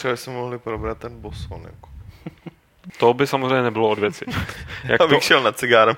Třeba 0.00 0.16
jsme 0.16 0.32
mohli 0.32 0.58
probrat 0.58 0.98
ten 0.98 1.20
boson. 1.20 1.62
Jako. 1.64 1.88
To 2.98 3.14
by 3.14 3.26
samozřejmě 3.26 3.62
nebylo 3.62 3.88
od 3.88 3.98
věci. 3.98 4.24
Jak 4.84 5.00
Abych 5.00 5.18
to... 5.18 5.24
šel 5.24 5.42
na 5.42 5.52
cigárem. 5.52 5.96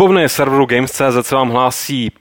Klubovny 0.00 0.28
serveru 0.28 0.66
Games.cz 0.66 1.28
se 1.28 1.34
vám 1.34 1.50
hlásí 1.50 2.12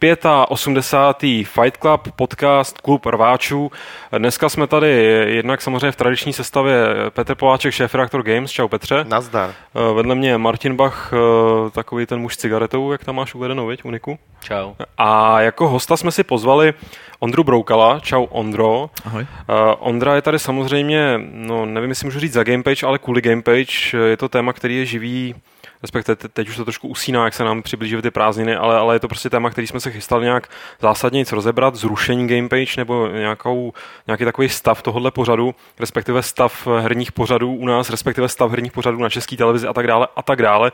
85. 0.47 1.47
Fight 1.47 1.77
Club 1.77 2.07
podcast 2.15 2.81
Klub 2.81 3.05
rváčů. 3.05 3.71
Dneska 4.17 4.49
jsme 4.49 4.67
tady 4.67 4.89
jednak 5.27 5.61
samozřejmě 5.61 5.91
v 5.91 5.95
tradiční 5.95 6.33
sestavě 6.33 6.75
Petr 7.09 7.35
Poláček, 7.35 7.73
šéf 7.73 7.95
redaktor 7.95 8.23
Games. 8.23 8.51
Čau 8.51 8.67
Petře. 8.67 9.05
Nazdar. 9.07 9.49
Eh, 9.49 9.93
vedle 9.93 10.15
mě 10.15 10.37
Martin 10.37 10.75
Bach, 10.75 11.13
eh, 11.13 11.69
takový 11.69 12.05
ten 12.05 12.19
muž 12.19 12.33
s 12.33 12.37
cigaretou, 12.37 12.91
jak 12.91 13.03
tam 13.03 13.15
máš 13.15 13.35
uvedenou, 13.35 13.67
viď, 13.67 13.85
Uniku? 13.85 14.19
Čau. 14.41 14.73
A 14.97 15.41
jako 15.41 15.67
hosta 15.67 15.97
jsme 15.97 16.11
si 16.11 16.23
pozvali 16.23 16.73
Ondru 17.19 17.43
Broukala. 17.43 17.99
Čau 17.99 18.23
Ondro. 18.23 18.89
Ahoj. 19.05 19.21
Uh, 19.21 19.57
Ondra 19.79 20.15
je 20.15 20.21
tady 20.21 20.39
samozřejmě, 20.39 21.19
no 21.31 21.65
nevím, 21.65 21.89
jestli 21.89 22.05
můžu 22.05 22.19
říct 22.19 22.33
za 22.33 22.43
Gamepage, 22.43 22.85
ale 22.85 22.99
kvůli 22.99 23.21
Gamepage. 23.21 23.97
Je 24.05 24.17
to 24.17 24.29
téma, 24.29 24.53
který 24.53 24.77
je 24.77 24.85
živý 24.85 25.35
respektive 25.81 26.15
teď 26.15 26.49
už 26.49 26.55
to 26.55 26.65
trošku 26.65 26.87
usíná, 26.87 27.25
jak 27.25 27.33
se 27.33 27.43
nám 27.43 27.61
přiblížily 27.61 28.01
ty 28.01 28.11
prázdniny, 28.11 28.55
ale, 28.55 28.77
ale 28.77 28.95
je 28.95 28.99
to 28.99 29.07
prostě 29.07 29.29
téma, 29.29 29.49
který 29.49 29.67
jsme 29.67 29.79
se 29.79 29.91
chystali 29.91 30.25
nějak 30.25 30.47
zásadně 30.81 31.23
rozebrat, 31.31 31.75
zrušení 31.75 32.27
Gamepage 32.27 32.73
nebo 32.77 33.07
nějakou, 33.07 33.73
nějaký 34.07 34.25
takový 34.25 34.49
stav 34.49 34.81
tohohle 34.81 35.11
pořadu, 35.11 35.55
respektive 35.79 36.23
stav 36.23 36.67
herních 36.79 37.11
pořadů 37.11 37.53
u 37.53 37.65
nás, 37.65 37.89
respektive 37.89 38.29
stav 38.29 38.51
herních 38.51 38.71
pořadů 38.71 38.97
na 38.97 39.09
české 39.09 39.37
televizi 39.37 39.67
a 39.67 39.73
tak 39.73 39.87
dále 39.87 40.07
a 40.15 40.21
tak 40.21 40.41
dále. 40.41 40.71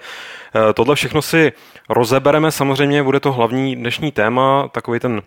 Eh, 0.55 0.73
tohle 0.73 0.95
všechno 0.95 1.21
si 1.21 1.53
rozebereme, 1.89 2.51
samozřejmě 2.51 3.03
bude 3.03 3.19
to 3.19 3.31
hlavní 3.31 3.75
dnešní 3.75 4.11
téma, 4.11 4.67
takový 4.67 4.99
ten 4.99 5.21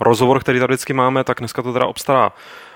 rozhovor, 0.00 0.40
který 0.40 0.58
tady 0.58 0.72
vždycky 0.72 0.92
máme, 0.92 1.24
tak 1.24 1.38
dneska 1.38 1.62
to 1.62 1.72
teda 1.72 1.86
obstará 1.86 2.32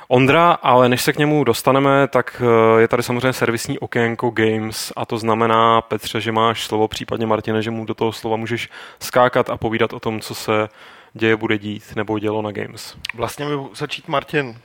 Ondra, 0.09 0.53
ale 0.53 0.89
než 0.89 1.03
se 1.03 1.13
k 1.13 1.19
němu 1.19 1.45
dostaneme, 1.45 2.09
tak 2.09 2.43
eh, 2.45 2.81
je 2.81 2.89
tady 2.89 3.03
samozřejmě 3.03 3.33
servisní 3.33 3.79
okénko 3.79 4.31
Games 4.31 4.93
a 4.97 5.07
to 5.07 5.19
znamená, 5.19 5.81
Petře, 5.81 6.21
že 6.21 6.33
máš 6.33 6.67
slovo, 6.67 6.89
případně 6.89 7.27
Martine, 7.27 7.63
že 7.63 7.71
mu 7.71 7.85
do 7.85 7.95
toho 7.95 8.13
slova 8.13 8.37
můžeš 8.37 8.69
skákat 9.01 9.51
a 9.51 9.57
povídat 9.57 9.93
o 9.93 10.01
tom, 10.01 10.21
co 10.21 10.35
se 10.35 10.69
děje, 11.15 11.37
bude 11.37 11.59
dít 11.59 11.97
nebo 11.97 12.19
dělo 12.19 12.43
na 12.43 12.53
Games. 12.53 12.97
Vlastně 13.15 13.47
by 13.47 13.53
začít 13.75 14.09
Martin 14.09 14.57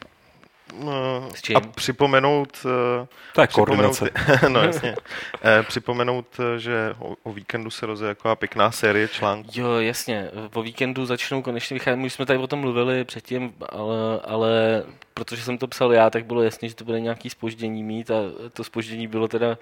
a 1.56 1.60
připomenout... 1.60 2.66
Eh, 2.66 3.08
to 3.34 3.42
je 3.42 3.48
připomenout, 3.48 4.04
no 4.48 4.64
jasně. 4.64 4.96
Eh, 5.44 5.64
připomenout, 5.64 6.26
eh, 6.40 6.60
že 6.60 6.96
o, 7.00 7.16
o 7.24 7.34
víkendu 7.34 7.70
se 7.70 7.86
rozje 7.86 8.08
jako 8.08 8.36
pěkná 8.36 8.72
série 8.72 9.08
článků. 9.08 9.50
Jo, 9.54 9.74
jasně. 9.74 10.30
Po 10.50 10.64
víkendu 10.64 11.06
začnou 11.06 11.42
konečně 11.42 11.74
vycházet. 11.74 11.98
My 11.98 12.10
jsme 12.10 12.26
tady 12.26 12.40
o 12.40 12.48
tom 12.48 12.60
mluvili 12.60 13.04
předtím, 13.04 13.54
ale, 13.70 14.20
ale 14.24 14.84
protože 15.14 15.42
jsem 15.42 15.58
to 15.58 15.68
psal 15.68 15.94
já, 15.94 16.10
tak 16.10 16.26
bylo 16.26 16.42
jasné, 16.42 16.70
že 16.70 16.76
to 16.76 16.86
bude 16.86 17.00
nějaký 17.00 17.30
spoždění 17.30 17.84
mít 17.84 18.12
a 18.12 18.16
to 18.54 18.64
spoždění 18.64 19.08
bylo 19.08 19.28
teda 19.28 19.58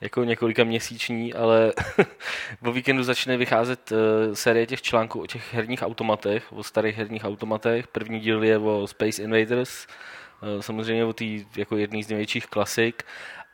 jako 0.00 0.24
několika 0.24 0.64
měsíční, 0.64 1.34
ale 1.34 1.72
po 2.64 2.72
víkendu 2.72 3.02
začne 3.02 3.36
vycházet 3.36 3.92
série 4.32 4.66
těch 4.66 4.82
článků 4.82 5.22
o 5.22 5.26
těch 5.26 5.54
herních 5.54 5.82
automatech, 5.82 6.52
o 6.52 6.62
starých 6.62 6.96
herních 6.96 7.24
automatech. 7.24 7.86
První 7.86 8.20
díl 8.20 8.44
je 8.44 8.58
o 8.58 8.86
Space 8.86 9.22
Invaders, 9.22 9.86
Eh, 9.86 10.15
samozřejmě 10.60 11.04
o 11.04 11.12
té 11.12 11.24
jako 11.56 11.76
jedný 11.76 12.02
z 12.02 12.08
největších 12.08 12.46
klasik. 12.46 13.02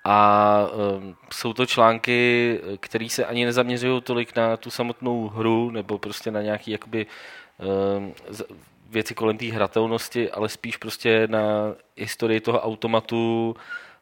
A 0.04 0.58
um, 0.98 1.16
jsou 1.32 1.52
to 1.52 1.66
články, 1.66 2.60
které 2.80 3.08
se 3.08 3.26
ani 3.26 3.44
nezaměřují 3.44 4.02
tolik 4.02 4.36
na 4.36 4.56
tu 4.56 4.70
samotnou 4.70 5.28
hru 5.28 5.70
nebo 5.70 5.98
prostě 5.98 6.30
na 6.30 6.42
nějaký 6.42 6.70
jakoby 6.70 7.06
um, 7.96 8.14
věci 8.90 9.14
kolem 9.14 9.38
té 9.38 9.46
hratelnosti, 9.46 10.30
ale 10.30 10.48
spíš 10.48 10.76
prostě 10.76 11.26
na 11.30 11.74
historii 11.96 12.40
toho 12.40 12.60
automatu, 12.60 13.56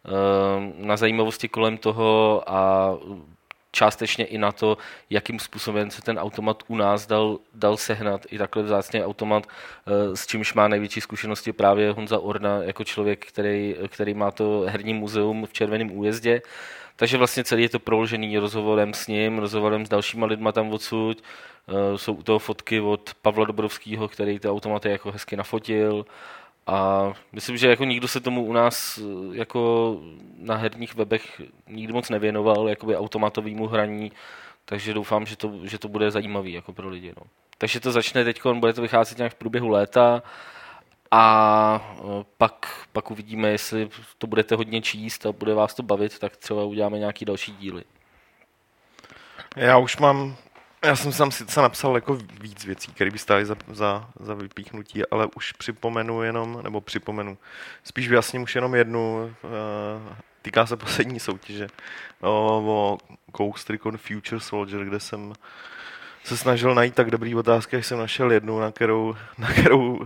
um, 0.05 0.75
na 0.87 0.97
zajímavosti 0.97 1.49
kolem 1.49 1.79
toho 1.79 2.43
a 2.47 2.91
částečně 3.73 4.25
i 4.25 4.39
na 4.39 4.53
to, 4.53 4.79
jakým 5.11 5.39
způsobem 5.39 5.91
se 5.91 6.03
ten 6.03 6.19
automat 6.19 6.63
u 6.69 6.77
nás 6.77 7.07
dal, 7.07 7.39
dal 7.55 7.77
sehnat. 7.77 8.27
I 8.31 8.39
takhle 8.39 8.63
vzácně 8.63 9.05
automat, 9.07 9.47
eh, 9.47 10.17
s 10.17 10.27
čímž 10.27 10.55
má 10.55 10.69
největší 10.69 11.01
zkušenosti 11.01 11.53
právě 11.53 11.93
Honza 11.93 12.19
Orna, 12.19 12.63
jako 12.63 12.85
člověk, 12.85 13.27
který, 13.27 13.77
který 13.89 14.15
má 14.15 14.31
to 14.31 14.65
herní 14.69 14.95
muzeum 14.95 15.47
v 15.47 15.53
Červeném 15.53 15.93
újezdě. 15.93 16.43
Takže 16.97 17.17
vlastně 17.19 17.45
celý 17.45 17.63
je 17.63 17.69
to 17.69 17.79
proložený 17.79 18.39
rozhovorem 18.39 18.95
s 18.95 19.07
ním, 19.07 19.39
rozhovorem 19.39 19.87
s 19.87 19.89
dalšíma 19.89 20.27
lidma 20.27 20.53
tam 20.53 20.73
odsud. 20.73 21.23
Eh, 21.69 21.99
jsou 21.99 22.13
u 22.15 22.23
toho 22.23 22.39
fotky 22.39 22.81
od 22.81 23.11
Pavla 23.23 23.45
Dobrovského, 23.45 24.09
který 24.09 24.39
ty 24.39 24.49
automaty 24.49 24.91
jako 24.91 25.13
hezky 25.13 25.37
nafotil. 25.37 26.05
A 26.67 27.13
myslím, 27.33 27.57
že 27.57 27.71
jako 27.71 27.85
nikdo 27.85 28.09
se 28.09 28.21
tomu 28.21 28.45
u 28.45 28.53
nás 28.53 28.99
eh, 28.99 29.37
jako 29.37 29.97
na 30.39 30.57
herních 30.57 30.95
webech 30.95 31.43
nikdy 31.69 31.93
moc 31.93 32.11
nevěnoval, 32.11 32.69
jakoby 32.69 32.97
automatovému 32.97 33.67
hraní, 33.67 34.13
takže 34.65 34.95
doufám, 34.95 35.27
že 35.27 35.37
to, 35.37 35.53
že 35.63 35.79
to 35.79 35.89
bude 35.89 36.11
zajímavý 36.11 36.53
jako 36.53 36.73
pro 36.73 36.89
lidi. 36.89 37.13
No. 37.17 37.23
Takže 37.59 37.81
to 37.81 37.93
začne 37.93 38.25
teď, 38.25 38.41
bude 38.55 38.73
to 38.73 38.83
vycházet 38.83 39.19
nějak 39.19 39.33
v 39.33 39.39
průběhu 39.39 39.69
léta 39.69 40.23
a 41.11 41.95
eh, 41.99 42.25
pak, 42.39 42.87
pak 42.93 43.11
uvidíme, 43.11 43.49
jestli 43.49 43.89
to 44.19 44.27
budete 44.27 44.55
hodně 44.55 44.83
číst 44.83 45.27
a 45.27 45.33
bude 45.33 45.55
vás 45.55 45.75
to 45.75 45.83
bavit, 45.83 46.19
tak 46.19 46.37
třeba 46.37 46.65
uděláme 46.65 46.99
nějaký 46.99 47.25
další 47.25 47.53
díly. 47.53 47.85
Já 49.57 49.79
už 49.79 49.97
mám 49.97 50.37
já 50.85 50.97
jsem 50.97 51.13
tam 51.13 51.31
sice 51.31 51.63
napsal 51.63 51.95
jako 51.95 52.19
víc 52.41 52.65
věcí, 52.65 52.93
které 52.93 53.11
by 53.11 53.19
stály 53.19 53.47
za, 53.47 53.57
za, 53.73 54.11
za 54.21 54.35
vypíchnutí, 54.35 55.07
ale 55.07 55.29
už 55.37 55.53
připomenu 55.53 56.23
jenom, 56.23 56.61
nebo 56.63 56.81
připomenu, 56.81 57.39
spíš 57.85 58.09
vyjasním 58.09 58.43
už 58.43 58.55
jenom 58.55 58.75
jednu, 58.75 59.35
uh, 59.43 60.17
týká 60.43 60.67
se 60.67 60.77
poslední 60.77 61.21
soutěže 61.21 61.69
o, 62.21 62.63
o 62.67 62.99
Ghost 63.37 63.71
Recon 63.71 63.97
Future 63.99 64.41
Soldier, 64.41 64.85
kde 64.85 65.01
jsem 65.01 65.33
se 66.25 66.37
snažil 66.37 66.75
najít 66.75 66.95
tak 66.95 67.11
dobrý 67.11 67.35
otázky, 67.35 67.77
až 67.77 67.87
jsem 67.87 67.99
našel 67.99 68.33
jednu, 68.33 68.61
na 68.61 68.73
kterou, 68.73 69.17
na 69.39 69.53
kterou 69.53 70.01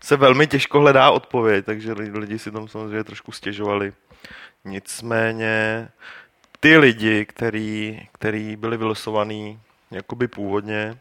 se 0.00 0.16
velmi 0.16 0.46
těžko 0.46 0.80
hledá 0.80 1.10
odpověď, 1.10 1.64
takže 1.64 1.92
lidi 1.92 2.38
si 2.38 2.50
tam 2.50 2.68
samozřejmě 2.68 3.04
trošku 3.04 3.32
stěžovali. 3.32 3.92
Nicméně 4.64 5.88
ty 6.60 6.78
lidi, 6.78 7.26
který, 7.26 8.00
který 8.12 8.56
byli 8.56 8.76
vylosovaní 8.76 9.60
jakoby 9.90 10.28
původně, 10.28 10.98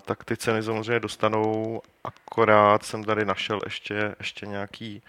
tak 0.00 0.24
ty 0.24 0.36
ceny 0.36 0.62
samozřejmě 0.62 1.00
dostanou, 1.00 1.82
akorát 2.04 2.84
jsem 2.84 3.04
tady 3.04 3.24
našel 3.24 3.60
ještě, 3.64 4.14
ještě 4.18 4.46
nějaký 4.46 5.02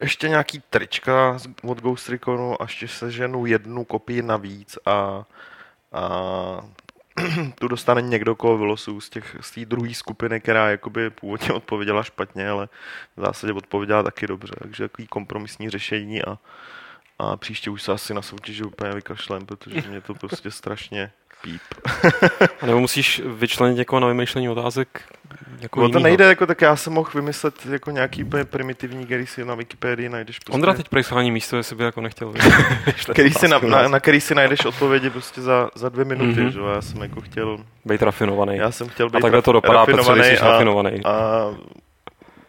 ještě 0.00 0.28
nějaký 0.28 0.62
trička 0.70 1.38
od 1.62 1.80
Ghost 1.80 2.08
Reconu 2.08 2.62
a 2.62 2.64
ještě 2.64 2.88
seženu 2.88 3.46
jednu 3.46 3.84
kopii 3.84 4.22
navíc 4.22 4.78
a, 4.86 5.24
a 5.92 6.60
tu 7.54 7.68
dostane 7.68 8.02
někdo, 8.02 8.36
koho 8.36 8.58
vylosu 8.58 9.00
z, 9.00 9.10
těch, 9.10 9.36
z 9.40 9.50
té 9.50 9.64
druhé 9.64 9.94
skupiny, 9.94 10.40
která 10.40 10.70
jakoby 10.70 11.10
původně 11.10 11.52
odpověděla 11.52 12.02
špatně, 12.02 12.48
ale 12.48 12.68
v 13.16 13.20
zásadě 13.20 13.52
odpověděla 13.52 14.02
taky 14.02 14.26
dobře. 14.26 14.52
Takže 14.62 14.88
takový 14.88 15.08
kompromisní 15.08 15.70
řešení 15.70 16.24
a, 16.24 16.38
a 17.18 17.36
příště 17.36 17.70
už 17.70 17.82
se 17.82 17.92
asi 17.92 18.14
na 18.14 18.22
soutěži 18.22 18.64
úplně 18.64 18.92
vykašlem, 18.92 19.46
protože 19.46 19.88
mě 19.88 20.00
to 20.00 20.14
prostě 20.14 20.50
strašně 20.60 21.12
píp. 21.42 21.62
A 22.60 22.66
nebo 22.66 22.80
musíš 22.80 23.22
vyčlenit 23.26 23.78
jako 23.78 24.00
na 24.00 24.08
vymýšlení 24.08 24.48
otázek? 24.48 25.02
Jako 25.60 25.80
no 25.80 25.88
to 25.88 25.98
nejde, 25.98 26.24
jako, 26.24 26.46
tak 26.46 26.60
já 26.60 26.76
jsem 26.76 26.92
mohl 26.92 27.10
vymyslet 27.14 27.54
jako 27.70 27.90
nějaký 27.90 28.24
úplně 28.24 28.44
primitivní, 28.44 29.06
který 29.06 29.26
si 29.26 29.44
na 29.44 29.54
Wikipedii 29.54 30.08
najdeš. 30.08 30.38
Prostě... 30.38 30.54
Ondra 30.54 30.74
teď 30.74 30.88
pro 30.88 31.22
místo, 31.22 31.56
jestli 31.56 31.76
by 31.76 31.84
jako 31.84 32.00
nechtěl. 32.00 32.32
který 33.12 33.30
si 33.30 33.48
na, 33.48 33.58
na, 33.58 33.88
na, 33.88 34.00
který 34.00 34.20
si 34.20 34.34
najdeš 34.34 34.64
odpovědi 34.64 35.10
prostě 35.10 35.40
za, 35.40 35.70
za 35.74 35.88
dvě 35.88 36.04
minuty, 36.04 36.40
mm-hmm. 36.40 36.48
že 36.48 36.60
já 36.74 36.82
jsem 36.82 37.02
jako 37.02 37.20
chtěl... 37.20 37.58
Být 37.84 38.02
rafinovaný. 38.02 38.56
Já 38.56 38.70
jsem 38.70 38.88
chtěl 38.88 39.10
být 39.10 39.18
a 39.18 39.20
takhle 39.20 39.42
to 39.42 39.52
dopadá, 39.52 39.78
rafinovaný, 39.78 40.20
Petře, 40.20 40.38
a, 40.38 40.50
rafinovaný. 40.50 41.04
A 41.04 41.44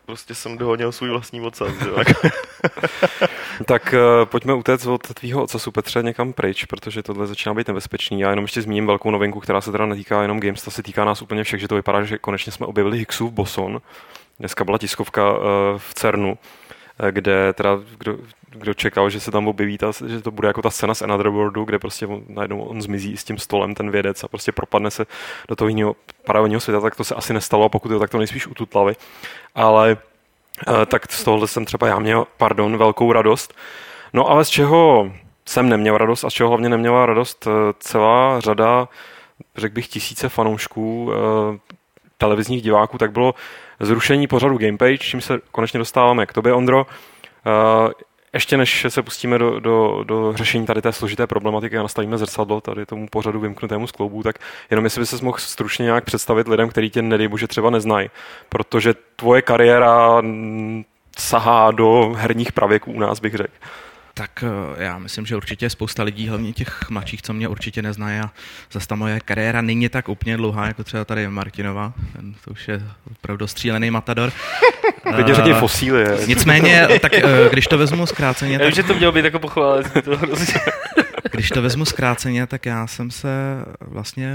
prostě 0.10 0.36
jsem 0.36 0.58
dohodnil 0.58 0.92
svůj 0.92 1.10
vlastní 1.10 1.42
ocas. 1.42 1.74
tak 3.66 3.94
uh, 3.94 4.26
pojďme 4.26 4.54
utéct 4.54 4.86
od 4.86 5.14
tvýho 5.14 5.44
ocasu 5.44 5.72
Petře 5.72 6.04
někam 6.04 6.34
pryč, 6.34 6.66
protože 6.66 7.04
tohle 7.04 7.28
začíná 7.28 7.54
být 7.54 7.68
nebezpečný. 7.68 8.20
Já 8.20 8.30
jenom 8.30 8.44
ještě 8.44 8.62
zmíním 8.62 8.88
velkou 8.88 9.12
novinku, 9.12 9.40
která 9.40 9.62
se 9.62 9.72
teda 9.72 9.86
netýká 9.86 10.22
jenom 10.22 10.40
Games, 10.40 10.64
ta 10.64 10.72
se 10.72 10.84
týká 10.84 11.06
nás 11.06 11.22
úplně 11.22 11.44
všech, 11.44 11.60
že 11.60 11.68
to 11.68 11.76
vypadá, 11.76 12.04
že 12.04 12.18
konečně 12.18 12.52
jsme 12.52 12.66
objevili 12.66 12.98
Higgsův 12.98 13.32
boson. 13.34 13.82
Dneska 14.40 14.64
byla 14.64 14.78
tiskovka 14.78 15.38
uh, 15.38 15.44
v 15.78 15.94
CERNu, 15.94 16.38
kde 17.12 17.54
teda, 17.54 17.78
kdo, 17.98 18.18
kdo 18.50 18.74
čekal, 18.74 19.10
že 19.10 19.20
se 19.20 19.32
tam 19.32 19.48
objeví, 19.48 19.78
ta, 19.78 19.92
že 20.08 20.22
to 20.22 20.32
bude 20.32 20.48
jako 20.48 20.62
ta 20.62 20.70
scéna 20.70 20.94
z 20.94 21.02
Another 21.02 21.30
Worldu, 21.30 21.64
kde 21.64 21.80
prostě 21.80 22.08
on, 22.08 22.24
najednou 22.28 22.62
on 22.62 22.82
zmizí 22.82 23.18
s 23.18 23.24
tím 23.24 23.38
stolem, 23.38 23.76
ten 23.76 23.92
vědec 23.92 24.24
a 24.24 24.28
prostě 24.28 24.52
propadne 24.52 24.92
se 24.92 25.06
do 25.48 25.56
toho 25.56 25.68
jiného 25.68 25.96
paralelního 26.26 26.62
světa, 26.62 26.82
tak 26.82 26.96
to 26.96 27.04
se 27.04 27.16
asi 27.16 27.34
nestalo 27.34 27.66
a 27.66 27.70
pokud 27.70 27.92
jo, 27.92 28.00
tak 28.00 28.10
to 28.10 28.18
nejspíš 28.18 28.48
ututlavi. 28.48 28.96
Ale 29.56 29.98
tak 30.86 31.12
z 31.12 31.24
tohohle 31.24 31.48
jsem 31.48 31.66
třeba 31.66 31.88
já 31.88 32.00
měl, 32.00 32.28
pardon, 32.38 32.78
velkou 32.78 33.14
radost. 33.14 33.54
No 34.14 34.30
ale 34.30 34.46
z 34.46 34.50
čeho 34.50 35.12
jsem 35.46 35.70
neměl 35.70 35.98
radost 35.98 36.24
a 36.24 36.30
z 36.30 36.34
čeho 36.34 36.50
hlavně 36.50 36.70
neměla 36.70 37.06
radost 37.06 37.48
celá 37.80 38.40
řada, 38.40 38.88
řekl 39.58 39.76
bych, 39.76 39.88
tisíce 39.88 40.30
fanoušků, 40.30 41.12
televizních 42.18 42.62
diváků, 42.62 42.98
tak 42.98 43.12
bylo 43.12 43.34
zrušení 43.80 44.28
pořadu 44.28 44.58
Gamepage, 44.58 44.98
čím 44.98 45.22
se 45.22 45.40
konečně 45.52 45.78
dostáváme 45.78 46.26
k 46.26 46.34
tobě, 46.34 46.54
Ondro. 46.54 46.88
Ještě 48.34 48.58
než 48.58 48.86
se 48.90 49.02
pustíme 49.04 49.38
do, 49.38 49.60
do, 49.60 50.04
do 50.04 50.34
řešení 50.36 50.66
tady 50.66 50.82
té 50.82 50.92
složité 50.92 51.28
problematiky 51.28 51.78
a 51.78 51.82
nastavíme 51.82 52.18
zrcadlo 52.18 52.62
tady 52.62 52.86
tomu 52.86 53.08
pořadu 53.08 53.40
vymknutému 53.40 53.88
z 53.88 53.92
kloubů, 53.92 54.24
tak 54.24 54.36
jenom 54.70 54.86
jestli 54.86 55.00
by 55.00 55.06
se 55.06 55.26
mohl 55.26 55.38
stručně 55.38 55.84
nějak 55.84 56.06
představit 56.06 56.48
lidem, 56.48 56.70
který 56.70 56.90
tě 56.90 57.02
nedej 57.02 57.28
bože 57.28 57.48
třeba 57.48 57.70
neznají, 57.70 58.10
protože 58.50 58.94
tvoje 59.16 59.42
kariéra 59.42 60.22
sahá 61.18 61.72
do 61.72 62.14
herních 62.16 62.52
pravěků 62.52 62.92
u 62.92 63.00
nás, 63.00 63.20
bych 63.20 63.36
řekl. 63.36 63.54
Tak 64.20 64.44
eh, 64.44 64.84
já 64.84 65.00
myslím, 65.00 65.26
že 65.26 65.36
určitě 65.36 65.70
spousta 65.70 66.04
lidí, 66.04 66.28
hlavně 66.28 66.54
těch 66.54 66.90
mladších, 66.90 67.22
co 67.22 67.34
mě 67.34 67.48
určitě 67.48 67.82
neznají 67.82 68.20
a 68.20 68.30
zase 68.72 68.88
ta 68.88 68.96
moje 68.96 69.20
kariéra 69.20 69.62
není 69.62 69.90
tak 69.90 70.10
úplně 70.10 70.38
dlouhá, 70.38 70.68
jako 70.68 70.84
třeba 70.84 71.06
tady 71.06 71.28
Martinova, 71.28 71.94
ten 72.14 72.34
to 72.46 72.52
už 72.52 72.68
je 72.68 72.82
opravdu 73.12 73.48
střílený 73.48 73.92
matador. 73.92 74.32
Teď 75.16 75.28
řekni 75.28 75.54
fosíly. 75.54 76.06
Nicméně, 76.28 76.88
tak 77.02 77.14
eh, 77.14 77.50
když 77.52 77.68
to 77.68 77.78
vezmu 77.78 78.06
zkráceně... 78.06 78.54
Já 78.54 78.60
tak... 78.60 78.76
že 78.76 78.84
to 78.84 78.94
mělo 78.94 79.12
být 79.12 79.26
jako 79.26 79.40
pochválit. 79.40 79.88
když 81.32 81.50
to 81.50 81.62
vezmu 81.62 81.86
zkráceně, 81.86 82.48
tak 82.48 82.66
já 82.66 82.88
jsem 82.88 83.12
se 83.12 83.30
vlastně 83.82 84.34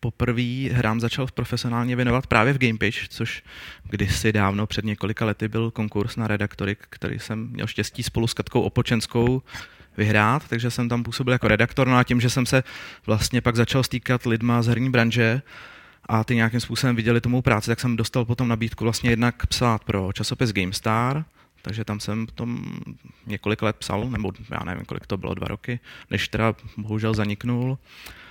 poprvé 0.00 0.68
hrám 0.72 1.00
začal 1.00 1.26
profesionálně 1.34 1.96
věnovat 1.96 2.26
právě 2.26 2.52
v 2.52 2.58
GamePage, 2.58 3.00
což 3.08 3.42
kdysi 3.90 4.32
dávno 4.32 4.66
před 4.66 4.84
několika 4.84 5.24
lety 5.24 5.48
byl 5.48 5.70
konkurs 5.70 6.16
na 6.16 6.26
redaktory, 6.26 6.76
který 6.80 7.18
jsem 7.18 7.48
měl 7.48 7.66
štěstí 7.66 8.02
spolu 8.02 8.26
s 8.26 8.34
Katkou 8.34 8.60
Opočenskou 8.60 9.42
vyhrát, 9.96 10.48
takže 10.48 10.70
jsem 10.70 10.88
tam 10.88 11.02
působil 11.02 11.32
jako 11.32 11.48
redaktor, 11.48 11.88
no 11.88 11.96
a 11.96 12.04
tím, 12.04 12.20
že 12.20 12.30
jsem 12.30 12.46
se 12.46 12.62
vlastně 13.06 13.40
pak 13.40 13.56
začal 13.56 13.82
stýkat 13.82 14.26
lidma 14.26 14.62
z 14.62 14.66
herní 14.66 14.90
branže 14.90 15.42
a 16.06 16.24
ty 16.24 16.34
nějakým 16.34 16.60
způsobem 16.60 16.96
viděli 16.96 17.20
tomu 17.20 17.42
práci, 17.42 17.70
tak 17.70 17.80
jsem 17.80 17.96
dostal 17.96 18.24
potom 18.24 18.48
nabídku 18.48 18.84
vlastně 18.84 19.10
jednak 19.10 19.46
psát 19.46 19.84
pro 19.84 20.12
časopis 20.12 20.52
GameStar, 20.52 21.24
takže 21.62 21.84
tam 21.84 22.00
jsem 22.00 22.26
tom 22.26 22.64
několik 23.26 23.62
let 23.62 23.76
psal, 23.76 24.10
nebo 24.10 24.32
já 24.50 24.64
nevím, 24.64 24.84
kolik 24.84 25.06
to 25.06 25.16
bylo, 25.16 25.34
dva 25.34 25.48
roky, 25.48 25.80
než 26.10 26.28
teda 26.28 26.54
bohužel 26.76 27.14
zaniknul. 27.14 27.78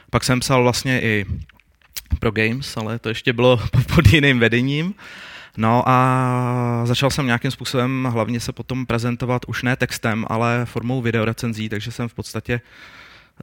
Pak 0.10 0.24
jsem 0.24 0.39
psal 0.39 0.63
vlastně 0.63 1.01
i 1.01 1.25
pro 2.20 2.32
Games, 2.32 2.78
ale 2.78 3.00
to 3.00 3.10
ještě 3.10 3.34
bylo 3.34 3.58
pod 3.96 4.14
jiným 4.14 4.40
vedením. 4.40 4.94
No 5.58 5.84
a 5.86 6.82
začal 6.86 7.10
jsem 7.10 7.26
nějakým 7.26 7.52
způsobem 7.52 8.08
hlavně 8.12 8.40
se 8.40 8.52
potom 8.52 8.86
prezentovat 8.86 9.42
už 9.48 9.64
ne 9.64 9.76
textem, 9.76 10.26
ale 10.30 10.66
formou 10.66 11.02
videorecenzí, 11.02 11.70
takže 11.70 11.92
jsem 11.92 12.08
v 12.08 12.14
podstatě 12.14 12.62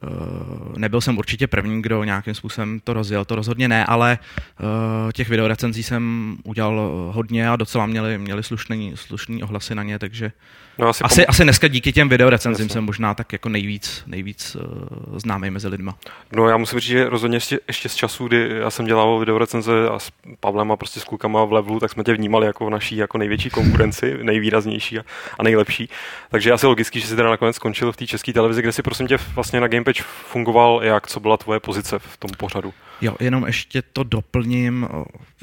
Eh, 0.03 0.79
nebyl 0.79 1.01
jsem 1.01 1.17
určitě 1.17 1.47
první, 1.47 1.81
kdo 1.81 2.03
nějakým 2.03 2.33
způsobem 2.33 2.79
to 2.83 2.93
rozjel, 2.93 3.25
to 3.25 3.35
rozhodně 3.35 3.67
ne, 3.67 3.85
ale 3.85 4.19
uh, 4.59 5.11
těch 5.11 5.29
videorecenzí 5.29 5.83
jsem 5.83 6.37
udělal 6.43 6.91
hodně 7.13 7.49
a 7.49 7.55
docela 7.55 7.85
měli, 7.85 8.17
měli 8.17 8.43
slušný, 8.43 8.91
slušný 8.95 9.43
ohlasy 9.43 9.75
na 9.75 9.83
ně, 9.83 9.99
takže 9.99 10.31
no, 10.77 10.87
asi, 10.87 11.03
asi, 11.03 11.21
pom- 11.21 11.25
asi 11.27 11.43
dneska 11.43 11.67
díky 11.67 11.93
těm 11.93 12.09
videorecenzím 12.09 12.63
Jasně. 12.63 12.73
jsem 12.73 12.83
možná 12.83 13.13
tak 13.13 13.33
jako 13.33 13.49
nejvíc, 13.49 14.03
nejvíc 14.07 14.55
uh, 14.55 15.17
známý 15.19 15.49
mezi 15.49 15.67
lidma. 15.67 15.95
No 16.31 16.49
já 16.49 16.57
musím 16.57 16.79
říct, 16.79 16.89
že 16.89 17.09
rozhodně 17.09 17.37
ještě, 17.37 17.59
ještě 17.67 17.89
z 17.89 17.95
času, 17.95 18.27
kdy 18.27 18.49
já 18.59 18.69
jsem 18.69 18.85
dělal 18.85 19.19
videorecenze 19.19 19.89
a 19.89 19.99
s 19.99 20.11
Pavlem 20.39 20.71
a 20.71 20.75
prostě 20.75 20.99
s 20.99 21.03
klukama 21.03 21.45
v 21.45 21.53
levelu, 21.53 21.79
tak 21.79 21.91
jsme 21.91 22.03
tě 22.03 22.13
vnímali 22.13 22.45
jako 22.45 22.65
v 22.65 22.69
naší 22.69 22.97
jako 22.97 23.17
největší 23.17 23.49
konkurenci, 23.49 24.17
nejvýraznější 24.23 24.99
a, 24.99 25.03
a 25.39 25.43
nejlepší. 25.43 25.89
Takže 26.29 26.51
asi 26.51 26.67
logicky, 26.67 26.99
že 26.99 27.07
jsi 27.07 27.15
teda 27.15 27.29
nakonec 27.29 27.55
skončil 27.55 27.91
v 27.91 27.97
té 27.97 28.07
české 28.07 28.33
televizi, 28.33 28.61
kde 28.61 28.71
si 28.71 28.83
prosím 28.83 29.07
tě 29.07 29.17
vlastně 29.35 29.59
na 29.59 29.67
Game 29.67 29.83
Patch 29.83 30.01
fungoval, 30.01 30.79
jak, 30.83 31.07
co 31.07 31.19
byla 31.19 31.37
tvoje 31.37 31.59
pozice 31.59 31.99
v 31.99 32.17
tom 32.17 32.31
pořadu? 32.37 32.73
Jo, 33.01 33.15
jenom 33.19 33.45
ještě 33.45 33.81
to 33.81 34.03
doplním, 34.03 34.87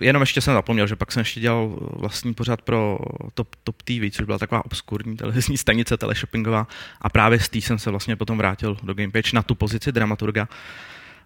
jenom 0.00 0.22
ještě 0.22 0.40
jsem 0.40 0.54
zapomněl, 0.54 0.86
že 0.86 0.96
pak 0.96 1.12
jsem 1.12 1.20
ještě 1.20 1.40
dělal 1.40 1.78
vlastní 1.96 2.34
pořad 2.34 2.62
pro 2.62 2.98
Top, 3.34 3.56
Top 3.64 3.82
TV, 3.82 4.10
což 4.10 4.26
byla 4.26 4.38
taková 4.38 4.64
obskurní 4.64 5.16
televizní 5.16 5.58
stanice 5.58 5.96
teleshoppingová. 5.96 6.66
A 7.00 7.08
právě 7.10 7.40
z 7.40 7.48
té 7.48 7.58
jsem 7.58 7.78
se 7.78 7.90
vlastně 7.90 8.16
potom 8.16 8.38
vrátil 8.38 8.76
do 8.82 8.94
Gamepage 8.94 9.30
na 9.34 9.42
tu 9.42 9.54
pozici 9.54 9.92
dramaturga. 9.92 10.48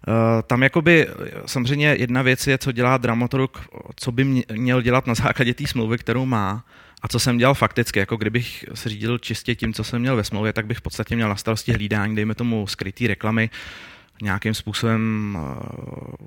Uh, 0.07 0.13
tam 0.47 0.63
jakoby 0.63 1.07
samozřejmě 1.45 1.95
jedna 1.99 2.21
věc 2.21 2.47
je, 2.47 2.57
co 2.57 2.71
dělá 2.71 2.97
dramaturg, 2.97 3.57
co 3.95 4.11
by 4.11 4.43
měl 4.53 4.81
dělat 4.81 5.07
na 5.07 5.13
základě 5.13 5.53
té 5.53 5.67
smlouvy, 5.67 5.97
kterou 5.97 6.25
má, 6.25 6.65
a 7.01 7.07
co 7.07 7.19
jsem 7.19 7.37
dělal 7.37 7.53
fakticky, 7.53 7.99
jako 7.99 8.17
kdybych 8.17 8.65
se 8.73 8.89
řídil 8.89 9.17
čistě 9.17 9.55
tím, 9.55 9.73
co 9.73 9.83
jsem 9.83 10.01
měl 10.01 10.15
ve 10.15 10.23
smlouvě, 10.23 10.53
tak 10.53 10.65
bych 10.65 10.77
v 10.77 10.81
podstatě 10.81 11.15
měl 11.15 11.29
na 11.29 11.35
starosti 11.35 11.71
hlídání, 11.71 12.15
dejme 12.15 12.35
tomu 12.35 12.67
skrytý 12.67 13.07
reklamy, 13.07 13.49
nějakým 14.21 14.53
způsobem 14.53 15.37
eh, 15.39 16.25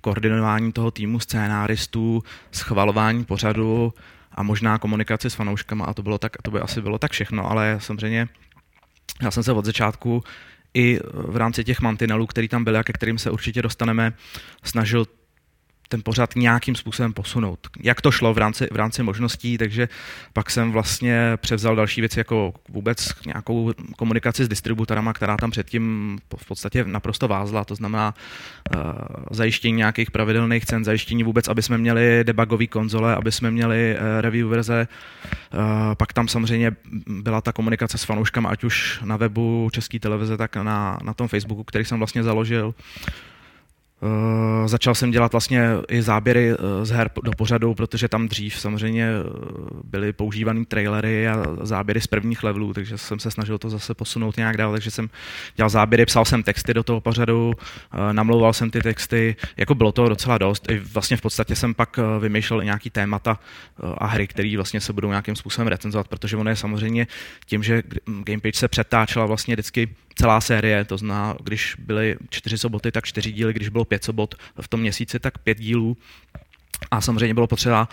koordinování 0.00 0.72
toho 0.72 0.90
týmu 0.90 1.20
scénáristů, 1.20 2.22
schvalování 2.52 3.24
pořadu 3.24 3.94
a 4.32 4.42
možná 4.42 4.78
komunikaci 4.78 5.30
s 5.30 5.34
fanouškama 5.34 5.84
a 5.84 5.94
to, 5.94 6.02
bylo 6.02 6.18
tak, 6.18 6.42
to 6.42 6.50
by 6.50 6.60
asi 6.60 6.80
bylo 6.80 6.98
tak 6.98 7.12
všechno, 7.12 7.50
ale 7.50 7.76
samozřejmě 7.80 8.28
já 9.22 9.30
jsem 9.30 9.42
se 9.42 9.52
od 9.52 9.64
začátku 9.64 10.24
i 10.74 11.00
v 11.12 11.36
rámci 11.36 11.64
těch 11.64 11.80
mantinelů, 11.80 12.26
který 12.26 12.48
tam 12.48 12.64
byly 12.64 12.78
a 12.78 12.82
ke 12.82 12.92
kterým 12.92 13.18
se 13.18 13.30
určitě 13.30 13.62
dostaneme, 13.62 14.12
snažil 14.64 15.06
ten 15.90 16.02
pořad 16.02 16.36
nějakým 16.36 16.74
způsobem 16.74 17.12
posunout. 17.12 17.58
Jak 17.82 18.00
to 18.00 18.10
šlo 18.10 18.34
v 18.34 18.38
rámci, 18.38 18.68
v 18.72 18.76
rámci 18.76 19.02
možností, 19.02 19.58
takže 19.58 19.88
pak 20.32 20.50
jsem 20.50 20.72
vlastně 20.72 21.32
převzal 21.36 21.76
další 21.76 22.00
věci 22.00 22.20
jako 22.20 22.52
vůbec 22.68 23.12
nějakou 23.26 23.72
komunikaci 23.96 24.44
s 24.44 24.48
distributorama, 24.48 25.12
která 25.12 25.36
tam 25.36 25.50
předtím 25.50 26.18
v 26.36 26.46
podstatě 26.46 26.84
naprosto 26.84 27.28
vázla, 27.28 27.64
to 27.64 27.74
znamená 27.74 28.14
uh, 28.14 28.82
zajištění 29.30 29.76
nějakých 29.76 30.10
pravidelných 30.10 30.64
cen, 30.64 30.84
zajištění 30.84 31.22
vůbec, 31.22 31.48
aby 31.48 31.62
jsme 31.62 31.78
měli 31.78 32.24
debugové 32.24 32.66
konzole, 32.66 33.14
aby 33.14 33.32
jsme 33.32 33.50
měli 33.50 33.96
uh, 33.96 34.20
review 34.20 34.48
verze. 34.48 34.88
Uh, 35.54 35.94
pak 35.94 36.12
tam 36.12 36.28
samozřejmě 36.28 36.72
byla 37.06 37.40
ta 37.40 37.52
komunikace 37.52 37.98
s 37.98 38.04
fanouškama, 38.04 38.48
ať 38.48 38.64
už 38.64 39.00
na 39.04 39.16
webu 39.16 39.68
České 39.72 39.98
televize, 39.98 40.36
tak 40.36 40.56
na, 40.56 40.98
na 41.02 41.14
tom 41.14 41.28
Facebooku, 41.28 41.64
který 41.64 41.84
jsem 41.84 41.98
vlastně 41.98 42.22
založil. 42.22 42.66
Uh, 42.66 43.29
začal 44.66 44.94
jsem 44.94 45.10
dělat 45.10 45.32
vlastně 45.32 45.68
i 45.88 46.02
záběry 46.02 46.52
uh, 46.52 46.58
z 46.82 46.90
her 46.90 47.10
do 47.22 47.30
pořadu, 47.32 47.74
protože 47.74 48.08
tam 48.08 48.28
dřív 48.28 48.60
samozřejmě 48.60 49.08
uh, 49.10 49.80
byly 49.84 50.12
používané 50.12 50.64
trailery 50.64 51.28
a 51.28 51.44
záběry 51.62 52.00
z 52.00 52.06
prvních 52.06 52.42
levelů, 52.42 52.74
takže 52.74 52.98
jsem 52.98 53.18
se 53.18 53.30
snažil 53.30 53.58
to 53.58 53.70
zase 53.70 53.94
posunout 53.94 54.36
nějak 54.36 54.56
dál, 54.56 54.72
takže 54.72 54.90
jsem 54.90 55.10
dělal 55.56 55.70
záběry, 55.70 56.06
psal 56.06 56.24
jsem 56.24 56.42
texty 56.42 56.74
do 56.74 56.82
toho 56.82 57.00
pořadu, 57.00 57.52
namlouval 58.12 58.52
jsem 58.52 58.70
ty 58.70 58.80
texty, 58.80 59.36
jako 59.56 59.74
bylo 59.74 59.92
to 59.92 60.08
docela 60.08 60.38
dost. 60.38 60.70
I 60.70 60.78
vlastně 60.78 61.16
v 61.16 61.20
podstatě 61.20 61.56
jsem 61.56 61.74
pak 61.74 61.98
vymýšlel 62.20 62.64
nějaký 62.64 62.90
témata 62.90 63.38
a 63.98 64.06
hry, 64.06 64.26
které 64.26 64.52
vlastně 64.56 64.80
se 64.80 64.92
budou 64.92 65.08
nějakým 65.08 65.36
způsobem 65.36 65.68
recenzovat, 65.68 66.08
protože 66.08 66.36
ono 66.36 66.50
je 66.50 66.56
samozřejmě 66.56 67.06
tím, 67.46 67.62
že 67.62 67.82
Gamepage 68.24 68.58
se 68.58 68.68
přetáčela 68.68 69.26
vlastně 69.26 69.54
vždycky 69.54 69.88
celá 70.14 70.40
série, 70.40 70.84
to 70.84 70.96
zná, 70.96 71.36
když 71.42 71.76
byly 71.78 72.16
čtyři 72.30 72.58
soboty, 72.58 72.92
tak 72.92 73.04
čtyři 73.04 73.32
díly, 73.32 73.52
když 73.52 73.68
bylo 73.68 73.84
pět 73.90 74.04
sobot 74.04 74.34
v 74.60 74.68
tom 74.68 74.80
měsíci, 74.80 75.18
tak 75.18 75.38
pět 75.38 75.58
dílů. 75.58 75.96
A 76.90 77.00
samozřejmě 77.00 77.34
bylo 77.34 77.46
potřeba, 77.46 77.88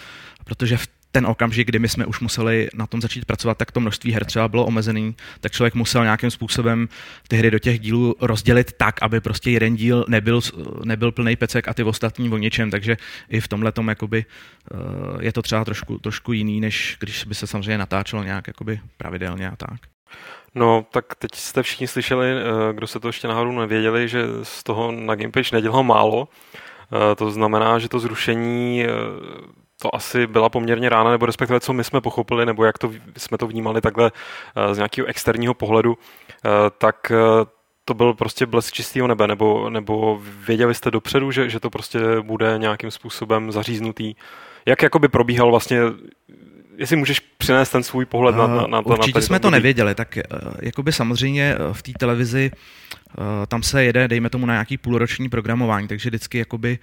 protože 0.45 0.77
v 0.77 0.87
ten 1.11 1.25
okamžik, 1.25 1.67
kdy 1.67 1.79
my 1.79 1.89
jsme 1.89 2.05
už 2.05 2.19
museli 2.19 2.69
na 2.73 2.87
tom 2.87 3.01
začít 3.01 3.25
pracovat, 3.25 3.57
tak 3.57 3.71
to 3.71 3.79
množství 3.79 4.11
her 4.11 4.25
třeba 4.25 4.47
bylo 4.47 4.65
omezený, 4.65 5.15
tak 5.41 5.51
člověk 5.51 5.73
musel 5.73 6.03
nějakým 6.03 6.31
způsobem 6.31 6.89
ty 7.27 7.37
hry 7.37 7.51
do 7.51 7.59
těch 7.59 7.79
dílů 7.79 8.15
rozdělit 8.21 8.73
tak, 8.77 9.01
aby 9.01 9.21
prostě 9.21 9.51
jeden 9.51 9.75
díl 9.75 10.05
nebyl, 10.07 10.41
nebyl 10.83 11.11
plný 11.11 11.35
pecek 11.35 11.67
a 11.67 11.73
ty 11.73 11.83
ostatní 11.83 12.29
o 12.29 12.37
něčem, 12.37 12.71
takže 12.71 12.97
i 13.29 13.41
v 13.41 13.47
tomhle 13.47 13.71
tom 13.71 13.89
eh, 13.89 14.23
je 15.19 15.33
to 15.33 15.41
třeba 15.41 15.65
trošku, 15.65 15.97
trošku 15.97 16.33
jiný, 16.33 16.61
než 16.61 16.97
když 16.99 17.23
by 17.23 17.35
se 17.35 17.47
samozřejmě 17.47 17.77
natáčelo 17.77 18.23
nějak 18.23 18.47
jakoby 18.47 18.79
pravidelně 18.97 19.49
a 19.49 19.55
tak. 19.55 19.79
No, 20.57 20.85
tak 20.91 21.15
teď 21.15 21.35
jste 21.35 21.63
všichni 21.63 21.87
slyšeli, 21.87 22.27
eh, 22.31 22.73
kdo 22.73 22.87
se 22.87 22.99
to 22.99 23.07
ještě 23.07 23.27
náhodou 23.27 23.51
nevěděli, 23.51 24.07
že 24.07 24.23
z 24.43 24.63
toho 24.63 24.91
na 24.91 25.15
Gamepage 25.15 25.55
nedělal 25.55 25.83
málo. 25.83 26.27
Eh, 27.11 27.15
to 27.15 27.31
znamená, 27.31 27.79
že 27.79 27.89
to 27.89 27.99
zrušení 27.99 28.83
eh, 28.83 28.89
to 29.81 29.95
asi 29.95 30.27
byla 30.27 30.49
poměrně 30.49 30.89
rána, 30.89 31.11
nebo 31.11 31.25
respektive 31.25 31.59
co 31.59 31.73
my 31.73 31.83
jsme 31.83 32.01
pochopili, 32.01 32.45
nebo 32.45 32.65
jak 32.65 32.77
to 32.77 32.91
jsme 33.17 33.37
to 33.37 33.47
vnímali 33.47 33.81
takhle 33.81 34.11
z 34.71 34.77
nějakého 34.77 35.07
externího 35.07 35.53
pohledu, 35.53 35.97
tak 36.77 37.11
to 37.85 37.93
byl 37.93 38.13
prostě 38.13 38.45
blesk 38.45 38.73
čistého 38.73 39.07
nebe, 39.07 39.27
nebo, 39.27 39.69
nebo 39.69 40.21
věděli 40.47 40.75
jste 40.75 40.91
dopředu, 40.91 41.31
že, 41.31 41.49
že 41.49 41.59
to 41.59 41.69
prostě 41.69 41.99
bude 42.21 42.53
nějakým 42.57 42.91
způsobem 42.91 43.51
zaříznutý. 43.51 44.15
Jak 44.65 44.81
jakoby 44.83 45.07
probíhal 45.07 45.49
vlastně 45.51 45.79
jestli 46.77 46.95
můžeš 46.95 47.19
přinést 47.19 47.69
ten 47.69 47.83
svůj 47.83 48.05
pohled 48.05 48.35
na, 48.35 48.47
na, 48.47 48.67
na 48.67 48.81
to. 48.81 48.89
Určitě 48.89 49.19
na 49.19 49.25
jsme 49.25 49.39
to 49.39 49.49
nevěděli, 49.49 49.95
tak 49.95 50.17
uh, 50.17 50.51
jakoby 50.61 50.91
samozřejmě 50.91 51.55
eh, 51.55 51.73
v 51.73 51.81
té 51.81 51.91
televizi 51.99 52.51
tam 53.47 53.63
se 53.63 53.83
jede, 53.83 54.07
dejme 54.07 54.29
tomu, 54.29 54.45
na 54.45 54.53
nějaký 54.53 54.77
půlroční 54.77 55.29
programování, 55.29 55.87
takže 55.87 56.09
vždycky 56.09 56.37
jakoby, 56.37 56.79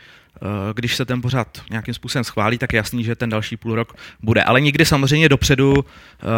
když 0.75 0.97
se 0.97 1.05
ten 1.05 1.23
pořad 1.23 1.63
nějakým 1.71 1.95
způsobem 1.95 2.25
schválí, 2.25 2.59
tak 2.59 2.73
je 2.73 2.77
jasný, 2.77 3.05
že 3.05 3.15
ten 3.15 3.31
další 3.31 3.57
půl 3.57 3.75
rok 3.75 3.97
bude. 4.23 4.43
Ale 4.43 4.61
nikdy 4.61 4.85
samozřejmě 4.85 5.29
dopředu 5.29 5.85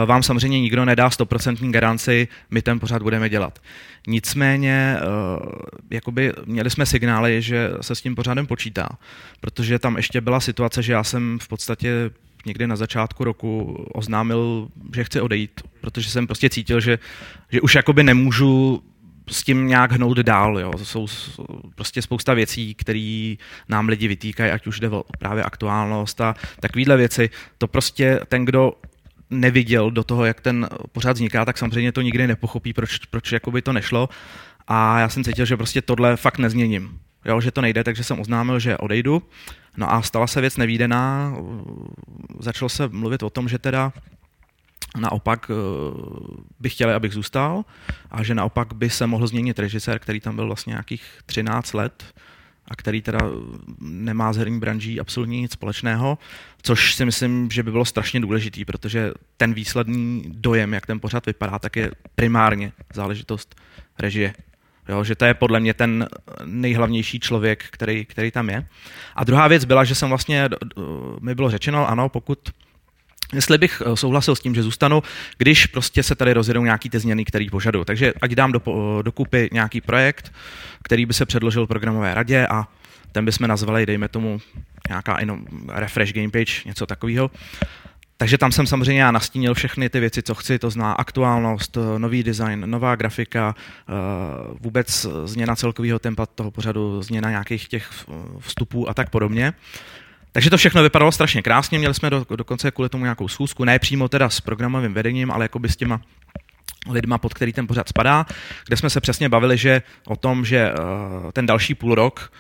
vám 0.07 0.23
samozřejmě 0.23 0.61
nikdo 0.61 0.85
nedá 0.85 1.09
100% 1.09 1.71
garanci, 1.71 2.29
my 2.51 2.63
ten 2.63 2.81
pořad 2.81 3.03
budeme 3.03 3.29
dělat. 3.29 3.59
Nicméně, 4.07 4.97
jakoby 5.91 6.33
měli 6.45 6.71
jsme 6.71 6.87
signály, 6.87 7.43
že 7.43 7.71
se 7.81 7.95
s 7.95 8.01
tím 8.01 8.15
pořádem 8.15 8.47
počítá, 8.47 8.89
protože 9.41 9.79
tam 9.79 9.97
ještě 9.97 10.21
byla 10.21 10.41
situace, 10.41 10.83
že 10.83 10.93
já 10.93 11.05
jsem 11.05 11.39
v 11.43 11.49
podstatě 11.49 12.11
někdy 12.47 12.67
na 12.67 12.76
začátku 12.76 13.25
roku 13.25 13.73
oznámil, 13.95 14.69
že 14.95 15.05
chci 15.05 15.21
odejít, 15.21 15.61
protože 15.81 16.11
jsem 16.11 16.26
prostě 16.26 16.50
cítil, 16.50 16.81
že, 16.81 16.99
že 17.53 17.61
už 17.61 17.75
jakoby 17.75 18.03
nemůžu 18.03 18.83
s 19.31 19.45
tím 19.45 19.67
nějak 19.67 19.93
hnout 19.93 20.19
dál. 20.19 20.59
Jo. 20.59 20.73
Jsou 20.83 21.07
prostě 21.75 22.03
spousta 22.03 22.35
věcí, 22.35 22.75
které 22.75 23.35
nám 23.69 23.88
lidi 23.88 24.09
vytýkají, 24.09 24.50
ať 24.50 24.67
už 24.67 24.81
jde 24.81 24.91
o 24.91 25.05
právě 25.19 25.45
aktuálnost 25.45 26.21
a 26.21 26.35
takovéhle 26.61 26.97
věci. 26.97 27.31
To 27.59 27.69
prostě 27.69 28.21
ten, 28.29 28.45
kdo 28.45 28.73
neviděl 29.31 29.91
do 29.91 30.05
toho, 30.05 30.25
jak 30.25 30.41
ten 30.41 30.69
pořád 30.93 31.12
vzniká, 31.12 31.45
tak 31.45 31.59
samozřejmě 31.59 31.93
to 31.93 32.00
nikdy 32.00 32.26
nepochopí, 32.26 32.73
proč, 32.73 32.99
proč 32.99 33.33
jakoby 33.33 33.62
to 33.62 33.73
nešlo. 33.73 34.09
A 34.69 35.00
já 35.00 35.09
jsem 35.09 35.25
cítil, 35.25 35.45
že 35.47 35.57
prostě 35.57 35.83
tohle 35.83 36.17
fakt 36.17 36.38
nezměním. 36.38 36.99
Jo, 37.25 37.41
že 37.41 37.50
to 37.50 37.61
nejde, 37.61 37.85
takže 37.85 38.05
jsem 38.05 38.21
oznámil, 38.21 38.59
že 38.59 38.76
odejdu. 38.76 39.23
No 39.76 39.92
a 39.92 40.02
stala 40.02 40.26
se 40.26 40.40
věc 40.40 40.56
nevýdená, 40.56 41.37
začalo 42.38 42.68
se 42.68 42.88
mluvit 42.88 43.23
o 43.23 43.30
tom, 43.30 43.49
že 43.49 43.59
teda 43.59 43.92
naopak 44.97 45.50
eh, 45.50 45.54
by 46.61 46.71
chtěli, 46.71 46.95
abych 46.95 47.12
zůstal 47.12 47.64
a 48.11 48.23
že 48.23 48.35
naopak 48.35 48.75
by 48.75 48.90
se 48.90 49.06
mohl 49.06 49.26
změnit 49.26 49.59
režisér, 49.59 49.99
který 49.99 50.21
tam 50.21 50.37
byl 50.37 50.47
vlastně 50.47 50.71
nějakých 50.71 51.04
13 51.26 51.73
let 51.73 52.04
a 52.68 52.76
který 52.76 53.02
teda 53.02 53.18
nemá 53.80 54.33
s 54.33 54.37
herní 54.37 54.61
branží 54.61 55.00
absolutně 55.00 55.40
nic 55.40 55.52
společného, 55.52 56.18
což 56.62 56.95
si 56.95 57.04
myslím, 57.04 57.50
že 57.50 57.62
by 57.62 57.71
bylo 57.71 57.85
strašně 57.85 58.21
důležitý, 58.21 58.64
protože 58.64 59.12
ten 59.37 59.54
výsledný 59.54 60.23
dojem, 60.26 60.75
jak 60.75 60.87
ten 60.87 61.00
pořad 61.00 61.26
vypadá, 61.26 61.59
tak 61.59 61.76
je 61.76 61.90
primárně 62.14 62.73
záležitost 62.95 63.54
režie. 63.99 64.35
Jo, 64.88 65.05
že 65.05 65.14
to 65.14 65.25
je 65.25 65.35
podle 65.35 65.61
mě 65.61 65.75
ten 65.75 66.09
nejhlavnější 66.45 67.21
člověk, 67.21 67.64
který, 67.71 68.05
který 68.05 68.31
tam 68.31 68.50
je. 68.50 68.66
A 69.16 69.25
druhá 69.25 69.49
věc 69.49 69.64
byla, 69.64 69.85
že 69.85 69.95
jsem 69.95 70.09
vlastně, 70.09 70.49
mi 71.21 71.35
bylo 71.35 71.50
řečeno, 71.50 71.88
ano, 71.88 72.09
pokud 72.09 72.38
Jestli 73.35 73.59
bych 73.59 73.83
eh, 73.87 73.97
souhlasil 73.97 74.37
s 74.37 74.40
tím, 74.40 74.55
že 74.55 74.62
zůstanu, 74.62 75.02
když 75.38 75.66
prostě 75.66 76.02
se 76.02 76.14
tady 76.14 76.33
rozjedou 76.33 76.64
nějaký 76.64 76.90
ty 76.90 76.99
změny, 76.99 77.25
který 77.25 77.50
požaduju. 77.50 77.85
Takže 77.85 78.12
ať 78.23 78.31
dám 78.31 78.52
do, 78.52 78.62
dokupy 79.02 79.49
nějaký 79.52 79.81
projekt, 79.81 80.33
který 80.83 81.07
by 81.07 81.14
se 81.14 81.26
předložil 81.26 81.66
programové 81.66 82.14
radě 82.14 82.47
a 82.47 82.69
ten 83.12 83.25
bychom 83.25 83.49
nazvali, 83.49 83.87
dejme 83.87 84.09
tomu, 84.09 84.40
nějaká 84.88 85.21
jenom 85.21 85.45
refresh 85.69 86.12
game 86.12 86.31
page, 86.31 86.52
něco 86.66 86.87
takového. 86.87 87.31
Takže 88.18 88.38
tam 88.38 88.52
jsem 88.52 88.66
samozřejmě 88.66 89.02
já 89.02 89.11
nastínil 89.11 89.54
všechny 89.54 89.88
ty 89.88 90.00
věci, 90.00 90.23
co 90.23 90.35
chci, 90.35 90.58
to 90.58 90.70
zná 90.70 90.92
aktuálnost, 90.92 91.76
eh, 91.76 91.99
nový 91.99 92.23
design, 92.23 92.70
nová 92.70 92.96
grafika, 92.96 93.54
eh, 93.58 93.92
vůbec 94.61 95.06
změna 95.25 95.56
celkového 95.56 95.99
tempa 95.99 96.26
toho 96.26 96.50
pořadu, 96.50 97.02
změna 97.02 97.30
nějakých 97.30 97.68
těch 97.68 97.90
vstupů 98.38 98.88
a 98.88 98.94
tak 98.94 99.11
podobně. 99.11 99.52
Takže 100.32 100.50
to 100.50 100.56
všechno 100.56 100.82
vypadalo 100.82 101.12
strašně 101.12 101.42
krásně, 101.42 101.78
měli 101.78 101.94
jsme 101.94 102.11
do, 102.11 102.26
dokonce 102.37 102.70
kvůli 102.70 102.88
tomu 102.88 103.04
nějakou 103.04 103.28
schůzku, 103.28 103.64
ne 103.64 103.78
přímo 103.78 104.08
teda 104.08 104.30
s 104.30 104.40
programovým 104.40 104.94
vedením, 104.94 105.30
ale 105.30 105.44
jako 105.44 105.58
by 105.58 105.68
s 105.68 105.76
těma 105.76 106.00
lidma, 106.90 107.19
pod 107.19 107.35
který 107.35 107.52
ten 107.52 107.66
pořad 107.66 107.88
spadá, 107.88 108.26
kde 108.66 108.76
jsme 108.76 108.90
se 108.90 109.00
přesně 109.00 109.28
bavili, 109.28 109.59
že 109.59 109.83
o 110.07 110.16
tom, 110.16 110.45
že 110.45 110.73
uh, 110.73 111.31
ten 111.31 111.47
další 111.47 111.75
půl 111.75 111.95
rok, 111.95 112.33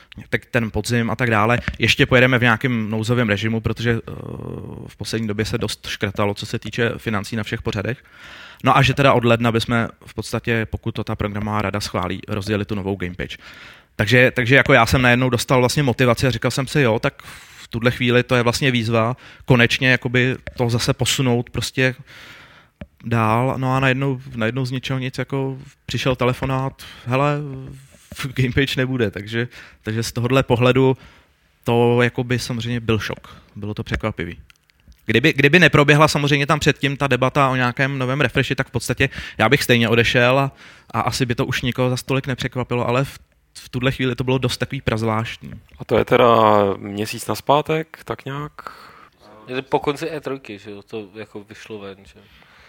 ten 0.50 0.70
podzim 0.70 1.10
a 1.10 1.16
tak 1.16 1.30
dále, 1.30 1.58
ještě 1.78 2.06
pojedeme 2.06 2.38
v 2.38 2.42
nějakém 2.42 2.90
nouzovém 2.90 3.28
režimu, 3.28 3.60
protože 3.60 3.94
uh, 3.94 4.00
v 4.88 4.96
poslední 4.96 5.28
době 5.28 5.44
se 5.44 5.58
dost 5.58 5.86
škrtalo, 5.86 6.34
co 6.34 6.46
se 6.46 6.58
týče 6.58 6.90
financí 6.96 7.36
na 7.36 7.42
všech 7.42 7.62
pořadech. 7.62 7.98
No 8.64 8.76
a 8.76 8.82
že 8.82 8.94
teda 8.94 9.12
od 9.12 9.24
ledna 9.24 9.52
bychom 9.52 9.88
v 10.06 10.14
podstatě, 10.14 10.66
pokud 10.70 10.92
to 10.92 11.04
ta 11.04 11.16
programová 11.16 11.62
rada 11.62 11.80
schválí, 11.80 12.20
rozdělili 12.28 12.64
tu 12.64 12.74
novou 12.74 12.96
gamepage. 12.96 13.36
Takže, 13.96 14.30
takže 14.30 14.56
jako 14.56 14.72
já 14.72 14.86
jsem 14.86 15.02
najednou 15.02 15.30
dostal 15.30 15.60
vlastně 15.60 15.82
motivaci 15.82 16.26
a 16.26 16.30
říkal 16.30 16.50
jsem 16.50 16.66
si, 16.66 16.80
jo, 16.80 16.98
tak 16.98 17.22
v 17.56 17.68
tuhle 17.68 17.90
chvíli 17.90 18.22
to 18.22 18.36
je 18.36 18.42
vlastně 18.42 18.70
výzva 18.70 19.16
konečně 19.44 19.90
jakoby 19.90 20.36
to 20.56 20.70
zase 20.70 20.94
posunout 20.94 21.50
prostě 21.50 21.94
dál, 23.04 23.54
no 23.56 23.74
a 23.74 23.80
najednou, 23.80 24.20
najednou 24.36 24.64
z 24.64 24.70
ničeho 24.70 24.98
nic 24.98 25.18
jako 25.18 25.58
přišel 25.86 26.16
telefonát, 26.16 26.82
hele, 27.06 27.38
gamepage 28.34 28.76
nebude, 28.76 29.10
takže, 29.10 29.48
takže 29.82 30.02
z 30.02 30.12
tohohle 30.12 30.42
pohledu 30.42 30.96
to 31.64 32.02
jakoby 32.02 32.38
samozřejmě 32.38 32.80
byl 32.80 32.98
šok, 32.98 33.36
bylo 33.56 33.74
to 33.74 33.82
překvapivý. 33.82 34.38
Kdyby, 35.06 35.32
kdyby 35.32 35.58
neproběhla 35.58 36.08
samozřejmě 36.08 36.46
tam 36.46 36.60
předtím 36.60 36.96
ta 36.96 37.06
debata 37.06 37.48
o 37.48 37.56
nějakém 37.56 37.98
novém 37.98 38.20
refreshi, 38.20 38.54
tak 38.54 38.68
v 38.68 38.70
podstatě 38.70 39.08
já 39.38 39.48
bych 39.48 39.62
stejně 39.62 39.88
odešel 39.88 40.38
a, 40.38 40.52
a 40.90 41.00
asi 41.00 41.26
by 41.26 41.34
to 41.34 41.46
už 41.46 41.62
nikoho 41.62 41.90
za 41.90 41.96
stolik 41.96 42.26
nepřekvapilo, 42.26 42.88
ale 42.88 43.04
v 43.04 43.18
v 43.58 43.68
tuhle 43.68 43.92
chvíli 43.92 44.14
to 44.14 44.24
bylo 44.24 44.38
dost 44.38 44.56
takový 44.56 44.80
prazvláštní. 44.80 45.52
A 45.78 45.84
to 45.84 45.98
je 45.98 46.04
teda 46.04 46.26
měsíc 46.76 47.26
na 47.26 47.34
zpátek, 47.34 48.00
tak 48.04 48.24
nějak? 48.24 48.52
Je 49.48 49.62
po 49.62 49.78
konci 49.78 50.06
E3, 50.06 50.58
že 50.58 50.70
jo, 50.70 50.82
to 50.82 51.08
jako 51.14 51.44
vyšlo 51.44 51.78
ven, 51.78 51.96
že 52.04 52.20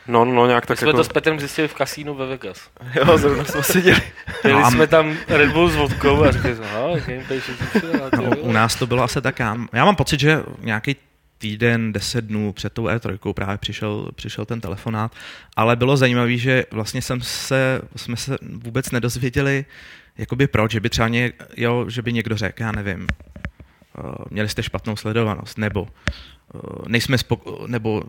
No, 0.08 0.26
no, 0.26 0.34
no, 0.34 0.48
nějak 0.48 0.66
tak 0.66 0.78
jsme 0.78 0.88
jako... 0.88 0.98
to 0.98 1.04
s 1.04 1.08
Petrem 1.08 1.40
zjistili 1.40 1.68
v 1.68 1.74
kasínu 1.74 2.16
ve 2.16 2.26
Vegas. 2.26 2.70
Jo, 2.96 3.18
zrovna 3.18 3.44
jsme 3.44 3.64
seděli. 3.64 4.02
Měli 4.44 4.62
no, 4.62 4.72
jsme 4.72 4.88
tam 4.88 5.18
Red 5.28 5.52
Bull 5.52 5.70
s 5.70 5.76
vodkou 5.76 6.24
a 6.24 6.32
řekli 6.32 6.56
jsme, 6.56 6.68
gameplay 7.08 7.42
no, 8.16 8.38
U 8.38 8.52
nás 8.52 8.76
to 8.76 8.88
bylo 8.88 9.04
asi 9.04 9.22
tak, 9.22 9.40
já, 9.40 9.58
já 9.74 9.86
mám 9.86 9.96
pocit, 9.96 10.20
že 10.20 10.44
nějaký 10.60 10.96
týden, 11.38 11.94
deset 11.94 12.26
dnů 12.26 12.54
před 12.54 12.74
tou 12.74 12.86
E3 12.86 13.34
právě 13.34 13.58
přišel, 13.58 14.10
přišel 14.16 14.46
ten 14.46 14.62
telefonát, 14.62 15.12
ale 15.56 15.76
bylo 15.76 15.98
zajímavé, 15.98 16.38
že 16.38 16.66
vlastně 16.72 17.02
jsem 17.02 17.22
se, 17.22 17.82
jsme 17.96 18.16
se 18.16 18.38
vůbec 18.42 18.92
nedozvěděli, 18.92 19.66
jakoby 20.18 20.48
proč, 20.48 20.72
že 20.72 20.80
by 20.80 20.90
třeba 20.90 21.08
ně, 21.08 21.34
jo, 21.58 21.90
že 21.90 22.02
by 22.02 22.14
někdo 22.14 22.38
řekl, 22.38 22.64
já 22.64 22.72
nevím, 22.72 23.08
uh, 23.98 24.14
měli 24.30 24.50
jste 24.50 24.64
špatnou 24.64 24.96
sledovanost, 24.96 25.58
nebo 25.58 25.82
uh, 25.82 25.88
nejsme 26.88 27.18
spoko- 27.18 27.68
nebo 27.68 28.04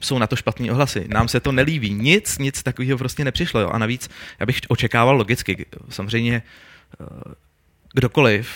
jsou 0.00 0.18
na 0.18 0.26
to 0.26 0.36
špatné 0.36 0.72
ohlasy. 0.72 1.06
Nám 1.08 1.28
se 1.28 1.40
to 1.40 1.52
nelíbí. 1.52 1.94
Nic, 1.94 2.38
nic 2.38 2.62
takového 2.62 2.98
prostě 2.98 3.24
nepřišlo. 3.24 3.60
Jo. 3.60 3.68
A 3.68 3.78
navíc 3.78 4.10
já 4.40 4.46
bych 4.46 4.60
očekával 4.68 5.16
logicky, 5.16 5.66
samozřejmě 5.88 6.42
uh, 7.00 7.32
kdokoliv 7.94 8.48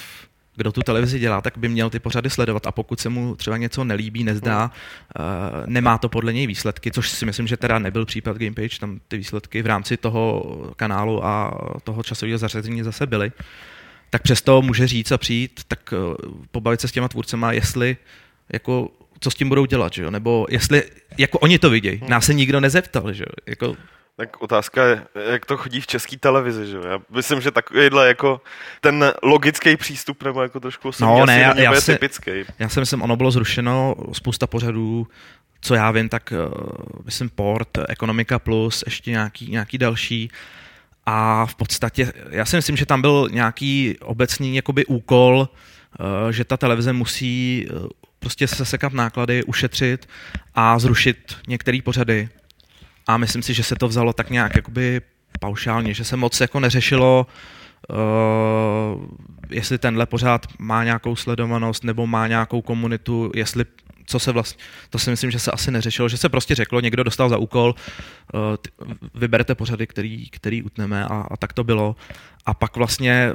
kdo 0.57 0.73
tu 0.73 0.83
televizi 0.83 1.19
dělá, 1.19 1.41
tak 1.41 1.59
by 1.59 1.69
měl 1.69 1.91
ty 1.91 1.99
pořady 1.99 2.31
sledovat 2.31 2.67
a 2.67 2.73
pokud 2.73 3.01
se 3.01 3.09
mu 3.09 3.37
třeba 3.37 3.57
něco 3.57 3.85
nelíbí, 3.85 4.25
nezdá, 4.25 4.71
uh, 5.19 5.67
nemá 5.67 5.99
to 5.99 6.09
podle 6.09 6.33
něj 6.33 6.47
výsledky, 6.47 6.91
což 6.91 7.11
si 7.11 7.27
myslím, 7.27 7.47
že 7.47 7.57
teda 7.57 7.79
nebyl 7.79 8.07
případ 8.07 8.37
Gamepage, 8.37 8.79
tam 8.79 9.01
ty 9.09 9.17
výsledky 9.17 9.63
v 9.63 9.67
rámci 9.67 9.97
toho 9.97 10.45
kanálu 10.77 11.25
a 11.25 11.59
toho 11.85 12.03
časového 12.03 12.39
zařazení 12.39 12.83
zase 12.83 13.07
byly, 13.07 13.33
tak 14.11 14.23
přesto 14.23 14.63
může 14.63 14.87
říct 14.87 15.13
a 15.13 15.19
přijít, 15.19 15.61
tak 15.69 15.95
pobavit 16.51 16.81
se 16.81 16.89
s 16.89 16.93
těma 16.93 17.09
tvůrcema, 17.09 17.53
jestli 17.53 17.97
jako 18.53 18.91
co 19.21 19.31
s 19.31 19.35
tím 19.35 19.49
budou 19.49 19.65
dělat, 19.65 19.93
že 19.93 20.03
jo? 20.03 20.11
nebo 20.11 20.47
jestli, 20.51 20.83
jako 21.19 21.39
oni 21.39 21.59
to 21.59 21.71
vidějí. 21.71 22.01
Nás 22.09 22.25
se 22.25 22.35
nikdo 22.35 22.61
nezeptal, 22.61 23.13
že 23.13 23.23
jo? 23.23 23.33
Jako, 23.47 23.77
tak 24.17 24.43
otázka 24.43 24.85
je, 24.85 25.07
jak 25.31 25.47
to 25.47 25.57
chodí 25.57 25.81
v 25.81 25.87
české 25.87 26.17
televizi, 26.17 26.67
že 26.67 26.77
Já 26.89 26.99
myslím, 27.11 27.41
že 27.41 27.51
takovýhle 27.51 28.09
jako 28.09 28.41
ten 28.81 29.13
logický 29.23 29.77
přístup 29.77 30.23
nebo 30.23 30.43
jako 30.43 30.61
trošku 30.61 30.91
no, 31.01 31.27
ne, 31.27 31.41
já, 31.41 31.61
já 31.61 31.81
si, 31.81 31.93
typický. 31.93 32.31
Já 32.59 32.69
si 32.69 32.81
myslím, 32.81 33.03
ono 33.03 33.17
bylo 33.17 33.31
zrušeno 33.31 33.95
spousta 34.13 34.47
pořadů, 34.47 35.07
co 35.61 35.75
já 35.75 35.91
vím, 35.91 36.09
tak 36.09 36.33
uh, 36.33 36.53
myslím 37.05 37.29
Port, 37.29 37.79
Ekonomika 37.89 38.39
Plus, 38.39 38.85
ještě 38.87 39.11
nějaký, 39.11 39.51
nějaký 39.51 39.79
další. 39.79 40.31
A 41.07 41.47
v 41.47 41.55
podstatě, 41.55 42.13
já 42.31 42.45
si 42.45 42.57
myslím, 42.57 42.77
že 42.77 42.87
tam 42.87 43.01
byl 43.01 43.29
nějaký 43.31 43.97
obecný 44.03 44.57
jakoby 44.57 44.87
úkol, 44.87 45.49
uh, 46.01 46.31
že 46.31 46.45
ta 46.45 46.57
televize 46.57 46.93
musí 46.93 47.67
uh, 47.71 47.87
prostě 48.19 48.49
sesekat 48.49 48.93
náklady, 48.93 49.45
ušetřit 49.45 50.09
a 50.55 50.79
zrušit 50.79 51.37
některé 51.49 51.79
pořady, 51.85 52.29
a 53.07 53.17
myslím 53.17 53.43
si, 53.43 53.55
že 53.55 53.63
se 53.63 53.77
to 53.77 53.89
vzalo 53.89 54.13
tak 54.13 54.31
nějak 54.31 54.57
jakoby 54.57 55.01
paušálně, 55.41 55.95
že 55.95 56.05
se 56.05 56.17
moc 56.17 56.41
jako 56.41 56.61
neřešilo, 56.61 57.27
uh, 57.91 57.97
jestli 59.51 59.79
tenhle 59.79 60.07
pořád 60.07 60.47
má 60.59 60.85
nějakou 60.85 61.17
sledovanost 61.17 61.85
nebo 61.85 62.07
má 62.07 62.27
nějakou 62.27 62.63
komunitu, 62.63 63.31
jestli 63.35 63.65
co 64.07 64.19
se 64.19 64.33
vlastně, 64.33 64.65
to 64.91 64.99
si 64.99 65.11
myslím, 65.11 65.31
že 65.31 65.39
se 65.39 65.51
asi 65.51 65.71
neřešilo, 65.71 66.09
že 66.09 66.17
se 66.17 66.29
prostě 66.29 66.55
řeklo, 66.55 66.81
někdo 66.81 67.03
dostal 67.03 67.29
za 67.29 67.37
úkol, 67.37 67.75
uh, 68.35 68.41
vyberte 69.15 69.55
pořady, 69.55 69.87
který, 69.87 70.31
který 70.31 70.63
utneme 70.63 71.05
a, 71.05 71.27
a 71.31 71.37
tak 71.37 71.53
to 71.53 71.65
bylo. 71.65 71.97
A 72.47 72.55
pak 72.55 72.77
vlastně 72.77 73.33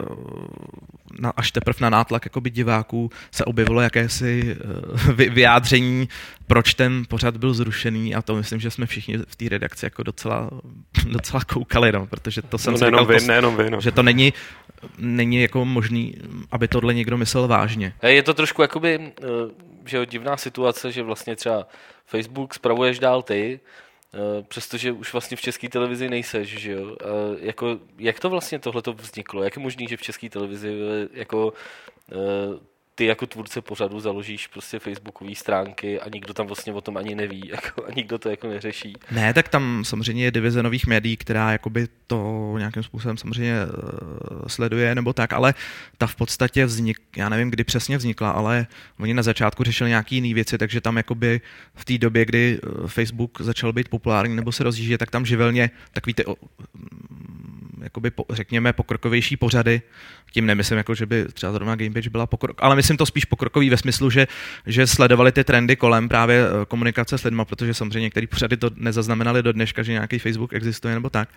na, 1.19 1.29
až 1.37 1.51
teprve 1.51 1.77
na 1.81 1.89
nátlak 1.89 2.25
jakoby 2.25 2.49
diváků 2.49 3.09
se 3.31 3.45
objevilo 3.45 3.81
jakési 3.81 4.57
uh, 5.05 5.13
vyjádření, 5.13 6.09
proč 6.47 6.73
ten 6.73 7.03
pořad 7.09 7.37
byl 7.37 7.53
zrušený 7.53 8.15
a 8.15 8.21
to 8.21 8.35
myslím, 8.35 8.59
že 8.59 8.71
jsme 8.71 8.85
všichni 8.85 9.17
v 9.27 9.35
té 9.35 9.49
redakci 9.49 9.85
jako 9.85 10.03
docela 10.03 10.49
docela 11.05 11.43
koukali, 11.43 11.91
no, 11.91 12.07
protože 12.07 12.41
to 12.41 12.57
jsem 12.57 12.73
No, 12.73 12.79
nejenom 12.79 12.99
říkal, 12.99 13.15
vy, 13.15 13.19
to, 13.19 13.27
nejenom 13.27 13.57
vy, 13.57 13.69
no. 13.69 13.81
že 13.81 13.91
to 13.91 14.03
není, 14.03 14.33
není 14.97 15.41
jako 15.41 15.65
možný, 15.65 16.15
aby 16.51 16.67
tohle 16.67 16.93
někdo 16.93 17.17
myslel 17.17 17.47
vážně. 17.47 17.93
Je 18.03 18.23
to 18.23 18.33
trošku 18.33 18.61
jakoby, 18.61 18.99
eh, 18.99 19.23
že 19.85 19.97
jo, 19.97 20.05
divná 20.05 20.37
situace, 20.37 20.91
že 20.91 21.03
vlastně 21.03 21.35
třeba 21.35 21.67
Facebook 22.05 22.53
spravuješ 22.53 22.99
dál 22.99 23.21
ty, 23.21 23.59
eh, 24.13 24.43
přestože 24.43 24.91
už 24.91 25.13
vlastně 25.13 25.37
v 25.37 25.41
české 25.41 25.69
televizi 25.69 26.09
nejseš, 26.09 26.47
že 26.49 26.71
jo. 26.71 26.95
A 27.01 27.05
Jako, 27.39 27.79
jak 27.97 28.19
to 28.19 28.29
vlastně 28.29 28.59
tohle 28.59 28.81
vzniklo? 28.95 29.43
Jak 29.43 29.55
je 29.55 29.61
možné, 29.61 29.87
že 29.87 29.97
v 29.97 30.01
české 30.01 30.29
televizi 30.29 30.69
eh, 30.69 31.07
jako 31.13 31.53
eh, 32.11 32.70
ty 33.01 33.05
jako 33.05 33.27
tvůrce 33.27 33.61
pořadu 33.61 33.99
založíš 33.99 34.47
prostě 34.47 34.79
facebookové 34.79 35.35
stránky 35.35 35.99
a 35.99 36.09
nikdo 36.13 36.33
tam 36.33 36.47
vlastně 36.47 36.73
o 36.73 36.81
tom 36.81 36.97
ani 36.97 37.15
neví 37.15 37.41
jako, 37.51 37.85
a 37.85 37.91
nikdo 37.95 38.19
to 38.19 38.29
jako 38.29 38.47
neřeší. 38.47 38.93
Ne, 39.11 39.33
tak 39.33 39.49
tam 39.49 39.83
samozřejmě 39.85 40.23
je 40.23 40.31
divize 40.31 40.63
nových 40.63 40.87
médií, 40.87 41.17
která 41.17 41.51
jakoby 41.51 41.87
to 42.07 42.53
nějakým 42.57 42.83
způsobem 42.83 43.17
samozřejmě 43.17 43.53
eh, 43.53 44.49
sleduje 44.49 44.95
nebo 44.95 45.13
tak, 45.13 45.33
ale 45.33 45.53
ta 45.97 46.07
v 46.07 46.15
podstatě 46.15 46.65
vznik, 46.65 46.97
já 47.17 47.29
nevím, 47.29 47.51
kdy 47.51 47.63
přesně 47.63 47.97
vznikla, 47.97 48.31
ale 48.31 48.67
oni 48.99 49.13
na 49.13 49.23
začátku 49.23 49.63
řešili 49.63 49.89
nějaký 49.89 50.15
jiné 50.15 50.33
věci, 50.33 50.57
takže 50.57 50.81
tam 50.81 50.97
jakoby 50.97 51.41
v 51.75 51.85
té 51.85 51.97
době, 51.97 52.25
kdy 52.25 52.59
eh, 52.63 52.87
Facebook 52.87 53.41
začal 53.41 53.73
být 53.73 53.89
populární 53.89 54.35
nebo 54.35 54.51
se 54.51 54.63
rozjíždět, 54.63 54.99
tak 54.99 55.11
tam 55.11 55.25
živelně 55.25 55.71
takový 55.91 56.13
ty 56.13 56.23
mm, 56.73 57.81
jakoby 57.83 58.11
řekněme 58.29 58.73
pokrokovější 58.73 59.37
pořady, 59.37 59.81
tím 60.31 60.45
nemyslím, 60.45 60.77
jako, 60.77 60.95
že 60.95 61.05
by 61.05 61.25
třeba 61.33 61.51
zrovna 61.51 61.75
Gamepage 61.75 62.09
byla 62.09 62.27
pokrok, 62.27 62.57
ale 62.63 62.75
myslím 62.75 62.97
to 62.97 63.05
spíš 63.05 63.25
pokrokový 63.25 63.69
ve 63.69 63.77
smyslu, 63.77 64.09
že, 64.09 64.27
že 64.65 64.87
sledovali 64.87 65.31
ty 65.31 65.43
trendy 65.43 65.75
kolem 65.75 66.09
právě 66.09 66.45
eh, 66.45 66.65
komunikace 66.65 67.17
s 67.17 67.23
lidmi, 67.23 67.41
protože 67.45 67.73
samozřejmě 67.73 67.99
některé 67.99 68.27
pořady 68.27 68.57
to 68.57 68.69
nezaznamenali 68.75 69.43
do 69.43 69.53
dneška, 69.53 69.83
že 69.83 69.91
nějaký 69.91 70.19
Facebook 70.19 70.53
existuje 70.53 70.93
nebo 70.93 71.09
tak. 71.09 71.29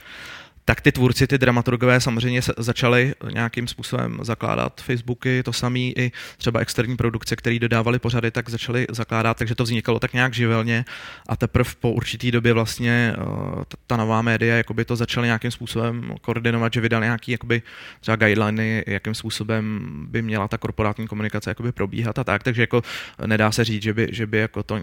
Tak 0.67 0.81
ty 0.81 0.93
tvůrci, 0.93 1.27
ty 1.27 1.39
dramaturgové 1.39 2.01
samozřejmě 2.01 2.41
začali 2.57 3.15
nějakým 3.33 3.69
způsobem 3.69 4.19
zakládat 4.23 4.81
Facebooky, 4.81 5.43
to 5.43 5.53
samý 5.53 5.99
i 5.99 6.13
třeba 6.39 6.61
externí 6.61 6.97
produkce, 6.97 7.37
které 7.37 7.59
dodávali 7.59 7.99
pořady, 7.99 8.31
tak 8.31 8.49
začali 8.49 8.87
zakládat, 8.91 9.37
takže 9.37 9.55
to 9.55 9.65
vznikalo 9.65 9.99
tak 10.01 10.13
nějak 10.13 10.35
živelně 10.35 10.85
a 11.29 11.37
teprve 11.37 11.71
po 11.81 11.93
určitý 11.93 12.31
době 12.31 12.53
vlastně 12.53 13.15
eh, 13.19 13.65
ta, 13.87 13.97
nová 13.97 14.23
média 14.23 14.57
jakoby 14.57 14.85
to 14.85 14.97
začaly 14.97 15.27
nějakým 15.27 15.51
způsobem 15.51 16.15
koordinovat, 16.21 16.73
že 16.73 16.81
vydali 16.81 17.07
nějaký 17.07 17.33
jakoby 17.33 17.63
třeba 18.01 18.17
guideliny, 18.17 18.85
jakým 18.87 19.15
způsobem 19.15 19.89
by 20.11 20.23
měla 20.23 20.49
ta 20.49 20.59
korporátní 20.59 21.07
komunikace 21.07 21.51
jakoby 21.51 21.73
probíhat 21.73 22.19
a 22.19 22.25
tak, 22.25 22.43
takže 22.43 22.63
jako 22.63 22.83
nedá 23.27 23.53
se 23.53 23.65
říct, 23.65 23.83
že 23.83 23.95
by, 23.95 24.09
že 24.13 24.27
by 24.27 24.39
jako 24.39 24.63
to 24.63 24.77
eh, 24.77 24.83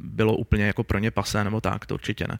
bylo 0.00 0.36
úplně 0.36 0.64
jako 0.64 0.84
pro 0.84 0.98
ně 0.98 1.10
pasé 1.10 1.44
nebo 1.44 1.60
tak, 1.60 1.86
to 1.86 1.94
určitě 1.94 2.26
ne. 2.28 2.38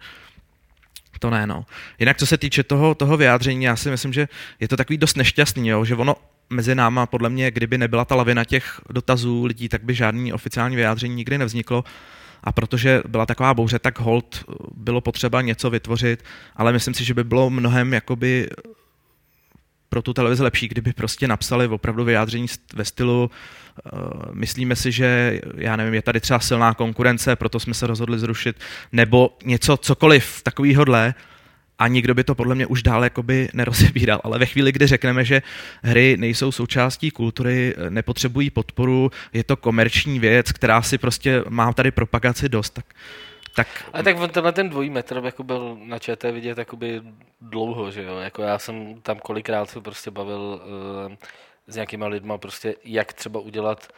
To 1.22 1.30
ne, 1.30 1.46
no. 1.46 1.64
Jinak 1.98 2.16
co 2.16 2.26
se 2.26 2.38
týče 2.38 2.62
toho, 2.62 2.94
toho 2.94 3.16
vyjádření, 3.16 3.64
já 3.64 3.76
si 3.76 3.90
myslím, 3.90 4.12
že 4.12 4.28
je 4.60 4.68
to 4.68 4.76
takový 4.76 4.98
dost 4.98 5.16
nešťastný, 5.16 5.68
jo, 5.68 5.84
že 5.84 5.96
ono 5.96 6.16
mezi 6.50 6.74
náma, 6.74 7.06
podle 7.06 7.30
mě, 7.30 7.50
kdyby 7.50 7.78
nebyla 7.78 8.04
ta 8.04 8.14
lavina 8.14 8.44
těch 8.44 8.80
dotazů 8.90 9.44
lidí, 9.44 9.68
tak 9.68 9.84
by 9.84 9.94
žádný 9.94 10.32
oficiální 10.32 10.76
vyjádření 10.76 11.14
nikdy 11.14 11.38
nevzniklo. 11.38 11.84
A 12.44 12.52
protože 12.52 13.02
byla 13.08 13.26
taková 13.26 13.54
bouře, 13.54 13.78
tak 13.78 14.00
hold 14.00 14.44
bylo 14.74 15.00
potřeba 15.00 15.42
něco 15.42 15.70
vytvořit, 15.70 16.24
ale 16.56 16.72
myslím 16.72 16.94
si, 16.94 17.04
že 17.04 17.14
by 17.14 17.24
bylo 17.24 17.50
mnohem 17.50 17.92
jakoby 17.92 18.48
pro 19.88 20.02
tu 20.02 20.12
televizi 20.12 20.42
lepší, 20.42 20.68
kdyby 20.68 20.92
prostě 20.92 21.28
napsali 21.28 21.66
opravdu 21.68 22.04
vyjádření 22.04 22.46
ve 22.74 22.84
stylu 22.84 23.30
myslíme 24.32 24.76
si, 24.76 24.92
že 24.92 25.40
já 25.56 25.76
nevím, 25.76 25.94
je 25.94 26.02
tady 26.02 26.20
třeba 26.20 26.40
silná 26.40 26.74
konkurence, 26.74 27.36
proto 27.36 27.60
jsme 27.60 27.74
se 27.74 27.86
rozhodli 27.86 28.18
zrušit, 28.18 28.56
nebo 28.92 29.36
něco, 29.44 29.76
cokoliv 29.76 30.42
takovýhodle, 30.42 31.14
a 31.78 31.88
nikdo 31.88 32.14
by 32.14 32.24
to 32.24 32.34
podle 32.34 32.54
mě 32.54 32.66
už 32.66 32.82
dál 32.82 33.04
jakoby 33.04 33.48
nerozebíral. 33.52 34.20
Ale 34.24 34.38
ve 34.38 34.46
chvíli, 34.46 34.72
kdy 34.72 34.86
řekneme, 34.86 35.24
že 35.24 35.42
hry 35.82 36.16
nejsou 36.18 36.52
součástí 36.52 37.10
kultury, 37.10 37.74
nepotřebují 37.88 38.50
podporu, 38.50 39.10
je 39.32 39.44
to 39.44 39.56
komerční 39.56 40.18
věc, 40.18 40.52
která 40.52 40.82
si 40.82 40.98
prostě 40.98 41.44
má 41.48 41.72
tady 41.72 41.90
propagaci 41.90 42.48
dost, 42.48 42.70
tak 42.70 42.84
tak 43.54 43.68
Ale 43.92 44.02
tak 44.02 44.16
on 44.20 44.30
tenhle 44.30 44.52
ten 44.52 44.68
dvojí 44.68 44.90
metr 44.90 45.20
jako 45.24 45.42
byl 45.42 45.78
na 45.84 45.98
ČT 45.98 46.34
vidět 46.34 46.58
jakoby 46.58 47.00
dlouho, 47.40 47.90
že 47.90 48.02
jo. 48.02 48.18
Jako 48.18 48.42
já 48.42 48.58
jsem 48.58 48.94
tam 49.02 49.18
kolikrát 49.18 49.70
se 49.70 49.80
prostě 49.80 50.10
bavil 50.10 50.60
uh, 51.06 51.14
s 51.66 51.74
nějakýma 51.74 52.06
lidma, 52.06 52.38
prostě 52.38 52.74
jak 52.84 53.12
třeba 53.12 53.40
udělat 53.40 53.88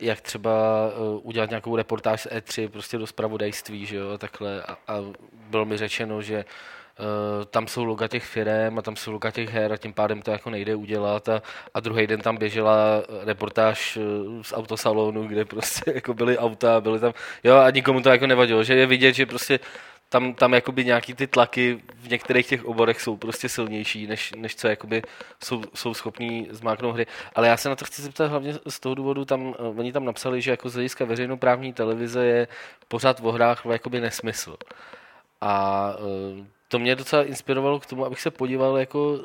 jak 0.00 0.20
třeba 0.20 0.50
uh, 0.98 1.20
udělat 1.22 1.50
nějakou 1.50 1.76
reportáž 1.76 2.20
z 2.20 2.26
E3 2.26 2.68
prostě 2.68 2.98
do 2.98 3.06
spravodajství, 3.06 3.86
že 3.86 3.96
jo, 3.96 4.18
takhle. 4.18 4.62
A, 4.62 4.72
a 4.72 4.96
bylo 5.32 5.64
mi 5.64 5.76
řečeno, 5.76 6.22
že 6.22 6.44
Uh, 6.98 7.44
tam 7.44 7.66
jsou 7.66 7.84
loga 7.84 8.08
těch 8.08 8.24
firm 8.24 8.78
a 8.78 8.82
tam 8.82 8.96
jsou 8.96 9.12
loga 9.12 9.30
těch 9.30 9.50
her 9.50 9.72
a 9.72 9.76
tím 9.76 9.92
pádem 9.92 10.22
to 10.22 10.30
jako 10.30 10.50
nejde 10.50 10.74
udělat 10.74 11.28
a, 11.28 11.42
a 11.74 11.80
druhý 11.80 12.06
den 12.06 12.20
tam 12.20 12.36
běžela 12.36 13.02
reportáž 13.24 13.96
uh, 13.96 14.42
z 14.42 14.52
autosalonu, 14.52 15.28
kde 15.28 15.44
prostě 15.44 15.82
jako 15.94 16.14
byly 16.14 16.38
auta, 16.38 16.80
byly 16.80 17.00
tam, 17.00 17.12
jo 17.44 17.56
a 17.56 17.70
nikomu 17.70 18.02
to 18.02 18.08
jako 18.08 18.26
nevadilo, 18.26 18.64
že 18.64 18.74
je 18.74 18.86
vidět, 18.86 19.12
že 19.12 19.26
prostě 19.26 19.60
tam, 20.10 20.34
tam 20.34 20.54
jakoby 20.54 20.84
nějaký 20.84 21.14
ty 21.14 21.26
tlaky 21.26 21.82
v 21.94 22.08
některých 22.08 22.46
těch 22.46 22.64
oborech 22.64 23.00
jsou 23.00 23.16
prostě 23.16 23.48
silnější, 23.48 24.06
než, 24.06 24.32
než 24.36 24.56
co 24.56 24.68
jakoby 24.68 25.02
jsou, 25.44 25.62
jsou 25.74 25.94
schopní 25.94 26.48
zmáknout 26.50 26.94
hry. 26.94 27.06
Ale 27.34 27.48
já 27.48 27.56
se 27.56 27.68
na 27.68 27.76
to 27.76 27.84
chci 27.84 28.02
zeptat 28.02 28.30
hlavně 28.30 28.54
z 28.68 28.80
toho 28.80 28.94
důvodu, 28.94 29.24
tam, 29.24 29.42
uh, 29.42 29.78
oni 29.78 29.92
tam 29.92 30.04
napsali, 30.04 30.40
že 30.42 30.50
jako 30.50 30.68
z 30.68 30.74
hlediska 30.74 31.04
veřejnoprávní 31.04 31.72
televize 31.72 32.24
je 32.26 32.48
pořád 32.88 33.20
v 33.20 33.32
hrách 33.32 33.62
jakoby 33.72 34.00
nesmysl. 34.00 34.56
A 35.40 35.94
uh, 35.98 36.44
to 36.68 36.78
mě 36.78 36.96
docela 36.96 37.24
inspirovalo 37.24 37.80
k 37.80 37.86
tomu, 37.86 38.04
abych 38.04 38.20
se 38.20 38.30
podíval, 38.30 38.78
jako, 38.78 39.18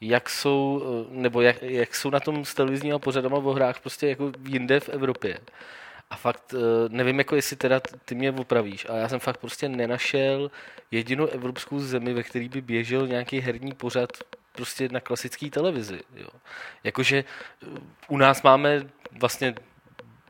jak 0.00 0.30
jsou, 0.30 0.82
nebo 1.10 1.40
jak, 1.40 1.62
jak 1.62 1.94
jsou 1.94 2.10
na 2.10 2.20
tom 2.20 2.44
s 2.44 2.54
televizníma 2.54 2.98
pořadama 2.98 3.36
o 3.36 3.52
hrách 3.52 3.80
prostě 3.80 4.08
jako 4.08 4.32
jinde 4.44 4.80
v 4.80 4.88
Evropě. 4.88 5.38
A 6.10 6.16
fakt 6.16 6.54
nevím, 6.88 7.18
jako 7.18 7.36
jestli 7.36 7.56
teda 7.56 7.80
ty 8.04 8.14
mě 8.14 8.32
opravíš, 8.32 8.86
ale 8.88 9.00
já 9.00 9.08
jsem 9.08 9.20
fakt 9.20 9.36
prostě 9.36 9.68
nenašel 9.68 10.50
jedinou 10.90 11.26
evropskou 11.26 11.78
zemi, 11.78 12.12
ve 12.14 12.22
který 12.22 12.48
by 12.48 12.60
běžel 12.60 13.06
nějaký 13.06 13.40
herní 13.40 13.72
pořad 13.72 14.10
prostě 14.52 14.88
na 14.92 15.00
klasické 15.00 15.50
televizi. 15.50 16.00
Jo. 16.16 16.28
Jakože 16.84 17.24
u 18.08 18.16
nás 18.16 18.42
máme 18.42 18.86
vlastně 19.20 19.54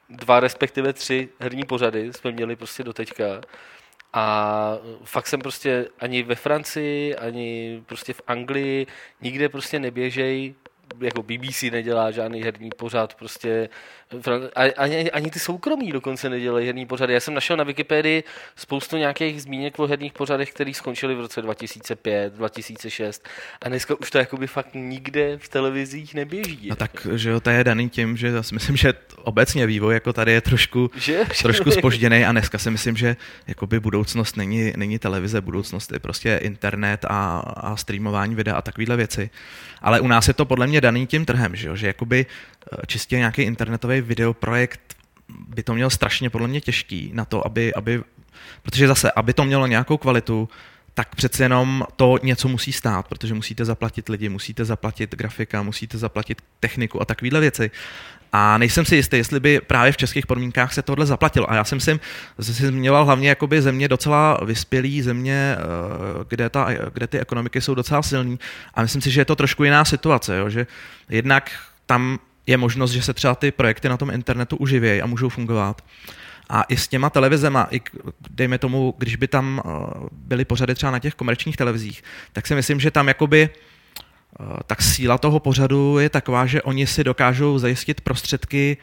dva, 0.09 0.41
respektive 0.41 0.93
tři 0.93 1.29
herní 1.39 1.65
pořady, 1.65 2.13
jsme 2.13 2.33
měli 2.33 2.57
prostě 2.57 2.85
do 2.85 2.93
teďka. 2.93 3.25
A 4.13 4.77
fakt 5.05 5.27
jsem 5.27 5.41
prostě 5.41 5.89
ani 5.99 6.23
ve 6.23 6.35
Francii, 6.35 7.17
ani 7.17 7.83
prostě 7.87 8.13
v 8.13 8.23
Anglii, 8.27 8.87
nikde 9.21 9.49
prostě 9.49 9.79
neběžej, 9.79 10.55
jako 11.01 11.23
BBC 11.23 11.63
nedělá 11.63 12.11
žádný 12.11 12.43
herní 12.43 12.71
pořad, 12.77 13.15
prostě 13.15 13.69
ani, 14.77 15.11
ani 15.11 15.31
ty 15.31 15.39
soukromí 15.39 15.93
dokonce 15.93 16.31
nedělají 16.31 16.67
herní 16.67 16.87
pořady. 16.87 17.13
Já 17.15 17.21
jsem 17.21 17.35
našel 17.35 17.57
na 17.57 17.65
Wikipedii 17.65 18.25
spoustu 18.57 18.97
nějakých 18.97 19.43
zmínek 19.43 19.79
o 19.79 19.87
herních 19.87 20.13
pořadech, 20.13 20.53
které 20.53 20.75
skončily 20.75 21.15
v 21.15 21.21
roce 21.21 21.43
2005, 21.43 22.35
2006 22.35 23.29
a 23.63 23.69
dneska 23.69 23.95
už 24.01 24.11
to 24.11 24.19
jakoby 24.19 24.47
fakt 24.47 24.75
nikde 24.75 25.39
v 25.39 25.49
televizích 25.49 26.15
neběží. 26.15 26.67
No 26.71 26.77
tak, 26.77 27.07
že 27.15 27.31
jo, 27.31 27.41
to 27.41 27.51
je 27.51 27.65
daný 27.65 27.91
tím, 27.91 28.17
že 28.17 28.29
já 28.29 28.43
si 28.43 28.55
myslím, 28.55 28.77
že 28.77 28.93
obecně 29.17 29.67
vývoj 29.67 29.95
jako 29.95 30.13
tady 30.13 30.33
je 30.33 30.41
trošku, 30.41 30.91
že? 30.97 31.21
trošku 31.43 31.71
spožděný 31.71 32.25
a 32.25 32.33
dneska 32.33 32.59
si 32.59 32.71
myslím, 32.71 32.97
že 32.97 33.17
jakoby 33.47 33.81
budoucnost 33.81 34.37
není, 34.37 34.73
není 34.77 34.99
televize, 34.99 35.41
budoucnost 35.41 35.93
je 35.93 35.99
prostě 35.99 36.37
internet 36.43 37.05
a, 37.05 37.39
a 37.39 37.77
streamování 37.77 38.35
videa 38.35 38.57
a 38.57 38.63
takovéhle 38.63 38.97
věci. 38.97 39.31
Ale 39.83 40.01
u 40.01 40.07
nás 40.07 40.29
je 40.29 40.35
to 40.35 40.45
podle 40.45 40.67
mě 40.67 40.80
daný 40.81 41.07
tím 41.07 41.25
trhem, 41.25 41.57
že, 41.57 41.69
jo? 41.69 41.77
že 41.77 41.87
jakoby 41.87 42.27
čistě 42.87 43.19
nějaký 43.19 43.43
internetový 43.43 44.01
videoprojekt 44.01 44.81
by 45.49 45.63
to 45.63 45.75
měl 45.75 45.91
strašně 45.91 46.31
podle 46.31 46.49
mě 46.49 46.61
těžký 46.61 47.11
na 47.15 47.25
to, 47.25 47.47
aby, 47.47 47.75
aby 47.75 48.03
protože 48.63 48.89
zase, 48.89 49.13
aby 49.13 49.33
to 49.33 49.45
mělo 49.45 49.67
nějakou 49.67 49.97
kvalitu, 49.97 50.49
tak 50.95 51.15
přece 51.15 51.45
jenom 51.45 51.85
to 51.97 52.19
něco 52.23 52.49
musí 52.49 52.73
stát, 52.73 53.09
protože 53.09 53.35
musíte 53.35 53.65
zaplatit 53.65 54.09
lidi, 54.09 54.29
musíte 54.29 54.65
zaplatit 54.65 55.15
grafika, 55.15 55.63
musíte 55.63 55.99
zaplatit 55.99 56.43
techniku 56.61 57.03
a 57.03 57.05
takovéhle 57.05 57.41
věci. 57.41 57.71
A 58.33 58.59
nejsem 58.59 58.85
si 58.85 58.97
jistý, 58.97 59.17
jestli 59.17 59.41
by 59.41 59.61
právě 59.61 59.93
v 59.93 59.97
českých 59.97 60.27
podmínkách 60.27 60.75
se 60.75 60.83
tohle 60.83 61.07
zaplatilo. 61.07 61.51
A 61.51 61.55
já 61.55 61.65
jsem 61.65 61.81
si 61.81 62.01
zmiňoval 62.41 63.05
hlavně 63.05 63.29
jakoby 63.29 63.63
země 63.63 63.89
docela 63.89 64.39
vyspělý, 64.45 65.03
země, 65.03 65.57
kde, 66.29 66.49
ta, 66.49 66.69
kde 66.93 67.07
ty 67.07 67.21
ekonomiky 67.21 67.61
jsou 67.61 67.75
docela 67.75 68.03
silný. 68.03 68.39
A 68.75 68.83
myslím 68.83 69.03
si, 69.03 69.11
že 69.11 69.21
je 69.21 69.25
to 69.25 69.37
trošku 69.37 69.65
jiná 69.65 69.85
situace, 69.85 70.37
jo? 70.37 70.51
že 70.51 70.67
jednak 71.09 71.51
tam 71.87 72.19
je 72.47 72.57
možnost, 72.57 72.91
že 72.91 73.03
se 73.03 73.15
třeba 73.15 73.35
ty 73.35 73.51
projekty 73.51 73.89
na 73.89 73.97
tom 73.97 74.11
internetu 74.11 74.57
uživějí 74.57 75.03
a 75.03 75.07
můžou 75.07 75.29
fungovat. 75.29 75.83
A 76.49 76.63
i 76.63 76.77
s 76.77 76.89
těma 76.89 77.11
televizema, 77.11 77.69
i 77.71 77.81
dejme 78.31 78.59
tomu, 78.59 78.95
když 78.99 79.17
by 79.17 79.29
tam 79.29 79.63
byly 80.13 80.45
pořady 80.45 80.75
třeba 80.75 80.93
na 80.93 80.99
těch 80.99 81.15
komerčních 81.15 81.57
televizích, 81.57 82.03
tak 82.33 82.47
si 82.47 82.55
myslím, 82.55 82.81
že 82.81 82.91
tam 82.91 83.09
jakoby 83.09 83.51
tak 84.67 84.83
síla 84.83 85.19
toho 85.19 85.41
pořadu 85.41 85.99
je 85.99 86.09
taková, 86.09 86.47
že 86.47 86.63
oni 86.63 86.87
si 86.87 87.05
dokážou 87.05 87.59
zajistit 87.59 88.01
prostředky 88.01 88.77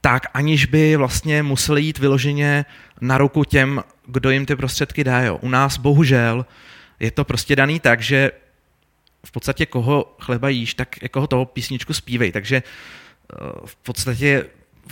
tak 0.00 0.22
aniž 0.34 0.66
by 0.66 0.96
vlastně 0.96 1.42
museli 1.42 1.82
jít 1.82 1.98
vyloženě 1.98 2.64
na 3.00 3.18
ruku 3.18 3.44
těm, 3.44 3.82
kdo 4.06 4.30
jim 4.30 4.46
ty 4.46 4.56
prostředky 4.56 5.04
dá. 5.04 5.32
U 5.32 5.48
nás 5.48 5.78
bohužel 5.78 6.46
je 7.00 7.10
to 7.10 7.24
prostě 7.24 7.56
daný 7.56 7.80
tak, 7.80 8.02
že 8.02 8.30
v 9.26 9.32
podstatě 9.32 9.66
koho 9.66 10.16
chleba 10.20 10.48
jíš, 10.48 10.74
tak 10.74 11.02
jako 11.02 11.26
toho 11.26 11.44
písničku 11.44 11.92
zpívej. 11.92 12.32
Takže 12.32 12.56
eh, 12.56 13.36
v 13.64 13.76
podstatě 13.76 14.46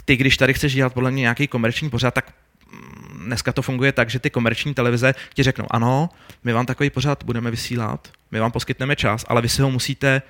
ty, 0.04 0.16
když 0.16 0.36
tady 0.36 0.54
chceš 0.54 0.74
dělat 0.74 0.94
podle 0.94 1.10
mě 1.10 1.20
nějaký 1.20 1.48
komerční 1.48 1.90
pořad, 1.90 2.14
tak 2.14 2.34
mm, 2.72 3.05
dneska 3.26 3.52
to 3.52 3.62
funguje 3.62 3.92
tak, 3.92 4.10
že 4.10 4.18
ty 4.18 4.30
komerční 4.30 4.74
televize 4.74 5.14
ti 5.34 5.42
řeknou, 5.42 5.66
ano, 5.70 6.10
my 6.44 6.52
vám 6.52 6.66
takový 6.66 6.90
pořad 6.90 7.24
budeme 7.24 7.50
vysílat, 7.50 8.08
my 8.30 8.40
vám 8.40 8.52
poskytneme 8.52 8.96
čas, 8.96 9.24
ale 9.28 9.42
vy 9.42 9.48
si 9.48 9.62
ho 9.62 9.70
musíte 9.70 10.22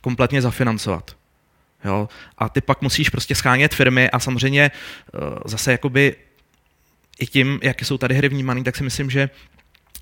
kompletně 0.00 0.42
zafinancovat. 0.42 1.16
Jo? 1.84 2.08
A 2.38 2.48
ty 2.48 2.60
pak 2.60 2.82
musíš 2.82 3.08
prostě 3.08 3.34
schánět 3.34 3.74
firmy 3.74 4.10
a 4.10 4.18
samozřejmě 4.18 4.70
eh, 4.70 5.18
zase 5.44 5.72
jakoby 5.72 6.16
i 7.18 7.26
tím, 7.26 7.60
jak 7.62 7.80
jsou 7.80 7.98
tady 7.98 8.14
hry 8.14 8.28
vnímaný, 8.28 8.64
tak 8.64 8.76
si 8.76 8.82
myslím, 8.82 9.10
že 9.10 9.30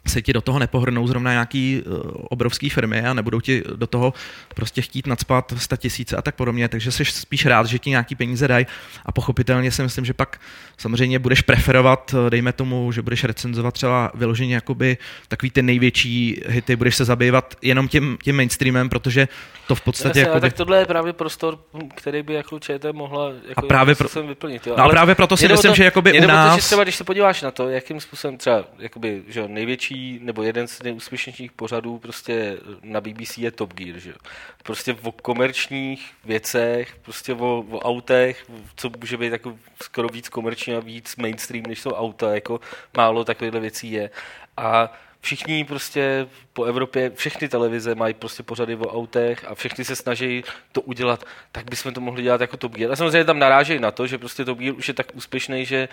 se 0.06 0.22
ti 0.22 0.32
do 0.32 0.40
toho 0.40 0.58
nepohrnou 0.58 1.06
zrovna 1.06 1.32
nějaký 1.32 1.82
uh, 1.86 1.94
obrovský 2.14 2.70
firmy 2.70 3.00
a 3.00 3.14
nebudou 3.14 3.40
ti 3.40 3.62
do 3.76 3.86
toho 3.86 4.14
prostě 4.54 4.82
chtít 4.82 5.06
nadspat 5.06 5.54
100 5.56 5.76
tisíce 5.76 6.16
a 6.16 6.22
tak 6.22 6.34
podobně, 6.34 6.68
takže 6.68 6.92
jsi 6.92 7.04
spíš 7.04 7.46
rád, 7.46 7.66
že 7.66 7.78
ti 7.78 7.90
nějaký 7.90 8.14
peníze 8.14 8.48
dají 8.48 8.66
a 9.06 9.12
pochopitelně 9.12 9.70
si 9.70 9.82
myslím, 9.82 10.04
že 10.04 10.12
pak 10.12 10.40
samozřejmě 10.76 11.18
budeš 11.18 11.42
preferovat, 11.42 12.14
eh, 12.26 12.30
dejme 12.30 12.52
tomu, 12.52 12.92
že 12.92 13.02
budeš 13.02 13.24
recenzovat 13.24 13.74
třeba 13.74 14.10
vyloženě 14.14 14.54
jakoby 14.54 14.98
takový 15.28 15.50
ty 15.50 15.62
největší 15.62 16.42
hity, 16.46 16.76
budeš 16.76 16.96
se 16.96 17.04
zabývat 17.04 17.54
jenom 17.62 17.88
tím, 17.88 18.18
tím 18.22 18.36
mainstreamem, 18.36 18.88
protože 18.88 19.28
to 19.70 19.74
v 19.74 19.80
podstatě 19.80 20.08
Jasně, 20.08 20.20
jakoby... 20.20 20.40
tak 20.40 20.52
tohle 20.52 20.78
je 20.78 20.86
právě 20.86 21.12
prostor, 21.12 21.58
který 21.94 22.22
by 22.22 22.34
jako 22.34 22.58
ČT 22.58 22.92
mohla 22.92 23.32
jako 23.48 23.64
a 23.64 23.68
právě 23.68 23.94
pro... 23.94 24.22
vyplnit. 24.22 24.66
Jo. 24.66 24.74
No 24.78 24.84
a 24.84 24.88
právě 24.88 25.14
proto 25.14 25.36
si 25.36 25.48
myslím, 25.48 25.72
to, 25.72 25.76
že 25.76 25.84
jakoby 25.84 26.20
u 26.20 26.26
nás... 26.26 26.54
To, 26.54 26.60
že 26.60 26.66
třeba 26.66 26.82
když 26.82 26.96
se 26.96 27.04
podíváš 27.04 27.42
na 27.42 27.50
to, 27.50 27.68
jakým 27.68 28.00
způsobem 28.00 28.38
třeba 28.38 28.64
jakoby, 28.78 29.22
že 29.28 29.48
největší 29.48 30.18
nebo 30.22 30.42
jeden 30.42 30.68
z 30.68 30.82
nejúspěšnějších 30.82 31.52
pořadů 31.52 31.98
prostě 31.98 32.56
na 32.82 33.00
BBC 33.00 33.38
je 33.38 33.50
Top 33.50 33.74
Gear, 33.74 33.98
že 33.98 34.14
Prostě 34.62 34.96
o 35.02 35.12
komerčních 35.12 36.10
věcech, 36.24 36.96
prostě 37.02 37.34
o, 37.34 37.64
o 37.70 37.78
autech, 37.78 38.44
co 38.76 38.90
může 39.00 39.16
být 39.16 39.32
jako 39.32 39.56
skoro 39.82 40.08
víc 40.08 40.28
komerční 40.28 40.74
a 40.74 40.80
víc 40.80 41.16
mainstream, 41.16 41.62
než 41.68 41.80
jsou 41.80 41.90
auta, 41.90 42.34
jako 42.34 42.60
málo 42.96 43.24
takovýchhle 43.24 43.60
věcí 43.60 43.92
je. 43.92 44.10
A 44.56 44.92
všichni 45.20 45.64
prostě 45.64 46.26
po 46.52 46.64
Evropě, 46.64 47.10
všechny 47.14 47.48
televize 47.48 47.94
mají 47.94 48.14
prostě 48.14 48.42
pořady 48.42 48.76
o 48.76 48.92
autech 48.92 49.44
a 49.48 49.54
všechny 49.54 49.84
se 49.84 49.96
snaží 49.96 50.44
to 50.72 50.80
udělat, 50.80 51.24
tak 51.52 51.70
bychom 51.70 51.94
to 51.94 52.00
mohli 52.00 52.22
dělat 52.22 52.40
jako 52.40 52.56
Top 52.56 52.72
Gear. 52.72 52.92
A 52.92 52.96
samozřejmě 52.96 53.24
tam 53.24 53.38
narážejí 53.38 53.80
na 53.80 53.90
to, 53.90 54.06
že 54.06 54.18
prostě 54.18 54.44
Top 54.44 54.58
Gear 54.58 54.74
už 54.74 54.88
je 54.88 54.94
tak 54.94 55.06
úspěšný, 55.14 55.64
že 55.64 55.88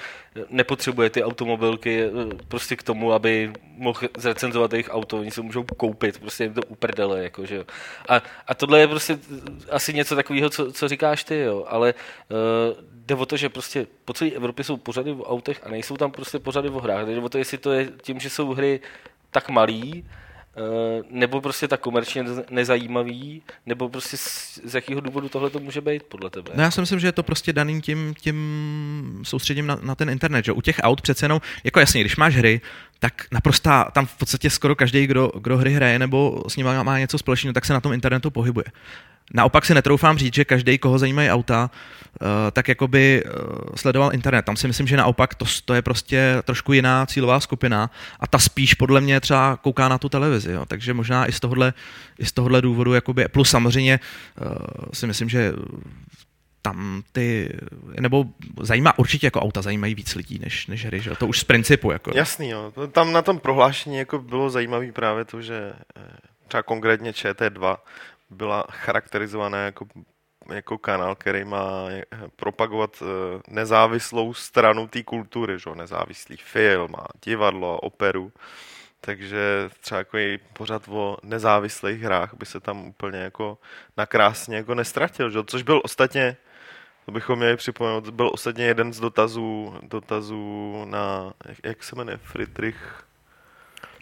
nepotřebuje 0.49 1.09
ty 1.09 1.23
automobilky 1.23 2.03
eh, 2.03 2.09
prostě 2.47 2.75
k 2.75 2.83
tomu, 2.83 3.13
aby 3.13 3.53
mohl 3.77 3.99
zrecenzovat 4.17 4.73
jejich 4.73 4.89
auto, 4.89 5.19
oni 5.19 5.31
se 5.31 5.41
můžou 5.41 5.63
koupit, 5.63 6.19
prostě 6.19 6.43
jim 6.43 6.53
to 6.53 6.61
uprdele, 6.67 7.23
jako, 7.23 7.45
že 7.45 7.55
jo. 7.55 7.63
A, 8.09 8.21
a 8.47 8.53
tohle 8.53 8.79
je 8.79 8.87
prostě 8.87 9.19
asi 9.69 9.93
něco 9.93 10.15
takového, 10.15 10.49
co, 10.49 10.71
co 10.71 10.87
říkáš 10.87 11.23
ty, 11.23 11.39
jo, 11.39 11.65
ale 11.67 11.93
uh, 12.29 12.83
jde 13.07 13.15
o 13.15 13.25
to, 13.25 13.37
že 13.37 13.49
prostě 13.49 13.87
po 14.05 14.13
celé 14.13 14.31
Evropě 14.31 14.65
jsou 14.65 14.77
pořady 14.77 15.11
o 15.11 15.23
autech 15.23 15.61
a 15.63 15.69
nejsou 15.69 15.97
tam 15.97 16.11
prostě 16.11 16.39
pořady 16.39 16.69
o 16.69 16.79
hrách. 16.79 17.07
Jde 17.07 17.19
o 17.19 17.29
to, 17.29 17.37
jestli 17.37 17.57
to 17.57 17.71
je 17.71 17.89
tím, 18.01 18.19
že 18.19 18.29
jsou 18.29 18.53
hry 18.53 18.79
tak 19.31 19.49
malý, 19.49 20.05
eh, 20.57 21.03
nebo 21.09 21.41
prostě 21.41 21.67
tak 21.67 21.79
komerčně 21.79 22.23
nezajímavý, 22.49 23.41
nebo 23.65 23.89
prostě 23.89 24.17
z, 24.17 24.59
z 24.63 24.75
jakého 24.75 25.01
důvodu 25.01 25.29
tohle 25.29 25.49
to 25.49 25.59
může 25.59 25.81
být 25.81 26.03
podle 26.03 26.29
tebe? 26.29 26.51
No 26.55 26.63
já 26.63 26.71
si 26.71 26.81
myslím, 26.81 26.99
že 26.99 27.07
je 27.07 27.11
to 27.11 27.23
prostě 27.23 27.53
daným 27.53 27.81
tím, 27.81 28.13
tím 28.21 29.21
soustředím 29.23 29.67
na, 29.67 29.79
na 29.81 29.95
ten 29.95 30.09
internet. 30.09 30.45
Že? 30.45 30.51
U 30.51 30.61
těch 30.61 30.79
aut 30.83 31.01
přece 31.01 31.25
jenom, 31.25 31.41
jako 31.63 31.79
jasně, 31.79 32.01
když 32.01 32.15
máš 32.15 32.35
hry, 32.35 32.61
tak 32.99 33.13
naprosto 33.31 33.69
tam 33.91 34.05
v 34.05 34.15
podstatě 34.15 34.49
skoro 34.49 34.75
každý, 34.75 35.07
kdo, 35.07 35.31
kdo 35.41 35.57
hry 35.57 35.73
hraje 35.73 35.99
nebo 35.99 36.43
s 36.47 36.55
ním 36.55 36.67
má 36.83 36.99
něco 36.99 37.17
společného, 37.17 37.53
tak 37.53 37.65
se 37.65 37.73
na 37.73 37.81
tom 37.81 37.93
internetu 37.93 38.31
pohybuje. 38.31 38.65
Naopak 39.33 39.65
si 39.65 39.73
netroufám 39.73 40.17
říct, 40.17 40.33
že 40.33 40.45
každý, 40.45 40.77
koho 40.77 40.99
zajímají 40.99 41.29
auta, 41.29 41.69
uh, 42.21 42.27
tak 42.51 42.67
jakoby 42.67 43.23
uh, 43.23 43.75
sledoval 43.75 44.13
internet. 44.13 44.45
Tam 44.45 44.55
si 44.55 44.67
myslím, 44.67 44.87
že 44.87 44.97
naopak 44.97 45.35
to, 45.35 45.45
to 45.65 45.73
je 45.73 45.81
prostě 45.81 46.41
trošku 46.43 46.73
jiná 46.73 47.05
cílová 47.05 47.39
skupina 47.39 47.89
a 48.19 48.27
ta 48.27 48.39
spíš 48.39 48.73
podle 48.73 49.01
mě 49.01 49.19
třeba 49.19 49.57
kouká 49.57 49.89
na 49.89 49.97
tu 49.97 50.09
televizi. 50.09 50.51
Jo. 50.51 50.65
Takže 50.65 50.93
možná 50.93 51.25
i 51.25 51.31
z 51.31 51.39
tohohle, 51.39 51.73
i 52.19 52.25
z 52.25 52.31
tohohle 52.31 52.61
důvodu, 52.61 52.93
jakoby, 52.93 53.27
plus 53.27 53.49
samozřejmě 53.49 53.99
uh, 54.41 54.55
si 54.93 55.07
myslím, 55.07 55.29
že 55.29 55.53
tam 56.67 57.03
ty, 57.11 57.49
nebo 57.99 58.25
zajímá, 58.61 58.99
určitě 58.99 59.27
jako 59.27 59.41
auta 59.41 59.61
zajímají 59.61 59.95
víc 59.95 60.15
lidí 60.15 60.39
než, 60.39 60.67
než 60.67 60.85
hry, 60.85 60.99
že? 60.99 61.15
to 61.15 61.27
už 61.27 61.39
z 61.39 61.43
principu. 61.43 61.91
Jako. 61.91 62.11
Jasný, 62.15 62.49
jo. 62.49 62.73
Tam 62.91 63.13
na 63.13 63.21
tom 63.21 63.39
prohlášení 63.39 63.97
jako 63.97 64.19
bylo 64.19 64.49
zajímavé 64.49 64.91
právě 64.91 65.25
to, 65.25 65.41
že 65.41 65.73
třeba 66.47 66.63
konkrétně 66.63 67.11
ČT2 67.11 67.77
byla 68.29 68.65
charakterizovaná 68.69 69.57
jako, 69.57 69.85
jako 70.53 70.77
kanál, 70.77 71.15
který 71.15 71.43
má 71.45 71.87
propagovat 72.35 72.97
eh, 73.01 73.41
nezávislou 73.47 74.33
stranu 74.33 74.87
té 74.87 75.03
kultury, 75.03 75.59
že? 75.59 75.69
nezávislý 75.75 76.37
film, 76.37 76.91
má 76.91 77.07
divadlo, 77.25 77.79
operu. 77.79 78.31
Takže 79.01 79.69
třeba 79.79 79.97
jako 79.97 80.17
pořád 80.53 80.83
o 80.87 81.17
nezávislých 81.23 82.01
hrách 82.01 82.33
by 82.33 82.45
se 82.45 82.59
tam 82.59 82.87
úplně 82.87 83.19
jako 83.19 83.57
nakrásně 83.97 84.55
jako 84.57 84.75
nestratil, 84.75 85.29
že? 85.29 85.39
což 85.47 85.63
byl 85.63 85.81
ostatně, 85.83 86.37
to 87.07 87.11
bychom 87.11 87.39
měli 87.39 87.57
připomenout, 87.57 88.09
byl 88.09 88.29
ostatně 88.33 88.65
jeden 88.65 88.93
z 88.93 88.99
dotazů, 88.99 89.73
dotazů 89.81 90.85
na, 90.85 91.33
jak, 91.45 91.57
jak 91.63 91.83
se 91.83 91.95
jmenuje, 91.95 92.17
Friedrich 92.17 93.03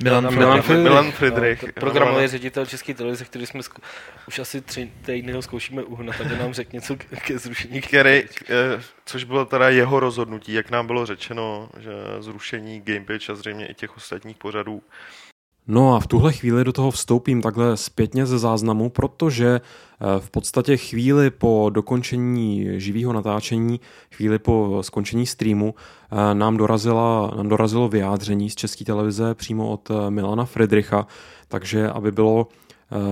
Milan, 0.04 0.24
Milan, 0.24 0.40
Milan, 0.40 0.62
Friedrich. 0.62 0.84
Milan 0.84 1.12
Friedrich. 1.12 1.64
No, 1.64 1.70
programový 1.80 2.28
ředitel 2.28 2.66
České 2.66 2.94
televize, 2.94 3.26
který 3.26 3.46
jsme 3.46 3.64
zku... 3.64 3.82
už 4.28 4.40
asi 4.40 4.62
tři 4.62 4.92
týdny 5.06 5.34
ho 5.34 5.42
zkoušíme 5.42 5.84
uhnat, 5.84 6.22
aby 6.22 6.38
nám 6.38 6.54
řekl 6.54 6.70
něco 6.74 6.96
ke 6.96 7.40
zrušení. 7.40 7.82
Který, 7.82 8.24
eh, 8.50 8.82
což 9.06 9.24
bylo 9.24 9.46
teda 9.46 9.70
jeho 9.70 10.00
rozhodnutí, 10.00 10.54
jak 10.54 10.72
nám 10.72 10.88
bylo 10.88 11.06
řečeno, 11.06 11.70
že 11.78 11.92
zrušení 12.20 12.82
Gamepage 12.82 13.32
a 13.32 13.36
zřejmě 13.36 13.68
i 13.68 13.74
těch 13.74 13.98
ostatních 13.98 14.38
pořadů 14.38 14.84
No 15.68 15.96
a 15.96 16.00
v 16.00 16.08
tuhle 16.08 16.34
chvíli 16.34 16.64
do 16.64 16.74
toho 16.74 16.92
vstoupím 16.92 17.42
takhle 17.42 17.78
zpětně 17.78 18.26
ze 18.26 18.40
záznamu, 18.40 18.90
protože 18.90 19.48
eh, 19.56 20.20
v 20.20 20.30
podstatě 20.30 20.78
chvíli 20.78 21.30
po 21.30 21.70
dokončení 21.74 22.68
živého 22.80 23.14
natáčení, 23.14 23.80
chvíli 24.12 24.40
po 24.40 24.78
skončení 24.82 25.26
streamu 25.26 25.76
eh, 26.12 26.36
nám, 26.36 26.58
dorazila, 26.58 27.32
nám 27.38 27.50
dorazilo 27.50 27.90
vyjádření 27.90 28.50
z 28.50 28.56
České 28.56 28.86
televize 28.86 29.36
přímo 29.36 29.70
od 29.70 29.92
eh, 29.92 30.12
Milana 30.12 30.46
Friedricha, 30.46 31.08
takže 31.48 31.90
aby 31.90 32.12
bylo 32.12 32.48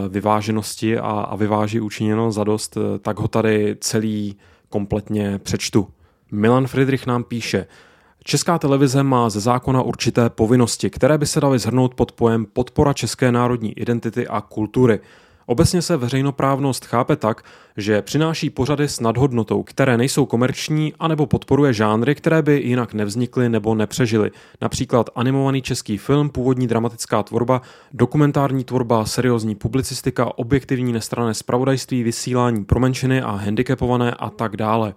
vyváženosti 0.09 0.97
a, 0.97 1.09
a 1.09 1.35
vyváži 1.35 1.79
učiněno 1.79 2.31
zadost, 2.31 2.77
tak 3.01 3.19
ho 3.19 3.27
tady 3.27 3.75
celý 3.79 4.35
kompletně 4.69 5.39
přečtu. 5.43 5.87
Milan 6.31 6.67
Friedrich 6.67 7.07
nám 7.07 7.23
píše– 7.23 7.65
Česká 8.25 8.59
televize 8.59 9.03
má 9.03 9.29
ze 9.29 9.39
zákona 9.39 9.81
určité 9.81 10.29
povinnosti, 10.29 10.89
které 10.89 11.17
by 11.17 11.25
se 11.25 11.41
daly 11.41 11.59
zhrnout 11.59 11.95
pod 11.95 12.11
pojem 12.11 12.45
podpora 12.45 12.93
české 12.93 13.31
národní 13.31 13.79
identity 13.79 14.27
a 14.27 14.41
kultury. 14.41 14.99
Obecně 15.45 15.81
se 15.81 15.97
veřejnoprávnost 15.97 16.85
chápe 16.85 17.15
tak, 17.15 17.43
že 17.77 18.01
přináší 18.01 18.49
pořady 18.49 18.87
s 18.87 18.99
nadhodnotou, 18.99 19.63
které 19.63 19.97
nejsou 19.97 20.25
komerční, 20.25 20.93
anebo 20.99 21.25
podporuje 21.25 21.73
žánry, 21.73 22.15
které 22.15 22.41
by 22.41 22.61
jinak 22.61 22.93
nevznikly 22.93 23.49
nebo 23.49 23.75
nepřežily. 23.75 24.31
Například 24.61 25.09
animovaný 25.15 25.61
český 25.61 25.97
film, 25.97 26.29
původní 26.29 26.67
dramatická 26.67 27.23
tvorba, 27.23 27.61
dokumentární 27.93 28.63
tvorba, 28.63 29.05
seriózní 29.05 29.55
publicistika, 29.55 30.37
objektivní 30.37 30.93
nestrané 30.93 31.33
spravodajství, 31.33 32.03
vysílání 32.03 32.65
pro 32.65 32.79
menšiny 32.79 33.21
a 33.21 33.31
handicapované 33.31 34.11
a 34.11 34.29
tak 34.29 34.57
dále. 34.57 34.93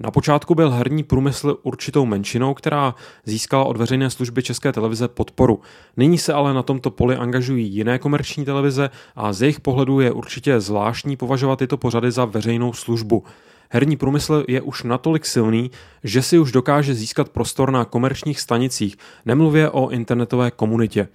Na 0.00 0.10
počátku 0.10 0.54
byl 0.54 0.70
herní 0.70 1.02
průmysl 1.02 1.58
určitou 1.62 2.06
menšinou, 2.06 2.54
která 2.54 2.94
získala 3.24 3.64
od 3.64 3.76
veřejné 3.76 4.10
služby 4.10 4.42
České 4.42 4.72
televize 4.72 5.08
podporu. 5.08 5.60
Nyní 5.96 6.18
se 6.18 6.32
ale 6.32 6.54
na 6.54 6.62
tomto 6.62 6.90
poli 6.90 7.16
angažují 7.16 7.68
jiné 7.68 7.98
komerční 7.98 8.44
televize 8.44 8.90
a 9.16 9.32
z 9.32 9.42
jejich 9.42 9.60
pohledu 9.60 10.00
je 10.00 10.12
určitě 10.12 10.60
zvláštní 10.60 11.16
považovat 11.16 11.58
tyto 11.58 11.76
pořady 11.76 12.10
za 12.10 12.24
veřejnou 12.24 12.72
službu. 12.72 13.24
Herní 13.70 13.96
průmysl 13.96 14.44
je 14.48 14.60
už 14.60 14.82
natolik 14.82 15.26
silný, 15.26 15.70
že 16.04 16.22
si 16.22 16.38
už 16.38 16.52
dokáže 16.52 16.94
získat 16.94 17.28
prostor 17.28 17.70
na 17.70 17.84
komerčních 17.84 18.40
stanicích, 18.40 18.96
nemluvě 19.24 19.70
o 19.70 19.88
internetové 19.88 20.50
komunitě. 20.50 21.08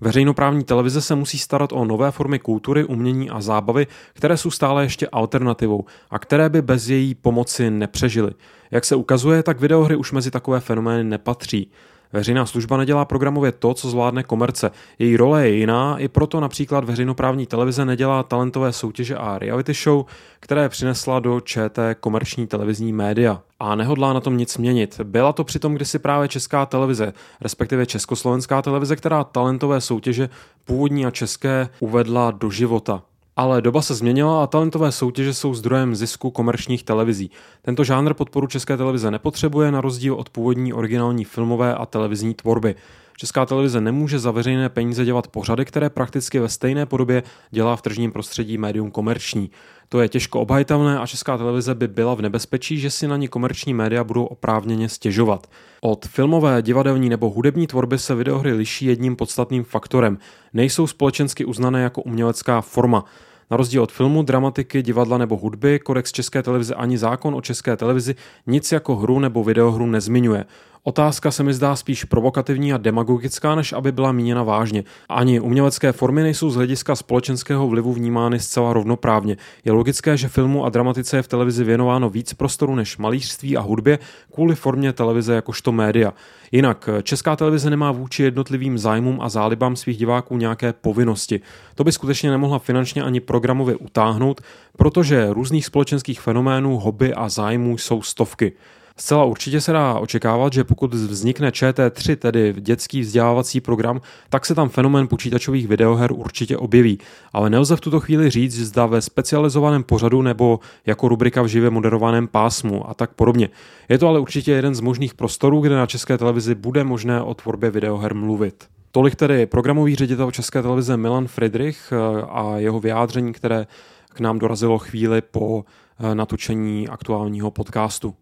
Veřejnoprávní 0.00 0.64
televize 0.64 1.00
se 1.00 1.14
musí 1.14 1.38
starat 1.38 1.72
o 1.72 1.84
nové 1.84 2.10
formy 2.10 2.38
kultury, 2.38 2.84
umění 2.84 3.30
a 3.30 3.40
zábavy, 3.40 3.86
které 4.12 4.36
jsou 4.36 4.50
stále 4.50 4.82
ještě 4.82 5.08
alternativou 5.08 5.84
a 6.10 6.18
které 6.18 6.48
by 6.48 6.62
bez 6.62 6.88
její 6.88 7.14
pomoci 7.14 7.70
nepřežily. 7.70 8.30
Jak 8.70 8.84
se 8.84 8.96
ukazuje, 8.96 9.42
tak 9.42 9.60
videohry 9.60 9.96
už 9.96 10.12
mezi 10.12 10.30
takové 10.30 10.60
fenomény 10.60 11.04
nepatří. 11.04 11.70
Veřejná 12.12 12.46
služba 12.46 12.76
nedělá 12.76 13.04
programově 13.04 13.52
to, 13.52 13.74
co 13.74 13.90
zvládne 13.90 14.22
komerce. 14.22 14.70
Její 14.98 15.16
role 15.16 15.48
je 15.48 15.54
jiná, 15.54 15.98
i 15.98 16.08
proto 16.08 16.40
například 16.40 16.84
veřejnoprávní 16.84 17.46
televize 17.46 17.84
nedělá 17.84 18.22
talentové 18.22 18.72
soutěže 18.72 19.16
a 19.16 19.38
reality 19.38 19.72
show, 19.74 20.04
které 20.40 20.68
přinesla 20.68 21.20
do 21.20 21.40
ČT 21.40 21.94
komerční 22.00 22.46
televizní 22.46 22.92
média. 22.92 23.42
A 23.60 23.74
nehodlá 23.74 24.12
na 24.12 24.20
tom 24.20 24.36
nic 24.36 24.58
měnit. 24.58 25.00
Byla 25.04 25.32
to 25.32 25.44
přitom 25.44 25.74
kdysi 25.74 25.98
právě 25.98 26.28
česká 26.28 26.66
televize, 26.66 27.12
respektive 27.40 27.86
československá 27.86 28.62
televize, 28.62 28.96
která 28.96 29.24
talentové 29.24 29.80
soutěže 29.80 30.28
původní 30.64 31.06
a 31.06 31.10
české 31.10 31.68
uvedla 31.80 32.30
do 32.30 32.50
života. 32.50 33.02
Ale 33.36 33.62
doba 33.62 33.82
se 33.82 33.94
změnila 33.94 34.42
a 34.42 34.46
talentové 34.46 34.92
soutěže 34.92 35.34
jsou 35.34 35.54
zdrojem 35.54 35.96
zisku 35.96 36.30
komerčních 36.30 36.82
televizí. 36.82 37.30
Tento 37.62 37.84
žánr 37.84 38.14
podporu 38.14 38.46
české 38.46 38.76
televize 38.76 39.10
nepotřebuje 39.10 39.72
na 39.72 39.80
rozdíl 39.80 40.14
od 40.14 40.30
původní 40.30 40.72
originální 40.72 41.24
filmové 41.24 41.74
a 41.74 41.86
televizní 41.86 42.34
tvorby. 42.34 42.74
Česká 43.20 43.46
televize 43.46 43.80
nemůže 43.80 44.18
za 44.18 44.30
veřejné 44.30 44.68
peníze 44.68 45.04
dělat 45.04 45.28
pořady, 45.28 45.64
které 45.64 45.90
prakticky 45.90 46.38
ve 46.38 46.48
stejné 46.48 46.86
podobě 46.86 47.22
dělá 47.50 47.76
v 47.76 47.82
tržním 47.82 48.12
prostředí 48.12 48.58
médium 48.58 48.90
komerční. 48.90 49.50
To 49.88 50.00
je 50.00 50.08
těžko 50.08 50.40
obhajitelné 50.40 50.98
a 50.98 51.06
Česká 51.06 51.38
televize 51.38 51.74
by 51.74 51.88
byla 51.88 52.14
v 52.14 52.22
nebezpečí, 52.22 52.78
že 52.78 52.90
si 52.90 53.08
na 53.08 53.16
ní 53.16 53.28
komerční 53.28 53.74
média 53.74 54.04
budou 54.04 54.24
oprávněně 54.24 54.88
stěžovat. 54.88 55.46
Od 55.80 56.06
filmové, 56.06 56.62
divadelní 56.62 57.08
nebo 57.08 57.30
hudební 57.30 57.66
tvorby 57.66 57.98
se 57.98 58.14
videohry 58.14 58.52
liší 58.52 58.86
jedním 58.86 59.16
podstatným 59.16 59.64
faktorem. 59.64 60.18
Nejsou 60.52 60.86
společensky 60.86 61.44
uznané 61.44 61.82
jako 61.82 62.02
umělecká 62.02 62.60
forma. 62.60 63.04
Na 63.50 63.56
rozdíl 63.56 63.82
od 63.82 63.92
filmu, 63.92 64.22
dramatiky, 64.22 64.82
divadla 64.82 65.18
nebo 65.18 65.36
hudby, 65.36 65.78
kodex 65.78 66.12
České 66.12 66.42
televize 66.42 66.74
ani 66.74 66.98
zákon 66.98 67.34
o 67.34 67.40
České 67.40 67.76
televizi 67.76 68.14
nic 68.46 68.72
jako 68.72 68.96
hru 68.96 69.18
nebo 69.18 69.44
videohru 69.44 69.86
nezmiňuje. 69.86 70.44
Otázka 70.88 71.30
se 71.30 71.42
mi 71.42 71.54
zdá 71.54 71.76
spíš 71.76 72.04
provokativní 72.04 72.72
a 72.72 72.76
demagogická, 72.76 73.54
než 73.54 73.72
aby 73.72 73.92
byla 73.92 74.12
míněna 74.12 74.42
vážně. 74.42 74.84
Ani 75.08 75.40
umělecké 75.40 75.92
formy 75.92 76.22
nejsou 76.22 76.50
z 76.50 76.54
hlediska 76.54 76.96
společenského 76.96 77.68
vlivu 77.68 77.92
vnímány 77.92 78.40
zcela 78.40 78.72
rovnoprávně. 78.72 79.36
Je 79.64 79.72
logické, 79.72 80.16
že 80.16 80.28
filmu 80.28 80.64
a 80.64 80.68
dramatice 80.68 81.16
je 81.16 81.22
v 81.22 81.28
televizi 81.28 81.64
věnováno 81.64 82.10
víc 82.10 82.34
prostoru 82.34 82.74
než 82.74 82.96
malířství 82.96 83.56
a 83.56 83.60
hudbě 83.60 83.98
kvůli 84.34 84.54
formě 84.54 84.92
televize 84.92 85.34
jakožto 85.34 85.72
média. 85.72 86.14
Jinak 86.52 86.88
Česká 87.02 87.36
televize 87.36 87.70
nemá 87.70 87.92
vůči 87.92 88.22
jednotlivým 88.22 88.78
zájmům 88.78 89.20
a 89.20 89.28
zálibám 89.28 89.76
svých 89.76 89.96
diváků 89.96 90.36
nějaké 90.36 90.72
povinnosti. 90.72 91.40
To 91.74 91.84
by 91.84 91.92
skutečně 91.92 92.30
nemohla 92.30 92.58
finančně 92.58 93.02
ani 93.02 93.20
programově 93.20 93.76
utáhnout, 93.76 94.40
protože 94.76 95.26
různých 95.30 95.66
společenských 95.66 96.20
fenoménů, 96.20 96.78
hobby 96.78 97.14
a 97.14 97.28
zájmů 97.28 97.78
jsou 97.78 98.02
stovky. 98.02 98.52
Zcela 99.00 99.24
určitě 99.24 99.60
se 99.60 99.72
dá 99.72 99.94
očekávat, 99.94 100.52
že 100.52 100.64
pokud 100.64 100.94
vznikne 100.94 101.50
ČT3, 101.50 102.16
tedy 102.16 102.54
dětský 102.58 103.00
vzdělávací 103.00 103.60
program, 103.60 104.00
tak 104.28 104.46
se 104.46 104.54
tam 104.54 104.68
fenomén 104.68 105.08
počítačových 105.08 105.68
videoher 105.68 106.12
určitě 106.12 106.56
objeví. 106.56 106.98
Ale 107.32 107.50
nelze 107.50 107.76
v 107.76 107.80
tuto 107.80 108.00
chvíli 108.00 108.30
říct, 108.30 108.54
zda 108.54 108.86
ve 108.86 109.02
specializovaném 109.02 109.82
pořadu 109.82 110.22
nebo 110.22 110.60
jako 110.86 111.08
rubrika 111.08 111.42
v 111.42 111.46
živě 111.46 111.70
moderovaném 111.70 112.28
pásmu 112.28 112.90
a 112.90 112.94
tak 112.94 113.10
podobně. 113.14 113.48
Je 113.88 113.98
to 113.98 114.08
ale 114.08 114.20
určitě 114.20 114.52
jeden 114.52 114.74
z 114.74 114.80
možných 114.80 115.14
prostorů, 115.14 115.60
kde 115.60 115.76
na 115.76 115.86
české 115.86 116.18
televizi 116.18 116.54
bude 116.54 116.84
možné 116.84 117.22
o 117.22 117.34
tvorbě 117.34 117.70
videoher 117.70 118.14
mluvit. 118.14 118.66
Tolik 118.92 119.14
tedy 119.14 119.46
programový 119.46 119.94
ředitel 119.94 120.30
České 120.30 120.62
televize 120.62 120.96
Milan 120.96 121.26
Friedrich 121.26 121.92
eh, 121.92 122.22
a 122.28 122.56
jeho 122.56 122.80
vyjádření, 122.80 123.32
které 123.32 123.66
k 124.08 124.20
nám 124.20 124.38
dorazilo 124.38 124.78
chvíli 124.78 125.20
po 125.20 125.64
eh, 126.00 126.14
natočení 126.14 126.88
aktuálního 126.88 127.50
podcastu 127.50 128.14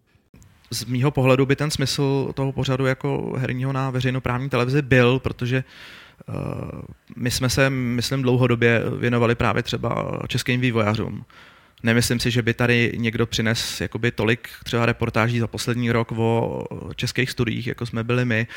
z 0.71 0.85
mýho 0.85 1.11
pohledu 1.11 1.45
by 1.45 1.55
ten 1.55 1.71
smysl 1.71 2.31
toho 2.33 2.51
pořadu 2.51 2.85
jako 2.85 3.33
herního 3.37 3.73
na 3.73 3.89
veřejnoprávní 3.89 4.49
televizi 4.49 4.81
byl, 4.81 5.19
protože 5.19 5.63
uh, 6.27 6.35
my 7.15 7.31
jsme 7.31 7.49
se, 7.49 7.69
myslím, 7.69 8.21
dlouhodobě 8.21 8.83
věnovali 8.99 9.35
právě 9.35 9.63
třeba 9.63 10.19
českým 10.27 10.61
vývojářům. 10.61 11.25
Nemyslím 11.83 12.19
si, 12.19 12.31
že 12.31 12.41
by 12.41 12.53
tady 12.53 12.93
někdo 12.95 13.25
přines 13.25 13.81
jakoby 13.81 14.11
tolik 14.11 14.49
třeba 14.63 14.85
reportáží 14.85 15.39
za 15.39 15.47
poslední 15.47 15.91
rok 15.91 16.11
o 16.11 16.63
českých 16.95 17.31
studiích, 17.31 17.67
jako 17.67 17.85
jsme 17.85 18.03
byli 18.03 18.25
my. 18.25 18.47
Uh, 18.49 18.55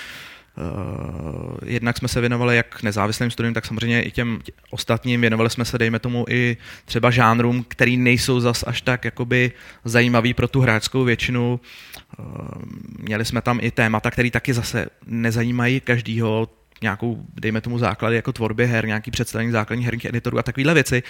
jednak 1.65 1.99
jsme 1.99 2.09
se 2.09 2.21
věnovali 2.21 2.57
jak 2.57 2.83
nezávislým 2.83 3.31
studiím, 3.31 3.55
tak 3.55 3.67
samozřejmě 3.67 4.03
i 4.03 4.11
těm 4.11 4.41
ostatním. 4.71 5.21
Věnovali 5.21 5.51
jsme 5.51 5.65
se, 5.65 5.79
dejme 5.79 5.99
tomu, 5.99 6.25
i 6.29 6.57
třeba 6.85 7.11
žánrům, 7.11 7.65
který 7.69 7.97
nejsou 7.97 8.41
zas 8.41 8.65
až 8.67 8.83
tak 8.83 9.05
jakoby 9.05 9.53
zajímavý 9.85 10.35
pro 10.35 10.49
tu 10.49 10.61
hráčskou 10.61 11.05
většinu. 11.05 11.61
Uh, 12.19 12.27
měli 12.99 13.25
jsme 13.25 13.43
tam 13.43 13.59
i 13.63 13.71
témata, 13.71 14.11
které 14.11 14.31
taky 14.31 14.55
zase 14.55 14.87
nezajímají 15.07 15.81
každýho, 15.81 16.49
nějakou, 16.83 17.25
dejme 17.35 17.61
tomu, 17.61 17.79
základy 17.79 18.17
jako 18.17 18.33
tvorbě 18.33 18.67
her, 18.67 18.87
nějaký 18.87 19.11
představení 19.11 19.51
základních 19.51 19.87
herních 19.87 20.05
editorů 20.05 20.39
a 20.39 20.43
takovéhle 20.43 20.75
věci. 20.75 21.03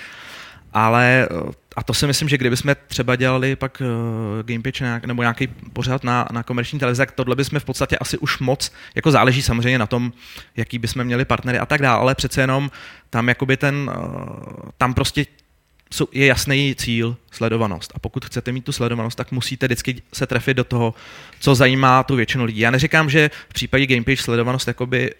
Ale, 0.72 1.29
eh, 1.31 1.53
a 1.76 1.83
to 1.83 1.94
si 1.94 2.06
myslím, 2.06 2.28
že 2.28 2.38
kdybychom 2.38 2.74
třeba 2.87 3.16
dělali 3.16 3.56
pak 3.56 3.80
uh, 3.80 4.42
game 4.42 4.62
pitch 4.62 4.80
nějak, 4.80 5.04
nebo 5.04 5.22
nějaký 5.22 5.46
pořád 5.72 6.04
na, 6.04 6.28
na 6.33 6.42
komerční 6.42 6.78
televizi, 6.78 6.98
tak 6.98 7.12
tohle 7.12 7.37
bychom 7.37 7.61
v 7.61 7.64
podstatě 7.64 7.98
asi 7.98 8.18
už 8.18 8.38
moc, 8.38 8.72
jako 8.94 9.11
záleží 9.11 9.42
samozřejmě 9.42 9.78
na 9.78 9.87
tom, 9.87 10.12
jaký 10.56 10.78
bychom 10.78 11.04
měli 11.04 11.24
partnery 11.24 11.59
a 11.59 11.66
tak 11.66 11.83
dále, 11.83 12.00
ale 12.00 12.14
přece 12.14 12.40
jenom 12.40 12.70
tam 13.11 13.28
jakoby 13.28 13.56
ten, 13.56 13.90
uh, 13.96 14.70
tam 14.78 14.94
prostě 14.94 15.26
jsou, 15.92 16.09
je 16.12 16.26
jasný 16.26 16.74
cíl, 16.78 17.16
sledovanost. 17.30 17.92
A 17.94 17.98
pokud 17.98 18.24
chcete 18.24 18.52
mít 18.52 18.64
tu 18.64 18.72
sledovanost, 18.72 19.16
tak 19.16 19.33
musíte 19.33 19.66
vždycky 19.66 20.02
se 20.14 20.26
trefit 20.26 20.56
do 20.56 20.64
toho, 20.64 20.94
co 21.40 21.54
zajímá 21.54 22.02
tu 22.02 22.16
většinu 22.16 22.44
lidí. 22.44 22.61
Já 22.61 22.70
neříkám, 22.70 23.11
že 23.11 23.30
v 23.48 23.52
případě 23.52 23.87
Gamepage 23.87 24.22
sledovanost 24.22 24.68
jakoby 24.68 25.11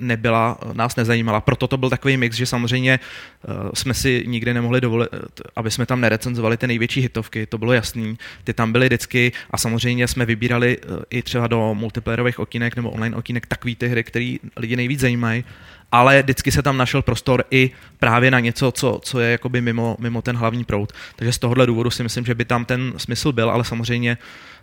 nebyla, 0.00 0.58
nás 0.72 0.96
nezajímala. 0.96 1.40
Proto 1.40 1.68
to 1.68 1.76
byl 1.76 1.90
takový 1.90 2.16
mix, 2.16 2.36
že 2.36 2.46
samozřejmě 2.46 3.00
uh, 3.48 3.70
jsme 3.74 3.94
si 3.94 4.24
nikdy 4.26 4.54
nemohli 4.54 4.80
dovolit, 4.80 5.08
aby 5.56 5.70
jsme 5.70 5.86
tam 5.86 6.00
nerecenzovali 6.00 6.56
ty 6.56 6.66
největší 6.66 7.00
hitovky, 7.00 7.46
to 7.46 7.58
bylo 7.58 7.72
jasný. 7.72 8.18
Ty 8.44 8.54
tam 8.54 8.72
byly 8.72 8.86
vždycky 8.86 9.32
a 9.50 9.58
samozřejmě 9.58 10.08
jsme 10.08 10.26
vybírali 10.26 10.78
uh, 10.78 10.96
i 11.10 11.22
třeba 11.22 11.46
do 11.46 11.74
multiplayerových 11.74 12.38
okýnek 12.38 12.76
nebo 12.76 12.90
online 12.90 13.16
okýnek 13.16 13.46
takové 13.46 13.74
ty 13.74 13.88
hry, 13.88 14.04
které 14.04 14.36
lidi 14.56 14.76
nejvíc 14.76 15.00
zajímají 15.00 15.44
ale 15.92 16.22
vždycky 16.22 16.52
se 16.52 16.62
tam 16.62 16.76
našel 16.76 17.02
prostor 17.02 17.44
i 17.50 17.70
právě 17.98 18.30
na 18.30 18.40
něco, 18.40 18.72
co, 18.72 19.00
co 19.02 19.20
je 19.20 19.30
jakoby 19.30 19.60
mimo, 19.60 19.96
mimo 19.98 20.22
ten 20.22 20.36
hlavní 20.36 20.64
proud. 20.64 20.92
Takže 21.16 21.32
z 21.32 21.38
tohohle 21.38 21.66
důvodu 21.66 21.90
si 21.90 22.02
myslím, 22.02 22.24
že 22.24 22.34
by 22.34 22.44
tam 22.44 22.64
ten 22.64 22.92
smysl 22.96 23.32
byl, 23.32 23.50
ale 23.50 23.64
samozřejmě 23.64 24.18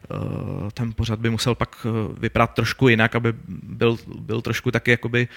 uh, 0.09 0.69
ten 0.69 0.93
pořad 0.93 1.19
by 1.19 1.29
musel 1.29 1.55
pak 1.55 1.85
uh, 1.85 2.19
vypadat 2.19 2.53
trošku 2.53 2.89
jinak, 2.89 3.15
aby 3.15 3.33
byl, 3.47 3.97
byl 4.19 4.41
trošku 4.41 4.71
taky 4.71 4.91
jakoby 4.91 5.27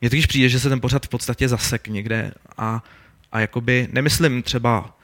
mně 0.00 0.10
totiž 0.10 0.26
přijde, 0.26 0.48
že 0.48 0.60
se 0.60 0.68
ten 0.68 0.80
pořad 0.80 1.06
v 1.06 1.08
podstatě 1.08 1.48
zasek 1.48 1.88
někde 1.88 2.32
a, 2.56 2.82
a 3.32 3.40
jakoby, 3.40 3.88
nemyslím 3.92 4.42
třeba, 4.42 4.96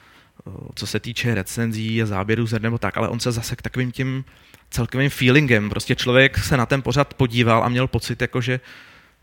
uh, 0.44 0.54
co 0.74 0.86
se 0.86 1.00
týče 1.00 1.34
recenzí 1.34 2.02
a 2.02 2.06
záběrů 2.06 2.46
zer 2.46 2.62
nebo 2.62 2.78
tak, 2.78 2.96
ale 2.96 3.08
on 3.08 3.20
se 3.20 3.32
zasek 3.32 3.62
takovým 3.62 3.92
tím 3.92 4.24
celkovým 4.70 5.10
feelingem. 5.10 5.70
Prostě 5.70 5.94
člověk 5.94 6.38
se 6.38 6.56
na 6.56 6.66
ten 6.66 6.82
pořad 6.82 7.14
podíval 7.14 7.64
a 7.64 7.68
měl 7.68 7.86
pocit, 7.86 8.22
jako 8.22 8.40
že 8.40 8.60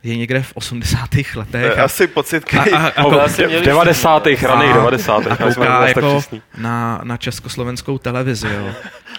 je 0.05 0.17
někde 0.17 0.41
v 0.41 0.51
80. 0.55 0.99
letech. 1.35 1.73
To 1.73 1.81
asi 1.81 2.07
pocit, 2.07 2.45
který... 2.45 2.71
A, 2.71 2.77
a, 2.77 2.87
a, 2.87 3.23
a, 3.23 3.27
v 3.27 3.61
90. 3.61 4.27
raných 4.41 4.73
90. 4.73 5.27
A 5.27 5.35
kouká 5.35 5.87
jako 5.87 6.21
na, 6.57 7.01
na 7.03 7.17
československou 7.17 7.97
televizi, 7.97 8.47
jo. 8.47 8.65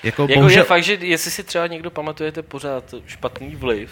Jako, 0.03 0.23
jako 0.23 0.27
bohužel... 0.27 0.59
je 0.59 0.65
fakt, 0.65 0.83
že 0.83 0.99
jestli 1.01 1.31
si 1.31 1.43
třeba 1.43 1.67
někdo 1.67 1.91
pamatujete 1.91 2.43
pořád 2.43 2.95
špatný 3.07 3.57
vliv, 3.57 3.91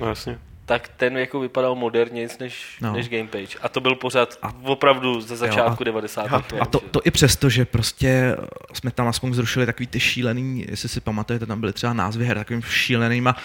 no 0.00 0.08
jasně 0.08 0.38
tak 0.66 0.88
ten 0.96 1.16
jako 1.16 1.40
vypadal 1.40 1.74
moderně 1.74 2.28
než, 2.40 2.78
no. 2.80 2.92
než 2.92 3.08
Gamepage. 3.08 3.58
A 3.62 3.68
to 3.68 3.80
byl 3.80 3.94
pořád 3.94 4.38
a, 4.42 4.52
opravdu 4.62 5.20
ze 5.20 5.36
začátku 5.36 5.70
jo, 5.70 5.76
a, 5.80 5.84
90. 5.84 6.32
A, 6.32 6.42
a 6.60 6.64
to, 6.66 6.80
to, 6.80 7.00
i 7.04 7.10
přesto, 7.10 7.48
že 7.48 7.64
prostě 7.64 8.36
jsme 8.72 8.90
tam 8.90 9.08
aspoň 9.08 9.34
zrušili 9.34 9.66
takový 9.66 9.86
ty 9.86 10.00
šílený, 10.00 10.66
jestli 10.68 10.88
si 10.88 11.00
pamatujete, 11.00 11.46
tam 11.46 11.60
byly 11.60 11.72
třeba 11.72 11.92
názvy 11.92 12.24
her 12.24 12.38
takovým 12.38 12.62
šílenýma 12.62 13.36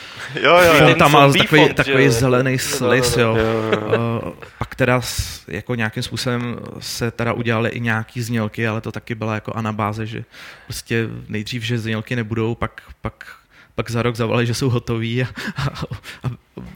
jo, 0.41 0.57
jo, 0.57 0.87
jo. 0.87 0.95
tam 0.95 1.11
mal 1.11 1.33
takový, 1.33 1.63
font, 1.63 1.75
takový 1.75 2.05
jo, 2.05 2.11
zelený 2.11 2.59
slis, 2.59 3.17
jo. 3.17 3.35
jo, 3.35 3.45
jo, 3.45 3.71
jo. 3.71 4.21
Uh, 4.25 4.33
pak 4.57 4.75
teda 4.75 5.01
jako 5.47 5.75
nějakým 5.75 6.03
způsobem 6.03 6.59
se 6.79 7.11
teda 7.11 7.33
udělali 7.33 7.69
i 7.69 7.79
nějaký 7.79 8.21
znělky, 8.21 8.67
ale 8.67 8.81
to 8.81 8.91
taky 8.91 9.15
byla 9.15 9.33
jako 9.35 9.53
anabáze, 9.53 10.05
že 10.05 10.23
prostě 10.65 11.07
nejdřív, 11.27 11.63
že 11.63 11.77
znělky 11.79 12.15
nebudou, 12.15 12.55
pak, 12.55 12.81
pak 13.01 13.40
pak 13.75 13.91
za 13.91 14.01
rok 14.01 14.15
zavolali, 14.15 14.45
že 14.45 14.53
jsou 14.53 14.69
hotoví 14.69 15.23
a, 15.23 15.27
a, 15.55 15.69
a 16.23 16.31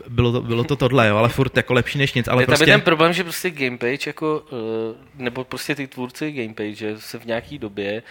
bylo, 0.10 0.32
to, 0.32 0.42
bylo 0.42 0.64
to 0.64 0.76
tohle, 0.76 1.08
jo, 1.08 1.18
ale 1.18 1.30
furt 1.30 1.58
jako 1.58 1.74
lepší 1.74 1.98
než 1.98 2.14
nic. 2.14 2.28
Ale 2.28 2.44
je 2.44 2.48
prostě... 2.48 2.66
ten 2.66 2.82
problém, 2.82 3.14
že 3.14 3.24
prostě 3.24 3.50
Gamepage 3.50 4.10
jako, 4.10 4.44
eh, 4.52 4.96
nebo 5.16 5.44
prostě 5.44 5.76
ty 5.76 5.88
tvůrci 5.88 6.32
Gamepage 6.32 6.96
se 7.00 7.20
v 7.20 7.26
nějaký 7.26 7.58
době 7.58 8.04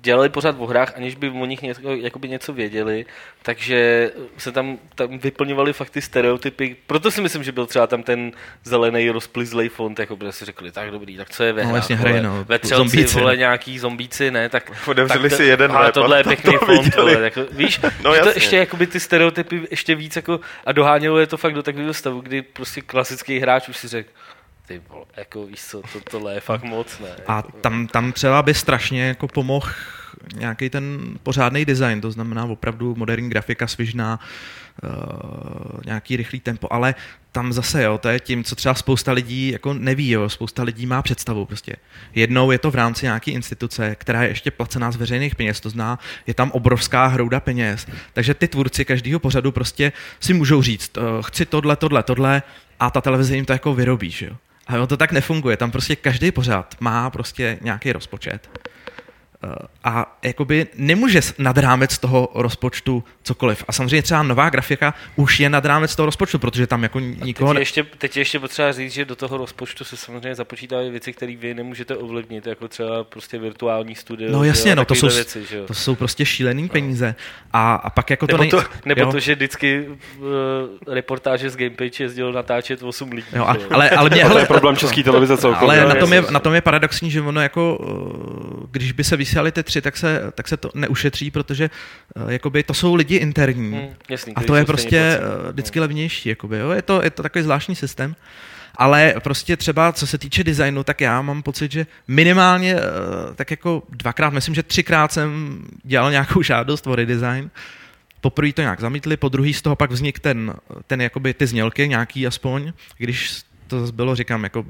dělali 0.00 0.28
pořád 0.28 0.56
v 0.56 0.66
hrách, 0.66 0.92
aniž 0.96 1.14
by 1.14 1.30
o 1.30 1.46
nich 1.46 1.62
něco, 1.62 1.80
jakoby 1.82 2.28
něco 2.28 2.52
věděli, 2.52 3.06
takže 3.42 4.10
se 4.38 4.52
tam, 4.52 4.78
tam 4.94 5.18
vyplňovali 5.18 5.72
fakt 5.72 5.90
ty 5.90 6.02
stereotypy. 6.02 6.76
Proto 6.86 7.10
si 7.10 7.20
myslím, 7.20 7.42
že 7.42 7.52
byl 7.52 7.66
třeba 7.66 7.86
tam 7.86 8.02
ten 8.02 8.32
zelený 8.64 9.10
rozplizlej 9.10 9.68
font, 9.68 9.98
jako 9.98 10.16
by 10.16 10.32
si 10.32 10.44
řekli, 10.44 10.72
tak 10.72 10.90
dobrý, 10.90 11.16
tak 11.16 11.30
co 11.30 11.42
je 11.42 11.52
ve 11.52 11.64
no, 11.64 11.70
vlastně 11.70 11.96
hry, 11.96 12.22
no. 12.22 12.44
Ve 12.48 12.58
třelci, 12.58 12.90
zombíci. 12.90 13.18
vole, 13.18 13.36
nějaký 13.36 13.78
zombíci, 13.78 14.30
ne, 14.30 14.48
tak... 14.48 14.70
Otevřeli 14.88 15.30
si 15.30 15.44
jeden 15.44 15.72
Ale 15.72 15.92
tohle 15.92 16.18
je 16.18 16.24
pěkný 16.24 16.52
to 16.52 16.66
font, 16.66 16.96
vole, 16.96 17.12
jako, 17.12 17.40
víš, 17.52 17.80
no, 18.04 18.14
to 18.22 18.28
ještě 18.28 18.56
jakoby 18.56 18.86
ty 18.86 19.00
stereotypy 19.00 19.60
ještě 19.70 19.94
víc 19.94 20.16
jako, 20.16 20.40
a 20.66 20.72
dohánělo 20.72 21.18
je 21.18 21.26
to 21.26 21.36
fakt 21.36 21.54
do 21.54 21.62
takového 21.62 21.94
stavu, 21.94 22.20
kdy 22.20 22.42
prostě 22.42 22.80
klasický 22.80 23.38
hráč 23.38 23.68
už 23.68 23.76
si 23.76 23.88
řekl, 23.88 24.10
ty 24.66 24.82
vole, 24.88 25.04
jako 25.16 25.46
víš 25.46 25.60
co, 25.64 25.82
to, 25.92 26.00
tohle 26.10 26.34
je 26.34 26.40
fakt 26.40 26.62
moc, 26.62 26.98
ne? 26.98 27.08
A 27.26 27.36
Jako- 27.36 27.52
tam, 27.52 27.86
tam 27.86 28.12
třeba 28.12 28.42
by 28.42 28.54
strašně 28.54 29.02
jako 29.02 29.28
pomohl 29.28 29.68
nějaký 30.36 30.70
ten 30.70 31.14
pořádný 31.22 31.64
design, 31.64 32.00
to 32.00 32.10
znamená 32.10 32.44
opravdu 32.44 32.94
moderní 32.94 33.30
grafika, 33.30 33.66
svižná, 33.66 34.20
uh, 34.82 35.80
nějaký 35.86 36.16
rychlý 36.16 36.40
tempo, 36.40 36.68
ale 36.70 36.94
tam 37.32 37.52
zase, 37.52 37.82
jo, 37.82 37.98
to 37.98 38.08
je 38.08 38.20
tím, 38.20 38.44
co 38.44 38.54
třeba 38.54 38.74
spousta 38.74 39.12
lidí 39.12 39.48
jako 39.50 39.74
neví, 39.74 40.10
jo, 40.10 40.28
spousta 40.28 40.62
lidí 40.62 40.86
má 40.86 41.02
představu 41.02 41.46
prostě. 41.46 41.76
Jednou 42.14 42.50
je 42.50 42.58
to 42.58 42.70
v 42.70 42.74
rámci 42.74 43.06
nějaké 43.06 43.30
instituce, 43.30 43.94
která 43.94 44.22
je 44.22 44.28
ještě 44.28 44.50
placená 44.50 44.90
z 44.90 44.96
veřejných 44.96 45.34
peněz, 45.34 45.60
to 45.60 45.70
zná, 45.70 45.98
je 46.26 46.34
tam 46.34 46.50
obrovská 46.50 47.06
hrouda 47.06 47.40
peněz, 47.40 47.86
takže 48.12 48.34
ty 48.34 48.48
tvůrci 48.48 48.84
každého 48.84 49.20
pořadu 49.20 49.52
prostě 49.52 49.92
si 50.20 50.34
můžou 50.34 50.62
říct, 50.62 50.96
uh, 50.98 51.04
chci 51.22 51.46
tohle, 51.46 51.76
tohle, 51.76 52.02
tohle 52.02 52.42
a 52.80 52.90
ta 52.90 53.00
televize 53.00 53.34
jim 53.36 53.44
to 53.44 53.52
jako 53.52 53.74
vyrobí, 53.74 54.10
že 54.10 54.26
jo. 54.26 54.36
A 54.72 54.76
jo, 54.76 54.86
to 54.86 54.96
tak 54.96 55.12
nefunguje, 55.12 55.56
tam 55.56 55.70
prostě 55.70 55.96
každý 55.96 56.32
pořad 56.32 56.76
má 56.80 57.10
prostě 57.10 57.58
nějaký 57.60 57.92
rozpočet 57.92 58.60
a 59.84 60.18
jakoby 60.22 60.66
nemůže 60.76 61.20
nad 61.38 61.58
rámec 61.58 61.98
toho 61.98 62.28
rozpočtu 62.34 63.04
cokoliv. 63.22 63.64
A 63.68 63.72
samozřejmě 63.72 64.02
třeba 64.02 64.22
nová 64.22 64.50
grafika 64.50 64.94
už 65.16 65.40
je 65.40 65.50
nad 65.50 65.64
rámec 65.64 65.96
toho 65.96 66.06
rozpočtu, 66.06 66.38
protože 66.38 66.66
tam 66.66 66.82
jako 66.82 67.00
nikoho... 67.00 67.50
Teď 67.50 67.54
Ne... 67.54 67.60
je, 67.60 67.62
ještě, 67.62 67.82
teď 67.98 68.16
je 68.16 68.20
ještě 68.20 68.40
potřeba 68.40 68.72
říct, 68.72 68.92
že 68.92 69.04
do 69.04 69.16
toho 69.16 69.36
rozpočtu 69.36 69.84
se 69.84 69.96
samozřejmě 69.96 70.34
započítají 70.34 70.90
věci, 70.90 71.12
které 71.12 71.36
vy 71.36 71.54
nemůžete 71.54 71.96
ovlivnit, 71.96 72.46
jako 72.46 72.68
třeba 72.68 73.04
prostě 73.04 73.38
virtuální 73.38 73.94
studio. 73.94 74.32
No 74.32 74.44
jasně, 74.44 74.70
jo, 74.70 74.76
no 74.76 74.84
to 74.84 74.94
jsou, 74.94 75.08
věci, 75.08 75.44
že 75.50 75.56
jo. 75.56 75.66
to 75.66 75.74
jsou 75.74 75.94
prostě 75.94 76.26
šílený 76.26 76.68
peníze. 76.68 77.14
A, 77.52 77.74
a 77.74 77.90
pak 77.90 78.10
jako 78.10 78.26
to 78.26 78.32
Nebo, 78.32 78.42
nej... 78.42 78.50
to, 78.50 78.62
nebo 78.84 79.00
jo. 79.00 79.12
to, 79.12 79.20
že 79.20 79.34
vždycky 79.34 79.88
uh, 79.88 80.24
reportáže 80.86 81.50
z 81.50 81.56
Gamepage 81.56 82.04
jezdil 82.04 82.32
natáčet 82.32 82.82
8 82.82 83.12
lidí. 83.12 83.26
Jo, 83.32 83.44
a, 83.44 83.56
ale, 83.70 83.90
ale 83.90 84.10
mě, 84.10 84.24
to 84.24 84.38
je 84.38 84.46
problém 84.46 84.76
české 84.76 85.02
televize 85.02 85.36
celkově. 85.36 85.80
ale 85.80 85.80
no, 85.80 85.88
na 85.88 85.94
tom, 85.94 86.12
je, 86.12 86.22
na 86.30 86.40
tom 86.40 86.54
je 86.54 86.60
paradoxní, 86.60 87.10
že 87.10 87.20
ono 87.20 87.40
jako, 87.40 87.78
eh, 87.80 88.66
když 88.70 88.92
by 88.92 89.04
se 89.04 89.16
vysílali 89.16 89.31
ty 89.52 89.62
tři, 89.62 89.80
tak 89.80 89.96
se, 89.96 90.22
tak 90.34 90.48
se 90.48 90.56
to 90.56 90.70
neušetří, 90.74 91.30
protože 91.30 91.70
eh, 92.16 92.32
jakoby 92.32 92.62
to 92.62 92.74
jsou 92.74 92.94
lidi 92.94 93.16
interní. 93.16 93.72
Hm, 93.72 93.94
jasný, 94.08 94.34
A 94.34 94.42
to 94.42 94.54
je 94.54 94.64
prostě 94.64 94.98
eh, 94.98 95.52
vždycky 95.52 95.80
levnější, 95.80 96.28
jakoby, 96.28 96.58
jo? 96.58 96.70
Je, 96.70 96.82
to, 96.82 97.02
je 97.04 97.10
to 97.10 97.22
takový 97.22 97.42
zvláštní 97.42 97.76
systém. 97.76 98.16
Ale 98.74 99.14
prostě 99.22 99.56
třeba 99.56 99.92
co 99.92 100.06
se 100.06 100.18
týče 100.18 100.44
designu, 100.44 100.84
tak 100.84 101.00
já 101.00 101.22
mám 101.22 101.42
pocit, 101.42 101.72
že 101.72 101.86
minimálně 102.08 102.74
eh, 102.74 103.34
tak 103.34 103.50
jako 103.50 103.82
dvakrát, 103.88 104.30
myslím, 104.30 104.54
že 104.54 104.62
třikrát 104.62 105.12
jsem 105.12 105.62
dělal 105.84 106.10
nějakou 106.10 106.42
žádost 106.42 106.86
o 106.86 106.94
redesign. 106.94 107.50
Poprvé 108.20 108.52
to 108.52 108.62
nějak 108.62 108.80
zamítli, 108.80 109.16
po 109.16 109.28
druhý 109.28 109.54
z 109.54 109.62
toho 109.62 109.76
pak 109.76 109.90
vznikl 109.90 110.20
ten, 110.20 110.54
ten 110.86 111.00
jakoby 111.00 111.34
ty 111.34 111.46
znělky, 111.46 111.88
nějaký 111.88 112.26
aspoň, 112.26 112.72
když 112.98 113.42
to 113.76 113.80
zase 113.80 113.92
bylo, 113.92 114.14
říkám, 114.14 114.44
jako, 114.44 114.64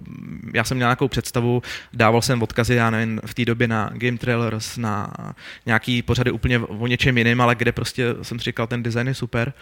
já 0.54 0.64
jsem 0.64 0.76
měl 0.76 0.86
nějakou 0.86 1.08
představu, 1.08 1.62
dával 1.92 2.22
jsem 2.22 2.42
odkazy, 2.42 2.74
já 2.74 2.90
nevím, 2.90 3.20
v 3.26 3.34
té 3.34 3.44
době 3.44 3.68
na 3.68 3.90
Game 3.94 4.18
Trailers, 4.18 4.76
na 4.76 5.12
nějaký 5.66 6.02
pořady 6.02 6.30
úplně 6.30 6.58
o 6.58 6.86
něčem 6.86 7.18
jiném, 7.18 7.40
ale 7.40 7.54
kde 7.54 7.72
prostě 7.72 8.14
jsem 8.22 8.38
si 8.38 8.44
říkal, 8.44 8.66
ten 8.66 8.82
design 8.82 9.08
je 9.08 9.14
super. 9.14 9.52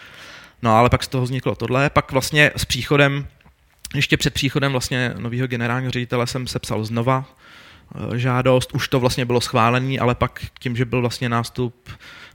No 0.61 0.75
ale 0.75 0.89
pak 0.89 1.03
z 1.03 1.07
toho 1.07 1.23
vzniklo 1.23 1.55
tohle, 1.55 1.89
pak 1.89 2.11
vlastně 2.11 2.51
s 2.55 2.65
příchodem, 2.65 3.27
ještě 3.95 4.17
před 4.17 4.33
příchodem 4.33 4.71
vlastně 4.71 5.13
nového 5.17 5.47
generálního 5.47 5.91
ředitele 5.91 6.27
jsem 6.27 6.47
sepsal 6.47 6.83
znova 6.83 7.25
eh, 8.13 8.17
žádost, 8.17 8.71
už 8.73 8.87
to 8.87 8.99
vlastně 8.99 9.25
bylo 9.25 9.41
schválený, 9.41 9.99
ale 9.99 10.15
pak 10.15 10.41
tím, 10.59 10.75
že 10.75 10.85
byl 10.85 11.01
vlastně 11.01 11.29
nástup 11.29 11.89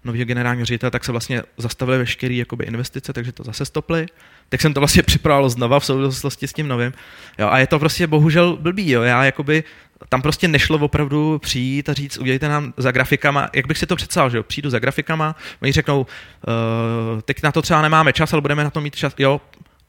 nového 0.06 0.24
generálního 0.24 0.66
ředitele, 0.66 0.90
tak 0.90 1.04
se 1.04 1.12
vlastně 1.12 1.42
zastavily 1.56 1.98
veškeré 1.98 2.34
jakoby 2.34 2.64
investice, 2.64 3.12
takže 3.12 3.32
to 3.32 3.44
zase 3.44 3.64
stoply. 3.64 4.06
Tak 4.48 4.60
jsem 4.60 4.74
to 4.74 4.80
vlastně 4.80 5.02
připravoval 5.10 5.50
znova 5.50 5.80
v 5.80 5.84
souvislosti 5.84 6.48
s 6.48 6.52
tím 6.52 6.68
novým. 6.68 6.92
Jo, 7.38 7.48
a 7.48 7.58
je 7.58 7.66
to 7.66 7.78
prostě 7.78 8.06
bohužel 8.06 8.56
blbý, 8.56 8.90
jo. 8.90 9.02
Já 9.02 9.24
jakoby 9.24 9.64
tam 10.08 10.22
prostě 10.22 10.48
nešlo 10.48 10.78
opravdu 10.78 11.38
přijít 11.38 11.88
a 11.88 11.92
říct, 11.92 12.18
udělejte 12.18 12.48
nám 12.48 12.74
za 12.76 12.90
grafikama, 12.90 13.48
jak 13.54 13.66
bych 13.66 13.78
si 13.78 13.86
to 13.86 13.96
představil, 13.96 14.30
že 14.30 14.36
jo, 14.36 14.42
přijdu 14.42 14.70
za 14.70 14.78
grafikama, 14.78 15.36
oni 15.62 15.72
řeknou, 15.72 16.00
uh, 16.00 17.20
teď 17.20 17.42
na 17.42 17.52
to 17.52 17.62
třeba 17.62 17.82
nemáme 17.82 18.12
čas, 18.12 18.32
ale 18.32 18.42
budeme 18.42 18.64
na 18.64 18.70
to 18.70 18.80
mít 18.80 18.96
čas, 18.96 19.14
jo, 19.18 19.40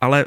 ale 0.02 0.26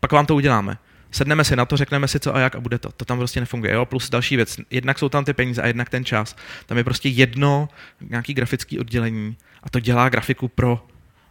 pak 0.00 0.12
vám 0.12 0.26
to 0.26 0.34
uděláme. 0.34 0.78
Sedneme 1.12 1.44
si 1.44 1.56
na 1.56 1.64
to, 1.64 1.76
řekneme 1.76 2.08
si 2.08 2.20
co 2.20 2.36
a 2.36 2.38
jak 2.38 2.54
a 2.54 2.60
bude 2.60 2.78
to. 2.78 2.92
To 2.92 3.04
tam 3.04 3.18
prostě 3.18 3.40
nefunguje. 3.40 3.72
Jo? 3.72 3.86
Plus 3.86 4.10
další 4.10 4.36
věc. 4.36 4.60
Jednak 4.70 4.98
jsou 4.98 5.08
tam 5.08 5.24
ty 5.24 5.32
peníze 5.32 5.62
a 5.62 5.66
jednak 5.66 5.88
ten 5.88 6.04
čas. 6.04 6.36
Tam 6.66 6.78
je 6.78 6.84
prostě 6.84 7.08
jedno 7.08 7.68
nějaký 8.00 8.34
grafický 8.34 8.78
oddělení 8.78 9.36
a 9.62 9.70
to 9.70 9.80
dělá 9.80 10.08
grafiku 10.08 10.48
pro 10.48 10.86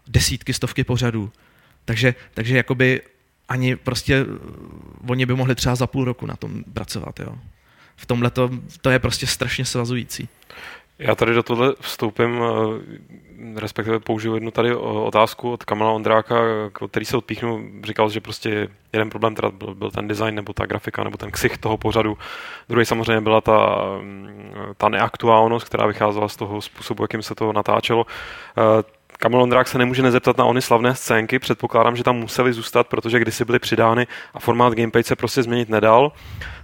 desítky, 0.07 0.53
stovky 0.53 0.83
pořadů. 0.83 1.31
Takže, 1.85 2.15
takže 2.33 2.57
jakoby 2.57 3.01
ani 3.49 3.75
prostě 3.75 4.15
eh, 4.15 4.25
oni 5.07 5.25
by 5.25 5.33
mohli 5.33 5.55
třeba 5.55 5.75
za 5.75 5.87
půl 5.87 6.05
roku 6.05 6.25
na 6.25 6.35
tom 6.35 6.63
pracovat. 6.73 7.19
Jo? 7.19 7.35
V 7.95 8.05
tomhle 8.05 8.29
to, 8.29 8.49
to 8.81 8.89
je 8.89 8.99
prostě 8.99 9.27
strašně 9.27 9.65
svazující. 9.65 10.29
Já 11.01 11.15
tady 11.15 11.33
do 11.33 11.43
tohle 11.43 11.73
vstoupím, 11.79 12.41
eh, 12.43 13.59
respektive 13.59 13.99
použiju 13.99 14.33
jednu 14.33 14.51
tady 14.51 14.75
o- 14.75 15.05
otázku 15.05 15.51
od 15.51 15.63
Kamala 15.63 15.91
Ondráka, 15.91 16.35
který 16.91 17.05
se 17.05 17.17
odpíchnu, 17.17 17.63
říkal, 17.83 18.09
že 18.09 18.21
prostě 18.21 18.67
jeden 18.93 19.09
problém 19.09 19.35
teda 19.35 19.49
byl, 19.51 19.75
byl 19.75 19.91
ten 19.91 20.07
design, 20.07 20.35
nebo 20.35 20.53
ta 20.53 20.65
grafika, 20.65 21.03
nebo 21.03 21.17
ten 21.17 21.31
ksich 21.31 21.57
toho 21.57 21.77
pořadu. 21.77 22.17
Druhý 22.69 22.85
samozřejmě 22.85 23.21
byla 23.21 23.41
ta, 23.41 23.81
mm, 24.01 24.51
ta 24.77 24.89
neaktuálnost, 24.89 25.65
která 25.65 25.87
vycházela 25.87 26.27
z 26.27 26.35
toho 26.35 26.61
způsobu, 26.61 27.03
jakým 27.03 27.21
se 27.21 27.35
to 27.35 27.53
natáčelo. 27.53 28.05
Kamil 29.21 29.41
Ondrák 29.41 29.67
se 29.67 29.77
nemůže 29.77 30.01
nezeptat 30.03 30.37
na 30.37 30.45
ony 30.45 30.61
slavné 30.61 30.95
scénky, 30.95 31.39
předpokládám, 31.39 31.95
že 31.95 32.03
tam 32.03 32.15
museli 32.15 32.53
zůstat, 32.53 32.87
protože 32.87 33.19
kdysi 33.19 33.45
byly 33.45 33.59
přidány 33.59 34.07
a 34.33 34.39
formát 34.39 34.73
gamepage 34.73 35.03
se 35.03 35.15
prostě 35.15 35.43
změnit 35.43 35.69
nedal. 35.69 36.11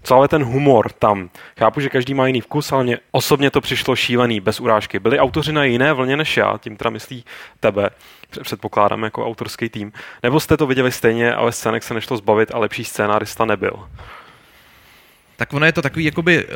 Co 0.04 0.16
ale 0.16 0.28
ten 0.28 0.44
humor 0.44 0.92
tam? 0.92 1.30
Chápu, 1.60 1.80
že 1.80 1.90
každý 1.90 2.14
má 2.14 2.28
jiný 2.28 2.42
vkus, 2.42 2.72
ale 2.72 2.84
mně 2.84 3.00
osobně 3.12 3.52
to 3.52 3.62
přišlo 3.62 3.96
šílený, 3.96 4.40
bez 4.40 4.60
urážky. 4.60 5.00
Byli 5.00 5.20
autoři 5.20 5.54
na 5.54 5.64
jiné 5.64 5.94
vlně 5.94 6.18
než 6.18 6.38
já, 6.38 6.58
tím 6.58 6.78
teda 6.78 6.90
myslí 6.90 7.26
tebe, 7.60 7.90
před- 8.30 8.44
předpokládám 8.44 9.04
jako 9.04 9.26
autorský 9.26 9.70
tým. 9.70 9.92
Nebo 10.24 10.40
jste 10.40 10.58
to 10.58 10.68
viděli 10.68 10.92
stejně, 10.92 11.34
ale 11.34 11.52
scének 11.52 11.84
se 11.84 11.94
nešlo 11.94 12.18
zbavit 12.18 12.52
a 12.54 12.60
lepší 12.60 12.84
scénárista 12.84 13.46
nebyl. 13.46 13.88
Tak 15.38 15.54
ono 15.54 15.66
je 15.66 15.72
to 15.72 15.82
takový 15.82 16.06
jakoby 16.06 16.46
uh, 16.46 16.52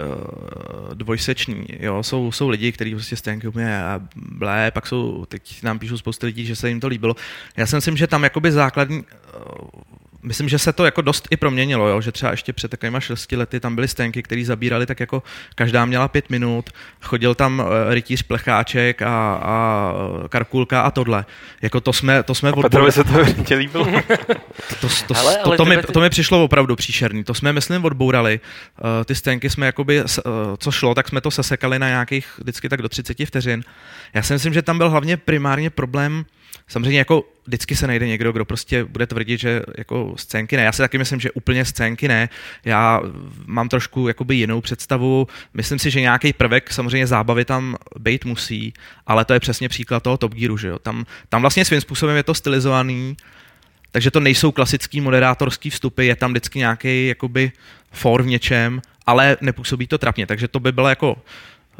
dvojsečný, 0.93 1.65
jo, 1.79 2.03
jsou, 2.03 2.31
jsou 2.31 2.49
lidi, 2.49 2.71
kteří 2.71 2.91
prostě 2.95 3.15
stejně 3.15 3.47
úplně 3.47 3.81
blé, 4.15 4.71
pak 4.71 4.87
jsou, 4.87 5.25
teď 5.25 5.63
nám 5.63 5.79
píšou 5.79 5.97
spoustu 5.97 6.25
lidí, 6.25 6.45
že 6.45 6.55
se 6.55 6.69
jim 6.69 6.79
to 6.79 6.87
líbilo. 6.87 7.15
Já 7.57 7.65
si 7.65 7.75
myslím, 7.75 7.97
že 7.97 8.07
tam 8.07 8.23
jakoby 8.23 8.51
základní, 8.51 8.97
uh, 8.97 9.69
myslím, 10.23 10.49
že 10.49 10.59
se 10.59 10.73
to 10.73 10.85
jako 10.85 11.01
dost 11.01 11.27
i 11.31 11.37
proměnilo, 11.37 11.87
jo, 11.87 12.01
že 12.01 12.11
třeba 12.11 12.31
ještě 12.31 12.53
před 12.53 12.71
takovýma 12.71 12.99
šesti 12.99 13.35
lety 13.35 13.59
tam 13.59 13.75
byly 13.75 13.87
sténky, 13.87 14.23
které 14.23 14.45
zabírali 14.45 14.85
tak 14.85 14.99
jako 14.99 15.23
každá 15.55 15.85
měla 15.85 16.07
pět 16.07 16.29
minut, 16.29 16.69
chodil 17.01 17.35
tam 17.35 17.59
uh, 17.59 17.65
rytíř 17.93 18.21
plecháček 18.23 19.01
a, 19.01 19.33
a 19.43 19.93
karkulka 20.29 20.81
a 20.81 20.91
tohle. 20.91 21.25
Jako 21.61 21.81
to 21.81 21.93
jsme, 21.93 22.23
to 22.23 22.35
jsme 22.35 22.49
A 22.49 22.53
Petrovi 22.61 22.91
se 22.91 23.03
to 23.03 23.11
hodně 23.11 23.55
líbilo. 23.55 23.85
to, 23.85 24.87
to, 24.87 24.87
to, 25.07 25.19
ale 25.19 25.57
to, 25.57 25.65
mi, 25.65 25.77
ty- 25.77 25.93
to 25.93 25.99
mi 25.99 26.09
přišlo 26.09 26.43
opravdu 26.43 26.75
příšerný. 26.75 27.23
To 27.23 27.33
jsme, 27.33 27.53
myslím, 27.53 27.85
odbourali. 27.85 28.39
Uh, 28.83 29.05
ty 29.05 29.15
sténky 29.15 29.49
jsme 29.49 29.65
jakoby, 29.65 30.01
uh, 30.01 30.07
co 30.57 30.71
šlo, 30.71 30.95
tak 30.95 31.07
jsme 31.07 31.21
to 31.21 31.31
sesekali 31.31 31.79
na 31.79 31.87
nějakých 31.87 32.27
vždycky 32.37 32.69
tak 32.69 32.81
do 32.81 32.89
30 32.89 33.17
vteřin. 33.25 33.63
Já 34.13 34.21
si 34.21 34.33
myslím, 34.33 34.53
že 34.53 34.61
tam 34.61 34.77
byl 34.77 34.89
hlavně 34.89 35.17
primárně 35.17 35.69
problém, 35.69 36.25
samozřejmě 36.71 36.99
jako 36.99 37.23
vždycky 37.47 37.75
se 37.75 37.87
najde 37.87 38.07
někdo, 38.07 38.31
kdo 38.31 38.45
prostě 38.45 38.83
bude 38.83 39.07
tvrdit, 39.07 39.39
že 39.39 39.61
jako 39.77 40.13
scénky 40.17 40.57
ne. 40.57 40.63
Já 40.63 40.71
si 40.71 40.77
taky 40.77 40.97
myslím, 40.97 41.19
že 41.19 41.31
úplně 41.31 41.65
scénky 41.65 42.07
ne. 42.07 42.29
Já 42.65 43.01
mám 43.45 43.69
trošku 43.69 44.07
jakoby 44.07 44.35
jinou 44.35 44.61
představu. 44.61 45.27
Myslím 45.53 45.79
si, 45.79 45.91
že 45.91 46.01
nějaký 46.01 46.33
prvek 46.33 46.73
samozřejmě 46.73 47.07
zábavy 47.07 47.45
tam 47.45 47.75
být 47.99 48.25
musí, 48.25 48.73
ale 49.07 49.25
to 49.25 49.33
je 49.33 49.39
přesně 49.39 49.69
příklad 49.69 50.03
toho 50.03 50.17
Top 50.17 50.33
Gearu, 50.33 50.57
že 50.57 50.67
jo. 50.67 50.79
Tam, 50.79 51.05
tam 51.29 51.41
vlastně 51.41 51.65
svým 51.65 51.81
způsobem 51.81 52.15
je 52.15 52.23
to 52.23 52.33
stylizovaný, 52.33 53.17
takže 53.91 54.11
to 54.11 54.19
nejsou 54.19 54.51
klasický 54.51 55.01
moderátorský 55.01 55.69
vstupy, 55.69 56.07
je 56.07 56.15
tam 56.15 56.31
vždycky 56.31 56.59
nějaký 56.59 57.07
jakoby 57.07 57.51
for 57.91 58.23
v 58.23 58.27
něčem, 58.27 58.81
ale 59.05 59.37
nepůsobí 59.41 59.87
to 59.87 59.97
trapně, 59.97 60.27
takže 60.27 60.47
to 60.47 60.59
by 60.59 60.71
byla 60.71 60.89
jako 60.89 61.17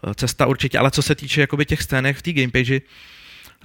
eh, 0.04 0.14
cesta 0.16 0.46
určitě, 0.46 0.80
ale 0.80 0.92
co 0.92 1.02
se 1.02 1.16
týče 1.16 1.42
jakoby 1.42 1.66
těch 1.66 1.82
scének 1.82 2.18
v 2.18 2.22
té 2.22 2.34
gamepage, 2.34 2.82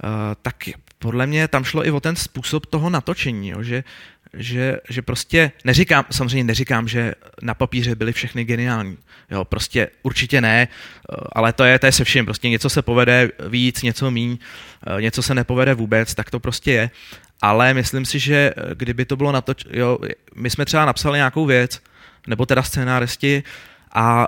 uh, 0.03 0.09
tak 0.41 0.55
podle 0.99 1.27
mě 1.27 1.47
tam 1.47 1.63
šlo 1.63 1.87
i 1.87 1.91
o 1.91 1.99
ten 1.99 2.15
způsob 2.15 2.65
toho 2.65 2.89
natočení, 2.89 3.49
jo, 3.49 3.63
že, 3.63 3.83
že, 4.33 4.79
že 4.89 5.01
prostě 5.01 5.51
neříkám, 5.65 6.05
samozřejmě 6.11 6.43
neříkám, 6.43 6.87
že 6.87 7.13
na 7.41 7.53
papíře 7.53 7.95
byly 7.95 8.13
všechny 8.13 8.43
geniální, 8.43 8.97
jo, 9.31 9.45
prostě 9.45 9.89
určitě 10.03 10.41
ne, 10.41 10.67
eh, 10.67 11.15
ale 11.31 11.53
to 11.53 11.63
je, 11.63 11.79
to 11.79 11.85
je 11.85 11.91
se 11.91 12.03
vším, 12.03 12.25
prostě 12.25 12.49
něco 12.49 12.69
se 12.69 12.81
povede 12.81 13.29
víc, 13.49 13.81
něco 13.81 14.11
míň, 14.11 14.37
eh, 14.97 15.01
něco 15.01 15.23
se 15.23 15.35
nepovede 15.35 15.73
vůbec, 15.73 16.15
tak 16.15 16.29
to 16.29 16.39
prostě 16.39 16.71
je, 16.71 16.89
ale 17.41 17.73
myslím 17.73 18.05
si, 18.05 18.19
že 18.19 18.53
eh, 18.57 18.75
kdyby 18.75 19.05
to 19.05 19.15
bylo 19.15 19.31
natoč, 19.31 19.65
jo, 19.69 19.97
my 20.35 20.49
jsme 20.49 20.65
třeba 20.65 20.85
napsali 20.85 21.17
nějakou 21.17 21.45
věc, 21.45 21.81
nebo 22.27 22.45
teda 22.45 22.63
scénáristi, 22.63 23.43
a 23.93 24.27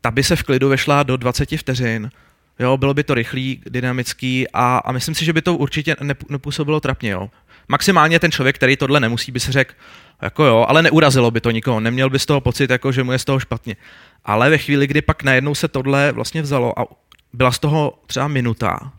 ta 0.00 0.10
by 0.10 0.22
se 0.22 0.36
v 0.36 0.42
klidu 0.42 0.68
vešla 0.68 1.02
do 1.02 1.16
20 1.16 1.56
vteřin, 1.56 2.10
Jo, 2.58 2.76
bylo 2.76 2.94
by 2.94 3.04
to 3.04 3.14
rychlý, 3.14 3.62
dynamický 3.66 4.46
a, 4.52 4.78
a 4.78 4.92
myslím 4.92 5.14
si, 5.14 5.24
že 5.24 5.32
by 5.32 5.42
to 5.42 5.56
určitě 5.56 5.94
nepů- 5.94 6.26
nepůsobilo 6.28 6.80
trapně. 6.80 7.10
Jo. 7.10 7.30
Maximálně 7.68 8.18
ten 8.18 8.32
člověk, 8.32 8.56
který 8.56 8.76
tohle 8.76 9.00
nemusí, 9.00 9.32
by 9.32 9.40
si 9.40 9.52
řekl, 9.52 9.74
jako 10.22 10.44
jo, 10.44 10.66
ale 10.68 10.82
neurazilo 10.82 11.30
by 11.30 11.40
to 11.40 11.50
nikoho, 11.50 11.80
neměl 11.80 12.10
by 12.10 12.18
z 12.18 12.26
toho 12.26 12.40
pocit, 12.40 12.70
jako 12.70 12.92
že 12.92 13.04
mu 13.04 13.12
je 13.12 13.18
z 13.18 13.24
toho 13.24 13.40
špatně. 13.40 13.76
Ale 14.24 14.50
ve 14.50 14.58
chvíli, 14.58 14.86
kdy 14.86 15.02
pak 15.02 15.22
najednou 15.22 15.54
se 15.54 15.68
tohle 15.68 16.12
vlastně 16.12 16.42
vzalo 16.42 16.78
a 16.78 16.86
byla 17.32 17.52
z 17.52 17.58
toho 17.58 17.98
třeba 18.06 18.28
minuta, 18.28 18.92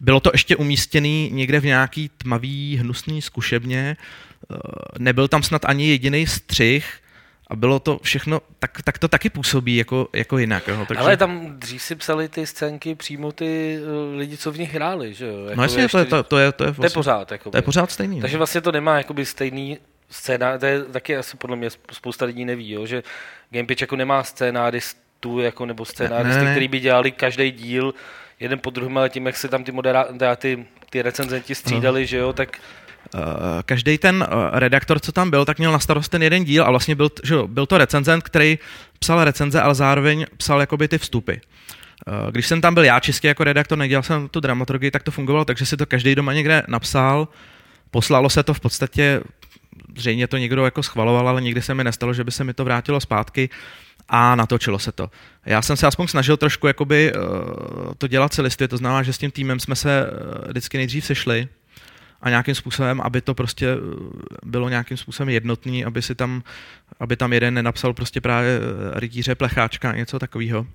bylo 0.00 0.20
to 0.20 0.30
ještě 0.32 0.56
umístěný 0.56 1.30
někde 1.32 1.60
v 1.60 1.64
nějaký 1.64 2.10
tmavý, 2.18 2.76
hnusný 2.76 3.22
zkušebně, 3.22 3.96
eh, 3.96 4.56
nebyl 4.98 5.28
tam 5.28 5.42
snad 5.42 5.64
ani 5.64 5.88
jediný 5.88 6.26
střih, 6.26 7.00
a 7.54 7.56
bylo 7.56 7.78
to 7.78 7.98
všechno, 8.02 8.40
tak, 8.58 8.82
tak 8.82 8.98
to 8.98 9.08
taky 9.08 9.30
působí 9.30 9.76
jako, 9.76 10.08
jako 10.12 10.38
jinak. 10.38 10.68
Jo. 10.68 10.84
Takže... 10.88 11.00
Ale 11.00 11.16
tam 11.16 11.58
dřív 11.58 11.82
si 11.82 11.94
psali 11.94 12.28
ty 12.28 12.46
scénky 12.46 12.94
přímo 12.94 13.32
ty 13.32 13.78
uh, 13.78 14.18
lidi, 14.18 14.36
co 14.36 14.52
v 14.52 14.58
nich 14.58 14.74
hráli, 14.74 15.14
že 15.14 15.26
jo? 15.26 15.44
Jako 15.44 15.56
no 15.56 15.62
jasně, 15.62 15.88
to 15.88 15.98
je, 15.98 16.04
to, 16.04 16.22
to, 16.22 16.38
je, 16.38 16.52
to, 16.52 16.64
je, 16.64 16.70
vlastně, 16.70 16.80
to 16.80 16.86
je 16.86 16.94
pořád. 16.94 17.32
Jakoby. 17.32 17.50
To 17.50 17.58
je 17.58 17.62
pořád 17.62 17.90
stejný. 17.90 18.20
Takže 18.20 18.36
no. 18.36 18.38
vlastně 18.38 18.60
to 18.60 18.72
nemá 18.72 18.98
jakoby 18.98 19.26
stejný 19.26 19.78
scéna, 20.10 20.58
to 20.58 20.66
je 20.66 20.84
taky 20.84 21.16
asi 21.16 21.36
podle 21.36 21.56
mě 21.56 21.70
spousta 21.92 22.24
lidí 22.24 22.44
neví, 22.44 22.70
jo, 22.70 22.86
že 22.86 23.02
Game 23.50 23.66
Pitch 23.66 23.80
jako 23.80 23.96
nemá 23.96 24.24
scénáristů, 24.24 25.40
jako, 25.40 25.66
nebo 25.66 25.84
scénáristy, 25.84 26.38
ne, 26.38 26.38
ne, 26.38 26.44
ne. 26.44 26.50
který 26.50 26.68
by 26.68 26.80
dělali 26.80 27.12
každý 27.12 27.50
díl 27.50 27.94
jeden 28.40 28.58
po 28.58 28.70
druhém, 28.70 28.98
ale 28.98 29.10
tím, 29.10 29.26
jak 29.26 29.36
se 29.36 29.48
tam 29.48 29.64
ty, 29.64 29.72
moderá- 29.72 30.36
ty, 30.36 30.66
ty 30.90 31.02
recenzenti 31.02 31.54
střídali, 31.54 32.00
no. 32.00 32.06
že 32.06 32.16
jo, 32.16 32.32
tak 32.32 32.58
každý 33.64 33.98
ten 33.98 34.26
uh, 34.28 34.58
redaktor, 34.58 35.00
co 35.00 35.12
tam 35.12 35.30
byl, 35.30 35.44
tak 35.44 35.58
měl 35.58 35.72
na 35.72 35.78
starost 35.78 36.08
ten 36.08 36.22
jeden 36.22 36.44
díl 36.44 36.64
a 36.64 36.70
vlastně 36.70 36.94
byl, 36.94 37.10
že, 37.22 37.34
byl 37.46 37.66
to 37.66 37.78
recenzent, 37.78 38.22
který 38.22 38.58
psal 38.98 39.24
recenze, 39.24 39.60
ale 39.60 39.74
zároveň 39.74 40.26
psal 40.36 40.60
jakoby 40.60 40.88
ty 40.88 40.98
vstupy. 40.98 41.32
Uh, 41.32 42.30
když 42.30 42.46
jsem 42.46 42.60
tam 42.60 42.74
byl 42.74 42.84
já 42.84 43.00
čistě 43.00 43.28
jako 43.28 43.44
redaktor, 43.44 43.78
nedělal 43.78 44.02
jsem 44.02 44.28
tu 44.28 44.40
dramaturgii, 44.40 44.90
tak 44.90 45.02
to 45.02 45.10
fungovalo, 45.10 45.44
takže 45.44 45.66
si 45.66 45.76
to 45.76 45.86
každý 45.86 46.14
doma 46.14 46.32
někde 46.32 46.62
napsal, 46.68 47.28
poslalo 47.90 48.30
se 48.30 48.42
to 48.42 48.54
v 48.54 48.60
podstatě, 48.60 49.20
zřejmě 49.96 50.26
to 50.26 50.36
někdo 50.36 50.64
jako 50.64 50.82
schvaloval, 50.82 51.28
ale 51.28 51.42
nikdy 51.42 51.62
se 51.62 51.74
mi 51.74 51.84
nestalo, 51.84 52.14
že 52.14 52.24
by 52.24 52.30
se 52.30 52.44
mi 52.44 52.54
to 52.54 52.64
vrátilo 52.64 53.00
zpátky 53.00 53.48
a 54.08 54.34
natočilo 54.34 54.78
se 54.78 54.92
to. 54.92 55.10
Já 55.46 55.62
jsem 55.62 55.76
se 55.76 55.86
aspoň 55.86 56.06
snažil 56.06 56.36
trošku 56.36 56.66
jakoby, 56.66 57.12
to 57.98 58.06
dělat 58.06 58.32
celistvě, 58.32 58.68
to 58.68 58.76
znamená, 58.76 59.02
že 59.02 59.12
s 59.12 59.18
tím 59.18 59.30
týmem 59.30 59.60
jsme 59.60 59.76
se 59.76 60.06
vždycky 60.48 60.76
nejdřív 60.76 61.04
sešli, 61.04 61.48
a 62.24 62.30
nějakým 62.30 62.54
způsobem, 62.54 63.00
aby 63.00 63.20
to 63.20 63.34
prostě 63.34 63.68
eh, 63.68 63.76
bylo 64.44 64.68
nějakým 64.68 64.96
způsobem 64.96 65.28
jednotný, 65.28 65.84
aby 65.84 66.02
si 66.02 66.14
tam, 66.14 66.42
aby 67.00 67.16
tam 67.16 67.32
jeden 67.32 67.54
nenapsal 67.54 67.92
prostě 67.92 68.20
právě 68.20 68.58
eh, 68.58 69.00
rytíře, 69.00 69.34
plecháčka, 69.34 69.92
něco 69.92 70.18
takového. 70.18 70.66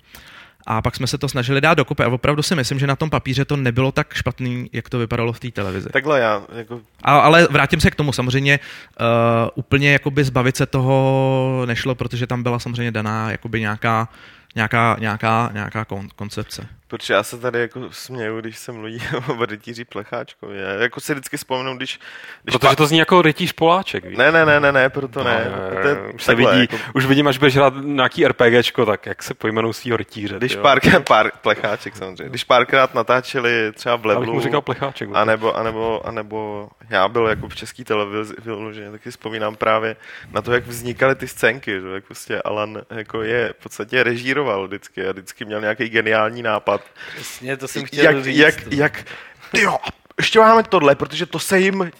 A 0.66 0.82
pak 0.82 0.96
jsme 0.96 1.06
se 1.06 1.18
to 1.18 1.28
snažili 1.28 1.60
dát 1.60 1.74
dokupy 1.74 2.02
a 2.02 2.08
opravdu 2.08 2.42
si 2.42 2.54
myslím, 2.54 2.78
že 2.78 2.86
na 2.86 2.96
tom 2.96 3.10
papíře 3.10 3.44
to 3.44 3.56
nebylo 3.56 3.92
tak 3.92 4.14
špatný, 4.14 4.70
jak 4.72 4.88
to 4.88 4.98
vypadalo 4.98 5.32
v 5.32 5.40
té 5.40 5.50
televizi. 5.50 5.88
Takhle 5.88 6.20
já. 6.20 6.42
Jako... 6.56 6.80
A, 7.02 7.18
ale 7.18 7.48
vrátím 7.50 7.80
se 7.80 7.90
k 7.90 7.94
tomu. 7.94 8.12
Samozřejmě 8.12 8.60
uh, 9.00 9.06
úplně 9.54 9.92
jakoby 9.92 10.24
zbavit 10.24 10.56
se 10.56 10.66
toho 10.66 11.62
nešlo, 11.66 11.94
protože 11.94 12.26
tam 12.26 12.42
byla 12.42 12.58
samozřejmě 12.58 12.92
daná 12.92 13.30
jakoby 13.30 13.60
nějaká, 13.60 14.08
nějaká, 14.54 14.96
nějaká, 15.00 15.50
nějaká 15.52 15.84
kon, 15.84 16.08
koncepce. 16.16 16.68
Protože 16.90 17.14
já 17.14 17.22
se 17.22 17.38
tady 17.38 17.60
jako 17.60 17.80
směju, 17.90 18.40
když 18.40 18.58
se 18.58 18.72
mluví 18.72 19.02
o 19.38 19.46
rytíři 19.46 19.84
Plecháčkovi. 19.84 20.58
Já 20.58 20.68
jako 20.68 21.00
si 21.00 21.12
vždycky 21.12 21.36
vzpomenu, 21.36 21.76
když... 21.76 22.00
když 22.42 22.56
Protože 22.56 22.68
pa... 22.68 22.76
to 22.76 22.86
zní 22.86 22.98
jako 22.98 23.22
rytíř 23.22 23.52
Poláček, 23.52 24.04
víš? 24.04 24.18
Ne, 24.18 24.32
ne, 24.32 24.46
ne, 24.46 24.60
ne, 24.60 24.72
ne, 24.72 24.90
proto 24.90 25.24
ne. 25.24 25.46
No, 25.50 25.84
ne, 25.84 26.12
už, 26.14 26.22
se 26.22 26.34
vidí, 26.34 26.60
jako... 26.60 26.76
už 26.94 27.06
vidím, 27.06 27.28
až 27.28 27.38
budeš 27.38 27.56
hrát 27.56 27.74
nějaký 27.80 28.28
RPGčko, 28.28 28.86
tak 28.86 29.06
jak 29.06 29.22
se 29.22 29.34
pojmenou 29.34 29.72
svýho 29.72 29.96
rytíře. 29.96 30.34
Když 30.38 30.56
párkrát, 30.56 31.08
pár, 31.08 31.30
Plecháček 31.42 31.96
samozřejmě, 31.96 32.28
když 32.28 32.44
párkrát 32.44 32.94
natáčeli 32.94 33.72
třeba 33.72 33.96
v 33.96 34.06
Levelu... 34.06 34.32
mu 34.34 34.40
říkal 34.40 34.60
Plecháček. 34.60 35.08
Anebo, 35.12 35.56
anebo, 35.56 36.06
anebo 36.06 36.68
já 36.90 37.08
byl 37.08 37.26
jako 37.26 37.48
v 37.48 37.54
české 37.54 37.84
televizi 37.84 38.34
vyloženě, 38.44 38.90
taky 38.90 39.10
vzpomínám 39.10 39.56
právě 39.56 39.96
na 40.32 40.42
to, 40.42 40.52
jak 40.52 40.66
vznikaly 40.66 41.14
ty 41.14 41.28
scénky, 41.28 41.80
že 41.80 41.88
jak 41.88 42.04
prostě 42.04 42.42
Alan 42.42 42.82
jako 42.90 43.22
je 43.22 43.54
v 43.58 43.62
podstatě 43.62 44.02
režíroval 44.40 44.66
vždycky 44.66 45.06
a 45.06 45.12
vždycky 45.12 45.44
měl 45.44 45.60
nějaký 45.60 45.88
geniální 45.88 46.42
nápad. 46.42 46.80
Přesně, 47.14 47.56
to 47.56 47.68
jsem 47.68 47.84
chtěl 47.84 48.04
jak, 48.04 48.24
říct. 48.24 48.36
Jak, 48.36 48.72
jak, 48.72 49.04
tyjo, 49.52 49.76
ještě 50.18 50.38
máme 50.38 50.62
tohle, 50.62 50.94
protože 50.94 51.26
to 51.26 51.38
se 51.38 51.60
jim 51.60 51.90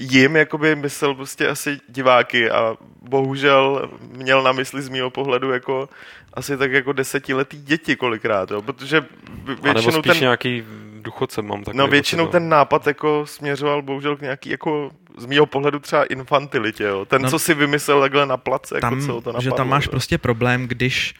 jim 0.00 0.36
jakoby 0.36 0.76
myslel 0.76 1.14
prostě 1.14 1.48
asi 1.48 1.80
diváky 1.88 2.50
a 2.50 2.76
bohužel 3.02 3.90
měl 4.00 4.42
na 4.42 4.52
mysli 4.52 4.82
z 4.82 4.88
mého 4.88 5.10
pohledu 5.10 5.50
jako 5.50 5.88
asi 6.34 6.56
tak 6.56 6.72
jako 6.72 6.92
desetiletý 6.92 7.62
děti 7.62 7.96
kolikrát, 7.96 8.50
jo, 8.50 8.62
protože 8.62 9.04
většinou 9.44 9.74
nebo 9.74 9.92
spíš 9.92 10.12
ten, 10.12 10.20
nějaký 10.20 10.64
duchoce 11.00 11.42
mám 11.42 11.64
takový 11.64 11.78
No 11.78 11.86
většinou 11.86 12.24
pocit, 12.24 12.32
ten 12.32 12.48
nápad 12.48 12.86
jako 12.86 13.26
směřoval 13.26 13.82
bohužel 13.82 14.16
k 14.16 14.20
nějaký 14.20 14.50
jako 14.50 14.90
z 15.16 15.26
mého 15.26 15.46
pohledu 15.46 15.78
třeba 15.78 16.04
infantilitě, 16.04 16.84
jo. 16.84 17.04
Ten, 17.04 17.22
no, 17.22 17.30
co 17.30 17.38
si 17.38 17.54
vymyslel 17.54 18.00
takhle 18.00 18.26
na 18.26 18.36
place, 18.36 18.74
jako 18.74 18.80
tam, 18.80 19.00
co 19.00 19.06
to 19.06 19.14
napadlo, 19.14 19.40
že 19.40 19.50
tam 19.50 19.68
máš 19.68 19.86
jo. 19.86 19.90
prostě 19.90 20.18
problém, 20.18 20.68
když 20.68 21.14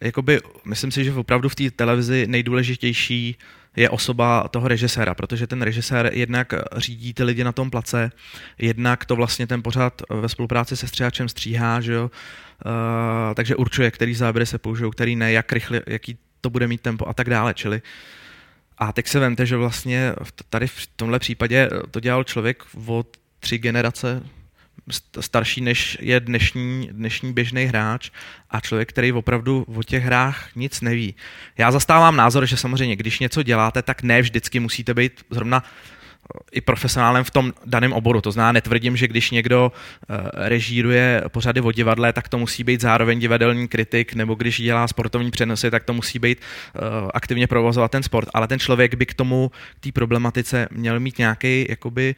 jakoby, 0.00 0.40
myslím 0.64 0.90
si, 0.90 1.04
že 1.04 1.12
opravdu 1.12 1.48
v 1.48 1.54
té 1.54 1.70
televizi 1.70 2.26
nejdůležitější 2.26 3.36
je 3.76 3.90
osoba 3.90 4.48
toho 4.48 4.68
režiséra, 4.68 5.14
protože 5.14 5.46
ten 5.46 5.62
režisér 5.62 6.10
jednak 6.12 6.54
řídí 6.76 7.14
ty 7.14 7.24
lidi 7.24 7.44
na 7.44 7.52
tom 7.52 7.70
place, 7.70 8.12
jednak 8.58 9.04
to 9.04 9.16
vlastně 9.16 9.46
ten 9.46 9.62
pořád 9.62 10.02
ve 10.10 10.28
spolupráci 10.28 10.76
se 10.76 10.88
stříhačem 10.88 11.28
stříhá, 11.28 11.80
že 11.80 11.92
jo? 11.92 12.10
Uh, 12.66 13.34
takže 13.34 13.56
určuje, 13.56 13.90
který 13.90 14.14
záběry 14.14 14.46
se 14.46 14.58
použijou, 14.58 14.90
který 14.90 15.16
ne, 15.16 15.32
jak 15.32 15.52
rychle, 15.52 15.82
jaký 15.86 16.18
to 16.40 16.50
bude 16.50 16.68
mít 16.68 16.80
tempo 16.80 17.08
a 17.08 17.14
tak 17.14 17.30
dále. 17.30 17.54
Čili 17.54 17.82
a 18.78 18.92
teď 18.92 19.06
se 19.06 19.18
vemte, 19.18 19.46
že 19.46 19.56
vlastně 19.56 20.12
tady 20.48 20.66
v 20.66 20.86
tomhle 20.96 21.18
případě 21.18 21.68
to 21.90 22.00
dělal 22.00 22.24
člověk 22.24 22.64
od 22.86 23.16
tři 23.40 23.58
generace 23.58 24.22
starší 25.20 25.60
než 25.60 25.98
je 26.00 26.20
dnešní, 26.20 26.88
dnešní 26.92 27.32
běžný 27.32 27.64
hráč 27.64 28.10
a 28.50 28.60
člověk, 28.60 28.88
který 28.88 29.12
opravdu 29.12 29.66
o 29.76 29.82
těch 29.82 30.04
hrách 30.04 30.48
nic 30.56 30.80
neví. 30.80 31.14
Já 31.58 31.70
zastávám 31.70 32.16
názor, 32.16 32.46
že 32.46 32.56
samozřejmě, 32.56 32.96
když 32.96 33.18
něco 33.18 33.42
děláte, 33.42 33.82
tak 33.82 34.02
ne 34.02 34.22
vždycky 34.22 34.60
musíte 34.60 34.94
být 34.94 35.24
zrovna 35.30 35.62
eh, 35.64 36.38
i 36.52 36.60
profesionálem 36.60 37.24
v 37.24 37.30
tom 37.30 37.52
daném 37.66 37.92
oboru. 37.92 38.20
To 38.20 38.32
znamená, 38.32 38.52
netvrdím, 38.52 38.96
že 38.96 39.08
když 39.08 39.30
někdo 39.30 39.72
uh, 39.72 40.16
režíruje 40.34 41.22
pořady 41.28 41.60
o 41.60 41.72
divadle, 41.72 42.12
tak 42.12 42.28
to 42.28 42.38
musí 42.38 42.64
být 42.64 42.80
zároveň 42.80 43.18
divadelní 43.18 43.68
kritik, 43.68 44.14
nebo 44.14 44.34
když 44.34 44.60
dělá 44.60 44.88
sportovní 44.88 45.30
přenosy, 45.30 45.70
tak 45.70 45.84
to 45.84 45.92
musí 45.92 46.18
být 46.18 46.38
uh, 46.40 47.10
aktivně 47.14 47.46
provozovat 47.46 47.90
ten 47.90 48.02
sport. 48.02 48.28
Ale 48.34 48.48
ten 48.48 48.58
člověk 48.58 48.94
by 48.94 49.06
k 49.06 49.14
tomu, 49.14 49.50
k 49.76 49.80
té 49.80 49.92
problematice 49.92 50.68
měl 50.70 51.00
mít 51.00 51.18
nějaký 51.18 51.66
jakoby 51.68 52.14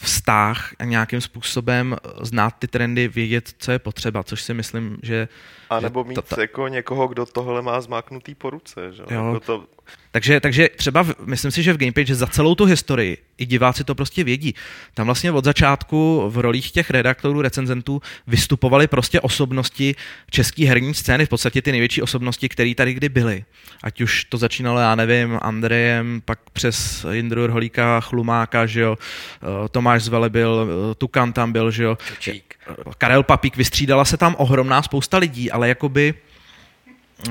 vztah 0.00 0.74
a 0.78 0.84
nějakým 0.84 1.20
způsobem 1.20 1.96
znát 2.22 2.54
ty 2.58 2.66
trendy, 2.68 3.08
vědět, 3.08 3.54
co 3.58 3.72
je 3.72 3.78
potřeba, 3.78 4.22
což 4.22 4.42
si 4.42 4.54
myslím, 4.54 4.98
že... 5.02 5.28
A 5.70 5.80
nebo 5.80 6.04
mít 6.04 6.14
ta, 6.14 6.22
ta... 6.22 6.40
jako 6.40 6.68
někoho, 6.68 7.08
kdo 7.08 7.26
tohle 7.26 7.62
má 7.62 7.80
zmáknutý 7.80 8.34
po 8.34 8.50
ruce, 8.50 8.92
že? 8.92 9.02
Jo. 9.10 9.26
Jako 9.26 9.40
to 9.40 9.64
takže, 10.10 10.40
takže 10.40 10.68
třeba 10.76 11.02
v, 11.02 11.14
myslím 11.26 11.50
si, 11.50 11.62
že 11.62 11.72
v 11.72 11.76
Gamepage 11.76 12.14
za 12.14 12.26
celou 12.26 12.54
tu 12.54 12.64
historii 12.64 13.16
i 13.38 13.46
diváci 13.46 13.84
to 13.84 13.94
prostě 13.94 14.24
vědí. 14.24 14.54
Tam 14.94 15.06
vlastně 15.06 15.32
od 15.32 15.44
začátku 15.44 16.24
v 16.28 16.38
rolích 16.38 16.72
těch 16.72 16.90
redaktorů, 16.90 17.42
recenzentů 17.42 18.02
vystupovali 18.26 18.86
prostě 18.86 19.20
osobnosti 19.20 19.94
české 20.30 20.66
herní 20.66 20.94
scény, 20.94 21.26
v 21.26 21.28
podstatě 21.28 21.62
ty 21.62 21.70
největší 21.72 22.02
osobnosti, 22.02 22.48
které 22.48 22.74
tady 22.74 22.94
kdy 22.94 23.08
byly. 23.08 23.44
Ať 23.82 24.00
už 24.00 24.24
to 24.24 24.38
začínalo, 24.38 24.80
já 24.80 24.94
nevím, 24.94 25.38
Andrejem, 25.42 26.22
pak 26.24 26.38
přes 26.52 27.06
Jindru 27.10 27.52
Holíka, 27.52 28.00
Chlumáka, 28.00 28.66
že 28.66 28.80
jo, 28.80 28.98
eh, 29.42 29.68
Tomáš 29.68 30.02
Zvele 30.02 30.30
byl, 30.30 30.68
eh, 30.68 30.94
Tukan 30.94 31.32
tam 31.32 31.52
byl, 31.52 31.70
že 31.70 31.84
jo, 31.84 31.98
Čučík. 32.08 32.54
Karel 32.98 33.22
Papík, 33.22 33.56
vystřídala 33.56 34.04
se 34.04 34.16
tam 34.16 34.34
ohromná 34.38 34.82
spousta 34.82 35.18
lidí, 35.18 35.50
ale 35.50 35.68
jakoby 35.68 36.14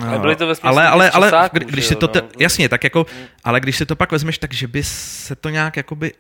ale 0.01 0.19
byly 0.19 0.35
to 0.35 0.47
ve 0.47 0.53
ale, 0.61 0.88
ale, 0.88 1.11
ale 1.11 1.27
časáku, 1.27 1.57
když 1.59 1.85
si 1.85 1.95
to, 1.95 2.09
no. 2.15 2.21
jasně, 2.39 2.69
tak 2.69 2.83
jako, 2.83 3.05
ale 3.43 3.59
když 3.59 3.77
si 3.77 3.85
to 3.85 3.95
pak 3.95 4.11
vezmeš, 4.11 4.38
tak 4.38 4.53
že 4.53 4.67
by 4.67 4.83
se 4.83 5.35
to 5.35 5.49
nějak 5.49 5.77
jakoby, 5.77 6.13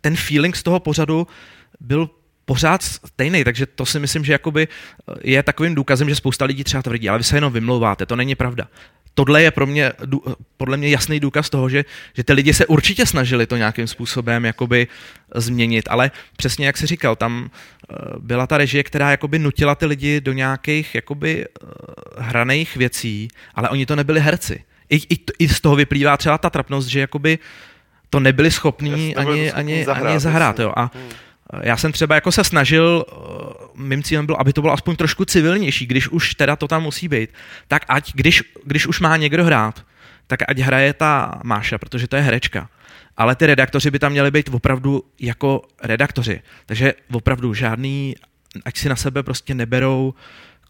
ten 0.00 0.16
feeling 0.16 0.56
z 0.56 0.62
toho 0.62 0.80
pořadu 0.80 1.26
byl 1.80 2.10
pořád 2.44 2.82
stejný, 2.82 3.44
takže 3.44 3.66
to 3.66 3.86
si 3.86 3.98
myslím, 3.98 4.24
že 4.24 4.32
jakoby 4.32 4.68
je 5.22 5.42
takovým 5.42 5.74
důkazem, 5.74 6.08
že 6.08 6.14
spousta 6.14 6.44
lidí 6.44 6.64
třeba 6.64 6.82
tvrdí, 6.82 7.08
ale 7.08 7.18
vy 7.18 7.24
se 7.24 7.36
jenom 7.36 7.52
vymlouváte, 7.52 8.06
to 8.06 8.16
není 8.16 8.34
pravda 8.34 8.68
tohle 9.14 9.42
je 9.42 9.50
pro 9.50 9.66
mě, 9.66 9.92
podle 10.56 10.76
mě 10.76 10.88
jasný 10.88 11.20
důkaz 11.20 11.50
toho, 11.50 11.68
že, 11.68 11.84
že 12.14 12.24
ty 12.24 12.32
lidi 12.32 12.54
se 12.54 12.66
určitě 12.66 13.06
snažili 13.06 13.46
to 13.46 13.56
nějakým 13.56 13.86
způsobem 13.86 14.44
jakoby 14.44 14.86
změnit, 15.34 15.84
ale 15.90 16.10
přesně 16.36 16.66
jak 16.66 16.76
jsi 16.76 16.86
říkal, 16.86 17.16
tam 17.16 17.50
eh, 17.50 17.94
byla 18.18 18.46
ta 18.46 18.58
režie, 18.58 18.82
která 18.82 19.10
jakoby 19.10 19.38
nutila 19.38 19.74
ty 19.74 19.86
lidi 19.86 20.20
do 20.20 20.32
nějakých 20.32 20.94
jakoby 20.94 21.44
eh, 21.44 21.66
hraných 22.18 22.76
věcí, 22.76 23.28
ale 23.54 23.68
oni 23.68 23.86
to 23.86 23.96
nebyli 23.96 24.20
herci. 24.20 24.64
I, 24.90 24.96
i, 24.96 25.18
I 25.38 25.48
z 25.48 25.60
toho 25.60 25.76
vyplývá 25.76 26.16
třeba 26.16 26.38
ta 26.38 26.50
trapnost, 26.50 26.88
že 26.88 27.00
jakoby 27.00 27.38
to 28.10 28.20
nebyli 28.20 28.50
schopní 28.50 29.16
ani, 29.16 29.52
ani, 29.52 29.84
zahrát, 29.84 30.06
ani 30.10 30.20
zahrát. 30.20 30.58
Jo. 30.58 30.72
A 30.76 30.90
hmm. 30.94 31.10
Já 31.62 31.76
jsem 31.76 31.92
třeba 31.92 32.14
jako 32.14 32.32
se 32.32 32.44
snažil 32.44 33.04
eh, 33.08 33.14
mým 33.74 34.02
cílem 34.02 34.26
bylo, 34.26 34.40
aby 34.40 34.52
to 34.52 34.60
bylo 34.60 34.72
aspoň 34.72 34.96
trošku 34.96 35.24
civilnější, 35.24 35.86
když 35.86 36.08
už 36.08 36.34
teda 36.34 36.56
to 36.56 36.68
tam 36.68 36.82
musí 36.82 37.08
být, 37.08 37.30
tak 37.68 37.84
ať, 37.88 38.12
když, 38.14 38.42
když 38.64 38.86
už 38.86 39.00
má 39.00 39.16
někdo 39.16 39.44
hrát, 39.44 39.84
tak 40.26 40.40
ať 40.48 40.58
hraje 40.58 40.92
ta 40.92 41.40
Máša, 41.44 41.78
protože 41.78 42.08
to 42.08 42.16
je 42.16 42.22
herečka. 42.22 42.68
Ale 43.16 43.34
ty 43.36 43.46
redaktoři 43.46 43.90
by 43.90 43.98
tam 43.98 44.12
měli 44.12 44.30
být 44.30 44.48
opravdu 44.52 45.04
jako 45.20 45.62
redaktoři. 45.82 46.42
Takže 46.66 46.94
opravdu 47.12 47.54
žádný, 47.54 48.16
ať 48.64 48.76
si 48.76 48.88
na 48.88 48.96
sebe 48.96 49.22
prostě 49.22 49.54
neberou 49.54 50.14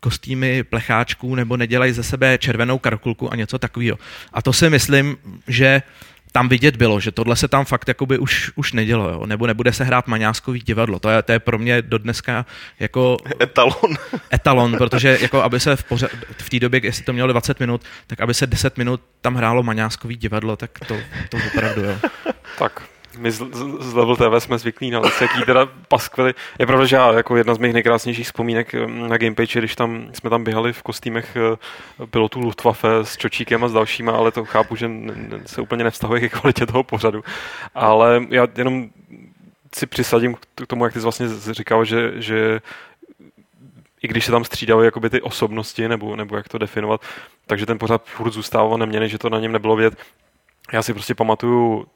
kostýmy 0.01 0.64
plecháčků 0.64 1.35
nebo 1.35 1.57
nedělají 1.57 1.93
ze 1.93 2.03
sebe 2.03 2.39
červenou 2.39 2.79
karkulku 2.79 3.33
a 3.33 3.37
něco 3.37 3.59
takového. 3.59 3.99
A 4.33 4.43
to 4.43 4.53
si 4.53 4.70
myslím, 4.70 5.16
že 5.49 5.83
tam 6.37 6.49
vidět 6.49 6.76
bylo, 6.76 7.01
že 7.01 7.12
tohle 7.12 7.37
se 7.37 7.49
tam 7.49 7.64
fakt 7.64 7.89
jakoby 7.89 8.18
už, 8.18 8.53
už 8.55 8.72
nedělo, 8.72 9.09
jo? 9.09 9.26
nebo 9.26 9.47
nebude 9.47 9.72
se 9.72 9.85
hrát 9.85 10.07
maňáskový 10.07 10.61
divadlo. 10.61 10.99
To 10.99 11.11
je, 11.11 11.22
to 11.22 11.32
je 11.32 11.39
pro 11.39 11.59
mě 11.59 11.82
do 11.82 11.99
dneska 11.99 12.47
jako 12.80 13.16
Etalon. 13.43 13.97
etalon, 14.32 14.76
protože 14.78 15.18
jako 15.20 15.43
aby 15.43 15.61
se 15.61 15.76
v, 15.76 15.85
pořad, 15.85 16.11
v 16.39 16.51
té 16.51 16.59
době, 16.59 16.80
jestli 16.85 17.05
to 17.05 17.12
mělo 17.12 17.28
20 17.28 17.61
minut, 17.61 17.82
tak 18.07 18.20
aby 18.20 18.35
se 18.35 18.47
10 18.47 18.78
minut 18.78 19.01
tam 19.20 19.35
hrálo 19.35 19.62
maňáskový 19.62 20.16
divadlo, 20.16 20.57
tak 20.57 20.78
to, 20.78 20.97
to 21.30 21.37
opravdu 21.55 21.82
jo. 21.85 21.97
Tak, 22.59 22.82
my 23.19 23.31
z, 23.31 23.37
z, 23.53 23.65
z 23.81 23.95
Level 23.95 24.17
TV 24.17 24.45
jsme 24.45 24.59
zvyklí 24.59 24.91
na 24.91 25.01
jaký 25.21 25.43
teda 25.47 25.69
paskvily. 25.89 26.35
Je 26.59 26.67
pravda, 26.67 26.87
že 26.87 26.97
já 26.97 27.12
jako 27.12 27.37
jedna 27.37 27.55
z 27.55 27.59
mých 27.59 27.73
nejkrásnějších 27.73 28.27
vzpomínek 28.27 28.75
eh, 28.75 28.87
na 28.87 29.19
Gamepage, 29.19 29.59
když 29.59 29.77
tam, 29.77 30.09
jsme 30.12 30.31
tam 30.31 30.45
běhali 30.45 30.73
v 30.73 30.83
kostýmech 30.83 31.37
eh, 31.37 32.07
pilotů 32.07 32.41
Luftwaffe 32.41 32.89
s 33.03 33.17
Čočíkem 33.17 33.65
a 33.65 33.69
s 33.69 33.73
dalšíma, 33.73 34.12
ale 34.12 34.33
to 34.33 34.45
chápu, 34.45 34.77
že 34.77 34.91
se 35.47 35.61
úplně 35.61 35.85
nevztahuje 35.85 36.21
ke 36.21 36.29
kvalitě 36.29 36.67
toho 36.67 36.83
pořadu. 36.83 37.25
Ale 37.75 38.27
já 38.31 38.47
jenom 38.57 38.89
si 39.77 39.87
přisadím 39.87 40.37
k 40.55 40.67
tomu, 40.67 40.85
jak 40.85 40.93
ty 40.93 40.99
jsi 40.99 41.03
vlastně 41.03 41.27
říkal, 41.53 41.85
že, 41.85 42.12
že 42.17 42.61
i 44.03 44.09
když 44.09 44.25
se 44.25 44.33
tam 44.33 44.45
střídaly 44.45 44.91
ty 45.11 45.21
osobnosti, 45.21 45.89
nebo, 45.89 46.17
nebo 46.17 46.37
jak 46.37 46.49
to 46.49 46.59
definovat, 46.59 47.01
takže 47.47 47.67
ten 47.67 47.79
pořád 47.79 48.05
furt 48.05 48.31
zůstával 48.31 48.79
neměný, 48.79 49.09
že 49.09 49.19
to 49.19 49.31
na 49.31 49.41
něm 49.41 49.53
nebylo 49.53 49.77
vědět. 49.77 49.99
Já 50.73 50.83
si 50.83 50.93
prostě 50.93 51.15
pamatuju 51.15 51.87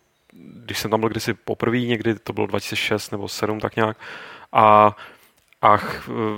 když 0.68 0.78
jsem 0.78 0.90
tam 0.90 1.00
byl 1.00 1.08
kdysi 1.08 1.34
poprvé, 1.34 1.80
někdy 1.80 2.14
to 2.14 2.32
bylo 2.32 2.46
2006 2.46 3.10
nebo 3.10 3.28
7 3.28 3.60
tak 3.60 3.76
nějak, 3.76 3.96
a 4.52 4.96
a 5.62 5.78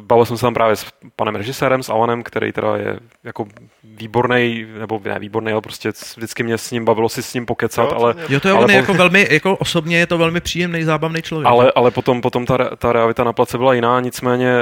bavil 0.01 0.24
jsem 0.24 0.37
se 0.37 0.41
tam 0.41 0.55
právě 0.55 0.76
s 0.76 0.87
panem 1.16 1.35
režisérem, 1.35 1.83
s 1.83 1.89
Alanem, 1.89 2.22
který 2.22 2.53
teda 2.53 2.76
je 2.76 2.99
jako 3.24 3.47
výborný, 3.85 4.66
nebo 4.78 5.01
ne 5.05 5.18
výborný, 5.18 5.53
ale 5.53 5.61
prostě 5.61 5.93
vždycky 6.16 6.43
mě 6.43 6.59
s 6.59 6.70
ním 6.70 6.85
bavilo 6.85 7.09
si 7.09 7.22
s 7.22 7.35
ním 7.35 7.47
pokecat, 7.47 7.91
jo, 7.91 7.99
ale... 7.99 8.14
Jo, 8.28 8.41
to 8.41 8.49
je 8.49 8.55
ale 8.55 8.64
on 8.64 8.70
po... 8.70 8.76
jako 8.76 8.95
velmi, 8.95 9.28
jako 9.31 9.57
osobně 9.57 9.99
je 9.99 10.07
to 10.07 10.18
velmi 10.18 10.41
příjemný, 10.41 10.85
zábavný 10.85 11.22
člověk. 11.22 11.47
Ale, 11.47 11.72
ale 11.74 11.91
potom, 11.91 12.20
potom 12.20 12.47
ta, 12.47 12.76
ta 12.76 12.93
realita 12.93 13.24
na 13.24 13.33
place 13.33 13.59
byla 13.59 13.74
jiná, 13.74 14.01
nicméně 14.01 14.53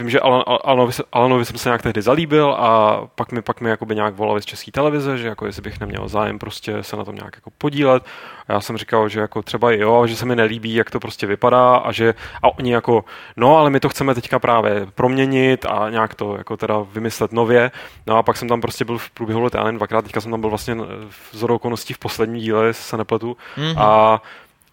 vím, 0.00 0.10
že 0.10 0.20
Alan, 0.20 0.42
Alanovi, 0.64 0.92
Alanovi 1.12 1.44
jsem 1.44 1.58
se 1.58 1.68
nějak 1.68 1.82
tehdy 1.82 2.02
zalíbil 2.02 2.56
a 2.58 3.00
pak 3.14 3.32
mi, 3.32 3.42
pak 3.42 3.60
mi 3.60 3.70
jakoby 3.70 3.94
nějak 3.94 4.14
volali 4.14 4.42
z 4.42 4.44
české 4.44 4.70
televize, 4.70 5.18
že 5.18 5.28
jako 5.28 5.46
jestli 5.46 5.62
bych 5.62 5.80
neměl 5.80 6.08
zájem 6.08 6.38
prostě 6.38 6.82
se 6.82 6.96
na 6.96 7.04
tom 7.04 7.14
nějak 7.14 7.36
jako 7.36 7.50
podílet. 7.58 8.02
A 8.48 8.52
já 8.52 8.60
jsem 8.60 8.76
říkal, 8.76 9.08
že 9.08 9.20
jako 9.20 9.42
třeba 9.42 9.70
jo, 9.70 10.06
že 10.06 10.16
se 10.16 10.26
mi 10.26 10.36
nelíbí, 10.36 10.74
jak 10.74 10.90
to 10.90 11.00
prostě 11.00 11.26
vypadá 11.26 11.76
a 11.76 11.92
že 11.92 12.14
a 12.42 12.58
oni 12.58 12.72
jako, 12.72 13.04
no 13.36 13.56
ale 13.56 13.70
my 13.70 13.80
to 13.80 13.88
chceme 13.88 14.14
teďka 14.14 14.38
právě 14.38 14.86
proměnit 14.94 15.66
a 15.66 15.90
nějak 15.90 16.14
to 16.14 16.36
jako 16.36 16.56
teda 16.56 16.86
vymyslet 16.92 17.32
nově. 17.32 17.70
No 18.06 18.16
a 18.16 18.22
pak 18.22 18.36
jsem 18.36 18.48
tam 18.48 18.60
prostě 18.60 18.84
byl 18.84 18.98
v 18.98 19.10
průběhu 19.10 19.40
let, 19.40 19.54
já 19.54 19.70
dvakrát, 19.70 20.02
teďka 20.02 20.20
jsem 20.20 20.30
tam 20.30 20.40
byl 20.40 20.50
vlastně 20.50 20.76
v 21.10 21.44
okolností 21.44 21.94
v 21.94 21.98
posledním 21.98 22.40
díle, 22.40 22.72
se 22.72 22.96
nepletu. 22.96 23.36
Mm-hmm. 23.56 23.74
A 23.78 24.22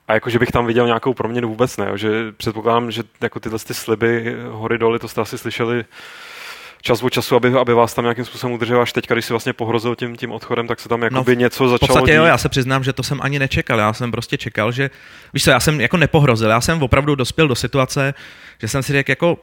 a 0.07 0.13
jako, 0.13 0.29
že 0.29 0.39
bych 0.39 0.51
tam 0.51 0.65
viděl 0.65 0.85
nějakou 0.85 1.13
proměnu 1.13 1.49
vůbec 1.49 1.77
ne, 1.77 1.91
že 1.95 2.09
předpokládám, 2.37 2.91
že 2.91 3.03
jako 3.21 3.39
tyhle 3.39 3.59
ty 3.59 3.73
sliby 3.73 4.35
hory 4.49 4.77
doly, 4.77 4.99
to 4.99 5.07
jste 5.07 5.21
asi 5.21 5.37
slyšeli 5.37 5.85
čas 6.81 7.03
od 7.03 7.09
času, 7.09 7.35
aby, 7.35 7.53
aby 7.53 7.73
vás 7.73 7.93
tam 7.93 8.05
nějakým 8.05 8.25
způsobem 8.25 8.53
udržel, 8.53 8.81
až 8.81 8.93
teď, 8.93 9.07
když 9.09 9.25
si 9.25 9.33
vlastně 9.33 9.53
pohrozil 9.53 9.95
tím, 9.95 10.15
tím 10.15 10.31
odchodem, 10.31 10.67
tak 10.67 10.79
se 10.79 10.89
tam 10.89 11.01
jako 11.01 11.15
no, 11.15 11.33
něco 11.33 11.69
začalo 11.69 11.77
V 11.77 11.79
podstatě 11.79 12.11
dít. 12.11 12.17
jo, 12.17 12.23
já 12.23 12.37
se 12.37 12.49
přiznám, 12.49 12.83
že 12.83 12.93
to 12.93 13.03
jsem 13.03 13.19
ani 13.21 13.39
nečekal, 13.39 13.79
já 13.79 13.93
jsem 13.93 14.11
prostě 14.11 14.37
čekal, 14.37 14.71
že, 14.71 14.89
víš 15.33 15.43
co, 15.43 15.49
já 15.49 15.59
jsem 15.59 15.81
jako 15.81 15.97
nepohrozil, 15.97 16.49
já 16.49 16.61
jsem 16.61 16.83
opravdu 16.83 17.15
dospěl 17.15 17.47
do 17.47 17.55
situace, 17.55 18.13
že 18.61 18.67
jsem 18.67 18.83
si 18.83 18.93
řekl 18.93 19.11
jako 19.11 19.37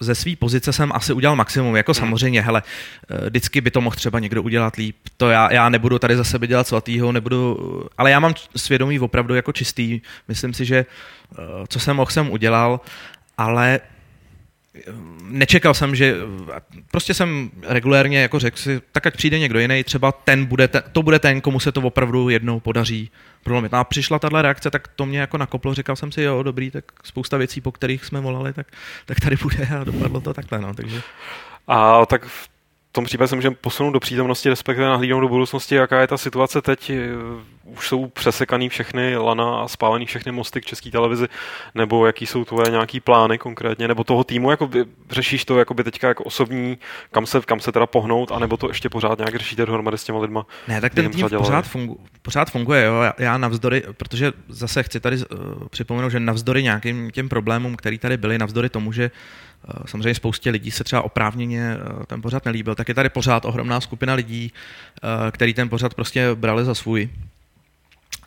ze 0.00 0.14
své 0.14 0.36
pozice 0.36 0.72
jsem 0.72 0.92
asi 0.94 1.12
udělal 1.12 1.36
maximum. 1.36 1.76
Jako 1.76 1.92
hmm. 1.92 2.00
samozřejmě, 2.00 2.42
hele, 2.42 2.62
eh, 3.10 3.30
vždycky 3.30 3.60
by 3.60 3.70
to 3.70 3.80
mohl 3.80 3.96
třeba 3.96 4.18
někdo 4.18 4.42
udělat 4.42 4.76
líp. 4.76 4.96
To 5.16 5.30
já, 5.30 5.52
já 5.52 5.68
nebudu 5.68 5.98
tady 5.98 6.16
za 6.16 6.24
sebe 6.24 6.46
dělat 6.46 6.66
svatýho, 6.66 7.12
nebudu, 7.12 7.58
ale 7.98 8.10
já 8.10 8.20
mám 8.20 8.34
svědomí 8.56 9.00
opravdu 9.00 9.34
jako 9.34 9.52
čistý. 9.52 10.00
Myslím 10.28 10.54
si, 10.54 10.64
že 10.64 10.76
eh, 10.78 11.36
co 11.68 11.80
jsem 11.80 11.96
mohl, 11.96 12.10
jsem 12.10 12.30
udělal, 12.30 12.80
ale 13.38 13.80
nečekal 15.22 15.74
jsem, 15.74 15.94
že 15.94 16.16
prostě 16.90 17.14
jsem 17.14 17.50
regulérně 17.62 18.22
jako 18.22 18.38
řekl 18.38 18.56
si, 18.56 18.80
tak 18.92 19.06
ať 19.06 19.16
přijde 19.16 19.38
někdo 19.38 19.58
jiný, 19.58 19.84
třeba 19.84 20.12
ten 20.12 20.44
bude 20.44 20.68
ten, 20.68 20.82
to 20.92 21.02
bude 21.02 21.18
ten, 21.18 21.40
komu 21.40 21.60
se 21.60 21.72
to 21.72 21.80
opravdu 21.80 22.28
jednou 22.28 22.60
podaří 22.60 23.10
prolomit. 23.44 23.72
No 23.72 23.78
a 23.78 23.84
přišla 23.84 24.18
tahle 24.18 24.42
reakce, 24.42 24.70
tak 24.70 24.88
to 24.88 25.06
mě 25.06 25.20
jako 25.20 25.38
nakoplo, 25.38 25.74
říkal 25.74 25.96
jsem 25.96 26.12
si, 26.12 26.22
jo, 26.22 26.42
dobrý, 26.42 26.70
tak 26.70 26.84
spousta 27.04 27.36
věcí, 27.36 27.60
po 27.60 27.72
kterých 27.72 28.04
jsme 28.04 28.20
volali, 28.20 28.52
tak, 28.52 28.66
tak 29.06 29.20
tady 29.20 29.36
bude 29.42 29.68
a 29.80 29.84
dopadlo 29.84 30.20
to 30.20 30.34
takhle, 30.34 30.60
no, 30.60 30.74
takže. 30.74 31.02
A 31.68 32.06
tak 32.06 32.24
v 32.24 32.48
tom 32.92 33.04
případě 33.04 33.28
se 33.28 33.36
můžeme 33.36 33.56
posunout 33.60 33.90
do 33.90 34.00
přítomnosti, 34.00 34.48
respektive 34.48 34.88
nahlídnout 34.88 35.20
do 35.20 35.28
budoucnosti, 35.28 35.74
jaká 35.74 36.00
je 36.00 36.06
ta 36.06 36.18
situace 36.18 36.62
teď. 36.62 36.92
Už 37.64 37.88
jsou 37.88 38.06
přesekaný 38.06 38.68
všechny 38.68 39.16
lana 39.16 39.60
a 39.60 39.68
spálený 39.68 40.06
všechny 40.06 40.32
mosty 40.32 40.60
k 40.60 40.64
české 40.64 40.90
televizi, 40.90 41.26
nebo 41.74 42.06
jaký 42.06 42.26
jsou 42.26 42.44
tvoje 42.44 42.70
nějaký 42.70 43.00
plány 43.00 43.38
konkrétně, 43.38 43.88
nebo 43.88 44.04
toho 44.04 44.24
týmu, 44.24 44.50
jako 44.50 44.70
řešíš 45.10 45.44
to 45.44 45.58
jako 45.58 45.74
by 45.74 45.84
teďka 45.84 46.08
jako 46.08 46.24
osobní, 46.24 46.78
kam 47.10 47.26
se, 47.26 47.40
kam 47.40 47.60
se 47.60 47.72
teda 47.72 47.86
pohnout, 47.86 48.32
anebo 48.32 48.56
to 48.56 48.68
ještě 48.68 48.88
pořád 48.88 49.18
nějak 49.18 49.34
řešíte 49.34 49.66
dohromady 49.66 49.98
s 49.98 50.04
těma 50.04 50.18
lidma? 50.18 50.46
Ne, 50.68 50.80
tak 50.80 50.94
ten 50.94 51.10
tým 51.10 51.28
pořád, 51.28 51.66
fungu, 51.66 52.00
pořád 52.22 52.50
funguje, 52.50 52.84
jo. 52.84 53.02
Já, 53.02 53.12
já 53.18 53.38
navzdory, 53.38 53.82
protože 53.96 54.32
zase 54.48 54.82
chci 54.82 55.00
tady 55.00 55.16
uh, 55.16 55.68
připomenout, 55.70 56.10
že 56.10 56.20
navzdory 56.20 56.62
nějakým 56.62 57.10
těm 57.10 57.28
problémům, 57.28 57.76
které 57.76 57.98
tady 57.98 58.16
byly, 58.16 58.38
navzdory 58.38 58.68
tomu, 58.68 58.92
že 58.92 59.10
Eh, 59.10 59.10
samozřejmě 59.86 60.14
spoustě 60.14 60.50
lidí 60.50 60.70
se 60.70 60.84
třeba 60.84 61.02
oprávněně 61.02 61.76
eh, 61.76 62.06
ten 62.06 62.22
pořad 62.22 62.44
nelíbil, 62.44 62.74
tak 62.74 62.88
je 62.88 62.94
tady 62.94 63.08
pořád 63.08 63.44
ohromná 63.44 63.80
skupina 63.80 64.14
lidí, 64.14 64.52
eh, 65.02 65.30
který 65.30 65.54
ten 65.54 65.68
pořad 65.68 65.94
prostě 65.94 66.34
brali 66.34 66.64
za 66.64 66.74
svůj 66.74 67.08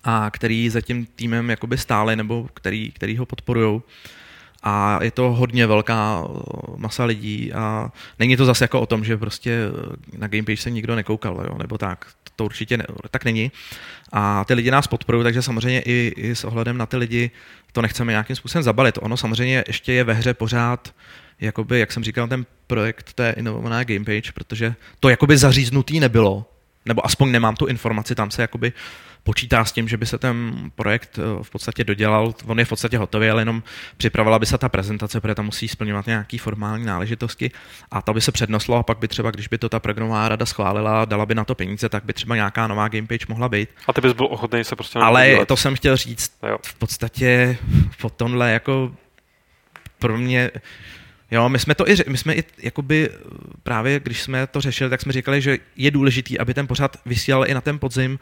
a 0.04 0.30
který 0.30 0.70
za 0.70 0.82
tím 0.82 1.06
týmem 1.06 1.50
jakoby 1.50 1.78
stáli 1.78 2.16
nebo 2.16 2.48
který, 2.54 2.92
který 2.92 3.18
ho 3.18 3.26
podporují. 3.26 3.82
A 4.64 5.04
je 5.04 5.12
to 5.12 5.32
hodně 5.32 5.68
velká 5.68 6.28
masa 6.76 7.06
lidí 7.06 7.54
a 7.54 7.92
není 8.20 8.38
to 8.38 8.46
zase 8.46 8.64
jako 8.64 8.82
o 8.82 8.86
tom, 8.86 9.04
že 9.04 9.18
prostě 9.18 9.60
na 10.18 10.28
Gamepage 10.28 10.58
se 10.58 10.72
nikdo 10.72 10.96
nekoukal, 10.96 11.46
jo, 11.48 11.58
nebo 11.58 11.78
tak. 11.78 12.06
To 12.36 12.46
určitě 12.46 12.78
ne, 12.78 12.86
tak 13.12 13.26
není. 13.26 13.52
A 14.12 14.46
ty 14.46 14.54
lidi 14.54 14.72
nás 14.72 14.88
podporují, 14.88 15.24
takže 15.24 15.42
samozřejmě 15.42 15.82
i, 15.82 16.14
i 16.18 16.36
s 16.36 16.44
ohledem 16.44 16.78
na 16.78 16.86
ty 16.86 16.98
lidi 16.98 17.32
to 17.72 17.82
nechceme 17.82 18.12
nějakým 18.12 18.36
způsobem 18.36 18.64
zabalit. 18.64 19.00
Ono 19.02 19.18
samozřejmě 19.18 19.64
ještě 19.68 19.94
je 19.94 20.04
ve 20.04 20.14
hře 20.14 20.34
pořád 20.34 20.94
jakoby, 21.42 21.80
jak 21.80 21.92
jsem 21.92 22.04
říkal, 22.04 22.28
ten 22.28 22.46
projekt 22.68 23.14
té 23.14 23.34
inovované 23.38 23.86
Gamepage, 23.86 24.32
protože 24.32 24.76
to 25.00 25.10
jakoby 25.10 25.38
zaříznutý 25.38 26.00
nebylo, 26.00 26.46
nebo 26.86 27.06
aspoň 27.06 27.32
nemám 27.32 27.56
tu 27.56 27.66
informaci, 27.66 28.16
tam 28.16 28.32
se 28.32 28.42
jakoby 28.42 28.74
počítá 29.24 29.66
s 29.66 29.72
tím, 29.72 29.88
že 29.88 29.98
by 29.98 30.06
se 30.06 30.18
ten 30.18 30.54
projekt 30.76 31.20
eh, 31.20 31.44
v 31.44 31.50
podstatě 31.50 31.84
dodělal, 31.84 32.34
on 32.46 32.60
je 32.60 32.66
v 32.66 32.70
podstatě 32.70 32.98
hotový, 32.98 33.30
ale 33.30 33.42
jenom 33.42 33.64
připravila 33.98 34.39
by 34.39 34.46
se 34.46 34.58
ta 34.58 34.70
prezentace, 34.70 35.22
protože 35.22 35.36
tam 35.36 35.46
musí 35.46 35.68
splňovat 35.68 36.08
nějaké 36.08 36.38
formální 36.38 36.86
náležitosti 36.86 37.52
a 37.92 38.02
to 38.02 38.14
by 38.14 38.22
se 38.22 38.32
přednoslo 38.32 38.78
a 38.78 38.84
pak 38.84 38.98
by 38.98 39.08
třeba, 39.08 39.32
když 39.32 39.48
by 39.48 39.58
to 39.58 39.70
ta 39.70 39.80
programová 39.80 40.30
rada 40.30 40.46
schválila, 40.46 41.06
dala 41.06 41.26
by 41.26 41.36
na 41.36 41.46
to 41.46 41.56
peníze, 41.56 41.89
tak 41.89 42.04
by 42.04 42.14
třeba 42.14 42.36
nějaká 42.36 42.68
nová 42.68 42.88
gamepage 42.88 43.26
mohla 43.30 43.50
být. 43.50 43.70
A 43.88 43.94
ty 43.94 44.02
bys 44.02 44.14
byl 44.14 44.26
ochotný 44.26 44.64
se 44.64 44.76
prostě 44.76 45.00
Ale 45.00 45.46
to 45.46 45.58
jsem 45.58 45.76
chtěl 45.76 45.98
říct, 45.98 46.32
jo. 46.50 46.58
v 46.66 46.74
podstatě 46.74 47.58
po 48.02 48.10
tomhle 48.10 48.52
jako 48.52 48.92
pro 50.00 50.18
mě 50.18 50.52
Jo, 51.32 51.49
my 51.49 51.59
jsme 51.59 51.75
to 51.75 51.89
i, 51.89 51.95
my 52.07 52.17
jsme 52.17 52.34
i 52.36 52.43
jakoby 52.63 53.09
právě, 53.63 53.99
když 53.99 54.21
jsme 54.21 54.47
to 54.47 54.61
řešili, 54.61 54.89
tak 54.89 55.01
jsme 55.01 55.13
říkali, 55.13 55.41
že 55.41 55.57
je 55.75 55.91
důležitý, 55.91 56.39
aby 56.39 56.53
ten 56.53 56.67
pořad 56.67 56.97
vysílal 57.05 57.47
i 57.47 57.53
na 57.53 57.61
ten 57.61 57.79
podzim, 57.79 58.19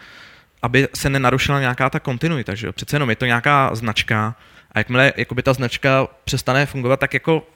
aby 0.62 0.88
se 0.96 1.10
nenarušila 1.10 1.60
nějaká 1.60 1.90
ta 1.90 2.00
kontinuita, 2.00 2.56
že 2.56 2.68
jo? 2.68 2.74
Přece 2.74 2.96
jenom 2.96 3.10
je 3.10 3.16
to 3.16 3.26
nějaká 3.26 3.76
značka 3.76 4.36
a 4.72 4.80
jakmile 4.80 5.14
jakoby 5.18 5.44
ta 5.44 5.54
značka 5.54 6.08
přestane 6.24 6.66
fungovat, 6.66 7.00
tak 7.00 7.14
jako 7.14 7.48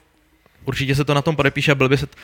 určitě 0.64 0.94
se 0.94 1.04
to 1.04 1.14
na 1.14 1.22
tom 1.22 1.36
podepíše 1.36 1.72
a 1.72 1.74
byl 1.74 1.88
by 1.88 1.96
se... 1.96 2.06
T... 2.06 2.16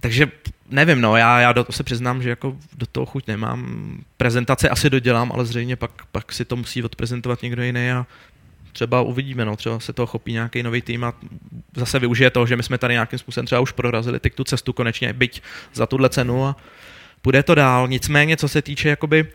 Takže 0.00 0.26
nevím, 0.68 1.00
no, 1.00 1.16
já, 1.16 1.40
já 1.40 1.52
do 1.52 1.66
se 1.70 1.82
přiznám, 1.82 2.22
že 2.22 2.30
jako 2.30 2.56
do 2.72 2.86
toho 2.86 3.06
chuť 3.06 3.26
nemám. 3.26 3.98
Prezentace 4.16 4.68
asi 4.68 4.90
dodělám, 4.90 5.32
ale 5.32 5.44
zřejmě 5.44 5.76
pak, 5.76 5.90
pak 6.12 6.32
si 6.32 6.44
to 6.44 6.56
musí 6.56 6.82
odprezentovat 6.82 7.42
někdo 7.42 7.62
jiný 7.62 7.90
a 7.90 8.06
třeba 8.76 9.00
uvidíme, 9.00 9.44
no, 9.44 9.56
třeba 9.56 9.80
se 9.80 9.92
toho 9.92 10.06
chopí 10.06 10.32
nějaký 10.32 10.62
nový 10.62 10.82
tým 10.82 11.04
a 11.04 11.12
zase 11.76 11.98
využije 11.98 12.30
toho, 12.30 12.46
že 12.46 12.56
my 12.56 12.62
jsme 12.62 12.78
tady 12.78 12.94
nějakým 12.94 13.18
způsobem 13.18 13.46
třeba 13.46 13.60
už 13.60 13.72
prorazili 13.72 14.20
teď 14.20 14.34
tu 14.34 14.44
cestu 14.44 14.72
konečně, 14.72 15.12
byť 15.12 15.42
za 15.74 15.86
tuhle 15.86 16.08
cenu 16.08 16.46
a 16.46 16.56
půjde 17.22 17.42
to 17.42 17.54
dál. 17.54 17.88
Nicméně, 17.88 18.36
co 18.36 18.48
se 18.48 18.62
týče 18.62 18.88
jakoby 18.88 19.26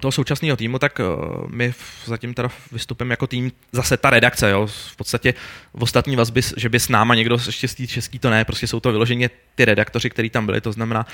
toho 0.00 0.12
současného 0.12 0.56
týmu, 0.56 0.78
tak 0.78 0.98
uh, 0.98 1.50
my 1.50 1.74
zatím 2.04 2.34
teda 2.34 2.48
vystupujeme 2.72 3.12
jako 3.12 3.26
tým, 3.26 3.52
zase 3.72 3.96
ta 3.96 4.10
redakce, 4.10 4.50
jo, 4.50 4.66
v 4.66 4.96
podstatě 4.96 5.34
v 5.74 5.82
ostatní 5.82 6.16
vazby, 6.16 6.40
že 6.56 6.68
by 6.68 6.80
s 6.80 6.88
náma 6.88 7.14
někdo 7.14 7.38
ještě 7.46 7.68
z 7.68 7.86
český 7.86 8.18
to 8.18 8.30
ne, 8.30 8.44
prostě 8.44 8.66
jsou 8.66 8.80
to 8.80 8.92
vyloženě 8.92 9.30
ty 9.54 9.64
redaktoři, 9.64 10.10
kteří 10.10 10.30
tam 10.30 10.46
byli, 10.46 10.60
to 10.60 10.72
znamená 10.72 11.06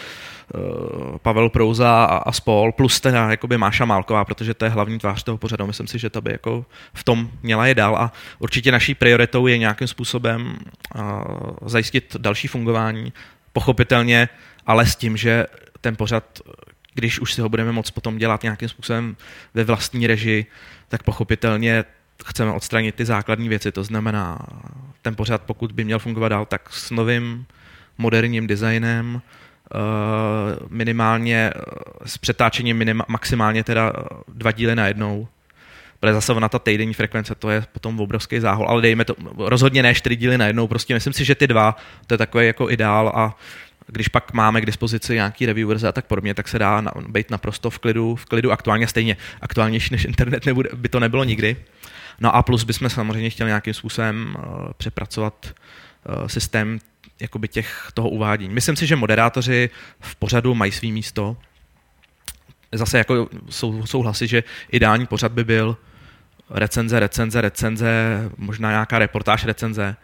uh, 0.54 1.18
Pavel 1.18 1.50
Prouza 1.50 2.04
a, 2.04 2.16
a 2.16 2.32
spol, 2.32 2.72
plus 2.72 3.00
teda 3.00 3.30
jakoby 3.30 3.58
Máša 3.58 3.84
Málková, 3.84 4.24
protože 4.24 4.54
to 4.54 4.64
je 4.64 4.70
hlavní 4.70 4.98
tvář 4.98 5.22
toho 5.22 5.38
pořadu. 5.38 5.66
Myslím 5.66 5.86
si, 5.86 5.98
že 5.98 6.10
to 6.10 6.20
by 6.20 6.32
jako 6.32 6.66
v 6.94 7.04
tom 7.04 7.30
měla 7.42 7.66
je 7.66 7.74
dál. 7.74 7.96
A 7.96 8.12
určitě 8.38 8.72
naší 8.72 8.94
prioritou 8.94 9.46
je 9.46 9.58
nějakým 9.58 9.88
způsobem 9.88 10.58
uh, 10.94 11.02
zajistit 11.66 12.16
další 12.18 12.48
fungování, 12.48 13.12
pochopitelně, 13.52 14.28
ale 14.66 14.86
s 14.86 14.96
tím, 14.96 15.16
že 15.16 15.46
ten 15.80 15.96
pořad 15.96 16.24
když 16.98 17.20
už 17.20 17.34
si 17.34 17.40
ho 17.40 17.48
budeme 17.48 17.72
moct 17.72 17.90
potom 17.90 18.18
dělat 18.18 18.42
nějakým 18.42 18.68
způsobem 18.68 19.16
ve 19.54 19.64
vlastní 19.64 20.06
režii, 20.06 20.46
tak 20.88 21.02
pochopitelně 21.02 21.84
chceme 22.26 22.52
odstranit 22.52 22.94
ty 22.94 23.04
základní 23.04 23.48
věci, 23.48 23.72
to 23.72 23.84
znamená 23.84 24.38
ten 25.02 25.16
pořad, 25.16 25.42
pokud 25.42 25.72
by 25.72 25.84
měl 25.84 25.98
fungovat 25.98 26.28
dál, 26.28 26.46
tak 26.46 26.72
s 26.72 26.90
novým 26.90 27.46
moderním 27.98 28.46
designem, 28.46 29.22
eh, 29.22 29.78
minimálně 30.68 31.50
eh, 31.54 31.60
s 32.06 32.18
přetáčením 32.18 32.76
minima, 32.76 33.04
maximálně 33.08 33.64
teda 33.64 33.92
eh, 33.96 34.02
dva 34.28 34.52
díly 34.52 34.74
na 34.76 34.86
jednou, 34.86 35.28
protože 36.00 36.12
zase 36.12 36.34
na 36.34 36.48
ta 36.48 36.58
týdenní 36.58 36.94
frekvence, 36.94 37.34
to 37.34 37.50
je 37.50 37.64
potom 37.72 38.00
obrovský 38.00 38.40
záhol, 38.40 38.68
ale 38.68 38.82
dejme 38.82 39.04
to, 39.04 39.14
rozhodně 39.38 39.82
ne 39.82 39.94
čtyři 39.94 40.16
díly 40.16 40.38
na 40.38 40.46
jednou, 40.46 40.68
prostě 40.68 40.94
myslím 40.94 41.12
si, 41.12 41.24
že 41.24 41.34
ty 41.34 41.46
dva, 41.46 41.76
to 42.06 42.14
je 42.14 42.18
takový 42.18 42.46
jako 42.46 42.70
ideál 42.70 43.12
a 43.14 43.36
když 43.92 44.08
pak 44.08 44.32
máme 44.32 44.60
k 44.60 44.66
dispozici 44.66 45.14
nějaký 45.14 45.46
reviewers 45.46 45.84
a 45.84 45.92
tak 45.92 46.06
podobně, 46.06 46.34
tak 46.34 46.48
se 46.48 46.58
dá 46.58 46.80
na, 46.80 46.92
být 47.08 47.30
naprosto 47.30 47.70
v 47.70 47.78
klidu, 47.78 48.16
v 48.16 48.24
klidu 48.24 48.52
aktuálně 48.52 48.88
stejně. 48.88 49.16
Aktuálnější 49.40 49.88
než 49.94 50.04
internet 50.04 50.46
nebude, 50.46 50.70
by 50.74 50.88
to 50.88 51.00
nebylo 51.00 51.24
nikdy. 51.24 51.56
No 52.20 52.34
a 52.34 52.42
plus 52.42 52.64
bychom 52.64 52.90
samozřejmě 52.90 53.30
chtěli 53.30 53.48
nějakým 53.48 53.74
způsobem 53.74 54.36
uh, 54.38 54.72
přepracovat 54.76 55.46
uh, 55.46 56.26
systém 56.26 56.78
jakoby 57.20 57.48
těch, 57.48 57.88
toho 57.94 58.08
uvádění. 58.08 58.54
Myslím 58.54 58.76
si, 58.76 58.86
že 58.86 58.96
moderátoři 58.96 59.70
v 60.00 60.16
pořadu 60.16 60.54
mají 60.54 60.72
svý 60.72 60.92
místo. 60.92 61.36
Zase 62.72 62.98
jako 62.98 63.28
sou, 63.48 63.86
souhlasí, 63.86 64.28
že 64.28 64.44
ideální 64.70 65.06
pořad 65.06 65.32
by 65.32 65.44
byl 65.44 65.76
recenze, 66.50 67.00
recenze, 67.00 67.40
recenze, 67.40 68.22
možná 68.36 68.70
nějaká 68.70 68.98
reportáž 68.98 69.44
recenze, 69.44 69.96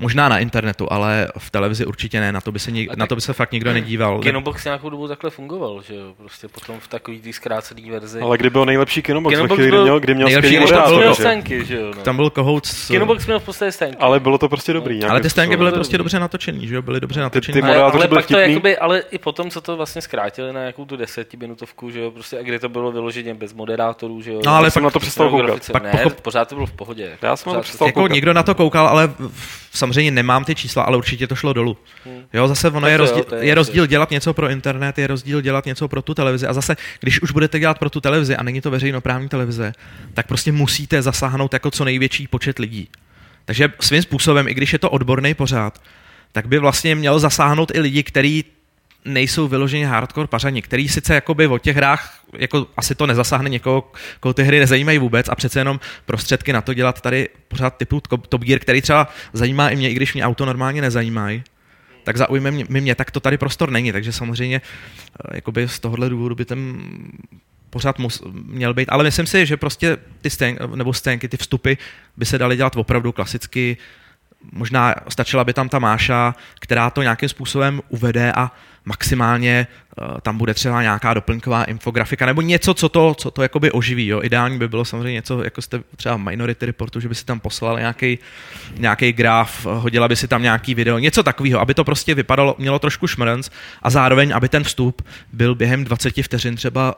Možná 0.00 0.28
na 0.28 0.38
internetu, 0.38 0.86
ale 0.92 1.28
v 1.38 1.50
televizi 1.50 1.86
určitě 1.86 2.20
ne, 2.20 2.32
na 2.32 2.40
to 2.40 2.52
by 2.52 2.58
se, 2.58 2.70
nik, 2.70 2.96
na 2.96 3.06
to 3.06 3.14
by 3.14 3.20
se 3.20 3.32
fakt 3.32 3.52
nikdo 3.52 3.72
nedíval. 3.72 4.18
Kinobox 4.18 4.64
nějakou 4.64 4.90
dobu 4.90 5.08
takhle 5.08 5.30
fungoval, 5.30 5.82
že 5.82 5.94
jo, 5.94 6.14
prostě 6.16 6.48
potom 6.48 6.80
v 6.80 6.88
takový 6.88 7.20
té 7.20 7.32
zkrácený 7.32 7.90
verzi. 7.90 8.20
Ale 8.20 8.38
kdy 8.38 8.50
byl 8.50 8.64
nejlepší 8.64 9.02
Kinobox? 9.02 9.34
Kinobox 9.34 9.60
kdy 9.60 9.70
byl 9.70 9.82
měl, 9.82 10.00
kdy 10.00 10.14
měl 10.14 10.26
nejlepší, 10.26 10.48
skvělý 10.48 10.64
když 10.66 10.70
tam 10.78 10.88
byl 10.90 11.64
že? 11.64 11.76
jo. 11.76 11.92
No. 11.96 12.02
Tam 12.02 12.16
byl 12.16 12.30
kohout 12.30 12.66
s... 12.66 12.88
Kinobox 12.88 13.26
měl 13.26 13.40
v 13.40 13.44
podstatě 13.44 13.72
stenky. 13.72 13.96
Ale 13.96 14.20
bylo 14.20 14.38
to 14.38 14.48
prostě 14.48 14.72
dobrý. 14.72 14.94
nějakým 14.94 15.10
Ale 15.10 15.20
ty 15.20 15.30
stenky 15.30 15.46
způsobem. 15.46 15.58
byly 15.58 15.72
prostě 15.72 15.98
dobře 15.98 16.18
natočený, 16.20 16.66
že 16.68 16.74
jo? 16.74 16.82
Byly 16.82 17.00
dobře 17.00 17.20
ty 17.20 17.22
natočený. 17.22 17.54
ty 17.54 17.62
ale, 17.62 17.68
moderátoři 17.68 17.98
ale 17.98 18.08
byli 18.08 18.20
pak 18.22 18.26
to 18.28 18.38
jakoby, 18.38 18.78
ale 18.78 19.02
i 19.10 19.18
potom, 19.18 19.50
co 19.50 19.60
to 19.60 19.76
vlastně 19.76 20.02
zkrátili 20.02 20.52
na 20.52 20.60
nějakou 20.60 20.84
tu 20.84 20.96
desetiminutovku, 20.96 21.90
že 21.90 22.00
jo, 22.00 22.10
prostě 22.10 22.38
a 22.38 22.42
kdy 22.42 22.58
to 22.58 22.68
bylo 22.68 22.92
vyloženě 22.92 23.34
bez 23.34 23.52
moderátorů, 23.54 24.22
že 24.22 24.32
jo. 24.32 24.40
No, 24.46 24.52
ale 24.52 24.70
jsem 24.70 24.82
pak- 24.82 24.84
na 24.84 24.90
to 24.90 24.98
přestal 24.98 25.30
koukat. 25.30 25.70
Pak 25.72 25.82
ne, 25.82 25.92
pochop- 25.92 26.20
pořád 26.22 26.48
to 26.48 26.54
bylo 26.54 26.66
v 26.66 26.72
pohodě. 26.72 27.18
Já 27.22 27.36
jsem 27.36 27.52
na 27.52 27.58
to 27.58 27.62
přestal 27.62 27.88
jako 27.88 28.00
koukat. 28.00 28.14
někdo 28.14 28.32
na 28.32 28.42
to 28.42 28.54
koukal, 28.54 28.88
ale 28.88 29.06
v- 29.06 29.78
samozřejmě 29.92 30.10
nemám 30.10 30.44
ty 30.44 30.54
čísla, 30.54 30.82
ale 30.82 30.96
určitě 30.96 31.26
to 31.26 31.34
šlo 31.34 31.52
dolů. 31.52 31.76
Hmm. 32.04 32.22
Jo, 32.32 32.48
zase 32.48 32.70
ono 32.70 32.88
je 32.88 32.96
rozdíl, 32.96 33.24
je 33.40 33.54
rozdíl 33.54 33.86
dělat 33.86 34.10
něco 34.10 34.34
pro 34.34 34.48
internet, 34.48 34.98
je 34.98 35.06
rozdíl 35.06 35.40
dělat 35.40 35.66
něco 35.66 35.88
pro 35.88 36.02
tu 36.02 36.14
televizi 36.14 36.46
a 36.46 36.52
zase, 36.52 36.76
když 37.00 37.22
už 37.22 37.30
budete 37.30 37.58
dělat 37.58 37.78
pro 37.78 37.90
tu 37.90 38.00
televizi 38.00 38.36
a 38.36 38.42
není 38.42 38.60
to 38.60 38.70
veřejnoprávní 38.70 39.28
televize, 39.28 39.72
tak 40.14 40.26
prostě 40.26 40.52
musíte 40.52 41.02
zasáhnout 41.02 41.52
jako 41.52 41.70
co 41.70 41.84
největší 41.84 42.26
počet 42.26 42.58
lidí. 42.58 42.88
Takže 43.44 43.72
svým 43.80 44.02
způsobem, 44.02 44.48
i 44.48 44.54
když 44.54 44.72
je 44.72 44.78
to 44.78 44.90
odborný 44.90 45.34
pořád, 45.34 45.82
tak 46.32 46.46
by 46.46 46.58
vlastně 46.58 46.94
měl 46.94 47.18
zasáhnout 47.18 47.74
i 47.74 47.80
lidi, 47.80 48.02
kteří 48.02 48.44
nejsou 49.04 49.48
vyloženě 49.48 49.86
hardcore 49.86 50.28
pařani, 50.28 50.62
který 50.62 50.88
sice 50.88 51.14
jakoby 51.14 51.46
o 51.46 51.58
těch 51.58 51.76
hrách, 51.76 52.20
jako 52.32 52.66
asi 52.76 52.94
to 52.94 53.06
nezasáhne 53.06 53.48
někoho, 53.48 53.92
koho 54.20 54.34
ty 54.34 54.42
hry 54.42 54.60
nezajímají 54.60 54.98
vůbec 54.98 55.28
a 55.28 55.34
přece 55.34 55.60
jenom 55.60 55.80
prostředky 56.06 56.52
na 56.52 56.60
to 56.60 56.74
dělat 56.74 57.00
tady 57.00 57.28
pořád 57.48 57.76
typu 57.76 58.00
Top 58.28 58.44
Gear, 58.44 58.60
který 58.60 58.82
třeba 58.82 59.08
zajímá 59.32 59.70
i 59.70 59.76
mě, 59.76 59.90
i 59.90 59.94
když 59.94 60.14
mě 60.14 60.24
auto 60.24 60.46
normálně 60.46 60.80
nezajímají, 60.80 61.42
tak 62.04 62.16
zaujme 62.16 62.50
mě, 62.50 62.64
mě, 62.68 62.94
tak 62.94 63.10
to 63.10 63.20
tady 63.20 63.38
prostor 63.38 63.70
není, 63.70 63.92
takže 63.92 64.12
samozřejmě 64.12 64.60
eh, 64.60 65.36
jakoby 65.36 65.68
z 65.68 65.80
tohohle 65.80 66.08
důvodu 66.08 66.34
by 66.34 66.44
ten 66.44 66.78
pořád 67.70 67.98
mus, 67.98 68.22
měl 68.32 68.74
být, 68.74 68.88
ale 68.88 69.04
myslím 69.04 69.26
si, 69.26 69.46
že 69.46 69.56
prostě 69.56 69.96
ty 70.20 70.30
stén, 70.30 70.58
nebo 70.74 70.92
sténky, 70.92 71.28
ty 71.28 71.36
vstupy 71.36 71.72
by 72.16 72.26
se 72.26 72.38
daly 72.38 72.56
dělat 72.56 72.76
opravdu 72.76 73.12
klasicky, 73.12 73.76
možná 74.52 74.94
stačila 75.08 75.44
by 75.44 75.52
tam 75.52 75.68
ta 75.68 75.78
Máša, 75.78 76.34
která 76.60 76.90
to 76.90 77.02
nějakým 77.02 77.28
způsobem 77.28 77.80
uvede 77.88 78.32
a 78.32 78.50
maximálně 78.84 79.66
uh, 80.00 80.20
tam 80.20 80.38
bude 80.38 80.54
třeba 80.54 80.82
nějaká 80.82 81.14
doplňková 81.14 81.64
infografika 81.64 82.26
nebo 82.26 82.40
něco, 82.40 82.74
co 82.74 82.88
to, 82.88 83.14
co 83.14 83.30
to 83.30 83.42
jakoby 83.42 83.70
oživí. 83.70 84.06
Jo. 84.06 84.20
Ideální 84.22 84.58
by 84.58 84.68
bylo 84.68 84.84
samozřejmě 84.84 85.12
něco, 85.12 85.44
jako 85.44 85.62
jste 85.62 85.80
třeba 85.96 86.16
Minority 86.16 86.66
Reportu, 86.66 87.00
že 87.00 87.08
by 87.08 87.14
si 87.14 87.24
tam 87.24 87.40
poslal 87.40 87.78
nějaký, 87.78 88.18
nějaký 88.76 89.12
graf, 89.12 89.66
hodila 89.66 90.08
by 90.08 90.16
si 90.16 90.28
tam 90.28 90.42
nějaký 90.42 90.74
video, 90.74 90.98
něco 90.98 91.22
takového, 91.22 91.60
aby 91.60 91.74
to 91.74 91.84
prostě 91.84 92.14
vypadalo, 92.14 92.54
mělo 92.58 92.78
trošku 92.78 93.06
šmrnc 93.06 93.50
a 93.82 93.90
zároveň, 93.90 94.32
aby 94.34 94.48
ten 94.48 94.64
vstup 94.64 95.02
byl 95.32 95.54
během 95.54 95.84
20 95.84 96.22
vteřin 96.22 96.56
třeba 96.56 96.94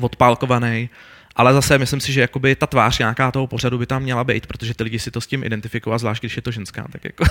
odpálkovaný, 0.00 0.90
ale 1.36 1.54
zase 1.54 1.78
myslím 1.78 2.00
si, 2.00 2.12
že 2.12 2.20
jakoby 2.20 2.54
ta 2.56 2.66
tvář 2.66 2.98
nějaká 2.98 3.30
toho 3.30 3.46
pořadu 3.46 3.78
by 3.78 3.86
tam 3.86 4.02
měla 4.02 4.24
být, 4.24 4.46
protože 4.46 4.74
ty 4.74 4.84
lidi 4.84 4.98
si 4.98 5.10
to 5.10 5.20
s 5.20 5.26
tím 5.26 5.44
identifikují, 5.44 5.98
zvlášť 5.98 6.22
když 6.22 6.36
je 6.36 6.42
to 6.42 6.50
ženská, 6.50 6.86
tak 6.92 7.04
jako 7.04 7.24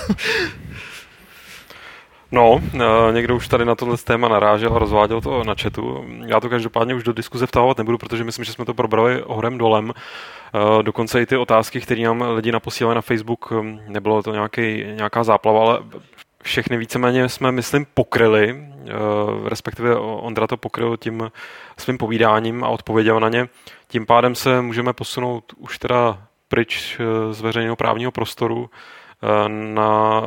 No, 2.34 2.60
eh, 2.74 3.12
někdo 3.12 3.36
už 3.36 3.48
tady 3.48 3.64
na 3.64 3.74
tohle 3.74 3.96
téma 3.96 4.28
narážel 4.28 4.76
a 4.76 4.78
rozváděl 4.78 5.20
to 5.20 5.44
na 5.44 5.54
chatu. 5.62 6.04
Já 6.26 6.40
to 6.40 6.48
každopádně 6.48 6.94
už 6.94 7.04
do 7.04 7.12
diskuze 7.12 7.46
vtahovat 7.46 7.78
nebudu, 7.78 7.98
protože 7.98 8.24
myslím, 8.24 8.44
že 8.44 8.52
jsme 8.52 8.64
to 8.64 8.74
probrali 8.74 9.22
horem 9.26 9.58
dolem. 9.58 9.92
Eh, 10.54 10.82
Dokonce 10.82 11.22
i 11.22 11.26
ty 11.26 11.36
otázky, 11.36 11.80
které 11.80 12.02
nám 12.02 12.22
lidi 12.22 12.52
naposílali 12.52 12.94
na 12.94 13.00
Facebook, 13.00 13.50
hm, 13.50 13.80
nebylo 13.86 14.22
to 14.22 14.32
nějaký, 14.32 14.84
nějaká 14.84 15.24
záplava, 15.24 15.60
ale 15.60 15.78
všechny 16.42 16.76
víceméně 16.76 17.28
jsme, 17.28 17.52
myslím, 17.52 17.86
pokryli, 17.94 18.50
eh, 18.50 18.92
respektive 19.48 19.96
Ondra 19.96 20.46
to 20.46 20.56
pokryl 20.56 20.96
tím 20.96 21.30
svým 21.78 21.98
povídáním 21.98 22.64
a 22.64 22.68
odpověděl 22.68 23.20
na 23.20 23.28
ně. 23.28 23.48
Tím 23.88 24.06
pádem 24.06 24.34
se 24.34 24.62
můžeme 24.62 24.92
posunout 24.92 25.44
už 25.56 25.78
teda 25.78 26.18
pryč 26.48 27.00
z 27.30 27.40
veřejného 27.40 27.76
právního 27.76 28.12
prostoru 28.12 28.70
na 29.48 30.22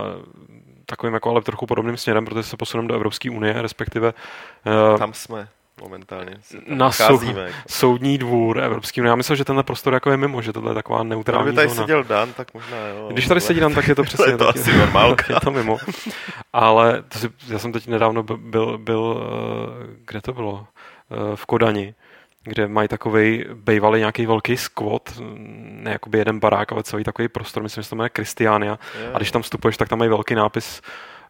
takovým 0.90 1.14
jako 1.14 1.30
ale 1.30 1.42
trochu 1.42 1.66
podobným 1.66 1.98
směrem, 1.98 2.26
protože 2.26 2.44
se 2.44 2.58
posuneme 2.58 2.88
do 2.88 2.96
Evropské 2.96 3.30
unie, 3.32 3.62
respektive 3.62 4.14
eh, 4.96 4.98
Tam 4.98 5.14
jsme 5.14 5.48
momentálně. 5.82 6.32
Na 6.68 6.76
nacházíme, 6.86 7.42
jako. 7.42 7.56
soudní 7.68 8.18
dvůr 8.18 8.60
Evropský 8.60 9.02
unie. 9.02 9.10
Já 9.12 9.16
myslím, 9.16 9.38
že 9.38 9.46
tenhle 9.46 9.64
prostor 9.64 9.94
jako 9.94 10.12
je 10.12 10.18
mimo, 10.18 10.42
že 10.42 10.54
tohle 10.54 10.72
je 10.72 10.76
taková 10.76 11.04
neutrální 11.04 11.44
Kdyby 11.44 11.56
tady 11.56 11.70
zóna. 11.70 11.82
seděl 11.82 12.04
Dan, 12.04 12.34
tak 12.34 12.54
možná 12.54 12.78
jo. 12.78 13.08
Když 13.12 13.28
tady 13.28 13.42
sedí 13.42 13.60
Dan, 13.60 13.74
tak 13.74 13.88
je 13.88 13.96
to 13.96 14.04
přesně 14.10 14.32
je 14.32 14.38
to 14.38 14.50
asi 14.50 14.78
normálka. 14.78 15.26
je 15.34 15.40
to 15.40 15.52
mimo. 15.52 15.78
Ale 16.54 17.04
to 17.10 17.20
si, 17.20 17.30
já 17.48 17.60
jsem 17.60 17.72
teď 17.72 17.88
nedávno 17.88 18.24
byl, 18.24 18.38
byl, 18.38 18.78
byl 18.78 19.24
eh, 19.24 19.96
kde 20.08 20.22
to 20.22 20.34
bylo? 20.34 20.68
Eh, 21.12 21.36
V 21.36 21.46
Kodani 21.46 21.96
kde 22.48 22.68
mají 22.68 22.88
takový 22.88 23.45
bývalý 23.54 24.00
nějaký 24.00 24.26
velký 24.26 24.58
squat, 24.58 25.14
ne 25.58 25.91
jakoby 25.91 26.18
jeden 26.18 26.39
barák, 26.39 26.72
ale 26.72 26.84
celý 26.84 27.04
takový 27.04 27.28
prostor, 27.28 27.64
myslím, 27.64 27.82
že 27.82 27.86
se 27.86 27.89
to 27.89 27.95
jmenuje 27.95 28.10
Christiania. 28.16 28.80
Jo. 29.02 29.12
A 29.14 29.18
když 29.18 29.32
tam 29.32 29.41
vstupuješ, 29.41 29.78
tak 29.78 29.89
tam 29.89 30.00
mají 30.00 30.10
velký 30.10 30.36
nápis, 30.36 30.82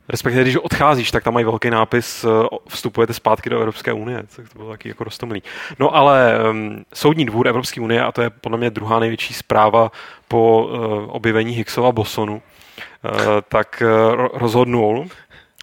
respektive 0.10 0.44
když 0.44 0.56
odcházíš, 0.56 1.12
tak 1.12 1.24
tam 1.24 1.34
mají 1.34 1.46
velký 1.46 1.70
nápis 1.70 2.24
eh, 2.24 2.28
vstupujete 2.70 3.14
zpátky 3.14 3.50
do 3.50 3.58
Evropské 3.58 3.94
unie, 3.94 4.24
tak 4.36 4.50
to 4.50 4.60
bylo 4.60 4.70
taky 4.70 4.90
jako 4.90 5.04
roztomilý. 5.04 5.44
No 5.80 5.96
ale 5.96 6.38
um, 6.52 6.86
Soudní 6.94 7.26
dvůr 7.26 7.48
Evropské 7.48 7.82
unie, 7.82 8.04
a 8.04 8.12
to 8.12 8.22
je 8.22 8.30
podle 8.30 8.58
mě 8.58 8.70
druhá 8.70 9.00
největší 9.00 9.34
zpráva 9.34 9.92
po 10.28 10.64
uh, 10.64 10.80
objevení 11.16 11.54
Higgsova 11.54 11.92
bosonu, 11.92 12.36
uh, 12.36 13.12
tak 13.50 13.84
uh, 13.86 14.28
rozhodnul 14.34 15.08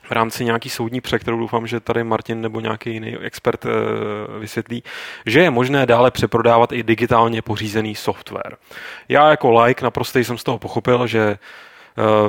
v 0.05 0.11
rámci 0.11 0.45
nějaký 0.45 0.71
soudní 0.71 1.01
pře, 1.01 1.19
kterou 1.19 1.39
doufám, 1.39 1.67
že 1.67 1.81
tady 1.81 2.05
Martin 2.05 2.41
nebo 2.41 2.61
nějaký 2.61 2.91
jiný 2.91 3.17
expert 3.17 3.65
uh, 3.65 3.71
vysvětlí, 4.41 4.83
že 5.27 5.41
je 5.41 5.51
možné 5.51 5.87
dále 5.87 6.11
přeprodávat 6.11 6.73
i 6.73 6.83
digitálně 6.83 7.43
pořízený 7.43 7.95
software. 7.95 8.57
Já 9.09 9.31
jako 9.31 9.51
like 9.51 9.85
naprosto 9.85 10.19
jsem 10.19 10.39
z 10.39 10.45
toho 10.45 10.59
pochopil, 10.59 11.07
že 11.07 11.39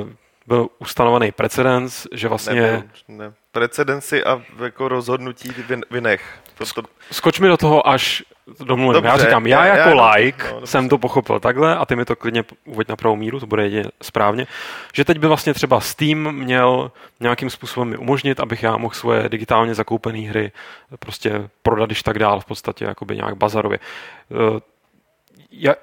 uh, 0.00 0.08
byl 0.46 0.68
ustanovený 0.78 1.32
precedens, 1.32 2.06
že 2.14 2.28
vlastně... 2.28 2.60
Nebyl, 2.60 2.82
ne. 3.08 3.32
Precedenci 3.52 4.24
a 4.24 4.42
jako 4.64 4.88
rozhodnutí 4.88 5.48
vy- 5.68 5.80
vynech. 5.90 6.38
To, 6.58 6.64
to, 6.82 6.88
Skoč 7.10 7.40
mi 7.40 7.48
do 7.48 7.56
toho 7.56 7.88
až 7.88 8.24
domluvíme. 8.64 9.08
Já 9.08 9.12
Dobře, 9.12 9.26
říkám, 9.26 9.46
já, 9.46 9.64
já- 9.66 9.76
jako 9.76 9.96
já- 9.96 10.12
like 10.14 10.44
no, 10.60 10.66
jsem 10.66 10.88
to 10.88 10.98
pochopil 10.98 11.40
takhle 11.40 11.76
a 11.76 11.84
ty 11.86 11.96
mi 11.96 12.04
to 12.04 12.16
klidně 12.16 12.44
uveď 12.64 12.88
na 12.88 12.96
pravou 12.96 13.16
míru, 13.16 13.40
to 13.40 13.46
bude 13.46 13.62
jedině 13.62 13.84
správně, 14.02 14.46
že 14.94 15.04
teď 15.04 15.18
by 15.18 15.26
vlastně 15.26 15.54
třeba 15.54 15.80
Steam 15.80 16.32
měl 16.32 16.90
nějakým 17.20 17.50
způsobem 17.50 17.88
mi 17.88 17.96
umožnit, 17.96 18.40
abych 18.40 18.62
já 18.62 18.76
mohl 18.76 18.94
svoje 18.94 19.28
digitálně 19.28 19.74
zakoupené 19.74 20.18
hry 20.18 20.52
prostě 20.98 21.48
prodat, 21.62 21.86
když 21.86 22.02
tak 22.02 22.18
dál 22.18 22.40
v 22.40 22.44
podstatě 22.44 22.84
jakoby 22.84 23.16
nějak 23.16 23.36
bazarově. 23.36 23.78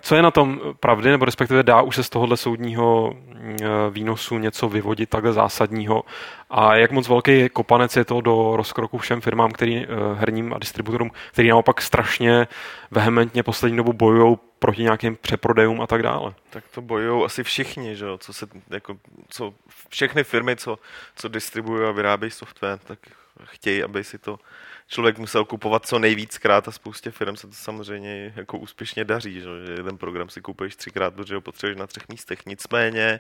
Co 0.02 0.16
je 0.16 0.22
na 0.22 0.32
tom 0.32 0.62
pravdy, 0.80 1.10
nebo 1.10 1.26
respektive 1.26 1.64
dá 1.64 1.82
už 1.82 1.96
se 1.96 2.04
z 2.04 2.10
tohohle 2.10 2.38
soudního 2.38 3.14
mm, 3.14 3.58
eh, 3.62 3.66
výnosu 3.90 4.38
něco 4.38 4.70
vyvodit 4.70 5.10
takhle 5.10 5.34
zásadního 5.34 6.04
a 6.50 6.76
jak 6.76 6.92
moc 6.92 7.08
velký 7.08 7.50
kopanec 7.50 7.96
je 7.96 8.06
to 8.06 8.22
do 8.22 8.54
rozkroku 8.56 8.98
všem 8.98 9.22
firmám, 9.22 9.52
který, 9.52 9.78
eh, 9.78 9.88
herním 10.14 10.54
a 10.54 10.58
distributorům, 10.58 11.12
který 11.32 11.50
naopak 11.50 11.82
strašně 11.82 12.48
vehementně 12.92 13.44
poslední 13.44 13.78
dobu 13.78 13.94
bojují 13.94 14.38
proti 14.60 14.84
nějakým 14.84 15.16
přeprodejům 15.16 15.82
a 15.82 15.88
tak 15.88 16.04
dále. 16.04 16.34
Tak 16.50 16.64
to 16.74 16.82
bojují 16.82 17.26
asi 17.26 17.44
všichni, 17.44 17.96
že 17.96 18.06
jo, 18.06 18.18
co 18.18 18.34
se, 18.34 18.48
jako, 18.70 18.98
co, 19.30 19.54
všechny 19.90 20.24
firmy, 20.24 20.56
co, 20.56 20.80
co 21.16 21.28
distribuují 21.28 21.88
a 21.88 21.92
vyrábějí 21.92 22.32
software, 22.32 22.80
tak 22.84 23.00
chtějí, 23.44 23.84
aby 23.84 24.04
si 24.04 24.18
to 24.18 24.40
člověk 24.88 25.18
musel 25.18 25.46
kupovat 25.46 25.86
co 25.86 26.00
nejvíckrát 26.00 26.68
a 26.68 26.72
spoustě 26.72 27.12
firm 27.12 27.36
se 27.36 27.48
to 27.48 27.54
samozřejmě 27.54 28.34
jako 28.36 28.58
úspěšně 28.58 29.06
daří, 29.06 29.42
že, 29.42 29.50
jeden 29.78 29.98
program 29.98 30.30
si 30.30 30.42
koupíš 30.42 30.76
třikrát, 30.76 31.14
protože 31.14 31.36
ho 31.36 31.42
potřebuješ 31.42 31.78
na 31.78 31.88
třech 31.88 32.08
místech. 32.08 32.46
Nicméně, 32.46 33.20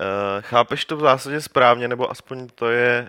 uh, 0.00 0.06
chápeš 0.40 0.84
to 0.84 0.96
v 0.96 1.00
zásadě 1.00 1.40
správně, 1.40 1.88
nebo 1.88 2.10
aspoň 2.10 2.48
to 2.54 2.70
je 2.70 3.08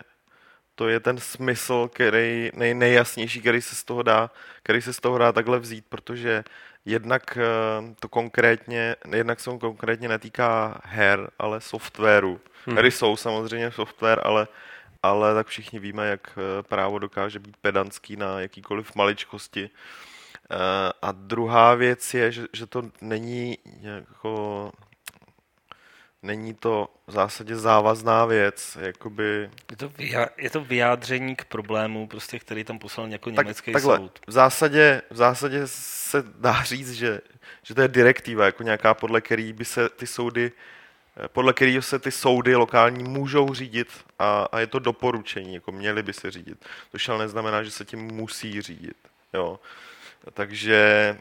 to 0.76 0.90
je 0.90 1.00
ten 1.00 1.18
smysl, 1.18 1.90
který 1.94 2.50
nej, 2.54 2.74
nejjasnější, 2.74 3.40
který 3.42 3.62
se 3.62 3.76
z 3.76 3.84
toho 3.84 4.04
dá, 4.04 4.32
který 4.64 4.82
se 4.82 4.94
z 4.94 5.00
toho 5.00 5.18
dá 5.18 5.32
takhle 5.32 5.60
vzít, 5.60 5.86
protože 5.90 6.44
jednak 6.86 7.38
eh, 7.38 7.96
to 8.00 8.10
konkrétně, 8.10 8.96
jednak 9.16 9.40
se 9.40 9.50
on 9.50 9.60
konkrétně 9.60 10.08
netýká 10.08 10.82
her, 10.86 11.30
ale 11.40 11.62
softwaru. 11.62 12.42
Hmm. 12.66 12.78
Hry 12.78 12.92
jsou 12.92 13.16
samozřejmě 13.16 13.72
software, 13.72 14.22
ale 14.24 14.48
ale 15.04 15.34
tak 15.36 15.48
všichni 15.48 15.80
víme, 15.80 16.08
jak 16.08 16.38
eh, 16.38 16.64
právo 16.64 17.00
dokáže 17.00 17.40
být 17.40 17.58
pedantský 17.58 18.16
na 18.16 18.40
jakýkoliv 18.40 18.96
maličkosti. 18.96 19.70
Eh, 20.52 20.56
A 21.02 21.12
druhá 21.12 21.76
věc 21.76 22.14
je, 22.14 22.32
že, 22.32 22.44
že 22.54 22.66
to 22.66 22.84
není 23.02 23.58
jako 23.82 24.72
není 26.24 26.54
to 26.54 26.90
v 27.08 27.12
zásadě 27.12 27.56
závazná 27.56 28.26
věc, 28.26 28.78
jakoby 28.82 29.50
Je 29.72 29.78
to, 29.78 29.90
vyja- 29.90 30.30
je 30.38 30.50
to 30.50 30.62
vyjádření 30.62 31.36
k 31.36 31.46
problému, 31.46 32.08
prostě, 32.08 32.40
který 32.40 32.64
tam 32.64 32.80
poslal 32.80 33.08
jako 33.10 33.32
tak, 33.32 33.46
německý 33.46 33.72
takhle, 33.74 33.98
soud. 33.98 34.20
v 34.28 34.32
zásadě, 34.32 35.02
v 35.10 35.16
zásadě 35.16 35.62
se 35.66 36.24
dá 36.36 36.64
říct, 36.64 36.92
že, 36.92 37.22
že 37.64 37.76
to 37.76 37.82
je 37.82 37.88
direktiva, 37.88 38.46
jako 38.46 38.64
nějaká, 38.64 38.94
podle 38.94 39.22
který 39.22 39.54
by 39.54 39.66
se 39.66 39.90
ty 39.90 40.08
soudy, 40.08 40.52
eh, 40.56 40.81
podle 41.28 41.54
kterého 41.54 41.82
se 41.82 42.00
ty 42.00 42.12
soudy 42.12 42.56
lokální 42.56 43.04
můžou 43.04 43.54
řídit 43.54 43.88
a, 44.20 44.48
a 44.52 44.60
je 44.60 44.68
to 44.68 44.80
doporučení, 44.80 45.54
jako 45.54 45.72
měli 45.72 46.04
by 46.04 46.14
se 46.14 46.32
řídit. 46.32 46.66
To 46.92 47.12
ale 47.12 47.24
neznamená, 47.24 47.64
že 47.64 47.72
se 47.72 47.86
tím 47.86 48.00
musí 48.00 48.62
řídit. 48.62 48.98
Jo. 49.34 49.60
Takže 50.34 51.18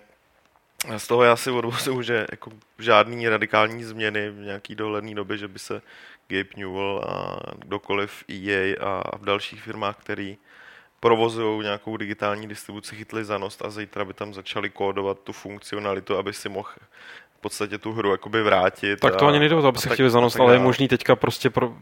z 0.97 1.07
toho 1.07 1.23
já 1.23 1.37
si 1.37 1.51
odvozuju, 1.51 2.03
že 2.03 2.27
jako 2.31 2.53
žádný 2.79 3.29
radikální 3.29 3.85
změny 3.85 4.31
v 4.31 4.39
nějaký 4.39 4.75
dohledné 4.75 5.15
době, 5.15 5.39
že 5.39 5.49
by 5.49 5.59
se 5.59 5.83
Gabe 6.29 6.51
Newell 6.57 7.05
a 7.09 7.41
kdokoliv 7.59 8.25
EA 8.29 8.77
a 8.81 9.17
v 9.17 9.25
dalších 9.25 9.63
firmách, 9.63 9.97
který 9.97 10.39
provozují 11.01 11.63
nějakou 11.63 11.97
digitální 11.97 12.49
distribuci, 12.49 12.97
chytli 12.97 13.25
za 13.25 13.39
nost 13.39 13.63
a 13.65 13.71
zítra 13.71 14.05
by 14.05 14.15
tam 14.15 14.35
začali 14.35 14.71
kódovat 14.71 15.21
tu 15.21 15.33
funkcionalitu, 15.33 16.17
aby 16.17 16.33
si 16.33 16.49
mohl 16.49 16.69
v 17.41 17.43
podstatě 17.43 17.79
tu 17.79 17.93
hru 17.93 18.11
jakoby 18.11 18.43
vrátit. 18.43 19.01
Tak 19.01 19.17
to 19.17 19.25
a- 19.25 19.29
ani 19.29 19.39
nejde 19.39 19.55
o 19.55 19.63
to, 19.63 19.69
aby 19.69 19.79
se 19.79 19.89
tak- 19.89 19.95
chtěli 19.95 20.11
zanost, 20.11 20.41
ale 20.41 20.55
je 20.55 20.59
možný 20.59 20.89
teďka 20.89 21.17
prostě 21.17 21.51
pro, 21.51 21.73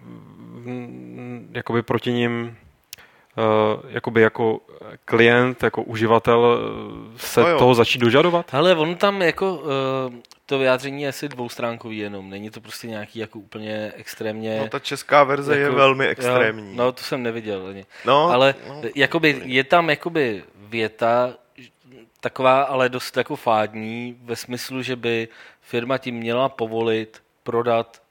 jakoby 1.54 1.82
proti 1.82 2.12
ním 2.12 2.56
uh, 3.36 3.80
jakoby 3.90 4.20
jako 4.22 4.60
klient, 5.04 5.62
jako 5.62 5.82
uživatel 5.82 6.38
uh, 7.10 7.16
se 7.16 7.40
No 7.40 7.48
jo. 7.48 7.58
toho 7.58 7.74
začít 7.74 7.98
dožadovat? 7.98 8.52
Hele, 8.52 8.74
on 8.74 8.96
tam 8.96 9.22
jako, 9.22 9.54
uh, 9.54 10.14
to 10.46 10.58
vyjádření 10.58 11.02
je 11.02 11.08
asi 11.08 11.28
dvoustránkový 11.28 11.98
jenom, 11.98 12.30
není 12.30 12.50
to 12.50 12.60
prostě 12.60 12.86
nějaký 12.86 13.18
jako 13.18 13.38
úplně 13.38 13.92
extrémně... 13.96 14.58
No 14.60 14.68
ta 14.68 14.78
česká 14.78 15.24
verze 15.24 15.56
je 15.56 15.62
jako- 15.62 15.76
velmi 15.76 16.04
jo, 16.04 16.10
extrémní. 16.10 16.76
No, 16.76 16.92
to 16.92 17.02
jsem 17.02 17.22
neviděl 17.22 17.66
ani. 17.70 17.86
no, 18.06 18.30
ale 18.30 18.54
no, 18.68 18.82
jakoby, 18.94 19.42
je 19.44 19.64
tam 19.64 19.90
jakoby 19.90 20.44
věta, 20.54 21.34
taková 22.20 22.62
ale 22.62 22.88
dost 22.88 23.16
jako 23.16 23.36
fádní, 23.36 24.18
ve 24.22 24.36
smyslu, 24.36 24.82
že 24.82 24.96
by 24.96 25.28
firma 25.60 25.98
ti 25.98 26.12
měla 26.12 26.48
povolit 26.48 27.22
prodat 27.42 28.02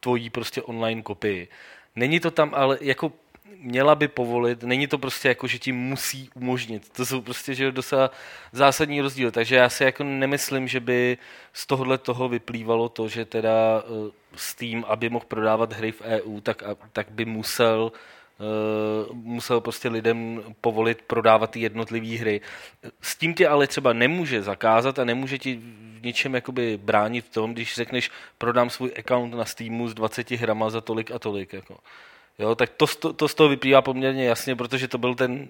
tvojí 0.00 0.30
prostě 0.30 0.62
online 0.62 1.02
kopii. 1.02 1.48
Není 1.96 2.20
to 2.20 2.30
tam 2.30 2.52
ale 2.54 2.78
jako 2.80 3.12
měla 3.58 3.94
by 3.94 4.08
povolit, 4.08 4.62
není 4.62 4.86
to 4.86 4.98
prostě 4.98 5.28
jako, 5.28 5.46
že 5.46 5.58
ti 5.58 5.72
musí 5.72 6.30
umožnit. 6.34 6.88
To 6.88 7.06
jsou 7.06 7.20
prostě, 7.20 7.54
že 7.54 7.72
docela 7.72 8.10
zásadní 8.52 9.00
rozdíl. 9.00 9.30
Takže 9.30 9.56
já 9.56 9.68
si 9.68 9.84
jako 9.84 10.04
nemyslím, 10.04 10.68
že 10.68 10.80
by 10.80 11.18
z 11.52 11.66
tohohle 11.66 11.98
toho 11.98 12.28
vyplývalo 12.28 12.88
to, 12.88 13.08
že 13.08 13.24
teda 13.24 13.82
eh, 13.82 14.10
Steam, 14.36 14.84
aby 14.88 15.08
mohl 15.08 15.24
prodávat 15.28 15.72
hry 15.72 15.92
v 15.92 16.00
EU, 16.00 16.40
tak, 16.40 16.62
tak 16.92 17.10
by 17.10 17.24
musel 17.24 17.92
eh, 17.94 18.15
musel 19.12 19.60
prostě 19.60 19.88
lidem 19.88 20.42
povolit 20.60 21.02
prodávat 21.02 21.50
ty 21.50 21.60
jednotlivé 21.60 22.18
hry. 22.18 22.40
S 23.00 23.16
tím 23.16 23.34
tě 23.34 23.48
ale 23.48 23.66
třeba 23.66 23.92
nemůže 23.92 24.42
zakázat 24.42 24.98
a 24.98 25.04
nemůže 25.04 25.38
ti 25.38 25.56
v 26.00 26.02
něčem 26.02 26.34
jakoby 26.34 26.78
bránit 26.82 27.24
v 27.24 27.30
tom, 27.30 27.52
když 27.52 27.74
řekneš, 27.74 28.10
prodám 28.38 28.70
svůj 28.70 28.92
account 28.98 29.34
na 29.34 29.44
Steamu 29.44 29.88
s 29.88 29.94
20 29.94 30.30
hrama 30.30 30.70
za 30.70 30.80
tolik 30.80 31.10
a 31.10 31.18
tolik. 31.18 31.52
Jako. 31.52 31.78
Jo, 32.38 32.54
tak 32.54 32.70
to, 32.70 32.86
to, 32.86 33.12
to 33.12 33.28
z 33.28 33.34
toho 33.34 33.48
vyplývá 33.48 33.82
poměrně 33.82 34.24
jasně, 34.24 34.56
protože 34.56 34.88
to 34.88 34.98
byl 34.98 35.14
ten 35.14 35.48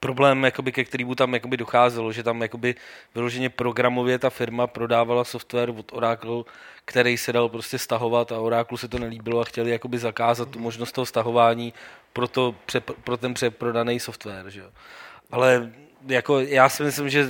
problém, 0.00 0.44
jakoby, 0.44 0.72
ke 0.72 0.84
kterému 0.84 1.14
tam 1.14 1.34
jakoby 1.34 1.56
docházelo, 1.56 2.12
že 2.12 2.22
tam 2.22 2.42
jakoby 2.42 2.74
vyloženě 3.14 3.50
programově 3.50 4.18
ta 4.18 4.30
firma 4.30 4.66
prodávala 4.66 5.24
software 5.24 5.70
od 5.70 5.92
Oracle, 5.92 6.44
který 6.84 7.16
se 7.16 7.32
dal 7.32 7.48
prostě 7.48 7.78
stahovat 7.78 8.32
a 8.32 8.40
Oracle 8.40 8.78
se 8.78 8.88
to 8.88 8.98
nelíbilo 8.98 9.40
a 9.40 9.44
chtěli 9.44 9.70
jakoby 9.70 9.98
zakázat 9.98 10.48
tu 10.48 10.58
možnost 10.58 10.92
toho 10.92 11.06
stahování 11.06 11.72
pro, 12.12 12.28
to, 12.28 12.54
pře, 12.66 12.80
pro 12.80 13.16
ten 13.16 13.34
přeprodaný 13.34 14.00
software. 14.00 14.50
Že 14.50 14.60
jo. 14.60 14.70
Ale 15.30 15.72
jako 16.06 16.40
já 16.40 16.68
si 16.68 16.82
myslím, 16.82 17.08
že 17.08 17.28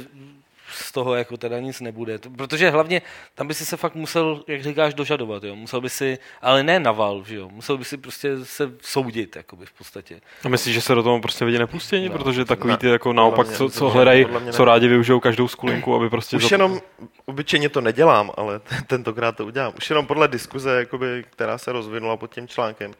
z 0.70 0.92
toho 0.92 1.14
jako 1.14 1.36
teda 1.36 1.58
nic 1.60 1.80
nebude. 1.80 2.18
To- 2.18 2.30
Protože 2.30 2.70
hlavně 2.70 3.02
tam 3.34 3.48
by 3.48 3.54
si 3.54 3.64
se 3.66 3.76
fakt 3.76 3.94
musel, 3.94 4.44
jak 4.46 4.62
říkáš, 4.62 4.94
dožadovat, 4.94 5.44
jo. 5.44 5.56
Musel 5.56 5.80
by 5.80 5.90
si, 5.90 6.18
ale 6.42 6.62
ne 6.62 6.80
na 6.80 6.92
val, 6.92 7.24
že 7.26 7.36
jo. 7.36 7.48
Musel 7.52 7.78
by 7.78 7.84
si 7.84 7.96
prostě 7.96 8.44
se 8.44 8.72
soudit, 8.82 9.36
jakoby 9.36 9.66
v 9.66 9.72
podstatě. 9.72 10.20
A 10.44 10.48
myslíš, 10.48 10.74
že 10.74 10.80
se 10.80 10.94
do 10.94 11.02
toho 11.02 11.20
prostě 11.20 11.44
lidi 11.44 11.58
nepustí, 11.58 12.08
No, 12.08 12.12
protože 12.18 12.44
takový 12.44 12.70
ne, 12.72 12.76
ty 12.76 12.86
jako 12.88 13.12
naopak, 13.12 13.46
mě- 13.46 13.56
co, 13.56 13.68
co 13.70 13.88
hledají, 13.90 14.26
co 14.52 14.64
rádi 14.64 14.88
využijou 14.88 15.20
každou 15.20 15.48
skulinku, 15.48 15.94
aby 15.94 16.10
prostě... 16.10 16.36
Už 16.36 16.50
jenom, 16.50 16.80
obyčejně 17.24 17.68
to 17.68 17.80
nedělám, 17.80 18.30
ale 18.36 18.60
tentokrát 18.86 19.36
to 19.36 19.46
udělám. 19.46 19.72
Už 19.76 19.90
jenom 19.90 20.06
podle 20.06 20.28
diskuze, 20.28 20.78
jakoby, 20.78 21.24
která 21.30 21.58
se 21.58 21.72
rozvinula 21.72 22.16
pod 22.16 22.34
tím 22.34 22.48
článkem, 22.48 22.94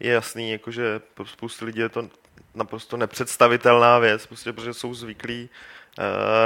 je 0.00 0.12
jasný, 0.12 0.50
jakože 0.50 1.00
pro 1.14 1.26
spoustu 1.26 1.64
lidí 1.64 1.80
je 1.80 1.88
to 1.88 2.08
naprosto 2.54 2.96
nepředstavitelná 2.96 3.98
věc, 3.98 4.26
prostě, 4.26 4.52
protože 4.52 4.74
jsou 4.74 4.94
zvyklí 4.94 5.48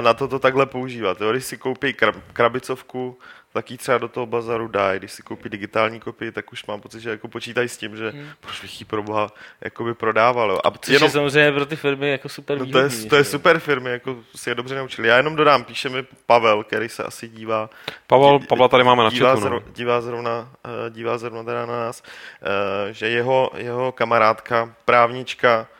na 0.00 0.14
to 0.14 0.28
to 0.28 0.38
takhle 0.38 0.66
používat. 0.66 1.20
Jo? 1.20 1.30
Když 1.32 1.44
si 1.44 1.56
koupí 1.58 1.92
krab, 1.92 2.14
krabicovku, 2.32 3.18
tak 3.52 3.70
ji 3.70 3.76
třeba 3.78 3.98
do 3.98 4.08
toho 4.08 4.26
bazaru 4.26 4.68
dají. 4.68 4.98
Když 4.98 5.12
si 5.12 5.22
koupí 5.22 5.48
digitální 5.48 6.00
kopii, 6.00 6.32
tak 6.32 6.52
už 6.52 6.66
mám 6.66 6.80
pocit, 6.80 7.00
že 7.00 7.10
jako 7.10 7.28
počítají 7.28 7.68
s 7.68 7.76
tím, 7.76 7.96
že 7.96 8.10
Hmm. 8.10 8.28
proč 8.40 8.60
bych 8.60 8.80
ji 8.80 8.84
pro 8.84 9.02
boha 9.02 9.28
jakoby 9.60 9.94
prodával. 9.94 10.50
Jo? 10.50 10.58
A 10.64 10.70
Což 10.70 10.92
jenom... 10.92 11.06
je 11.06 11.10
samozřejmě 11.10 11.52
pro 11.52 11.66
ty 11.66 11.76
firmy 11.76 12.10
jako 12.10 12.28
super 12.28 12.58
No 12.58 12.66
to, 12.66 12.78
je, 12.78 12.88
to 13.08 13.16
je 13.16 13.24
super 13.24 13.58
firmy, 13.58 13.90
jako 13.90 14.16
si 14.34 14.50
je 14.50 14.54
dobře 14.54 14.74
naučili. 14.74 15.08
Já 15.08 15.16
jenom 15.16 15.36
dodám, 15.36 15.64
píše 15.64 15.88
mi 15.88 16.02
Pavel, 16.26 16.64
který 16.64 16.88
se 16.88 17.04
asi 17.04 17.28
dívá. 17.28 17.70
Pavel, 18.06 18.38
dí- 18.38 18.46
Pavla 18.46 18.68
tady 18.68 18.84
máme 18.84 19.04
na 19.04 19.10
dívá, 19.10 19.28
chatu, 19.28 19.40
no. 19.40 19.46
zro, 19.46 19.60
dívá, 19.74 20.00
zrovna, 20.00 20.48
eh, 20.64 20.90
dívá 20.90 21.18
zrovna 21.18 21.42
teda 21.44 21.66
na 21.66 21.78
nás, 21.78 22.02
eh, 22.42 22.92
že 22.92 23.08
jeho, 23.08 23.50
jeho 23.56 23.92
kamarádka, 23.92 24.74
právnička, 24.84 25.66
eh, 25.72 25.77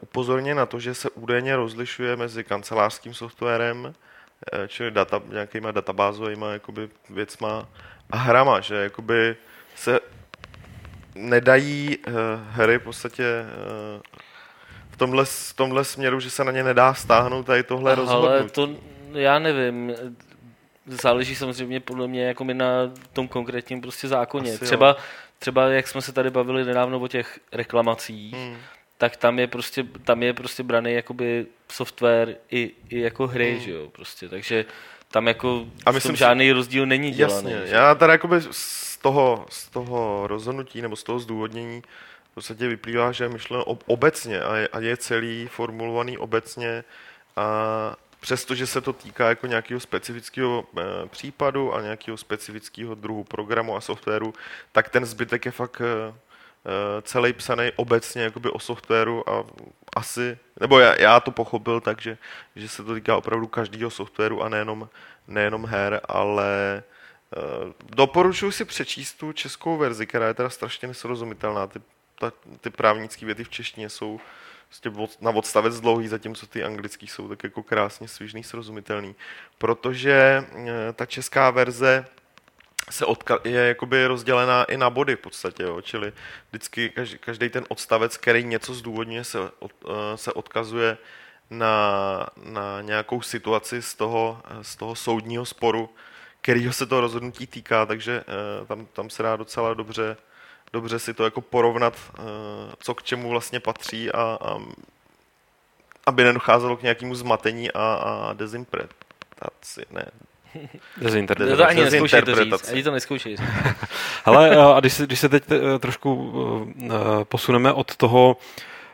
upozorně 0.00 0.54
na 0.54 0.66
to, 0.66 0.80
že 0.80 0.94
se 0.94 1.10
údajně 1.10 1.56
rozlišuje 1.56 2.16
mezi 2.16 2.44
kancelářským 2.44 3.14
softwarem, 3.14 3.94
eh, 4.52 4.68
čili 4.68 4.90
data, 4.90 5.22
nějakýma 5.28 5.70
databázovými 5.70 6.46
jakoby, 6.52 6.88
věcma 7.10 7.68
a 8.10 8.16
hrama, 8.16 8.60
že 8.60 8.74
jakoby 8.74 9.36
se 9.76 10.00
nedají 11.14 11.98
eh, 12.06 12.12
hry 12.50 12.78
v 12.78 12.82
podstatě 12.82 13.24
eh, 13.24 14.00
v 14.90 14.96
tomhle, 14.96 15.24
v 15.24 15.52
tomhle 15.56 15.84
směru, 15.84 16.20
že 16.20 16.30
se 16.30 16.44
na 16.44 16.52
ně 16.52 16.64
nedá 16.64 16.94
stáhnout 16.94 17.46
tady 17.46 17.62
tohle 17.62 17.92
Ale 17.92 18.00
rozhodnutí. 18.00 18.50
to, 18.52 18.68
já 19.12 19.38
nevím, 19.38 19.94
záleží 20.86 21.34
samozřejmě 21.34 21.80
podle 21.80 22.08
mě 22.08 22.26
jako 22.26 22.44
mi 22.44 22.54
na 22.54 22.66
tom 23.12 23.28
konkrétním 23.28 23.80
prostě 23.80 24.08
zákoně. 24.08 24.52
Asi 24.52 24.64
jo. 24.64 24.66
třeba, 24.66 24.96
třeba 25.38 25.68
jak 25.68 25.88
jsme 25.88 26.02
se 26.02 26.12
tady 26.12 26.30
bavili 26.30 26.64
nedávno 26.64 27.00
o 27.00 27.08
těch 27.08 27.40
reklamacích, 27.52 28.34
Hmm. 28.34 28.56
Tak 28.98 29.16
tam 29.16 29.38
je 29.38 29.46
prostě, 29.46 29.84
tam 30.04 30.22
je 30.22 30.32
prostě 30.34 30.62
braný 30.62 30.92
jakoby 30.92 31.46
software 31.72 32.36
i, 32.50 32.70
i 32.88 33.00
jako 33.00 33.26
hry, 33.26 33.52
Hmm. 33.52 33.60
že 33.60 33.70
jo, 33.70 33.88
prostě, 33.92 34.28
takže 34.28 34.64
tam 35.10 35.26
jako 35.26 35.66
A 35.86 35.90
myslím 35.90 36.10
tom 36.10 36.16
si- 36.16 36.20
žádný 36.20 36.52
rozdíl 36.52 36.86
není 36.86 37.10
dělaný. 37.10 37.50
Jasně, 37.52 37.66
že? 37.66 37.74
já 37.74 37.94
tady 37.94 38.12
jakoby 38.12 38.36
z 38.50 38.96
toho, 38.96 39.46
z 39.50 39.68
toho 39.68 40.26
rozhodnutí 40.26 40.82
nebo 40.82 40.96
z 40.96 41.02
toho 41.02 41.18
zdůvodnění 41.18 41.82
v 42.30 42.34
podstatě 42.34 42.68
vyplývá, 42.68 43.12
že 43.12 43.24
je 43.24 43.28
myšleno 43.28 43.64
ob- 43.64 43.82
obecně 43.86 44.40
a 44.40 44.56
je, 44.56 44.68
a 44.68 44.80
je 44.80 44.96
celý 44.96 45.46
formulovaný 45.50 46.18
obecně 46.18 46.84
a 47.36 47.96
přestože 48.20 48.66
se 48.66 48.80
to 48.80 48.92
týká 48.92 49.28
jako 49.28 49.46
nějakého 49.46 49.80
specifického 49.80 50.64
e, 50.78 51.08
případu 51.08 51.74
a 51.74 51.80
nějakého 51.82 52.16
specifického 52.16 52.94
druhu 52.94 53.24
programu 53.24 53.76
a 53.76 53.80
softwaru, 53.80 54.34
tak 54.72 54.88
ten 54.88 55.04
zbytek 55.06 55.44
je 55.46 55.52
fakt 55.52 55.80
e, 55.80 56.14
celý 57.02 57.32
psaný 57.32 57.70
obecně 57.76 58.22
jakoby 58.22 58.50
o 58.50 58.58
softwaru 58.58 59.30
a 59.30 59.44
asi, 59.96 60.38
nebo 60.60 60.78
já, 60.78 61.00
já 61.00 61.20
to 61.20 61.30
pochopil 61.30 61.80
tak, 61.80 62.00
že, 62.00 62.18
že 62.56 62.68
se 62.68 62.84
to 62.84 62.94
týká 62.94 63.16
opravdu 63.16 63.46
každého 63.46 63.90
softwaru 63.90 64.42
a 64.42 64.48
nejenom, 64.48 64.88
nejenom 65.28 65.66
her, 65.66 66.00
ale 66.04 66.82
Uh, 67.36 67.72
doporučuji 67.96 68.52
si 68.52 68.64
přečíst 68.64 69.14
tu 69.14 69.32
českou 69.32 69.76
verzi, 69.76 70.06
která 70.06 70.28
je 70.28 70.34
teda 70.34 70.50
strašně 70.50 70.88
nesrozumitelná. 70.88 71.66
Ty, 71.66 71.80
ta, 72.18 72.32
ty 72.60 72.70
právnické 72.70 73.26
věty 73.26 73.44
v 73.44 73.48
češtině 73.48 73.88
jsou 73.88 74.20
prostě 74.68 74.92
na 75.20 75.30
odstavec 75.30 75.80
dlouhý, 75.80 76.08
zatímco 76.08 76.46
ty 76.46 76.64
anglický 76.64 77.06
jsou 77.06 77.28
tak 77.28 77.44
jako 77.44 77.62
krásně 77.62 78.08
svižný, 78.08 78.44
srozumitelný. 78.44 79.14
Protože 79.58 80.44
uh, 80.52 80.68
ta 80.94 81.06
česká 81.06 81.50
verze 81.50 82.06
se 82.90 83.04
odka- 83.06 83.40
je 83.44 83.68
jakoby 83.68 84.06
rozdělená 84.06 84.64
i 84.64 84.76
na 84.76 84.90
body 84.90 85.16
v 85.16 85.20
podstatě, 85.20 85.62
jo? 85.62 85.80
čili 85.80 86.12
vždycky 86.50 86.90
každý, 86.90 87.18
každý 87.18 87.48
ten 87.48 87.64
odstavec, 87.68 88.16
který 88.16 88.44
něco 88.44 88.74
zdůvodňuje, 88.74 89.24
se, 89.24 89.38
od, 89.58 89.72
uh, 89.84 89.92
se 90.14 90.32
odkazuje 90.32 90.98
na, 91.50 92.26
na 92.44 92.80
nějakou 92.82 93.22
situaci 93.22 93.82
z 93.82 93.94
toho, 93.94 94.42
z 94.62 94.76
toho 94.76 94.94
soudního 94.94 95.46
sporu, 95.46 95.90
kterýho 96.40 96.72
se 96.72 96.86
to 96.86 97.00
rozhodnutí 97.00 97.46
týká, 97.46 97.86
takže 97.86 98.24
uh, 98.60 98.66
tam, 98.66 98.86
tam 98.86 99.10
se 99.10 99.22
dá 99.22 99.36
docela 99.36 99.74
dobře, 99.74 100.16
dobře 100.72 100.98
si 100.98 101.14
to 101.14 101.24
jako 101.24 101.40
porovnat, 101.40 101.94
co 102.80 102.94
k 102.94 103.02
čemu 103.02 103.28
vlastně 103.28 103.60
patří 103.60 104.12
a, 104.12 104.38
a 104.40 104.58
aby 106.06 106.24
nedocházelo 106.24 106.76
k 106.76 106.82
nějakému 106.82 107.14
zmatení 107.14 107.72
a, 107.72 107.80
a 107.82 108.32
dezinterpretaci, 108.32 109.86
ne, 109.90 110.04
Dezinterpretace. 110.96 111.56
To, 111.56 111.62
to 111.62 111.68
ani 111.68 111.84
neskoušej 111.84 112.22
to 112.22 112.34
říct, 112.34 112.68
ani 112.72 112.82
to 112.82 112.90
neskoušej. 112.90 113.36
říct. 113.36 113.46
Hele, 114.24 114.56
a 114.76 114.80
když 114.80 114.92
se, 114.92 115.06
když 115.06 115.20
se 115.20 115.28
teď 115.28 115.44
eh, 115.50 115.78
trošku 115.78 116.32
eh, 116.84 116.88
posuneme 117.24 117.72
od 117.72 117.96
toho, 117.96 118.36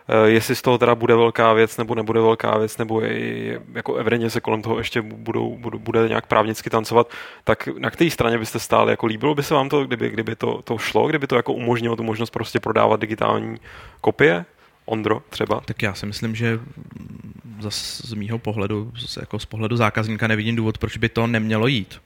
eh, 0.08 0.28
jestli 0.28 0.56
z 0.56 0.62
toho 0.62 0.78
teda 0.78 0.94
bude 0.94 1.14
velká 1.14 1.52
věc 1.52 1.76
nebo 1.76 1.94
nebude 1.94 2.20
velká 2.20 2.58
věc, 2.58 2.78
nebo 2.78 3.00
je, 3.00 3.12
je, 3.18 3.60
jako 3.74 3.94
evidentně 3.94 4.30
se 4.30 4.40
kolem 4.40 4.62
toho 4.62 4.78
ještě 4.78 5.02
budou, 5.02 5.56
budou, 5.56 5.78
bude 5.78 6.08
nějak 6.08 6.26
právnicky 6.26 6.70
tancovat, 6.70 7.10
tak 7.44 7.68
na 7.78 7.90
které 7.90 8.10
straně 8.10 8.38
byste 8.38 8.58
stáli? 8.58 8.90
Jako 8.90 9.06
líbilo 9.06 9.34
by 9.34 9.42
se 9.42 9.54
vám 9.54 9.68
to, 9.68 9.84
kdyby, 9.84 10.08
kdyby 10.08 10.36
to, 10.36 10.62
to 10.62 10.78
šlo, 10.78 11.08
kdyby 11.08 11.26
to 11.26 11.36
jako 11.36 11.52
umožnilo 11.52 11.96
tu 11.96 12.02
možnost 12.02 12.30
prostě 12.30 12.60
prodávat 12.60 13.00
digitální 13.00 13.56
kopie? 14.00 14.44
Ondro 14.84 15.22
třeba? 15.30 15.60
Tak 15.60 15.82
já 15.82 15.94
si 15.94 16.06
myslím, 16.06 16.34
že 16.34 16.56
mm, 16.56 17.60
zas 17.60 18.02
z 18.04 18.12
mýho 18.12 18.38
pohledu, 18.38 18.92
jako 19.20 19.38
z 19.38 19.44
pohledu 19.44 19.76
zákazníka 19.76 20.26
nevidím 20.26 20.56
důvod, 20.56 20.78
proč 20.78 20.96
by 20.96 21.08
to 21.08 21.26
nemělo 21.26 21.66
jít. 21.66 22.00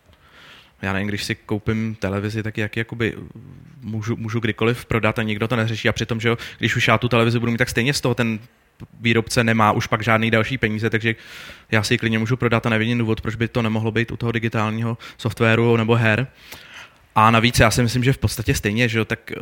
Já 0.83 0.93
nevím, 0.93 1.09
když 1.09 1.25
si 1.25 1.35
koupím 1.35 1.95
televizi, 1.95 2.43
tak 2.43 2.59
jak 2.59 2.77
jakoby 2.77 3.15
můžu, 3.81 4.17
můžu 4.17 4.41
kdykoliv 4.41 4.85
prodat 4.85 5.19
a 5.19 5.23
nikdo 5.23 5.49
to 5.49 5.57
neřeší 5.57 5.89
a 5.89 5.93
přitom, 5.93 6.21
že 6.21 6.29
jo, 6.29 6.39
když 6.59 6.77
už 6.77 6.89
já 6.89 6.99
tu 6.99 7.09
televizi 7.09 7.39
budu 7.39 7.53
mít, 7.53 7.59
tak 7.59 7.69
stejně 7.69 7.95
z 7.95 8.01
toho 8.01 8.15
ten 8.15 8.39
výrobce 9.01 9.45
nemá 9.45 9.73
už 9.73 9.87
pak 9.87 10.03
žádný 10.03 10.31
další 10.31 10.59
peníze, 10.59 10.91
takže 10.91 11.15
já 11.71 11.83
si 11.83 11.95
ji 11.95 11.99
klidně 11.99 12.19
můžu 12.19 12.37
prodat 12.37 12.67
a 12.67 12.71
nevidím 12.71 12.99
důvod, 12.99 13.21
proč 13.21 13.35
by 13.35 13.49
to 13.49 13.63
nemohlo 13.63 13.91
být 13.91 14.11
u 14.11 14.17
toho 14.17 14.33
digitálního 14.33 14.99
softwaru 15.19 15.77
nebo 15.77 15.95
her. 15.95 16.27
A 17.19 17.31
navíc 17.31 17.59
já 17.59 17.71
si 17.71 17.83
myslím, 17.83 18.05
že 18.05 18.13
v 18.13 18.19
podstatě 18.19 18.55
stejně, 18.55 18.89
že 18.89 18.99
jo, 18.99 19.05
tak 19.05 19.33
eh, 19.33 19.37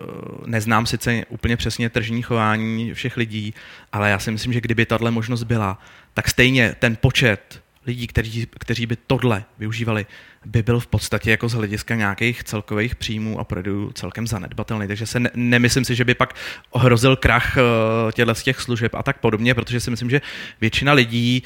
neznám 0.47 0.87
sice 0.87 1.22
úplně 1.29 1.57
přesně 1.57 1.91
tržní 1.91 2.22
chování 2.22 2.95
všech 2.95 3.16
lidí, 3.16 3.55
ale 3.93 4.11
já 4.11 4.18
si 4.18 4.31
myslím, 4.31 4.53
že 4.53 4.61
kdyby 4.61 4.87
tahle 4.87 5.11
možnost 5.11 5.43
byla, 5.43 5.79
tak 6.14 6.29
stejně 6.29 6.77
ten 6.79 6.97
počet 6.97 7.62
lidí, 7.87 8.07
kteří, 8.07 8.47
kteří 8.59 8.87
by 8.87 8.97
tohle 9.07 9.45
využívali, 9.59 10.07
by 10.45 10.62
byl 10.62 10.81
v 10.81 10.87
podstatě 10.87 11.31
jako 11.31 11.49
z 11.49 11.53
hlediska 11.53 11.95
nějakých 11.95 12.45
celkových 12.45 12.95
příjmů 12.95 13.41
a 13.41 13.45
prodejů 13.45 13.93
celkem 13.93 14.27
zanedbatelný. 14.27 14.87
Takže 14.89 15.07
se 15.07 15.20
ne, 15.20 15.31
nemyslím 15.35 15.85
si, 15.85 15.95
že 15.95 16.05
by 16.05 16.14
pak 16.14 16.35
ohrozil 16.70 17.16
krach 17.16 17.57
uh, 17.57 18.12
těchto 18.12 18.35
těch 18.35 18.61
služeb 18.61 18.95
a 18.95 19.03
tak 19.03 19.18
podobně, 19.18 19.55
protože 19.55 19.81
si 19.81 19.91
myslím, 19.91 20.11
že 20.11 20.20
většina 20.61 20.93
lidí 20.93 21.43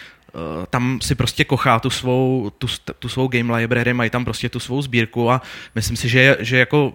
tam 0.70 1.00
si 1.02 1.14
prostě 1.14 1.44
kochá 1.44 1.78
tu 1.78 1.90
svou, 1.90 2.50
tu, 2.58 2.66
tu 2.98 3.08
svou 3.08 3.28
game 3.28 3.56
library, 3.56 3.94
mají 3.94 4.10
tam 4.10 4.24
prostě 4.24 4.48
tu 4.48 4.60
svou 4.60 4.82
sbírku 4.82 5.30
a 5.30 5.42
myslím 5.74 5.96
si, 5.96 6.08
že, 6.08 6.36
že 6.40 6.58
jako 6.58 6.94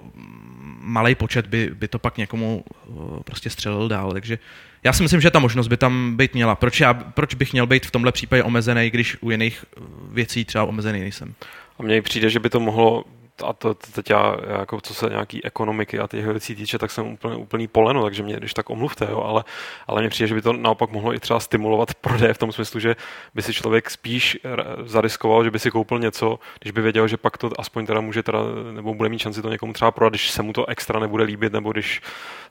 malý 0.86 1.16
počet 1.16 1.48
by, 1.48 1.72
by 1.74 1.88
to 1.88 2.00
pak 2.00 2.18
někomu 2.18 2.64
uh, 2.86 3.20
prostě 3.24 3.50
střelil 3.50 3.88
dál. 3.88 4.12
Takže 4.12 4.40
já 4.84 4.94
si 4.94 5.04
myslím, 5.04 5.22
že 5.22 5.32
ta 5.32 5.40
možnost 5.40 5.68
by 5.68 5.78
tam 5.78 6.18
být 6.18 6.34
měla. 6.34 6.56
Proč, 6.56 6.80
já, 6.80 6.94
proč 6.94 7.36
bych 7.36 7.54
měl 7.54 7.68
být 7.68 7.86
v 7.86 7.92
tomhle 7.92 8.12
případě 8.12 8.44
omezený, 8.44 8.90
když 8.90 9.18
u 9.22 9.32
jiných 9.32 9.66
uh, 9.78 9.86
věcí 10.14 10.46
třeba 10.46 10.64
omezený 10.64 11.00
nejsem? 11.00 11.34
A 11.80 11.84
mně 11.84 12.02
přijde, 12.02 12.30
že 12.30 12.40
by 12.40 12.50
to 12.50 12.60
mohlo, 12.60 13.04
a 13.44 13.54
to, 13.54 13.74
to 13.74 13.92
teď 13.92 14.10
já, 14.10 14.36
jako 14.60 14.82
co 14.82 14.94
se 14.94 15.10
nějaký 15.10 15.46
ekonomiky 15.46 16.00
a 16.00 16.08
těch 16.08 16.26
věcí 16.26 16.56
týče, 16.56 16.78
tak 16.78 16.92
jsem 16.92 17.08
úplně, 17.08 17.36
úplný 17.36 17.68
poleno, 17.68 18.04
takže 18.04 18.24
mě 18.24 18.36
když 18.36 18.54
tak 18.54 18.70
omluvte, 18.70 19.08
jo, 19.12 19.22
ale, 19.22 19.44
ale 19.88 20.02
mně 20.02 20.10
přijde, 20.10 20.28
že 20.28 20.36
by 20.36 20.42
to 20.42 20.54
naopak 20.54 20.92
mohlo 20.92 21.14
i 21.14 21.20
třeba 21.20 21.40
stimulovat 21.40 21.94
prodej 21.94 22.34
v 22.34 22.38
tom 22.38 22.52
smyslu, 22.52 22.80
že 22.80 22.96
by 23.36 23.42
si 23.42 23.54
člověk 23.54 23.90
spíš 23.90 24.38
zariskoval, 24.86 25.44
že 25.44 25.52
by 25.52 25.60
si 25.60 25.72
koupil 25.72 26.00
něco, 26.00 26.40
když 26.60 26.72
by 26.72 26.82
věděl, 26.82 27.08
že 27.08 27.18
pak 27.18 27.38
to 27.38 27.50
aspoň 27.58 27.86
teda 27.86 28.02
může 28.02 28.24
teda, 28.24 28.40
nebo 28.72 28.94
bude 28.94 29.10
mít 29.10 29.20
šanci 29.20 29.42
to 29.42 29.50
někomu 29.50 29.74
třeba 29.74 29.92
prodat, 29.92 30.10
když 30.10 30.32
se 30.32 30.42
mu 30.42 30.54
to 30.54 30.70
extra 30.70 31.00
nebude 31.00 31.24
líbit, 31.24 31.54
nebo 31.54 31.72
když 31.72 32.02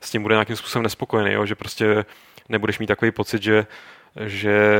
s 0.01 0.11
tím 0.11 0.21
bude 0.21 0.35
nějakým 0.35 0.55
způsobem 0.55 0.83
nespokojený, 0.83 1.31
jo, 1.33 1.45
že 1.45 1.55
prostě 1.55 2.05
nebudeš 2.49 2.79
mít 2.79 2.87
takový 2.87 3.11
pocit, 3.11 3.43
že 3.43 3.67
že 4.25 4.79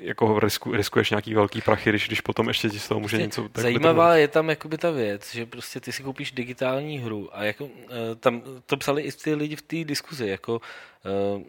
jako 0.00 0.40
risku, 0.40 0.72
riskuješ 0.72 1.10
nějaký 1.10 1.34
velký 1.34 1.60
prachy, 1.60 1.90
když, 1.90 2.06
když 2.06 2.20
potom 2.20 2.48
ještě 2.48 2.70
ti 2.70 2.78
z 2.78 2.88
toho 2.88 3.00
může 3.00 3.18
něco... 3.18 3.48
tak 3.48 3.62
Zajímavá 3.62 4.16
je 4.16 4.28
tam 4.28 4.48
jakoby 4.48 4.78
ta 4.78 4.90
věc, 4.90 5.34
že 5.34 5.46
prostě 5.46 5.80
ty 5.80 5.92
si 5.92 6.02
koupíš 6.02 6.32
digitální 6.32 6.98
hru 6.98 7.28
a 7.32 7.44
jako, 7.44 7.68
eh, 7.84 8.14
tam 8.14 8.42
to 8.66 8.76
psali 8.76 9.02
i 9.02 9.12
ty 9.12 9.34
lidi 9.34 9.56
v 9.56 9.62
té 9.62 9.84
diskuzi, 9.84 10.28
jako 10.28 10.60
eh, 11.06 11.44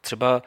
třeba 0.00 0.42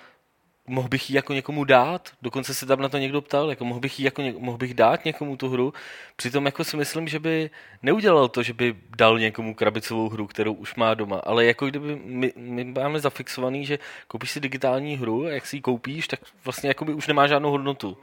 mohl 0.68 0.88
bych 0.88 1.10
ji 1.10 1.16
jako 1.16 1.34
někomu 1.34 1.64
dát, 1.64 2.10
dokonce 2.22 2.54
se 2.54 2.66
tam 2.66 2.82
na 2.82 2.90
to 2.90 2.98
někdo 2.98 3.22
ptal, 3.22 3.50
jako 3.50 3.66
mohl 3.66 3.80
bych, 3.80 4.00
jí 4.00 4.06
jako 4.06 4.22
ně, 4.22 4.34
mohl 4.38 4.58
bych 4.58 4.74
dát 4.74 5.06
někomu 5.06 5.38
tu 5.38 5.50
hru, 5.50 5.74
přitom 6.16 6.46
jako 6.46 6.64
si 6.64 6.78
myslím, 6.78 7.08
že 7.08 7.20
by 7.20 7.50
neudělal 7.84 8.28
to, 8.28 8.44
že 8.44 8.54
by 8.54 8.76
dal 8.98 9.20
někomu 9.20 9.56
krabicovou 9.56 10.10
hru, 10.10 10.28
kterou 10.28 10.54
už 10.54 10.76
má 10.76 10.94
doma, 10.94 11.18
ale 11.18 11.46
jako 11.46 11.68
kdyby 11.68 12.02
my, 12.06 12.34
my 12.36 12.64
máme 12.64 13.00
zafixovaný, 13.00 13.66
že 13.66 13.80
koupíš 14.08 14.32
si 14.32 14.40
digitální 14.40 14.98
hru 14.98 15.26
a 15.26 15.30
jak 15.30 15.46
si 15.46 15.58
ji 15.58 15.62
koupíš, 15.62 16.08
tak 16.08 16.20
vlastně 16.46 16.68
jako 16.68 16.86
by 16.86 16.94
už 16.94 17.08
nemá 17.08 17.28
žádnou 17.28 17.52
hodnotu. 17.52 17.98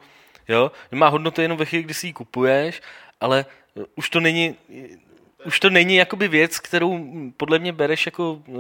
Jo? 0.49 0.73
Má 0.93 1.09
hodnotu 1.09 1.41
jenom 1.41 1.59
ve 1.59 1.65
chvíli, 1.65 1.85
kdy 1.85 1.95
si 1.95 2.07
ji 2.07 2.13
kupuješ, 2.13 2.83
ale 3.21 3.47
eh, 3.77 3.85
už 3.95 4.11
to 4.11 4.21
není, 4.21 4.57
už 5.45 5.61
to 5.61 5.71
není 5.71 5.97
jakoby 5.97 6.29
věc, 6.29 6.59
kterou 6.59 7.07
podle 7.37 7.59
mě 7.59 7.73
bereš 7.73 8.07
jako 8.07 8.33
uh, 8.33 8.57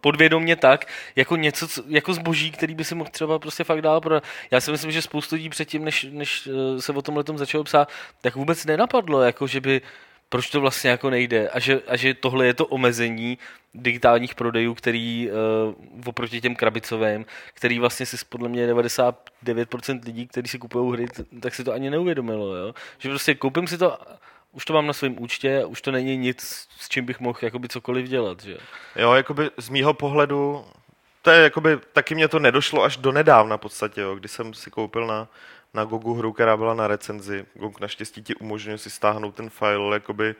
podvědomně 0.00 0.56
tak, 0.56 0.86
jako 1.16 1.36
něco, 1.36 1.68
co- 1.68 1.82
jako 1.88 2.14
zboží, 2.14 2.50
který 2.50 2.74
by 2.74 2.84
si 2.84 2.94
mohl 2.94 3.10
třeba 3.10 3.38
prostě 3.38 3.64
fakt 3.64 3.82
dál 3.82 4.00
prodat. 4.00 4.24
Já 4.50 4.60
si 4.60 4.70
myslím, 4.70 4.92
že 4.92 5.02
spoustu 5.02 5.34
lidí 5.34 5.48
předtím, 5.48 5.84
než, 5.84 6.06
než 6.10 6.46
uh, 6.46 6.80
se 6.80 6.92
o 6.92 7.02
tomhle 7.02 7.24
začalo 7.34 7.64
psát, 7.64 7.88
tak 8.20 8.36
vůbec 8.36 8.64
nenapadlo, 8.64 9.22
jako 9.22 9.46
že 9.46 9.60
by 9.60 9.80
proč 10.28 10.50
to 10.50 10.60
vlastně 10.60 10.90
jako 10.90 11.10
nejde 11.10 11.48
a 11.48 11.58
že, 11.58 11.80
a 11.86 11.96
že 11.96 12.14
tohle 12.14 12.46
je 12.46 12.54
to 12.54 12.66
omezení 12.66 13.38
digitálních 13.74 14.34
prodejů, 14.34 14.74
který 14.74 15.30
uh, 15.30 15.74
oproti 16.06 16.40
těm 16.40 16.56
krabicovým, 16.56 17.26
který 17.54 17.78
vlastně 17.78 18.06
si 18.06 18.16
podle 18.28 18.48
mě 18.48 18.74
99% 18.74 20.00
lidí, 20.04 20.26
kteří 20.26 20.48
si 20.48 20.58
kupují 20.58 20.92
hry, 20.92 21.06
tak 21.40 21.54
si 21.54 21.64
to 21.64 21.72
ani 21.72 21.90
neuvědomilo, 21.90 22.56
jo? 22.56 22.74
že 22.98 23.08
prostě 23.08 23.34
koupím 23.34 23.66
si 23.66 23.78
to, 23.78 23.98
už 24.52 24.64
to 24.64 24.72
mám 24.72 24.86
na 24.86 24.92
svém 24.92 25.22
účtě, 25.22 25.64
už 25.64 25.82
to 25.82 25.90
není 25.90 26.16
nic, 26.16 26.68
s 26.78 26.88
čím 26.88 27.06
bych 27.06 27.20
mohl 27.20 27.38
jakoby 27.42 27.68
cokoliv 27.68 28.08
dělat, 28.08 28.42
že 28.42 28.58
jo. 28.96 29.12
Jakoby 29.14 29.50
z 29.56 29.68
mýho 29.68 29.94
pohledu, 29.94 30.64
to 31.22 31.30
je 31.30 31.42
jakoby, 31.42 31.78
taky 31.92 32.14
mě 32.14 32.28
to 32.28 32.38
nedošlo 32.38 32.82
až 32.82 32.96
do 32.96 33.12
nedávna 33.12 33.56
v 33.56 33.60
podstatě, 33.60 34.00
jo, 34.00 34.14
kdy 34.14 34.28
jsem 34.28 34.54
si 34.54 34.70
koupil 34.70 35.06
na, 35.06 35.28
na 35.74 35.84
Gogu 35.84 36.14
hru, 36.14 36.32
která 36.32 36.56
byla 36.56 36.74
na 36.74 36.86
recenzi. 36.86 37.46
Gog 37.54 37.80
naštěstí 37.80 38.22
ti 38.22 38.34
umožňuje 38.34 38.78
si 38.78 38.90
stáhnout 38.90 39.34
ten 39.34 39.50
file, 39.50 39.96
jakoby, 39.96 40.34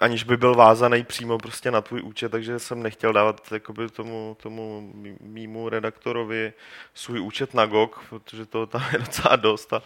aniž 0.00 0.24
by 0.24 0.36
byl 0.36 0.54
vázaný 0.54 1.04
přímo 1.04 1.38
prostě 1.38 1.70
na 1.70 1.80
tvůj 1.80 2.02
účet, 2.02 2.28
takže 2.28 2.58
jsem 2.58 2.82
nechtěl 2.82 3.12
dávat 3.12 3.52
jakoby 3.52 3.88
tomu, 3.88 4.36
tomu 4.42 4.92
mý- 4.94 5.16
mýmu 5.20 5.68
redaktorovi 5.68 6.52
svůj 6.94 7.20
účet 7.20 7.54
na 7.54 7.66
GOG, 7.66 8.04
protože 8.10 8.46
toho 8.46 8.66
tam 8.66 8.82
je 8.92 8.98
docela 8.98 9.36
dost 9.36 9.72
a 9.72 9.82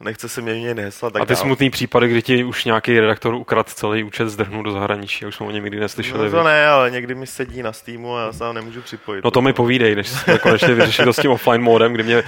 nechce 0.00 0.28
se 0.28 0.40
měnit 0.40 0.78
hesla. 0.78 1.10
Tak 1.10 1.22
a 1.22 1.24
ty 1.24 1.34
dál. 1.34 1.42
smutný 1.42 1.70
případy, 1.70 2.08
kdy 2.08 2.22
ti 2.22 2.44
už 2.44 2.64
nějaký 2.64 3.00
redaktor 3.00 3.34
ukradl 3.34 3.68
celý 3.74 4.04
účet, 4.04 4.28
zdrhnul 4.28 4.62
do 4.62 4.72
zahraničí, 4.72 5.24
a 5.24 5.28
už 5.28 5.34
jsme 5.34 5.46
o 5.46 5.50
něm 5.50 5.64
nikdy 5.64 5.80
neslyšeli. 5.80 6.24
No 6.24 6.30
to 6.30 6.42
ne, 6.42 6.68
ale 6.68 6.90
někdy 6.90 7.14
mi 7.14 7.26
sedí 7.26 7.62
na 7.62 7.72
Steamu 7.72 8.16
a 8.16 8.20
já 8.20 8.32
se 8.32 8.52
nemůžu 8.52 8.82
připojit. 8.82 9.24
No 9.24 9.30
to 9.30 9.42
mi 9.42 9.52
povídej, 9.52 9.94
než 9.94 10.08
jsme 10.08 10.38
konečně 10.38 10.74
vyřešili 10.74 11.06
to 11.06 11.12
s 11.12 11.16
tím 11.22 11.30
offline 11.30 11.62
modem, 11.62 11.92
kdy 11.92 12.02
mě 12.02 12.22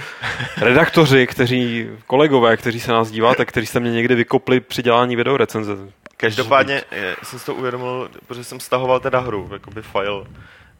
redaktoři, 0.57 1.27
kteří, 1.27 1.89
kolegové, 2.07 2.57
kteří 2.57 2.79
se 2.79 2.91
nás 2.91 3.11
díváte, 3.11 3.45
kteří 3.45 3.67
jste 3.67 3.79
mě 3.79 3.91
někdy 3.91 4.15
vykopli 4.15 4.59
při 4.59 4.83
dělání 4.83 5.15
videorecenze. 5.15 5.77
Každopádně 6.17 6.81
je, 6.91 7.15
jsem 7.23 7.39
si 7.39 7.45
to 7.45 7.55
uvědomil, 7.55 8.09
protože 8.27 8.43
jsem 8.43 8.59
stahoval 8.59 8.99
teda 8.99 9.19
hru, 9.19 9.49
jakoby 9.53 9.81
file. 9.81 10.25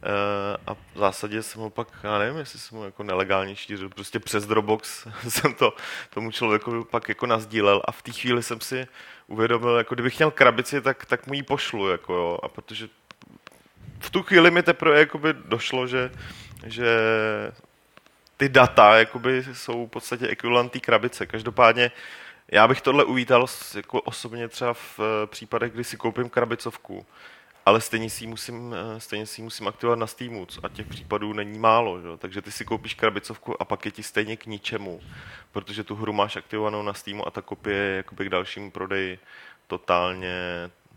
Uh, 0.02 0.56
a 0.66 0.74
v 0.74 0.98
zásadě 0.98 1.42
jsem 1.42 1.62
ho 1.62 1.70
pak, 1.70 1.88
já 2.02 2.18
nevím, 2.18 2.38
jestli 2.38 2.58
jsem 2.58 2.78
ho 2.78 2.84
jako 2.84 3.02
nelegálně 3.02 3.56
šířil, 3.56 3.88
prostě 3.88 4.18
přes 4.18 4.46
Dropbox 4.46 5.06
jsem 5.28 5.54
to 5.54 5.74
tomu 6.10 6.30
člověku 6.30 6.84
pak 6.84 7.08
jako 7.08 7.26
nazdílel. 7.26 7.82
A 7.84 7.92
v 7.92 8.02
té 8.02 8.12
chvíli 8.12 8.42
jsem 8.42 8.60
si 8.60 8.86
uvědomil, 9.26 9.76
jako 9.76 9.94
kdybych 9.94 10.18
měl 10.18 10.30
krabici, 10.30 10.80
tak, 10.80 11.06
tak 11.06 11.26
mu 11.26 11.34
ji 11.34 11.42
pošlu, 11.42 11.88
jako 11.88 12.14
jo, 12.14 12.38
a 12.42 12.48
protože 12.48 12.88
v 14.00 14.10
tu 14.10 14.22
chvíli 14.22 14.50
mi 14.50 14.62
teprve 14.62 14.98
jakoby 14.98 15.32
došlo, 15.32 15.86
že, 15.86 16.10
že 16.66 16.96
ty 18.36 18.48
data 18.48 18.98
jakoby 18.98 19.44
jsou 19.52 19.86
v 19.86 19.90
podstatě 19.90 20.28
ekvivalent 20.28 20.72
té 20.72 20.80
krabice. 20.80 21.26
Každopádně 21.26 21.90
já 22.52 22.68
bych 22.68 22.80
tohle 22.80 23.04
uvítal 23.04 23.46
jako 23.74 24.00
osobně 24.00 24.48
třeba 24.48 24.74
v 24.74 25.00
eh, 25.00 25.26
případech, 25.26 25.72
kdy 25.72 25.84
si 25.84 25.96
koupím 25.96 26.28
krabicovku, 26.28 27.06
ale 27.66 27.80
stejně 27.80 28.10
si 28.10 28.26
musím, 28.26 28.74
eh, 28.74 29.00
stejně 29.00 29.26
si 29.26 29.42
musím 29.42 29.68
aktivovat 29.68 29.98
na 29.98 30.06
Steamu 30.06 30.46
a 30.62 30.68
těch 30.68 30.86
případů 30.86 31.32
není 31.32 31.58
málo, 31.58 32.00
že? 32.00 32.08
takže 32.18 32.42
ty 32.42 32.52
si 32.52 32.64
koupíš 32.64 32.94
krabicovku 32.94 33.62
a 33.62 33.64
pak 33.64 33.84
je 33.84 33.90
ti 33.90 34.02
stejně 34.02 34.36
k 34.36 34.46
ničemu, 34.46 35.00
protože 35.52 35.84
tu 35.84 35.94
hru 35.94 36.12
máš 36.12 36.36
aktivovanou 36.36 36.82
na 36.82 36.94
Steamu 36.94 37.26
a 37.26 37.30
ta 37.30 37.42
kopie 37.42 37.76
je 37.76 38.02
k 38.02 38.28
dalšímu 38.28 38.70
prodeji 38.70 39.18
totálně 39.66 40.34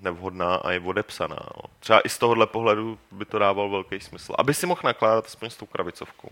nevhodná 0.01 0.55
a 0.55 0.71
je 0.71 0.79
odepsaná. 0.79 1.39
No. 1.55 1.69
Třeba 1.79 1.99
i 1.99 2.09
z 2.09 2.17
tohohle 2.17 2.47
pohledu 2.47 2.99
by 3.11 3.25
to 3.25 3.39
dával 3.39 3.69
velký 3.69 3.99
smysl, 3.99 4.33
aby 4.37 4.53
si 4.53 4.65
mohl 4.65 4.81
nakládat 4.83 5.25
aspoň 5.25 5.49
s 5.49 5.57
tou 5.57 5.65
krabicovkou. 5.65 6.29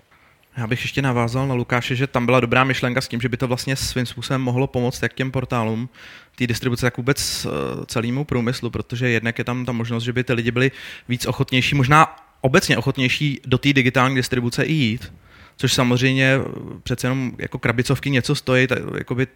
Já 0.58 0.68
bych 0.68 0.82
ještě 0.82 1.02
navázal 1.02 1.48
na 1.48 1.54
Lukáše, 1.54 1.96
že 1.96 2.08
tam 2.08 2.26
byla 2.26 2.40
dobrá 2.40 2.64
myšlenka 2.64 3.02
s 3.02 3.08
tím, 3.08 3.22
že 3.22 3.30
by 3.30 3.38
to 3.38 3.48
vlastně 3.48 3.76
svým 3.76 4.06
způsobem 4.06 4.42
mohlo 4.42 4.68
pomoct 4.68 5.04
jak 5.04 5.14
těm 5.14 5.32
portálům, 5.32 5.90
té 6.36 6.48
distribuce, 6.48 6.86
tak 6.86 6.98
vůbec 6.98 7.46
eh, 7.46 7.86
celému 7.86 8.24
průmyslu, 8.24 8.70
protože 8.70 9.10
jednak 9.10 9.38
je 9.38 9.44
tam 9.44 9.66
ta 9.66 9.72
možnost, 9.72 10.04
že 10.04 10.14
by 10.14 10.24
ty 10.24 10.34
lidi 10.34 10.52
byli 10.52 10.72
víc 11.10 11.26
ochotnější, 11.26 11.76
možná 11.76 12.16
obecně 12.42 12.78
ochotnější 12.78 13.42
do 13.46 13.58
té 13.58 13.74
digitální 13.74 14.16
distribuce 14.16 14.64
i 14.64 14.74
jít, 14.74 15.14
což 15.58 15.74
samozřejmě 15.74 16.40
přece 16.84 17.08
jenom 17.08 17.32
jako 17.38 17.60
krabicovky 17.60 18.10
něco 18.10 18.36
stojí, 18.36 18.68
tak, 18.68 18.80
jakoby 18.98 19.28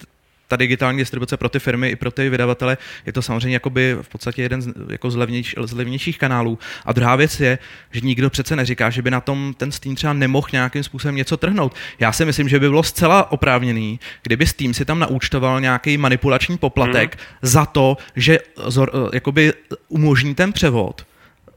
ta 0.48 0.56
digitální 0.56 0.98
distribuce 0.98 1.38
pro 1.38 1.50
ty 1.50 1.60
firmy 1.60 1.90
i 1.90 1.96
pro 1.96 2.12
ty 2.12 2.30
vydavatele 2.30 2.78
je 3.06 3.14
to 3.14 3.22
samozřejmě 3.22 3.56
jakoby 3.56 3.98
v 4.02 4.10
podstatě 4.10 4.42
jeden 4.42 4.62
z, 4.62 4.74
jako 4.90 5.12
z, 5.12 5.16
levnějš, 5.16 5.56
z 5.64 5.74
levnějších 5.74 6.18
kanálů. 6.18 6.60
A 6.86 6.92
druhá 6.94 7.16
věc 7.16 7.40
je, 7.40 7.60
že 7.92 8.02
nikdo 8.02 8.30
přece 8.30 8.56
neříká, 8.56 8.90
že 8.90 9.02
by 9.02 9.12
na 9.12 9.22
tom 9.22 9.54
ten 9.58 9.72
Steam 9.72 9.96
třeba 9.96 10.14
nemohl 10.14 10.48
nějakým 10.52 10.84
způsobem 10.84 11.16
něco 11.16 11.38
trhnout. 11.38 11.76
Já 12.00 12.12
si 12.12 12.26
myslím, 12.26 12.50
že 12.50 12.60
by 12.60 12.70
bylo 12.70 12.84
zcela 12.84 13.32
oprávněný, 13.32 14.00
kdyby 14.24 14.48
Steam 14.48 14.74
si 14.74 14.86
tam 14.86 15.00
naúčtoval 15.00 15.62
nějaký 15.62 15.98
manipulační 15.98 16.58
poplatek 16.58 17.16
hmm. 17.16 17.26
za 17.42 17.66
to, 17.66 17.98
že 18.16 18.40
zor, 18.66 18.92
jakoby 19.14 19.54
umožní 19.88 20.36
ten 20.36 20.54
převod 20.54 21.06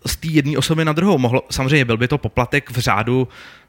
z 0.06 0.16
té 0.16 0.28
jedné 0.28 0.58
osoby 0.58 0.84
na 0.84 0.92
druhou. 0.92 1.18
Mohlo, 1.18 1.42
samozřejmě 1.50 1.84
byl 1.84 1.96
by 1.96 2.08
to 2.08 2.18
poplatek 2.18 2.70
v 2.70 2.78
řádu 2.78 3.28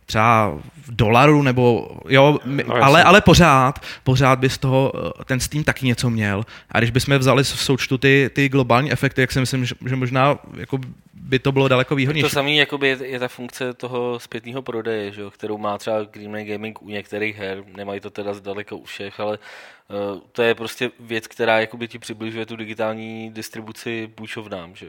třeba 0.10 0.58
v 0.86 0.96
dolaru 0.96 1.44
nebo 1.44 1.88
jo, 2.10 2.40
no, 2.46 2.76
ale, 2.76 3.04
ale 3.04 3.22
pořád, 3.22 3.80
pořád 4.04 4.40
by 4.40 4.50
z 4.50 4.58
toho 4.58 4.92
eh, 4.96 5.26
ten 5.26 5.40
Steam 5.40 5.64
taky 5.64 5.86
něco 5.86 6.10
měl. 6.10 6.46
A 6.72 6.78
když 6.78 6.92
bychom 6.92 7.18
vzali 7.18 7.44
v 7.44 7.48
součtu 7.48 7.98
ty, 7.98 8.30
ty 8.34 8.50
globální 8.50 8.92
efekty, 8.92 9.22
jak 9.22 9.32
si 9.32 9.40
myslím, 9.40 9.66
že, 9.66 9.76
že 9.86 9.96
možná 9.96 10.38
jako 10.58 10.80
by 11.20 11.40
to 11.40 11.52
bylo 11.52 11.68
daleko 11.68 11.96
výhodnější. 11.96 12.24
To 12.24 12.30
samé 12.30 12.52
jakoby 12.52 12.88
je, 12.88 12.98
je, 13.02 13.20
ta 13.20 13.28
funkce 13.28 13.74
toho 13.74 14.20
zpětného 14.20 14.62
prodeje, 14.62 15.12
že, 15.12 15.22
kterou 15.32 15.58
má 15.58 15.78
třeba 15.78 16.04
Greenman 16.04 16.46
Gaming 16.46 16.82
u 16.82 16.90
některých 16.90 17.38
her, 17.38 17.64
nemají 17.78 18.00
to 18.00 18.10
teda 18.10 18.34
zdaleka 18.34 18.76
u 18.76 18.84
všech, 18.84 19.20
ale 19.20 19.38
uh, 19.38 20.20
to 20.32 20.42
je 20.42 20.56
prostě 20.56 20.92
věc, 21.00 21.28
která 21.28 21.60
jakoby 21.60 21.88
ti 21.88 22.00
přibližuje 22.00 22.46
tu 22.46 22.56
digitální 22.56 23.32
distribuci 23.34 24.08
půjčovnám. 24.16 24.76
Že. 24.76 24.88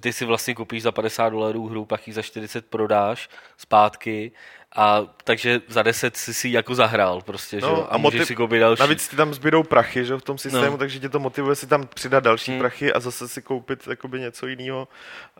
Ty 0.00 0.12
si 0.12 0.24
vlastně 0.24 0.54
koupíš 0.54 0.82
za 0.82 0.92
50 0.92 1.28
dolarů 1.28 1.68
hru, 1.68 1.84
pak 1.84 2.06
ji 2.06 2.12
za 2.12 2.22
40 2.22 2.66
prodáš 2.66 3.28
zpátky 3.56 4.32
a 4.76 5.06
takže 5.24 5.60
za 5.68 5.82
10 5.82 6.16
si 6.16 6.34
si 6.34 6.48
jako 6.48 6.74
zahrál 6.74 7.20
prostě, 7.20 7.60
no, 7.60 7.68
že? 7.68 7.82
A, 7.82 7.86
a 7.86 7.96
motiv... 7.98 8.26
si 8.26 8.36
koupit 8.36 8.60
další. 8.60 8.80
Navíc 8.80 9.08
ti 9.08 9.16
tam 9.16 9.34
zbydou 9.34 9.62
prachy, 9.62 10.04
že 10.04 10.16
v 10.16 10.22
tom 10.22 10.38
systému, 10.38 10.70
no. 10.70 10.78
takže 10.78 11.00
tě 11.00 11.08
to 11.08 11.18
motivuje 11.18 11.56
si 11.56 11.66
tam 11.66 11.86
přidat 11.86 12.24
další 12.24 12.50
hmm. 12.50 12.60
prachy 12.60 12.92
a 12.92 13.00
zase 13.00 13.28
si 13.28 13.42
koupit 13.42 13.86
jakoby 13.86 14.20
něco 14.20 14.46
jiného. 14.46 14.88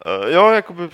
Uh, 0.07 0.29
jo, 0.29 0.51
jakoby 0.51 0.89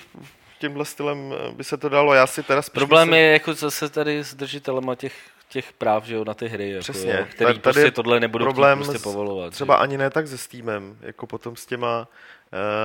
tímhle 0.59 0.85
stylem 0.85 1.35
eh, 1.35 1.53
by 1.53 1.65
se 1.65 1.77
to 1.77 1.89
dalo. 1.89 2.15
Já 2.15 2.27
si 2.27 2.43
teda 2.43 2.63
Problém 2.73 3.09
myslím... 3.09 3.21
je 3.23 3.33
jako 3.33 3.55
zase 3.55 3.89
tady 3.89 4.19
s 4.19 4.35
držitelema 4.35 4.95
těch 4.95 5.13
těch 5.49 5.73
práv, 5.73 6.05
že 6.05 6.15
jo, 6.15 6.25
na 6.25 6.35
ty 6.35 6.49
hry, 6.49 6.77
Přesně. 6.81 7.11
Jako, 7.11 7.23
jo, 7.23 7.27
který 7.31 7.49
tady 7.49 7.59
prostě 7.59 7.91
tohle 7.91 8.21
nebudou 8.21 8.45
problém 8.45 8.79
prostě 8.79 8.99
povolovat. 8.99 9.53
Třeba 9.53 9.75
že? 9.75 9.79
ani 9.79 9.99
ne 9.99 10.11
tak 10.11 10.29
se 10.29 10.39
Steamem, 10.39 10.99
jako 11.01 11.27
potom 11.27 11.57
s 11.57 11.67
těma 11.67 12.09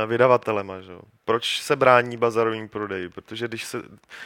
vydavatelema, 0.08 0.82
že 0.82 0.94
proč 1.26 1.62
se 1.62 1.76
brání 1.76 2.18
bazarovým 2.18 2.70
prodeji? 2.70 3.10
Protože, 3.10 3.48
když 3.48 3.64
se, 3.64 3.82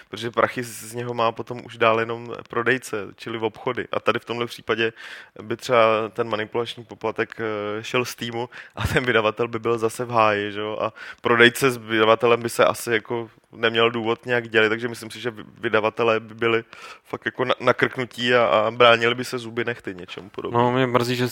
protože 0.09 0.31
prachy 0.31 0.63
z 0.63 0.93
něho 0.93 1.13
má 1.13 1.31
potom 1.31 1.61
už 1.65 1.77
dál 1.77 1.99
jenom 1.99 2.33
prodejce, 2.49 2.97
čili 3.15 3.37
v 3.37 3.43
obchody. 3.43 3.87
A 3.91 3.99
tady 3.99 4.19
v 4.19 4.25
tomhle 4.25 4.45
případě 4.45 4.93
by 5.41 5.57
třeba 5.57 6.09
ten 6.09 6.29
manipulační 6.29 6.85
poplatek 6.85 7.35
eh, 7.39 7.83
šel 7.83 8.05
z 8.05 8.15
týmu 8.15 8.49
a 8.75 8.87
ten 8.87 9.05
vydavatel 9.05 9.47
by 9.47 9.59
byl 9.59 9.77
zase 9.77 10.05
v 10.05 10.09
háji. 10.09 10.51
Že? 10.51 10.61
A 10.79 10.93
prodejce 11.21 11.71
s 11.71 11.77
vydavatelem 11.77 12.41
by 12.41 12.49
se 12.49 12.65
asi 12.65 12.91
jako 12.91 13.29
neměl 13.55 13.91
důvod 13.91 14.25
nějak 14.25 14.47
dělit, 14.47 14.69
takže 14.69 14.87
myslím 14.87 15.11
si, 15.11 15.19
že 15.19 15.33
vydavatelé 15.59 16.19
by 16.19 16.33
byli 16.33 16.63
fakt 17.03 17.25
jako 17.25 17.45
nakrknutí 17.59 18.33
a, 18.33 18.45
a 18.45 18.71
bránili 18.71 19.15
by 19.15 19.25
se 19.25 19.37
zuby 19.37 19.65
nechty 19.65 19.95
něčemu 19.95 20.29
podobnému. 20.29 20.63
No, 20.63 20.71
mě 20.71 20.87
mrzí, 20.87 21.15
že 21.15 21.27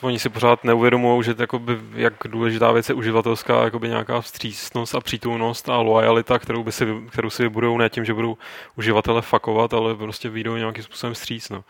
oni 0.00 0.18
si 0.18 0.28
pořád 0.28 0.64
neuvědomují, 0.64 1.24
že 1.24 1.34
jakoby, 1.38 1.78
jak 1.94 2.14
důležitá 2.24 2.72
věc 2.72 2.88
je 2.88 2.94
uživatelská 2.94 3.64
jakoby 3.64 3.88
nějaká 3.88 4.20
vstřícnost 4.20 4.94
a 4.94 5.00
přítulnost 5.00 5.68
a 5.68 5.76
lojalita, 5.76 6.38
kterou, 6.38 6.64
by 6.64 6.72
si, 6.72 6.86
kterou 7.10 7.30
si 7.30 7.48
budou 7.48 7.78
ne 7.78 7.88
tím, 7.88 8.04
že 8.04 8.14
budou 8.14 8.38
uživatele 8.76 9.22
fakovat, 9.22 9.74
ale 9.74 9.94
prostě 9.94 10.28
vyjdou 10.28 10.56
nějakým 10.56 10.84
způsobem 10.84 11.14
vstříc. 11.14 11.50
No. 11.50 11.64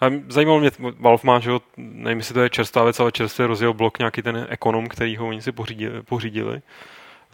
A 0.00 0.06
zajímalo 0.28 0.60
mě, 0.60 0.70
Valve 1.00 1.22
má, 1.24 1.38
že 1.38 1.50
nevím, 1.76 2.18
jestli 2.18 2.34
to 2.34 2.40
je 2.40 2.50
čerstvá 2.50 2.84
věc, 2.84 3.00
ale 3.00 3.12
čerstvě 3.12 3.46
rozjel 3.46 3.74
blok 3.74 3.98
nějaký 3.98 4.22
ten 4.22 4.46
ekonom, 4.48 4.88
který 4.88 5.16
ho 5.16 5.28
oni 5.28 5.42
si 5.42 5.52
pořídili. 5.52 6.02
pořídili. 6.02 6.62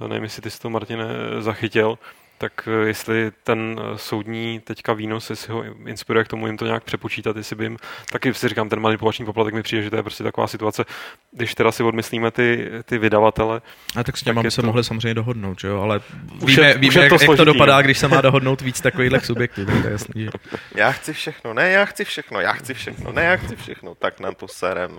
Nevím, 0.00 0.22
jestli 0.22 0.42
ty 0.42 0.50
jsi 0.50 0.60
to, 0.60 0.70
Martine, 0.70 1.06
zachytil 1.40 1.98
tak 2.38 2.68
eh, 2.68 2.86
jestli 2.86 3.32
ten 3.44 3.80
eh, 3.80 3.98
soudní 3.98 4.60
teďka 4.60 4.92
výnos, 4.92 5.30
jestli 5.30 5.52
ho 5.52 5.64
inspiruje 5.86 6.24
k 6.24 6.28
tomu 6.28 6.46
jim 6.46 6.56
to 6.56 6.66
nějak 6.66 6.84
přepočítat, 6.84 7.36
jestli 7.36 7.56
by 7.56 7.64
jim, 7.64 7.76
taky 8.12 8.34
si 8.34 8.48
říkám, 8.48 8.68
ten 8.68 8.80
manipulační 8.80 9.24
poplatek 9.24 9.54
mi 9.54 9.62
přijde, 9.62 9.82
že 9.82 9.90
to 9.90 9.96
je 9.96 10.02
prostě 10.02 10.24
taková 10.24 10.46
situace, 10.46 10.84
když 11.32 11.54
teda 11.54 11.72
si 11.72 11.82
odmyslíme 11.82 12.30
ty, 12.30 12.70
ty 12.84 12.98
vydavatele. 12.98 13.62
A 13.96 14.04
tak 14.04 14.16
s 14.16 14.22
těma 14.22 14.42
by 14.42 14.50
se 14.50 14.60
to... 14.60 14.66
mohli 14.66 14.84
samozřejmě 14.84 15.14
dohodnout, 15.14 15.60
že 15.60 15.68
jo, 15.68 15.80
ale 15.80 16.00
už 16.42 16.56
víme, 16.56 16.68
je, 16.68 16.74
víme 16.74 16.88
už 16.88 16.94
jak, 16.94 17.08
to 17.08 17.24
jak 17.24 17.36
to 17.36 17.44
dopadá, 17.44 17.82
když 17.82 17.98
se 17.98 18.08
má 18.08 18.20
dohodnout 18.20 18.60
víc 18.60 18.80
takovýchhle 18.80 19.20
subjektů, 19.20 19.66
to 19.66 19.72
je 19.72 19.90
jasný. 19.90 20.24
Že... 20.24 20.30
Já 20.74 20.92
chci 20.92 21.12
všechno, 21.12 21.54
ne, 21.54 21.70
já 21.70 21.84
chci 21.84 22.04
všechno, 22.04 22.40
já 22.40 22.52
chci 22.52 22.74
všechno, 22.74 23.12
ne, 23.12 23.24
já 23.24 23.36
chci 23.36 23.56
všechno, 23.56 23.94
tak 23.94 24.20
nám 24.20 24.34
to 24.34 24.48
serem. 24.48 24.98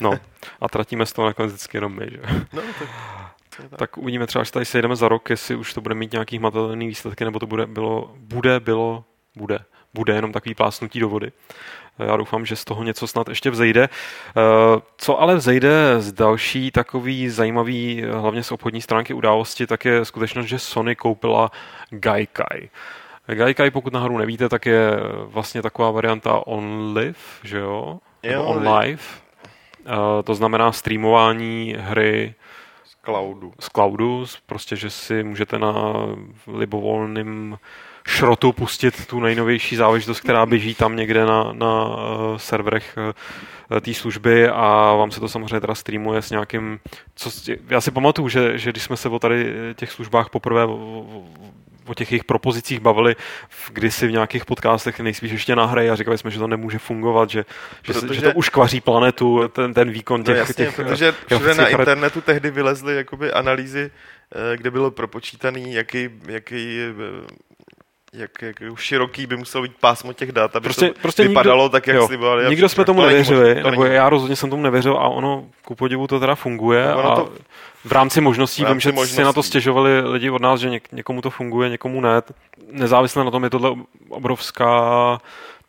No, 0.00 0.12
a 0.60 0.68
tratíme 0.68 1.06
z 1.06 1.12
toho 1.12 1.26
nakonec 1.26 1.52
vždycky 1.52 1.76
jenom 1.76 1.96
my, 1.96 2.06
že? 2.10 2.20
No, 2.52 2.62
tak 2.78 2.88
tak 3.76 3.98
uvidíme 3.98 4.26
třeba, 4.26 4.42
až 4.42 4.50
tady 4.50 4.64
sejdeme 4.64 4.96
za 4.96 5.08
rok, 5.08 5.30
jestli 5.30 5.56
už 5.56 5.74
to 5.74 5.80
bude 5.80 5.94
mít 5.94 6.12
nějaký 6.12 6.38
hmatatelný 6.38 6.88
výsledky, 6.88 7.24
nebo 7.24 7.38
to 7.38 7.46
bude, 7.46 7.66
bylo, 7.66 8.14
bude, 8.16 8.60
bylo, 8.60 9.04
bude. 9.36 9.58
Bude 9.94 10.14
jenom 10.14 10.32
takový 10.32 10.54
plásnutí 10.54 11.00
do 11.00 11.08
vody. 11.08 11.32
Já 11.98 12.16
doufám, 12.16 12.46
že 12.46 12.56
z 12.56 12.64
toho 12.64 12.82
něco 12.82 13.06
snad 13.06 13.28
ještě 13.28 13.50
vzejde. 13.50 13.88
Eh, 13.88 14.80
co 14.96 15.20
ale 15.20 15.36
vzejde 15.36 16.00
z 16.00 16.12
další 16.12 16.70
takový 16.70 17.28
zajímavý, 17.28 18.04
hlavně 18.10 18.42
z 18.42 18.52
obchodní 18.52 18.82
stránky 18.82 19.14
události, 19.14 19.66
tak 19.66 19.84
je 19.84 20.04
skutečnost, 20.04 20.46
že 20.46 20.58
Sony 20.58 20.96
koupila 20.96 21.50
Gaikai. 21.90 22.68
Gaikai, 23.26 23.70
pokud 23.70 23.92
náhodou 23.92 24.18
nevíte, 24.18 24.48
tak 24.48 24.66
je 24.66 24.90
vlastně 25.24 25.62
taková 25.62 25.90
varianta 25.90 26.46
on 26.46 26.94
live, 26.96 27.18
že 27.44 27.58
jo? 27.58 27.98
jo 28.22 28.44
on 28.44 28.68
live. 28.68 29.02
Eh, 29.86 30.22
to 30.24 30.34
znamená 30.34 30.72
streamování 30.72 31.76
hry 31.78 32.34
cloudu. 33.08 33.52
Z 33.60 33.68
cloudu, 33.68 34.24
prostě, 34.46 34.76
že 34.76 34.90
si 34.90 35.22
můžete 35.22 35.58
na 35.58 35.74
libovolným 36.46 37.58
šrotu 38.06 38.52
pustit 38.52 39.06
tu 39.06 39.20
nejnovější 39.20 39.76
záležitost, 39.76 40.20
která 40.20 40.46
běží 40.46 40.74
tam 40.74 40.96
někde 40.96 41.24
na, 41.24 41.52
na 41.52 41.84
uh, 41.86 41.94
serverech 42.36 42.98
uh, 43.70 43.80
té 43.80 43.94
služby 43.94 44.48
a 44.48 44.94
vám 44.94 45.10
se 45.10 45.20
to 45.20 45.28
samozřejmě 45.28 45.60
teda 45.60 45.74
streamuje 45.74 46.22
s 46.22 46.30
nějakým... 46.30 46.80
Co, 47.14 47.30
já 47.68 47.80
si 47.80 47.90
pamatuju, 47.90 48.28
že, 48.28 48.58
že 48.58 48.70
když 48.70 48.82
jsme 48.82 48.96
se 48.96 49.08
o 49.08 49.18
tady 49.18 49.54
těch 49.74 49.92
službách 49.92 50.30
poprvé 50.30 50.66
o 51.88 51.94
těch 51.94 52.12
jejich 52.12 52.24
propozicích 52.24 52.80
bavili 52.80 53.16
v, 53.48 53.70
kdysi 53.72 54.06
v 54.06 54.12
nějakých 54.12 54.44
podcastech 54.44 55.00
nejspíš 55.00 55.32
ještě 55.32 55.56
na 55.56 55.66
hry 55.66 55.90
a 55.90 55.96
říkali 55.96 56.18
jsme, 56.18 56.30
že 56.30 56.38
to 56.38 56.46
nemůže 56.46 56.78
fungovat, 56.78 57.30
že, 57.30 57.44
že, 57.82 57.92
protože, 57.92 58.14
že 58.14 58.22
to 58.22 58.32
už 58.32 58.48
kvaří 58.48 58.80
planetu, 58.80 59.48
ten, 59.48 59.74
ten 59.74 59.90
výkon 59.90 60.24
těch... 60.24 60.34
No 60.34 60.40
jasně, 60.40 60.54
těch 60.54 60.76
protože 60.76 61.14
všude 61.26 61.54
na 61.54 61.68
internetu 61.68 62.20
tehdy 62.20 62.50
vylezly 62.50 62.96
jakoby 62.96 63.32
analýzy, 63.32 63.90
kde 64.56 64.70
bylo 64.70 64.90
propočítaný, 64.90 65.74
jaký, 65.74 66.08
jaký 66.28 66.78
jak, 68.12 68.42
jak 68.42 68.56
široký 68.76 69.26
by 69.26 69.36
musel 69.36 69.62
být 69.62 69.72
pásmo 69.80 70.12
těch 70.12 70.32
dat, 70.32 70.56
aby 70.56 70.64
prostě, 70.64 70.88
to 70.88 71.00
prostě 71.02 71.28
vypadalo 71.28 71.64
nikdo, 71.64 71.72
tak, 71.72 71.86
jak 71.86 71.96
jo, 71.96 72.06
slibovali. 72.06 72.48
Nikdo 72.48 72.68
jsme 72.68 72.84
tomu 72.84 73.02
nevěřili, 73.02 73.54
možný, 73.54 73.70
nebo 73.70 73.84
já 73.84 74.08
rozhodně 74.08 74.36
jsem 74.36 74.50
tomu 74.50 74.62
nevěřil 74.62 74.96
a 74.96 75.08
ono 75.08 75.44
ku 75.64 75.74
podivu 75.74 76.06
to 76.06 76.20
teda 76.20 76.34
funguje 76.34 76.94
ono 76.94 77.12
a 77.12 77.16
to, 77.16 77.32
v 77.84 77.92
rámci 77.92 78.20
možností, 78.20 78.62
v 78.62 78.64
rámci 78.64 78.74
vím, 78.74 78.80
že 78.80 78.92
možností. 78.92 79.16
si 79.16 79.22
na 79.22 79.32
to 79.32 79.42
stěžovali 79.42 80.00
lidi 80.00 80.30
od 80.30 80.42
nás, 80.42 80.60
že 80.60 80.70
něk, 80.70 80.92
někomu 80.92 81.22
to 81.22 81.30
funguje, 81.30 81.70
někomu 81.70 82.00
ne. 82.00 82.22
Nezávisle 82.70 83.24
na 83.24 83.30
tom 83.30 83.44
je 83.44 83.50
tohle 83.50 83.70
obrovská 84.08 85.20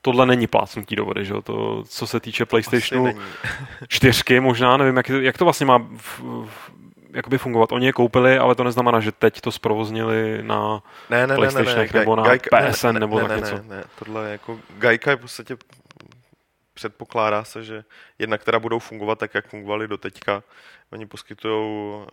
tohle 0.01 0.25
není 0.25 0.47
plácnutí 0.47 0.95
do 0.95 1.05
vody, 1.05 1.25
že 1.25 1.33
jo? 1.33 1.41
To, 1.41 1.83
co 1.87 2.07
se 2.07 2.19
týče 2.19 2.45
PlayStationu 2.45 3.13
4, 3.87 4.39
možná, 4.39 4.77
nevím, 4.77 4.97
jak, 4.97 5.09
jak 5.09 5.37
to 5.37 5.45
vlastně 5.45 5.65
má 5.65 5.77
v, 5.77 6.19
v, 6.45 6.71
jakoby 7.13 7.37
fungovat. 7.37 7.71
Oni 7.71 7.85
je 7.85 7.93
koupili, 7.93 8.37
ale 8.37 8.55
to 8.55 8.63
neznamená, 8.63 8.99
že 8.99 9.11
teď 9.11 9.41
to 9.41 9.51
zprovoznili 9.51 10.39
na 10.41 10.83
ne, 11.09 11.27
ne, 11.27 11.35
PlayStationech 11.35 11.93
ne, 11.93 11.99
ne, 11.99 11.99
ne. 11.99 11.99
nebo 11.99 12.15
na 12.15 12.23
Gajka, 12.23 12.57
PSN 12.57 12.87
ne, 12.87 12.99
nebo 12.99 13.19
ne, 13.19 13.27
tak 13.27 13.31
ne, 13.31 13.35
něco. 13.35 13.55
Ne, 13.55 13.63
ne, 13.75 13.83
tohle 13.99 14.25
je 14.25 14.31
jako 14.31 14.59
Gajka 14.77 15.11
je 15.11 15.17
v 15.17 15.19
podstatě 15.19 15.57
předpokládá 16.79 17.43
se, 17.43 17.63
že 17.63 17.83
jedna, 18.19 18.37
která 18.37 18.59
budou 18.59 18.79
fungovat 18.79 19.19
tak, 19.19 19.33
jak 19.33 19.47
fungovaly 19.47 19.87
do 19.87 19.97
teďka. 19.97 20.43
Oni 20.91 21.05
poskytují 21.05 22.05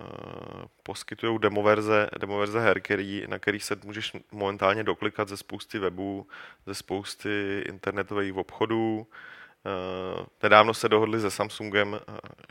poskytujou 0.83 1.39
demoverze, 1.39 2.09
demoverze 2.19 2.61
her, 2.61 2.81
který, 2.81 3.25
na 3.29 3.39
kterých 3.39 3.65
se 3.65 3.77
můžeš 3.85 4.13
momentálně 4.33 4.85
doklikat 4.85 5.29
ze 5.29 5.37
spousty 5.37 5.79
webů, 5.79 6.27
ze 6.67 6.75
spousty 6.75 7.65
internetových 7.69 8.35
obchodů. 8.35 9.07
Uh, 9.07 10.27
nedávno 10.43 10.75
se 10.75 10.89
dohodli 10.89 11.21
se 11.21 11.31
Samsungem, 11.31 11.93
uh, 11.93 11.99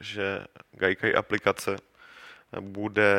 že 0.01 0.45
Gaikai 0.71 1.13
aplikace 1.13 1.77
bude 2.59 3.15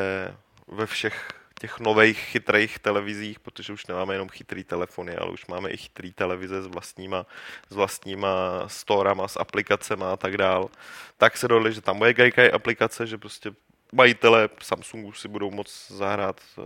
ve 0.69 0.87
všech 0.87 1.31
těch 1.61 1.81
nových 1.81 2.19
chytrých 2.19 2.79
televizích, 2.79 3.41
protože 3.41 3.73
už 3.73 3.87
nemáme 3.87 4.15
jenom 4.15 4.29
chytrý 4.29 4.65
telefony, 4.65 5.17
ale 5.17 5.31
už 5.31 5.47
máme 5.47 5.71
i 5.71 5.77
chytrý 5.77 6.13
televize 6.13 6.63
s 6.63 6.67
vlastníma, 6.67 7.27
s 7.71 7.75
vlastníma 7.75 8.65
storama, 8.67 9.29
s 9.29 9.37
aplikacemi 9.37 10.05
a 10.05 10.17
tak 10.17 10.37
dál. 10.37 10.71
Tak 11.19 11.37
se 11.37 11.49
dohodli, 11.49 11.73
že 11.73 11.81
tam 11.81 11.99
bude 11.99 12.15
Gaikai 12.15 12.51
aplikace, 12.51 13.07
že 13.07 13.19
prostě 13.19 13.53
majitele 13.93 14.49
Samsungu 14.63 15.13
si 15.13 15.29
budou 15.29 15.51
moct 15.51 15.91
zahrát 15.91 16.41
uh, 16.57 16.65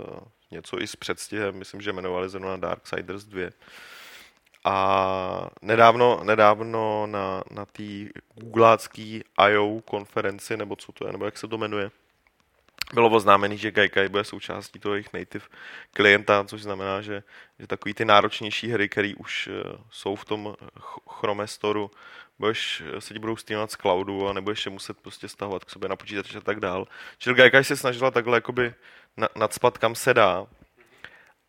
něco 0.51 0.81
i 0.83 0.87
s 0.87 0.97
předstihem, 0.97 1.55
myslím, 1.55 1.81
že 1.81 1.93
jmenovali 1.93 2.29
zrovna 2.29 2.57
Darksiders 2.57 3.25
2. 3.25 3.51
A 4.65 5.51
nedávno, 5.63 6.21
nedávno 6.25 7.07
na, 7.07 7.43
na 7.51 7.65
té 7.65 7.83
googlácký 8.35 9.25
I.O. 9.39 9.81
konferenci, 9.81 10.57
nebo 10.57 10.77
co 10.77 10.93
to 10.93 11.07
je, 11.07 11.13
nebo 11.13 11.25
jak 11.25 11.39
se 11.39 11.49
to 11.49 11.59
jmenuje, 11.59 11.91
bylo 12.95 13.11
oznámený, 13.11 13.59
že 13.59 13.71
Gaikai 13.71 14.09
bude 14.09 14.25
součástí 14.25 14.79
toho 14.79 14.95
jejich 14.95 15.13
native 15.13 15.45
klienta, 15.93 16.45
což 16.45 16.63
znamená, 16.63 17.01
že, 17.01 17.23
že 17.59 17.67
takový 17.67 17.95
ty 17.95 18.05
náročnější 18.05 18.69
hry, 18.69 18.89
které 18.89 19.13
už 19.19 19.49
uh, 19.49 19.81
jsou 19.91 20.17
v 20.17 20.25
tom 20.25 20.55
Chrome 21.09 21.47
Store, 21.47 21.81
budeš, 22.41 22.83
eh, 22.97 23.01
se 23.01 23.15
ti 23.15 23.21
budou 23.21 23.37
streamovat 23.37 23.71
z 23.71 23.77
cloudu 23.77 24.29
a 24.29 24.33
nebudeš 24.33 24.67
je 24.67 24.71
muset 24.73 25.01
prostě 25.01 25.29
stahovat 25.29 25.65
k 25.65 25.71
sobě 25.71 25.89
na 25.89 25.97
počítač 25.97 26.35
a 26.35 26.41
tak 26.41 26.61
dál. 26.61 26.87
Čili 27.19 27.37
Gaikai 27.37 27.65
se 27.65 27.77
snažila 27.77 28.11
takhle 28.11 28.37
jakoby 28.37 28.75
na, 29.17 29.29
nadspat 29.37 29.79
kam 29.79 29.95
se 29.95 30.15
dá. 30.15 30.47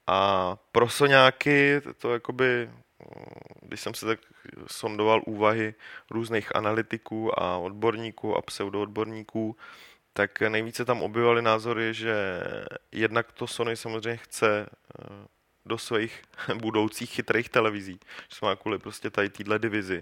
A 0.08 0.58
pro 0.72 0.90
soňáky 0.90 1.82
to 1.98 2.14
jakoby, 2.14 2.68
mm, 2.68 3.60
když 3.62 3.82
jsem 3.82 3.94
se 3.94 4.06
tak 4.06 4.20
sondoval 4.68 5.22
úvahy 5.26 5.74
různých 6.10 6.56
analytiků 6.56 7.40
a 7.40 7.58
odborníků 7.58 8.38
a 8.38 8.42
pseudoodborníků, 8.42 9.56
tak 10.14 10.42
nejvíce 10.42 10.86
tam 10.86 11.02
objevily 11.02 11.42
názory, 11.42 11.94
že 11.94 12.44
jednak 12.92 13.32
to 13.32 13.48
Sony 13.48 13.76
samozřejmě 13.78 14.18
chce 14.18 14.66
eh, 14.70 15.28
do 15.66 15.78
svých 15.78 16.22
budoucích 16.56 17.10
chytrých 17.10 17.50
televizí, 17.50 18.00
že 18.30 18.40
má 18.42 18.56
kvůli 18.56 18.80
prostě 18.80 19.10
tady 19.10 19.30
téhle 19.30 19.60
divizi. 19.60 20.00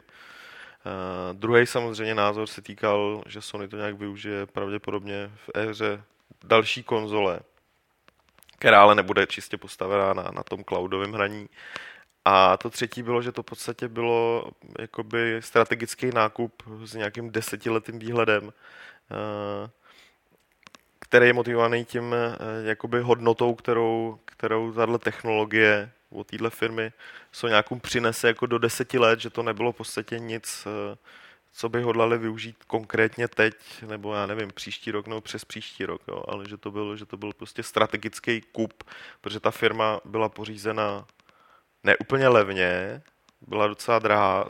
Uh, 0.85 1.37
druhý 1.37 1.65
samozřejmě 1.65 2.15
názor 2.15 2.47
se 2.47 2.61
týkal, 2.61 3.23
že 3.25 3.41
Sony 3.41 3.67
to 3.67 3.77
nějak 3.77 3.95
využije 3.95 4.45
pravděpodobně 4.45 5.31
v 5.35 5.49
éře 5.55 6.03
další 6.43 6.83
konzole, 6.83 7.39
která 8.57 8.81
ale 8.81 8.95
nebude 8.95 9.27
čistě 9.27 9.57
postavená 9.57 10.13
na, 10.13 10.23
na 10.23 10.43
tom 10.43 10.63
cloudovém 10.63 11.13
hraní. 11.13 11.49
A 12.25 12.57
to 12.57 12.69
třetí 12.69 13.03
bylo, 13.03 13.21
že 13.21 13.31
to 13.31 13.41
v 13.41 13.45
podstatě 13.45 13.87
bylo 13.87 14.51
jakoby 14.79 15.37
strategický 15.39 16.09
nákup 16.13 16.63
s 16.83 16.93
nějakým 16.93 17.31
desetiletým 17.31 17.99
výhledem. 17.99 18.43
Uh, 18.43 19.69
který 21.09 21.27
je 21.27 21.33
motivovaný 21.33 21.85
tím 21.85 22.13
eh, 22.13 22.37
jakoby 22.69 23.01
hodnotou, 23.01 23.55
kterou, 23.55 24.19
kterou 24.25 24.73
tahle 24.73 24.99
technologie 24.99 25.91
od 26.09 26.27
téhle 26.27 26.49
firmy 26.49 26.91
co 27.31 27.47
nějakou 27.47 27.79
přinese 27.79 28.27
jako 28.27 28.45
do 28.45 28.57
deseti 28.57 28.99
let, 28.99 29.19
že 29.19 29.29
to 29.29 29.43
nebylo 29.43 29.71
v 29.71 29.75
podstatě 29.75 30.19
nic, 30.19 30.67
eh, 30.67 30.97
co 31.53 31.69
by 31.69 31.81
hodlali 31.81 32.17
využít 32.17 32.55
konkrétně 32.67 33.27
teď, 33.27 33.55
nebo 33.87 34.13
já 34.13 34.25
nevím, 34.25 34.49
příští 34.53 34.91
rok 34.91 35.07
nebo 35.07 35.21
přes 35.21 35.45
příští 35.45 35.85
rok, 35.85 36.01
jo, 36.07 36.23
ale 36.27 36.49
že 36.49 36.57
to, 36.57 36.71
bylo, 36.71 36.95
že 36.95 37.05
to 37.05 37.17
byl 37.17 37.33
prostě 37.33 37.63
strategický 37.63 38.41
kup, 38.41 38.83
protože 39.21 39.39
ta 39.39 39.51
firma 39.51 40.01
byla 40.05 40.29
pořízena 40.29 41.05
neúplně 41.83 42.27
levně, 42.27 43.01
byla 43.47 43.67
docela 43.67 43.99
drahá, 43.99 44.49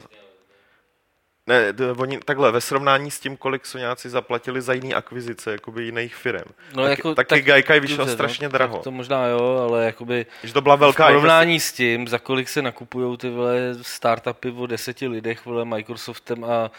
ne, 1.50 1.74
oni 1.98 2.20
takhle, 2.26 2.52
ve 2.52 2.62
srovnání 2.62 3.12
s 3.12 3.20
tím, 3.20 3.38
kolik 3.38 3.66
Soňáci 3.66 4.10
zaplatili 4.10 4.62
za 4.62 4.74
jiný 4.74 4.94
akvizice, 4.94 5.52
jakoby 5.52 5.84
jiných 5.84 6.16
firm. 6.16 6.52
No, 6.76 6.84
tak, 6.84 6.98
jako, 6.98 7.16
taky 7.16 7.30
tak, 7.30 7.44
Gaikai 7.44 7.80
vyšel 7.80 7.98
dobře, 7.98 8.14
strašně 8.14 8.48
no, 8.48 8.52
draho. 8.52 8.80
To 8.80 8.92
možná 8.92 9.28
jo, 9.28 9.68
ale 9.70 9.86
jakoby 9.86 10.26
Že 10.44 10.54
to 10.54 10.62
byla 10.62 10.76
velká 10.76 11.06
v 11.06 11.08
porovnání 11.08 11.58
investi- 11.58 11.60
s 11.60 11.74
tím, 11.74 12.08
za 12.08 12.20
kolik 12.20 12.50
se 12.50 12.62
nakupují 12.62 13.18
ty 13.18 13.30
vole 13.30 13.60
startupy 13.82 14.52
o 14.52 14.68
deseti 14.68 15.08
lidech, 15.08 15.46
vole 15.46 15.66
Microsoftem 15.66 16.44
a 16.44 16.72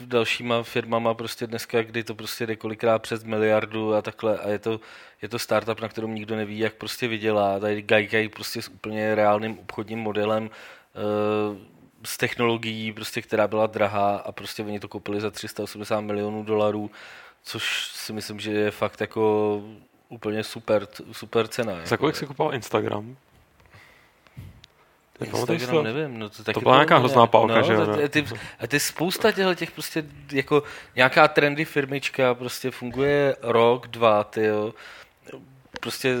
dalšíma 0.00 0.62
firmama 0.62 1.14
prostě 1.14 1.46
dneska, 1.46 1.82
kdy 1.82 2.04
to 2.04 2.14
prostě 2.14 2.46
jde 2.46 2.56
kolikrát 2.56 2.98
přes 2.98 3.24
miliardu 3.24 3.94
a 3.94 4.02
takhle 4.02 4.38
a 4.38 4.48
je 4.48 4.58
to, 4.58 4.80
je 5.22 5.28
to 5.28 5.38
startup, 5.38 5.80
na 5.80 5.88
kterém 5.88 6.14
nikdo 6.14 6.36
neví, 6.36 6.58
jak 6.58 6.74
prostě 6.74 7.08
vydělá. 7.08 7.58
Tady 7.58 7.82
Gaikai 7.82 8.28
prostě 8.28 8.62
s 8.62 8.68
úplně 8.68 9.14
reálným 9.14 9.58
obchodním 9.58 9.98
modelem 9.98 10.50
uh, 11.50 11.56
z 12.04 12.16
technologií, 12.16 12.92
prostě, 12.92 13.22
která 13.22 13.48
byla 13.48 13.66
drahá 13.66 14.16
a 14.16 14.32
prostě 14.32 14.62
oni 14.62 14.80
to 14.80 14.88
koupili 14.88 15.20
za 15.20 15.30
380 15.30 16.00
milionů 16.00 16.42
dolarů, 16.42 16.90
což 17.42 17.90
si 17.94 18.12
myslím, 18.12 18.40
že 18.40 18.52
je 18.52 18.70
fakt 18.70 19.00
jako 19.00 19.62
úplně 20.08 20.44
super, 20.44 20.88
super 21.12 21.48
cena. 21.48 21.72
Za 21.84 21.96
kolik 21.96 22.16
si 22.16 22.26
kupoval 22.26 22.54
Instagram? 22.54 23.16
Instagram 25.20 25.70
to? 25.70 25.82
nevím. 25.82 26.18
No 26.18 26.28
to, 26.28 26.44
taky 26.44 26.54
to 26.54 26.60
byla 26.60 26.74
nějaká 26.74 26.98
hrozná 26.98 27.26
pálka, 27.26 27.54
no, 27.54 27.62
že 27.62 27.72
jo? 27.72 28.04
A 28.04 28.08
ty, 28.08 28.24
a 28.58 28.66
ty 28.66 28.80
spousta 28.80 29.32
těchto 29.32 29.54
těch 29.54 29.70
prostě 29.70 30.04
jako 30.32 30.62
nějaká 30.96 31.28
trendy 31.28 31.64
firmička 31.64 32.34
prostě 32.34 32.70
funguje 32.70 33.36
rok, 33.42 33.88
dva, 33.88 34.24
ty 34.24 34.44
jo. 34.44 34.74
Prostě 35.80 36.16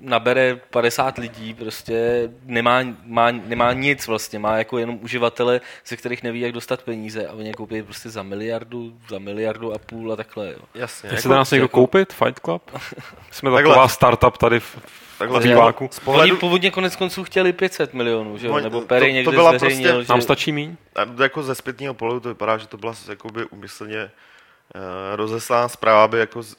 nabere 0.00 0.60
50 0.70 1.18
lidí, 1.18 1.54
prostě 1.54 2.28
nemá, 2.44 2.80
má, 3.04 3.30
nemá 3.30 3.72
nic 3.72 4.06
vlastně, 4.06 4.38
má 4.38 4.56
jako 4.56 4.78
jenom 4.78 4.98
uživatele, 5.02 5.60
ze 5.86 5.96
kterých 5.96 6.22
neví, 6.22 6.40
jak 6.40 6.52
dostat 6.52 6.82
peníze 6.82 7.26
a 7.26 7.32
oni 7.32 7.52
koupí 7.52 7.82
prostě 7.82 8.10
za 8.10 8.22
miliardu, 8.22 8.92
za 9.08 9.18
miliardu 9.18 9.74
a 9.74 9.78
půl 9.78 10.12
a 10.12 10.16
takhle. 10.16 10.46
Jo. 10.46 10.58
Jasně. 10.74 11.08
Chcete 11.08 11.28
jako, 11.28 11.34
nás 11.38 11.50
někdo 11.50 11.64
jako... 11.64 11.76
koupit? 11.76 12.12
Fight 12.12 12.40
Club? 12.44 12.62
Jsme 13.30 13.50
takhle. 13.50 13.72
taková 13.72 13.88
startup 13.88 14.38
tady 14.38 14.60
v, 14.60 14.78
Takhle. 15.20 15.72
Pohledu... 16.04 16.32
Oni 16.32 16.40
původně 16.40 16.70
konec 16.70 16.96
konců 16.96 17.24
chtěli 17.24 17.52
500 17.52 17.94
milionů, 17.94 18.38
že 18.38 18.46
jo? 18.46 18.52
No, 18.52 18.60
Nebo 18.60 18.80
Perry 18.80 19.06
to, 19.06 19.12
někde 19.12 19.24
to 19.24 19.36
byla 19.36 19.50
zveřejnil, 19.50 19.92
prostě, 19.92 20.06
že... 20.06 20.12
Nám 20.12 20.22
stačí 20.22 20.52
míň? 20.52 20.76
A 20.96 21.22
jako 21.22 21.42
ze 21.42 21.54
zpětního 21.54 21.94
pohledu 21.94 22.20
to 22.20 22.28
vypadá, 22.28 22.58
že 22.58 22.66
to 22.66 22.76
byla 22.76 22.94
jakoby 23.08 23.44
umyslně 23.44 24.02
uh, 24.04 24.80
rozeslá 25.16 25.68
zpráva, 25.68 26.04
aby 26.04 26.18
jako 26.18 26.42
z, 26.42 26.56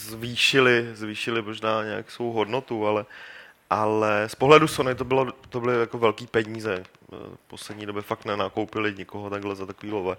zvýšili, 0.00 0.90
zvýšili 0.92 1.42
možná 1.42 1.84
nějak 1.84 2.10
svou 2.10 2.32
hodnotu, 2.32 2.86
ale, 2.86 3.06
ale 3.70 4.28
z 4.28 4.34
pohledu 4.34 4.68
Sony 4.68 4.94
to, 4.94 5.04
bylo, 5.04 5.32
to 5.32 5.60
byly 5.60 5.80
jako 5.80 5.98
velký 5.98 6.26
peníze. 6.26 6.82
V 7.10 7.48
poslední 7.48 7.86
době 7.86 8.02
fakt 8.02 8.24
nenakoupili 8.24 8.94
nikoho 8.94 9.30
takhle 9.30 9.56
za 9.56 9.66
takový 9.66 9.92
love. 9.92 10.16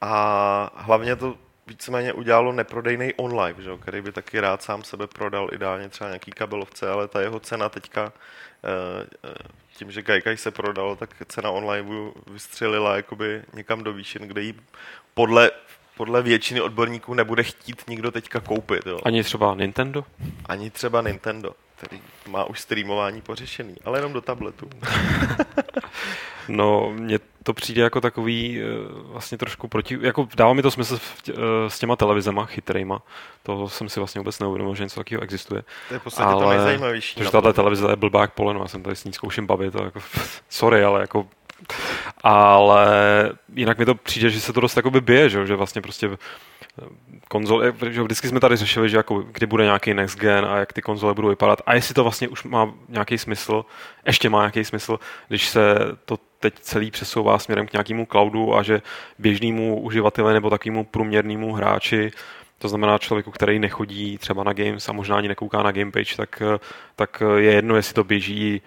A 0.00 0.70
hlavně 0.74 1.16
to 1.16 1.38
víceméně 1.66 2.12
udělalo 2.12 2.52
neprodejný 2.52 3.14
online, 3.14 3.62
že, 3.62 3.70
který 3.80 4.00
by 4.00 4.12
taky 4.12 4.40
rád 4.40 4.62
sám 4.62 4.84
sebe 4.84 5.06
prodal, 5.06 5.48
ideálně 5.52 5.88
třeba 5.88 6.10
nějaký 6.10 6.30
kabelovce, 6.30 6.90
ale 6.90 7.08
ta 7.08 7.20
jeho 7.20 7.40
cena 7.40 7.68
teďka, 7.68 8.12
eh, 8.64 9.06
eh, 9.24 9.34
tím, 9.76 9.90
že 9.90 10.02
Gaikai 10.02 10.36
se 10.36 10.50
prodal, 10.50 10.96
tak 10.96 11.10
cena 11.28 11.50
online 11.50 12.12
vystřelila 12.26 12.96
jakoby 12.96 13.42
někam 13.52 13.84
do 13.84 13.92
výšin, 13.92 14.22
kde 14.22 14.42
jí 14.42 14.54
podle 15.14 15.50
podle 15.96 16.22
většiny 16.22 16.60
odborníků 16.60 17.14
nebude 17.14 17.42
chtít 17.42 17.82
nikdo 17.88 18.10
teďka 18.10 18.40
koupit. 18.40 18.86
Jo. 18.86 18.98
Ani 19.04 19.22
třeba 19.22 19.54
Nintendo? 19.54 20.04
Ani 20.46 20.70
třeba 20.70 21.02
Nintendo. 21.02 21.50
který 21.76 22.00
má 22.28 22.44
už 22.44 22.60
streamování 22.60 23.20
pořešený, 23.22 23.76
ale 23.84 23.98
jenom 23.98 24.12
do 24.12 24.20
tabletu. 24.20 24.70
No, 26.48 26.92
mně 26.92 27.18
to 27.42 27.54
přijde 27.54 27.82
jako 27.82 28.00
takový 28.00 28.60
eh, 28.60 28.64
vlastně 29.12 29.38
trošku 29.38 29.68
proti, 29.68 29.98
jako 30.00 30.28
dává 30.36 30.52
mi 30.52 30.62
to 30.62 30.70
smysl 30.70 30.98
tě, 31.22 31.32
eh, 31.32 31.70
s 31.70 31.78
těma 31.78 31.96
televizema 31.96 32.46
chytrejma. 32.46 33.02
To 33.42 33.68
jsem 33.68 33.88
si 33.88 34.00
vlastně 34.00 34.18
vůbec 34.18 34.38
neuvědomil, 34.38 34.74
že 34.74 34.82
něco 34.82 35.00
takového 35.00 35.22
existuje. 35.22 35.64
To 35.88 35.94
je 35.94 36.00
v 36.00 36.02
podstatě 36.02 36.28
ale, 36.28 36.44
to 36.44 36.50
nejzajímavější. 36.50 37.24
Že 37.24 37.30
tahle 37.30 37.52
televize 37.52 37.86
je 37.90 37.96
blbák 37.96 38.32
poleno, 38.32 38.60
já 38.60 38.68
jsem 38.68 38.82
tady 38.82 38.96
s 38.96 39.04
ní 39.04 39.12
zkouším 39.12 39.46
bavit, 39.46 39.72
to 39.72 39.84
jako, 39.84 40.00
sorry, 40.48 40.84
ale 40.84 41.00
jako 41.00 41.28
ale 42.22 42.86
jinak 43.54 43.78
mi 43.78 43.84
to 43.84 43.94
přijde, 43.94 44.30
že 44.30 44.40
se 44.40 44.52
to 44.52 44.60
dost 44.60 44.76
jakoby 44.76 45.00
bije, 45.00 45.28
že, 45.28 45.46
že 45.46 45.56
vlastně 45.56 45.82
prostě 45.82 46.10
konzole, 47.28 47.72
že 47.90 48.02
vždycky 48.02 48.28
jsme 48.28 48.40
tady 48.40 48.56
řešili, 48.56 48.88
že 48.88 48.96
jako 48.96 49.18
kdy 49.18 49.46
bude 49.46 49.64
nějaký 49.64 49.94
next 49.94 50.18
gen 50.18 50.44
a 50.44 50.56
jak 50.56 50.72
ty 50.72 50.82
konzole 50.82 51.14
budou 51.14 51.28
vypadat. 51.28 51.62
A 51.66 51.74
jestli 51.74 51.94
to 51.94 52.02
vlastně 52.02 52.28
už 52.28 52.44
má 52.44 52.74
nějaký 52.88 53.18
smysl, 53.18 53.64
ještě 54.06 54.30
má 54.30 54.38
nějaký 54.38 54.64
smysl, 54.64 54.98
když 55.28 55.48
se 55.48 55.76
to 56.04 56.18
teď 56.40 56.54
celý 56.60 56.90
přesouvá 56.90 57.38
směrem 57.38 57.66
k 57.66 57.72
nějakému 57.72 58.06
cloudu 58.10 58.56
a 58.56 58.62
že 58.62 58.82
běžnému 59.18 59.80
uživateli 59.80 60.34
nebo 60.34 60.50
takovému 60.50 60.84
průměrnému 60.84 61.52
hráči 61.52 62.10
to 62.58 62.68
znamená 62.68 62.98
člověku, 62.98 63.30
který 63.30 63.58
nechodí 63.58 64.18
třeba 64.18 64.44
na 64.44 64.52
games 64.52 64.88
a 64.88 64.92
možná 64.92 65.16
ani 65.16 65.28
nekouká 65.28 65.62
na 65.62 65.72
gamepage, 65.72 66.16
tak, 66.16 66.42
tak 66.96 67.22
je 67.36 67.52
jedno, 67.52 67.76
jestli 67.76 67.94
to 67.94 68.04
běží 68.04 68.62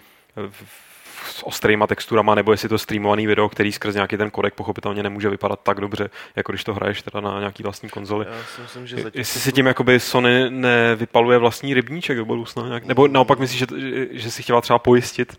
v 0.49 0.88
s 1.25 1.47
ostrýma 1.47 1.87
texturama, 1.87 2.35
nebo 2.35 2.51
jestli 2.51 2.69
to 2.69 2.77
streamovaný 2.77 3.27
video, 3.27 3.49
který 3.49 3.71
skrz 3.71 3.95
nějaký 3.95 4.17
ten 4.17 4.31
kodek 4.31 4.53
pochopitelně 4.53 5.03
nemůže 5.03 5.29
vypadat 5.29 5.59
tak 5.63 5.81
dobře, 5.81 6.09
jako 6.35 6.51
když 6.51 6.63
to 6.63 6.73
hraješ 6.73 7.01
teda 7.01 7.21
na 7.21 7.39
nějaký 7.39 7.63
vlastní 7.63 7.89
konzoli. 7.89 8.25
Já 8.29 8.43
si 8.55 8.61
myslím, 8.61 8.87
že 8.87 8.95
zatím... 8.95 9.19
Jestli 9.19 9.39
si 9.39 9.51
tím 9.51 9.65
jakoby 9.65 9.99
Sony 9.99 10.49
nevypaluje 10.49 11.37
vlastní 11.37 11.73
rybníček 11.73 12.17
do 12.17 12.25
budoucna, 12.25 12.67
nějak, 12.67 12.85
nebo 12.85 13.07
naopak 13.07 13.39
myslíš, 13.39 13.59
že, 13.59 13.67
že 14.11 14.31
si 14.31 14.43
chtěla 14.43 14.61
třeba 14.61 14.79
pojistit, 14.79 15.37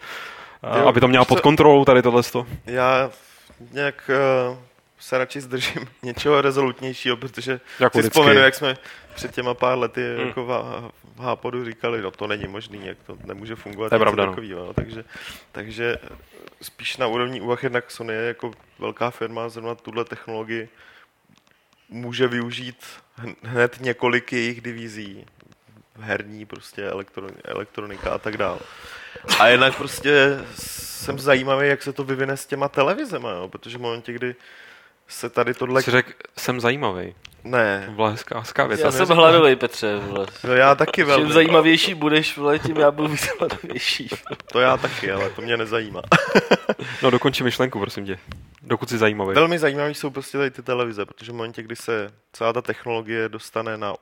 jo, 0.79 0.89
aby 0.89 1.01
to 1.01 1.09
měla 1.09 1.25
pod 1.25 1.41
kontrolou 1.41 1.85
tady 1.85 2.03
tohle? 2.03 2.23
Já 2.67 3.11
nějak 3.73 4.11
uh, 4.51 4.57
se 5.01 5.19
radši 5.19 5.41
zdržím 5.41 5.89
něčeho 6.03 6.41
rezolutnějšího, 6.41 7.17
protože 7.17 7.61
jako 7.81 7.99
si 7.99 8.01
vždycky. 8.01 8.11
vzpomenu, 8.11 8.41
jak 8.41 8.55
jsme 8.55 8.77
před 9.15 9.35
těma 9.35 9.55
pár 9.55 9.79
lety 9.79 10.15
hmm. 10.17 10.27
jako 10.27 10.45
v, 10.45 10.49
v 11.17 11.21
Hápodu 11.21 11.65
říkali, 11.65 12.03
no 12.03 12.11
to 12.11 12.27
není 12.27 12.49
možný, 12.49 12.87
jak 12.87 12.99
to 13.07 13.19
nemůže 13.25 13.57
fungovat. 13.57 13.89
To 13.89 13.95
je 13.95 13.99
pravda, 13.99 14.27
no. 14.27 14.33
takový, 14.33 14.51
no. 14.51 14.75
takže, 14.75 15.05
takže 15.53 15.97
spíš 16.63 16.97
na 16.97 17.07
úrovni 17.07 17.41
úvah 17.41 17.63
jednak 17.63 17.91
Sony 17.91 18.15
je 18.15 18.21
jako 18.21 18.53
velká 18.79 19.11
firma, 19.11 19.49
zrovna 19.49 19.75
tuhle 19.75 20.05
technologii 20.05 20.69
může 21.89 22.29
využít 22.29 22.85
hned 23.43 23.77
několik 23.81 24.33
jejich 24.33 24.61
divizí, 24.61 25.27
herní, 26.01 26.47
prostě 26.47 26.91
elektronika 27.45 28.11
a 28.11 28.19
tak 28.19 28.37
dále. 28.37 28.59
A 29.39 29.47
jednak 29.47 29.77
prostě 29.77 30.39
jsem 30.55 31.19
zajímavý, 31.19 31.69
jak 31.69 31.83
se 31.83 31.93
to 31.93 32.05
vyvine 32.05 32.37
s 32.37 32.47
těma 32.47 32.69
televizema, 32.69 33.31
jo? 33.31 33.49
protože 33.49 33.79
v 33.79 33.81
momentě, 33.81 34.13
kdy 34.13 34.35
se 35.11 35.31
tady 35.31 35.55
tohle... 35.55 35.83
Jsi 35.83 35.91
řekl, 35.91 36.13
jsem 36.37 36.61
zajímavý. 36.61 37.15
Ne. 37.45 37.83
To 37.87 37.93
byla 37.93 38.09
hezká, 38.09 38.39
hezká 38.39 38.67
věc. 38.67 38.81
Já 38.81 38.93
jsem 38.93 39.09
hladový, 39.09 39.57
Petře. 39.57 39.97
Vole. 39.97 40.27
No 40.45 40.55
já 40.55 40.75
taky 40.75 41.05
velmi. 41.05 41.25
Čím 41.25 41.33
zajímavější 41.33 41.95
budeš, 41.95 42.37
vole, 42.37 42.59
tím 42.59 42.77
já 42.77 42.91
budu 42.91 43.09
víc 43.09 43.29
hladovější. 43.39 44.09
To 44.53 44.61
já 44.61 44.77
taky, 44.77 45.13
ale 45.13 45.31
to 45.31 45.43
mě 45.43 45.57
nezajímá. 45.57 46.03
no 47.03 47.11
dokončí 47.11 47.45
myšlenku, 47.45 47.79
prosím 47.79 48.07
tě. 48.07 48.19
Dokud 48.63 48.89
jsi 48.89 48.99
zajímavý. 48.99 49.35
Velmi 49.35 49.59
zajímavý 49.59 49.95
jsou 49.95 50.11
prostě 50.11 50.39
tady 50.39 50.51
ty 50.51 50.63
televize, 50.63 51.07
protože 51.07 51.33
v 51.33 51.35
momentě, 51.35 51.63
kdy 51.63 51.77
se 51.77 52.11
celá 52.33 52.53
ta 52.53 52.63
technologie 52.63 53.29
dostane 53.29 53.77
na 53.77 53.95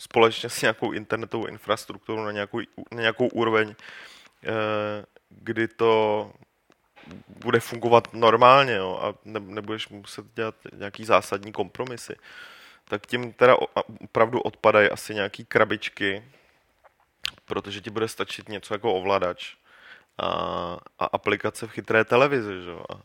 společně 0.00 0.48
s 0.48 0.62
nějakou 0.62 0.92
internetovou 0.92 1.46
infrastrukturou 1.46 2.24
na 2.24 2.32
nějakou, 2.32 2.60
na 2.92 3.00
nějakou 3.00 3.26
úroveň, 3.26 3.74
eh, 4.44 5.04
kdy 5.30 5.68
to 5.68 6.30
bude 7.28 7.60
fungovat 7.60 8.14
normálně 8.14 8.74
jo, 8.74 9.00
a 9.02 9.14
ne, 9.24 9.40
nebudeš 9.40 9.88
muset 9.88 10.26
dělat 10.34 10.54
nějaký 10.72 11.04
zásadní 11.04 11.52
kompromisy, 11.52 12.16
tak 12.84 13.06
tím 13.06 13.32
teda 13.32 13.56
opravdu 14.00 14.40
odpadají 14.40 14.90
asi 14.90 15.14
nějaký 15.14 15.44
krabičky, 15.44 16.24
protože 17.44 17.80
ti 17.80 17.90
bude 17.90 18.08
stačit 18.08 18.48
něco 18.48 18.74
jako 18.74 18.94
ovladač 18.94 19.54
a, 20.18 20.26
a 20.98 21.04
aplikace 21.04 21.66
v 21.66 21.70
chytré 21.70 22.04
televizi. 22.04 22.62
Že? 22.62 22.72
A, 22.72 23.00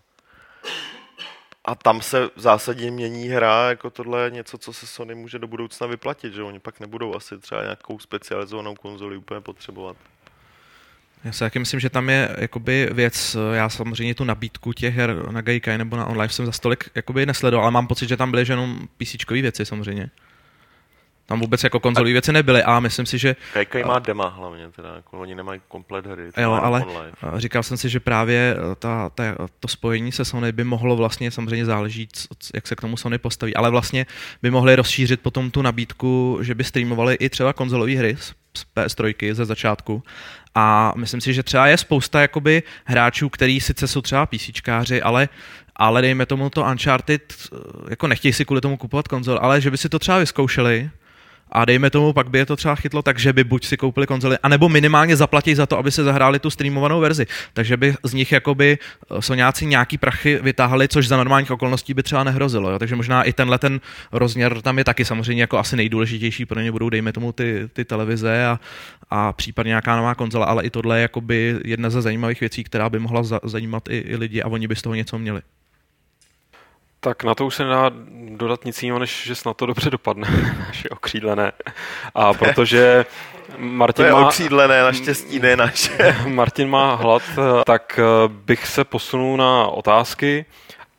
a 1.65 1.75
tam 1.75 2.01
se 2.01 2.29
v 2.35 2.39
zásadě 2.41 2.91
mění 2.91 3.27
hra, 3.27 3.69
jako 3.69 3.89
tohle 3.89 4.23
je 4.23 4.31
něco, 4.31 4.57
co 4.57 4.73
se 4.73 4.87
Sony 4.87 5.15
může 5.15 5.39
do 5.39 5.47
budoucna 5.47 5.87
vyplatit, 5.87 6.33
že 6.33 6.43
oni 6.43 6.59
pak 6.59 6.79
nebudou 6.79 7.15
asi 7.15 7.37
třeba 7.37 7.61
nějakou 7.61 7.99
specializovanou 7.99 8.75
konzoli 8.75 9.17
úplně 9.17 9.41
potřebovat. 9.41 9.97
Já 11.27 11.33
si 11.33 11.39
taky 11.39 11.59
myslím, 11.59 11.79
že 11.79 11.89
tam 11.89 12.09
je 12.09 12.35
jakoby 12.37 12.89
věc, 12.91 13.37
já 13.53 13.69
samozřejmě 13.69 14.15
tu 14.15 14.23
nabídku 14.23 14.73
těch 14.73 14.95
her 14.95 15.31
na 15.31 15.41
Gaikai 15.41 15.77
nebo 15.77 15.97
na 15.97 16.05
online 16.05 16.29
jsem 16.29 16.45
za 16.45 16.51
stolik 16.51 16.89
jakoby 16.95 17.25
nesledoval, 17.25 17.65
ale 17.65 17.71
mám 17.71 17.87
pocit, 17.87 18.09
že 18.09 18.17
tam 18.17 18.31
byly 18.31 18.45
jenom 18.49 18.87
PC 18.97 19.15
věci 19.29 19.65
samozřejmě. 19.65 20.09
Tam 21.25 21.39
vůbec 21.39 21.63
jako 21.63 21.79
konzolové 21.79 22.11
věci 22.11 22.33
nebyly 22.33 22.63
a 22.63 22.79
myslím 22.79 23.05
si, 23.05 23.17
že... 23.17 23.35
Gaikai 23.53 23.83
má 23.83 23.99
dema 23.99 24.27
hlavně, 24.27 24.69
teda, 24.75 24.95
jako 24.95 25.19
oni 25.19 25.35
nemají 25.35 25.61
komplet 25.67 26.05
hry. 26.05 26.29
Jo, 26.37 26.51
ale 26.51 26.85
online. 26.85 27.11
říkal 27.37 27.63
jsem 27.63 27.77
si, 27.77 27.89
že 27.89 27.99
právě 27.99 28.55
ta, 28.79 29.09
ta, 29.09 29.23
to 29.59 29.67
spojení 29.67 30.11
se 30.11 30.25
Sony 30.25 30.51
by 30.51 30.63
mohlo 30.63 30.95
vlastně, 30.95 31.31
samozřejmě 31.31 31.65
záleží, 31.65 32.07
jak 32.53 32.67
se 32.67 32.75
k 32.75 32.81
tomu 32.81 32.97
Sony 32.97 33.17
postaví, 33.17 33.55
ale 33.55 33.69
vlastně 33.69 34.05
by 34.41 34.51
mohli 34.51 34.75
rozšířit 34.75 35.21
potom 35.21 35.51
tu 35.51 35.61
nabídku, 35.61 36.39
že 36.41 36.55
by 36.55 36.63
streamovali 36.63 37.15
i 37.15 37.29
třeba 37.29 37.53
konzolové 37.53 37.97
hry 37.97 38.17
z 38.19 38.65
PS3 38.75 39.33
ze 39.33 39.45
začátku 39.45 40.03
a 40.59 40.93
myslím 40.95 41.21
si, 41.21 41.33
že 41.33 41.43
třeba 41.43 41.67
je 41.67 41.77
spousta 41.77 42.21
jakoby 42.21 42.63
hráčů, 42.85 43.29
který 43.29 43.59
sice 43.59 43.87
jsou 43.87 44.01
třeba 44.01 44.25
PCčkáři, 44.25 45.01
ale 45.01 45.29
ale 45.79 46.01
dejme 46.01 46.25
tomu 46.25 46.49
to 46.49 46.63
Uncharted, 46.63 47.33
jako 47.89 48.07
nechtějí 48.07 48.33
si 48.33 48.45
kvůli 48.45 48.61
tomu 48.61 48.77
kupovat 48.77 49.07
konzol, 49.07 49.39
ale 49.41 49.61
že 49.61 49.71
by 49.71 49.77
si 49.77 49.89
to 49.89 49.99
třeba 49.99 50.17
vyzkoušeli, 50.17 50.89
a 51.51 51.65
dejme 51.65 51.89
tomu, 51.89 52.13
pak 52.13 52.29
by 52.29 52.37
je 52.37 52.45
to 52.45 52.55
třeba 52.55 52.75
chytlo 52.75 53.01
tak, 53.01 53.19
že 53.19 53.33
by 53.33 53.43
buď 53.43 53.65
si 53.65 53.77
koupili 53.77 54.07
konzoli, 54.07 54.37
anebo 54.43 54.69
minimálně 54.69 55.15
zaplatí 55.15 55.55
za 55.55 55.65
to, 55.65 55.77
aby 55.77 55.91
se 55.91 56.03
zahráli 56.03 56.39
tu 56.39 56.49
streamovanou 56.49 56.99
verzi. 56.99 57.25
Takže 57.53 57.77
by 57.77 57.95
z 58.03 58.13
nich 58.13 58.31
jakoby 58.31 58.77
eh, 58.77 59.21
Soňáci 59.21 59.65
nějaký 59.65 59.97
prachy 59.97 60.39
vytáhli, 60.41 60.87
což 60.87 61.07
za 61.07 61.17
normálních 61.17 61.51
okolností 61.51 61.93
by 61.93 62.03
třeba 62.03 62.23
nehrozilo. 62.23 62.71
Jo? 62.71 62.79
Takže 62.79 62.95
možná 62.95 63.23
i 63.23 63.33
tenhle 63.33 63.59
ten 63.59 63.81
rozměr 64.11 64.61
tam 64.61 64.77
je 64.77 64.83
taky 64.83 65.05
samozřejmě 65.05 65.43
jako 65.43 65.57
asi 65.57 65.75
nejdůležitější, 65.75 66.45
pro 66.45 66.59
ně 66.59 66.71
budou, 66.71 66.89
dejme 66.89 67.13
tomu, 67.13 67.31
ty, 67.31 67.69
ty 67.73 67.85
televize 67.85 68.45
a, 68.45 68.59
a 69.09 69.33
případně 69.33 69.69
nějaká 69.69 69.95
nová 69.95 70.15
konzola, 70.15 70.45
ale 70.45 70.63
i 70.63 70.69
tohle 70.69 70.99
je 70.99 71.09
jedna 71.65 71.89
ze 71.89 72.01
zajímavých 72.01 72.39
věcí, 72.39 72.63
která 72.63 72.89
by 72.89 72.99
mohla 72.99 73.23
zajímat 73.43 73.89
i, 73.89 73.97
i 73.97 74.15
lidi 74.15 74.41
a 74.41 74.47
oni 74.47 74.67
by 74.67 74.75
z 74.75 74.81
toho 74.81 74.95
něco 74.95 75.19
měli. 75.19 75.41
Tak 76.99 77.23
na 77.23 77.35
to 77.35 77.45
už 77.45 77.55
se 77.55 77.63
nedá 77.63 77.91
dodat 78.29 78.65
nic 78.65 78.83
jiného, 78.83 78.99
než 78.99 79.23
že 79.23 79.35
snad 79.35 79.57
to 79.57 79.65
dobře 79.65 79.89
dopadne, 79.89 80.27
naše 80.67 80.89
okřídlené. 80.89 81.51
A 82.15 82.33
protože 82.33 83.05
Martin 83.57 84.03
to 84.03 84.07
je 84.07 84.13
má... 84.13 84.27
okřídlené, 84.27 84.81
naštěstí 84.81 85.39
ne 85.39 85.55
naše. 85.55 86.15
Martin 86.27 86.69
má 86.69 86.95
hlad, 86.95 87.21
tak 87.65 87.99
eh, 87.99 88.27
bych 88.27 88.67
se 88.67 88.83
posunul 88.83 89.37
na 89.37 89.67
otázky. 89.67 90.45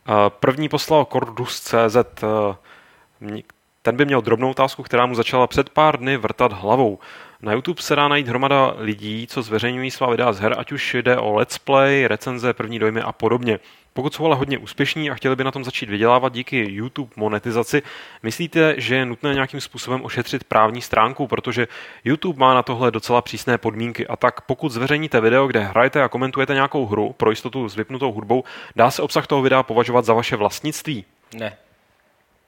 Eh, 0.08 0.12
první 0.28 0.68
poslal 0.68 1.04
Cordus.cz. 1.12 1.96
Eh, 2.22 3.42
ten 3.82 3.96
by 3.96 4.04
měl 4.04 4.20
drobnou 4.20 4.50
otázku, 4.50 4.82
která 4.82 5.06
mu 5.06 5.14
začala 5.14 5.46
před 5.46 5.70
pár 5.70 5.98
dny 5.98 6.16
vrtat 6.16 6.52
hlavou. 6.52 6.98
Na 7.42 7.52
YouTube 7.52 7.82
se 7.82 7.96
dá 7.96 8.08
najít 8.08 8.28
hromada 8.28 8.74
lidí, 8.78 9.26
co 9.26 9.42
zveřejňují 9.42 9.90
svá 9.90 10.10
videa 10.10 10.32
z 10.32 10.40
her, 10.40 10.54
ať 10.58 10.72
už 10.72 10.94
jde 10.94 11.18
o 11.18 11.32
let's 11.32 11.58
play, 11.58 12.06
recenze, 12.06 12.52
první 12.52 12.78
dojmy 12.78 13.00
a 13.00 13.12
podobně. 13.12 13.58
Pokud 13.92 14.14
jsou 14.14 14.24
ale 14.24 14.36
hodně 14.36 14.58
úspěšní 14.58 15.10
a 15.10 15.14
chtěli 15.14 15.36
by 15.36 15.44
na 15.44 15.50
tom 15.50 15.64
začít 15.64 15.90
vydělávat 15.90 16.32
díky 16.32 16.72
YouTube 16.72 17.12
monetizaci, 17.16 17.82
myslíte, 18.22 18.74
že 18.80 18.94
je 18.94 19.06
nutné 19.06 19.34
nějakým 19.34 19.60
způsobem 19.60 20.04
ošetřit 20.04 20.44
právní 20.44 20.82
stránku, 20.82 21.26
protože 21.26 21.68
YouTube 22.04 22.40
má 22.40 22.54
na 22.54 22.62
tohle 22.62 22.90
docela 22.90 23.22
přísné 23.22 23.58
podmínky 23.58 24.06
a 24.06 24.16
tak 24.16 24.40
pokud 24.40 24.72
zveřejníte 24.72 25.20
video, 25.20 25.46
kde 25.46 25.60
hrajete 25.60 26.02
a 26.02 26.08
komentujete 26.08 26.54
nějakou 26.54 26.86
hru 26.86 27.12
pro 27.12 27.30
jistotu 27.30 27.68
s 27.68 27.76
vypnutou 27.76 28.12
hudbou, 28.12 28.44
dá 28.76 28.90
se 28.90 29.02
obsah 29.02 29.26
toho 29.26 29.42
videa 29.42 29.62
považovat 29.62 30.04
za 30.04 30.14
vaše 30.14 30.36
vlastnictví? 30.36 31.04
Ne, 31.34 31.56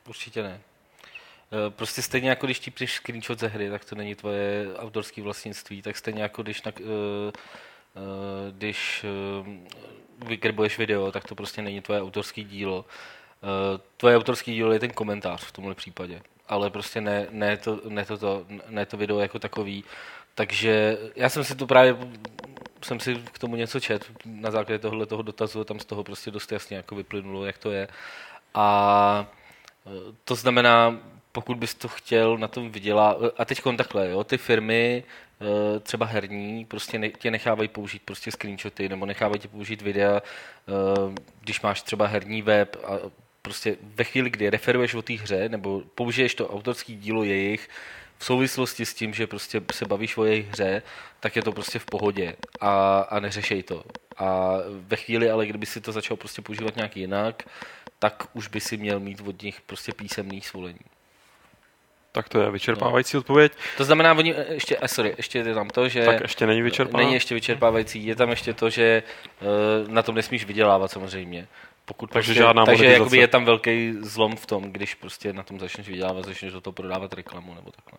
určitě 0.09 0.43
ne. 0.43 0.61
Eh, 1.53 1.71
prostě 1.71 2.03
stejně 2.03 2.29
jako 2.29 2.47
když 2.47 2.61
ti 2.61 2.71
přiš 2.71 2.95
screenshot 2.95 3.39
ze 3.39 3.47
hry, 3.47 3.71
tak 3.71 3.85
to 3.85 3.95
není 3.95 4.15
tvoje 4.15 4.67
autorské 4.77 5.23
vlastnictví, 5.23 5.83
tak 5.83 5.97
stejně 5.97 6.23
jako 6.23 6.43
když, 6.43 6.62
na, 6.62 6.73
uh, 6.81 6.87
uh, 6.87 7.33
když 8.51 9.05
vykrbuješ 10.27 10.79
video, 10.79 11.13
tak 11.13 11.25
to 11.29 11.35
prostě 11.35 11.63
není 11.63 11.81
tvoje 11.81 12.03
autorské 12.03 12.43
dílo. 12.43 12.85
Uh, 13.43 13.81
tvoje 13.97 14.17
autorské 14.17 14.53
dílo 14.53 14.73
je 14.73 14.79
ten 14.79 14.91
komentář 14.91 15.45
v 15.45 15.53
tomhle 15.53 15.75
případě, 15.75 16.23
ale 16.49 16.71
prostě 16.71 17.01
ne, 17.01 17.27
ne, 17.31 17.57
to, 17.57 17.81
ne, 17.89 18.05
to, 18.05 18.19
to, 18.19 18.47
ne 18.69 18.87
to 18.87 18.97
video 18.97 19.19
jako 19.19 19.39
takový. 19.39 19.85
Takže 20.35 20.99
já 21.17 21.29
jsem 21.29 21.45
si 21.45 21.55
to 21.55 21.67
právě 21.67 21.97
jsem 22.85 23.01
si 23.01 23.15
k 23.15 23.39
tomu 23.39 23.57
něco 23.57 23.81
čet 23.81 24.11
na 24.25 24.51
základě 24.51 24.79
tohle 24.79 25.07
toho 25.07 25.23
dotazu, 25.23 25.65
tam 25.65 25.81
z 25.81 25.85
toho 25.85 26.05
prostě 26.05 26.31
dost 26.31 26.53
jasně 26.53 26.77
jako 26.77 26.95
vyplynulo, 26.95 27.45
jak 27.45 27.59
to 27.59 27.71
je. 27.71 27.89
A 28.55 29.27
to 30.25 30.35
znamená, 30.35 30.99
pokud 31.32 31.57
bys 31.57 31.74
to 31.74 31.89
chtěl 31.89 32.39
na 32.39 32.48
tom 32.48 32.70
vydělat, 32.70 33.19
a 33.36 33.44
teď 33.44 33.62
takhle, 33.77 34.09
jo, 34.09 34.24
ty 34.24 34.39
firmy, 34.39 35.05
eh, 35.40 35.81
třeba 35.81 36.07
herní, 36.07 36.65
prostě 36.65 36.98
ne, 36.98 37.09
tě 37.09 37.31
nechávají 37.31 37.69
použít 37.69 38.02
prostě 38.05 38.31
screenshoty, 38.31 38.89
nebo 38.89 39.07
nechávají 39.07 39.40
tě 39.40 39.48
použít 39.48 39.82
videa, 39.82 40.23
eh, 40.23 41.20
když 41.40 41.61
máš 41.61 41.82
třeba 41.82 42.07
herní 42.07 42.43
web 42.43 42.77
a 42.85 43.11
prostě 43.43 43.77
ve 43.82 44.05
chvíli, 44.05 44.31
kdy 44.31 44.51
referuješ 44.51 44.94
o 44.94 45.02
té 45.02 45.12
hře, 45.12 45.48
nebo 45.48 45.82
použiješ 45.94 46.35
to 46.35 46.48
autorský 46.48 46.97
dílo 46.97 47.24
jejich, 47.24 47.69
v 48.19 48.24
souvislosti 48.24 48.86
s 48.86 48.94
tím, 48.94 49.15
že 49.15 49.27
prostě 49.27 49.62
se 49.73 49.85
bavíš 49.85 50.16
o 50.16 50.24
jejich 50.24 50.48
hře, 50.48 50.82
tak 51.20 51.36
je 51.36 51.43
to 51.43 51.52
prostě 51.52 51.78
v 51.78 51.85
pohodě 51.85 52.36
a, 52.61 53.01
a 53.01 53.20
neřešej 53.20 53.62
to. 53.62 53.85
A 54.16 54.57
ve 54.69 54.97
chvíli, 54.97 55.31
ale 55.31 55.47
kdyby 55.47 55.66
si 55.66 55.81
to 55.81 55.93
začal 55.93 56.16
prostě 56.16 56.43
používat 56.43 56.77
nějak 56.77 56.97
jinak, 56.97 57.43
tak 57.98 58.28
už 58.32 58.48
by 58.48 58.61
si 58.61 58.77
měl 58.77 59.01
mít 59.01 59.20
od 59.20 59.43
nich 59.43 59.61
prostě 59.61 59.93
písemný 59.93 60.40
svolení. 60.40 60.81
Tak 62.12 62.28
to 62.28 62.41
je 62.41 62.51
vyčerpávající 62.51 63.16
no. 63.16 63.19
odpověď. 63.19 63.53
To 63.77 63.85
znamená, 63.85 64.15
oni 64.15 64.35
ještě, 64.51 64.77
eh, 64.81 64.89
sorry, 64.89 65.15
ještě 65.16 65.39
je 65.39 65.55
tam 65.55 65.69
to, 65.69 65.89
že... 65.89 66.05
Tak 66.05 66.20
ještě 66.20 66.47
není 66.47 66.62
vyčerpávající. 66.62 67.07
Není 67.07 67.15
ještě 67.15 67.35
vyčerpávající, 67.35 68.07
je 68.07 68.16
tam 68.16 68.31
ještě 68.31 68.55
to, 68.55 68.70
že 68.70 69.03
uh, 69.41 69.93
na 69.93 70.03
tom 70.03 70.15
nesmíš 70.15 70.45
vydělávat 70.45 70.91
samozřejmě. 70.91 71.49
Pokud 71.85 72.11
takže 72.11 72.32
prostě, 72.32 72.43
žádná 72.43 72.66
takže 72.66 72.85
jakoby 72.85 73.19
je 73.19 73.28
tam 73.28 73.45
velký 73.45 73.95
zlom 74.01 74.37
v 74.37 74.47
tom, 74.47 74.62
když 74.62 74.95
prostě 74.95 75.32
na 75.32 75.43
tom 75.43 75.61
začneš 75.61 75.89
vydělávat, 75.89 76.24
začneš 76.24 76.53
do 76.53 76.61
toho 76.61 76.73
prodávat 76.73 77.12
reklamu 77.12 77.55
nebo 77.55 77.70
takhle. 77.70 77.99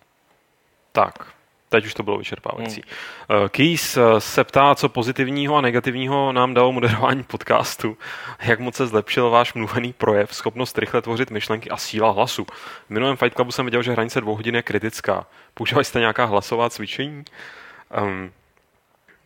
Tak, 0.92 1.34
teď 1.72 1.86
už 1.86 1.94
to 1.94 2.04
bylo 2.04 2.18
vyčerpávající. 2.18 2.84
Hmm. 3.30 3.50
Keys 3.50 3.98
eh, 3.98 4.22
se 4.22 4.44
ptá, 4.44 4.76
co 4.76 4.90
pozitivního 4.90 5.56
a 5.56 5.62
negativního 5.62 6.32
nám 6.32 6.54
dalo 6.54 6.72
moderování 6.72 7.24
podcastu. 7.24 7.98
Jak 8.44 8.60
moc 8.60 8.76
se 8.76 8.88
zlepšil 8.88 9.30
váš 9.30 9.54
mluvený 9.54 9.94
projev, 9.94 10.36
schopnost 10.36 10.78
rychle 10.78 11.02
tvořit 11.02 11.32
myšlenky 11.32 11.70
a 11.70 11.78
síla 11.78 12.12
hlasu. 12.12 12.46
V 12.88 12.90
minulém 12.90 13.18
Fight 13.18 13.36
Clubu 13.36 13.52
jsem 13.52 13.66
viděl, 13.66 13.84
že 13.84 13.92
hranice 13.92 14.22
dvou 14.22 14.36
hodin 14.36 14.56
je 14.56 14.62
kritická. 14.62 15.26
Používali 15.54 15.86
jste 15.86 16.00
nějaká 16.00 16.26
hlasová 16.26 16.70
cvičení? 16.70 17.24
Um, 18.04 18.32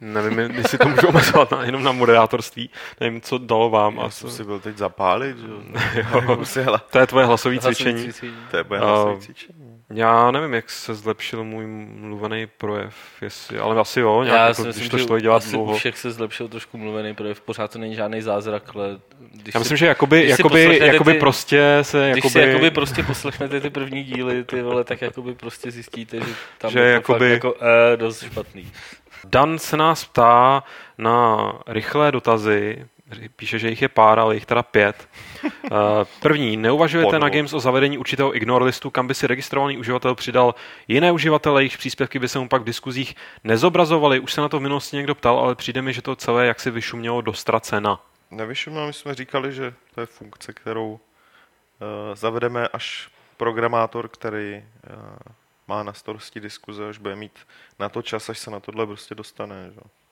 Nevím, 0.02 0.40
jestli 0.56 0.78
to 0.78 0.90
můžu 0.90 1.08
omezovat 1.08 1.52
na, 1.52 1.64
jenom 1.64 1.84
na 1.84 1.92
moderátorství. 1.92 2.70
Nevím, 3.00 3.22
co 3.22 3.38
dalo 3.38 3.70
vám. 3.70 3.98
Já 3.98 4.10
jsem 4.10 4.30
si 4.30 4.44
byl 4.44 4.60
teď 4.60 4.78
zapálit, 4.78 5.38
že 5.38 5.48
jo. 5.48 6.78
to 6.92 7.00
je 7.00 7.08
tvoje 7.08 7.26
hlasové 7.26 7.60
cvičení. 7.60 8.10
To 8.52 8.58
je 8.58 8.66
moje 8.70 8.82
hlasové 8.82 9.18
cvičení. 9.20 9.75
Já 9.90 10.32
nevím, 10.32 10.54
jak 10.54 10.70
se 10.70 10.96
zlepšil 10.96 11.44
můj 11.44 11.68
mluvený 11.68 12.48
projev, 12.58 12.96
jestli, 13.22 13.60
ale 13.60 13.82
asi 13.82 14.00
jo, 14.00 14.24
nějak, 14.24 14.38
Já 14.38 14.48
jako, 14.48 14.64
myslím, 14.64 14.82
když 14.82 14.90
to 14.90 15.00
člověk 15.00 15.24
dělat 15.24 15.36
asi 15.36 15.52
dlouho. 15.52 15.76
všech 15.76 15.98
se 15.98 16.12
zlepšil 16.12 16.48
trošku 16.48 16.78
mluvený 16.78 17.16
projev, 17.16 17.42
pořád 17.42 17.72
to 17.72 17.80
není 17.80 17.96
žádný 17.96 18.22
zázrak, 18.22 18.64
ale... 18.76 19.00
Když 19.32 19.54
Já 19.54 19.60
myslím, 19.60 19.78
si, 19.78 19.80
že 19.80 19.86
jakoby, 19.86 20.28
jakoby, 20.30 20.80
jakoby 20.84 21.14
ty, 21.14 21.20
prostě 21.20 21.80
se... 21.82 22.10
Když 22.12 22.24
jakoby, 22.24 22.32
si 22.44 22.50
jakoby 22.50 22.72
prostě 22.72 23.04
poslechnete 23.04 23.62
ty 23.62 23.70
první 23.70 24.04
díly, 24.04 24.44
ty 24.44 24.62
vole, 24.62 24.84
tak 24.84 25.02
jakoby 25.02 25.36
prostě 25.36 25.72
zjistíte, 25.72 26.18
že 26.18 26.34
tam 26.58 26.72
že 26.72 26.80
je 26.80 26.92
jakoby, 26.92 27.32
jako 27.32 27.56
eh, 27.94 27.98
dost 27.98 28.24
špatný. 28.24 28.72
Dan 29.26 29.60
se 29.60 29.78
nás 29.78 30.06
ptá 30.06 30.64
na 30.98 31.38
rychlé 31.68 32.12
dotazy, 32.12 32.86
píše, 33.36 33.60
že 33.60 33.70
jich 33.70 33.82
je 33.82 33.90
pár, 33.90 34.20
ale 34.20 34.36
jich 34.36 34.46
teda 34.46 34.64
pět. 34.64 35.10
Eh, 35.66 36.06
první, 36.22 36.58
neuvažujete 36.58 37.06
Podvod. 37.06 37.22
na 37.22 37.30
Games 37.30 37.54
o 37.54 37.60
zavedení 37.60 37.98
určitého 37.98 38.36
ignore 38.36 38.66
listu, 38.66 38.90
kam 38.90 39.08
by 39.08 39.14
si 39.14 39.28
registrovaný 39.28 39.78
uživatel 39.78 40.16
přidal 40.16 40.56
jiné 40.88 41.12
uživatele, 41.12 41.62
jejich 41.62 41.78
příspěvky 41.78 42.20
by 42.20 42.28
se 42.28 42.40
mu 42.40 42.50
pak 42.50 42.62
v 42.62 42.66
diskuzích 42.66 43.16
nezobrazovaly. 43.44 44.20
Už 44.20 44.34
se 44.34 44.42
na 44.42 44.50
to 44.50 44.60
v 44.60 44.62
minulosti 44.62 44.98
někdo 44.98 45.16
ptal, 45.16 45.40
ale 45.40 45.56
přijde 45.56 45.82
mi, 45.82 45.94
že 45.94 46.02
to 46.02 46.16
celé 46.16 46.46
jaksi 46.46 46.72
vyšumělo 46.72 47.22
do 47.22 47.34
ztracena. 47.34 48.02
Nevyšumělo, 48.32 48.88
my 48.88 48.94
jsme 48.94 49.14
říkali, 49.14 49.54
že 49.54 49.74
to 49.96 50.02
je 50.02 50.08
funkce, 50.08 50.54
kterou 50.54 50.92
uh, 50.92 51.00
zavedeme 52.14 52.68
až 52.68 53.10
programátor, 53.38 54.08
který 54.08 54.56
uh, 54.56 54.64
má 55.68 55.84
na 55.84 55.94
starosti 55.94 56.40
diskuze, 56.40 56.90
až 56.90 56.98
bude 56.98 57.16
mít 57.16 57.40
na 57.80 57.90
to 57.90 58.02
čas, 58.02 58.30
až 58.30 58.40
se 58.40 58.52
na 58.52 58.60
tohle 58.60 58.86
prostě 58.86 59.16
dostane. 59.16 59.72
Že? 59.74 60.05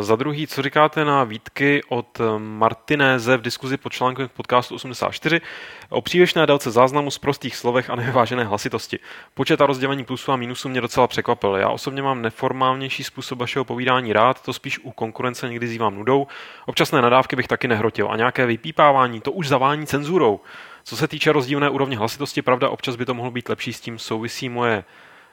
Za 0.00 0.16
druhý, 0.16 0.46
co 0.46 0.62
říkáte 0.62 1.04
na 1.04 1.24
výtky 1.24 1.82
od 1.88 2.20
Martinéze 2.38 3.36
v 3.36 3.42
diskuzi 3.42 3.76
pod 3.76 3.92
článkem 3.92 4.28
podcastu 4.36 4.74
84 4.74 5.40
o 5.88 6.02
přívěšné 6.02 6.46
délce 6.46 6.70
záznamu 6.70 7.10
z 7.10 7.18
prostých 7.18 7.56
slovech 7.56 7.90
a 7.90 7.96
nevyvážené 7.96 8.44
hlasitosti. 8.44 8.98
Počet 9.34 9.60
a 9.60 9.66
rozdělení 9.66 10.04
plusů 10.04 10.32
a 10.32 10.36
minusů 10.36 10.68
mě 10.68 10.80
docela 10.80 11.06
překvapil. 11.06 11.56
Já 11.56 11.68
osobně 11.68 12.02
mám 12.02 12.22
neformálnější 12.22 13.04
způsob 13.04 13.38
vašeho 13.38 13.64
povídání 13.64 14.12
rád, 14.12 14.42
to 14.42 14.52
spíš 14.52 14.78
u 14.78 14.90
konkurence 14.90 15.48
někdy 15.48 15.68
zývám 15.68 15.94
nudou. 15.94 16.26
Občasné 16.66 17.02
nadávky 17.02 17.36
bych 17.36 17.48
taky 17.48 17.68
nehrotil 17.68 18.08
a 18.10 18.16
nějaké 18.16 18.46
vypípávání, 18.46 19.20
to 19.20 19.32
už 19.32 19.48
zavání 19.48 19.86
cenzurou. 19.86 20.40
Co 20.84 20.96
se 20.96 21.08
týče 21.08 21.32
rozdílné 21.32 21.70
úrovně 21.70 21.96
hlasitosti, 21.98 22.42
pravda, 22.42 22.68
občas 22.68 22.96
by 22.96 23.04
to 23.04 23.14
mohlo 23.14 23.30
být 23.30 23.48
lepší, 23.48 23.72
s 23.72 23.80
tím 23.80 23.98
souvisí 23.98 24.48
moje 24.48 24.84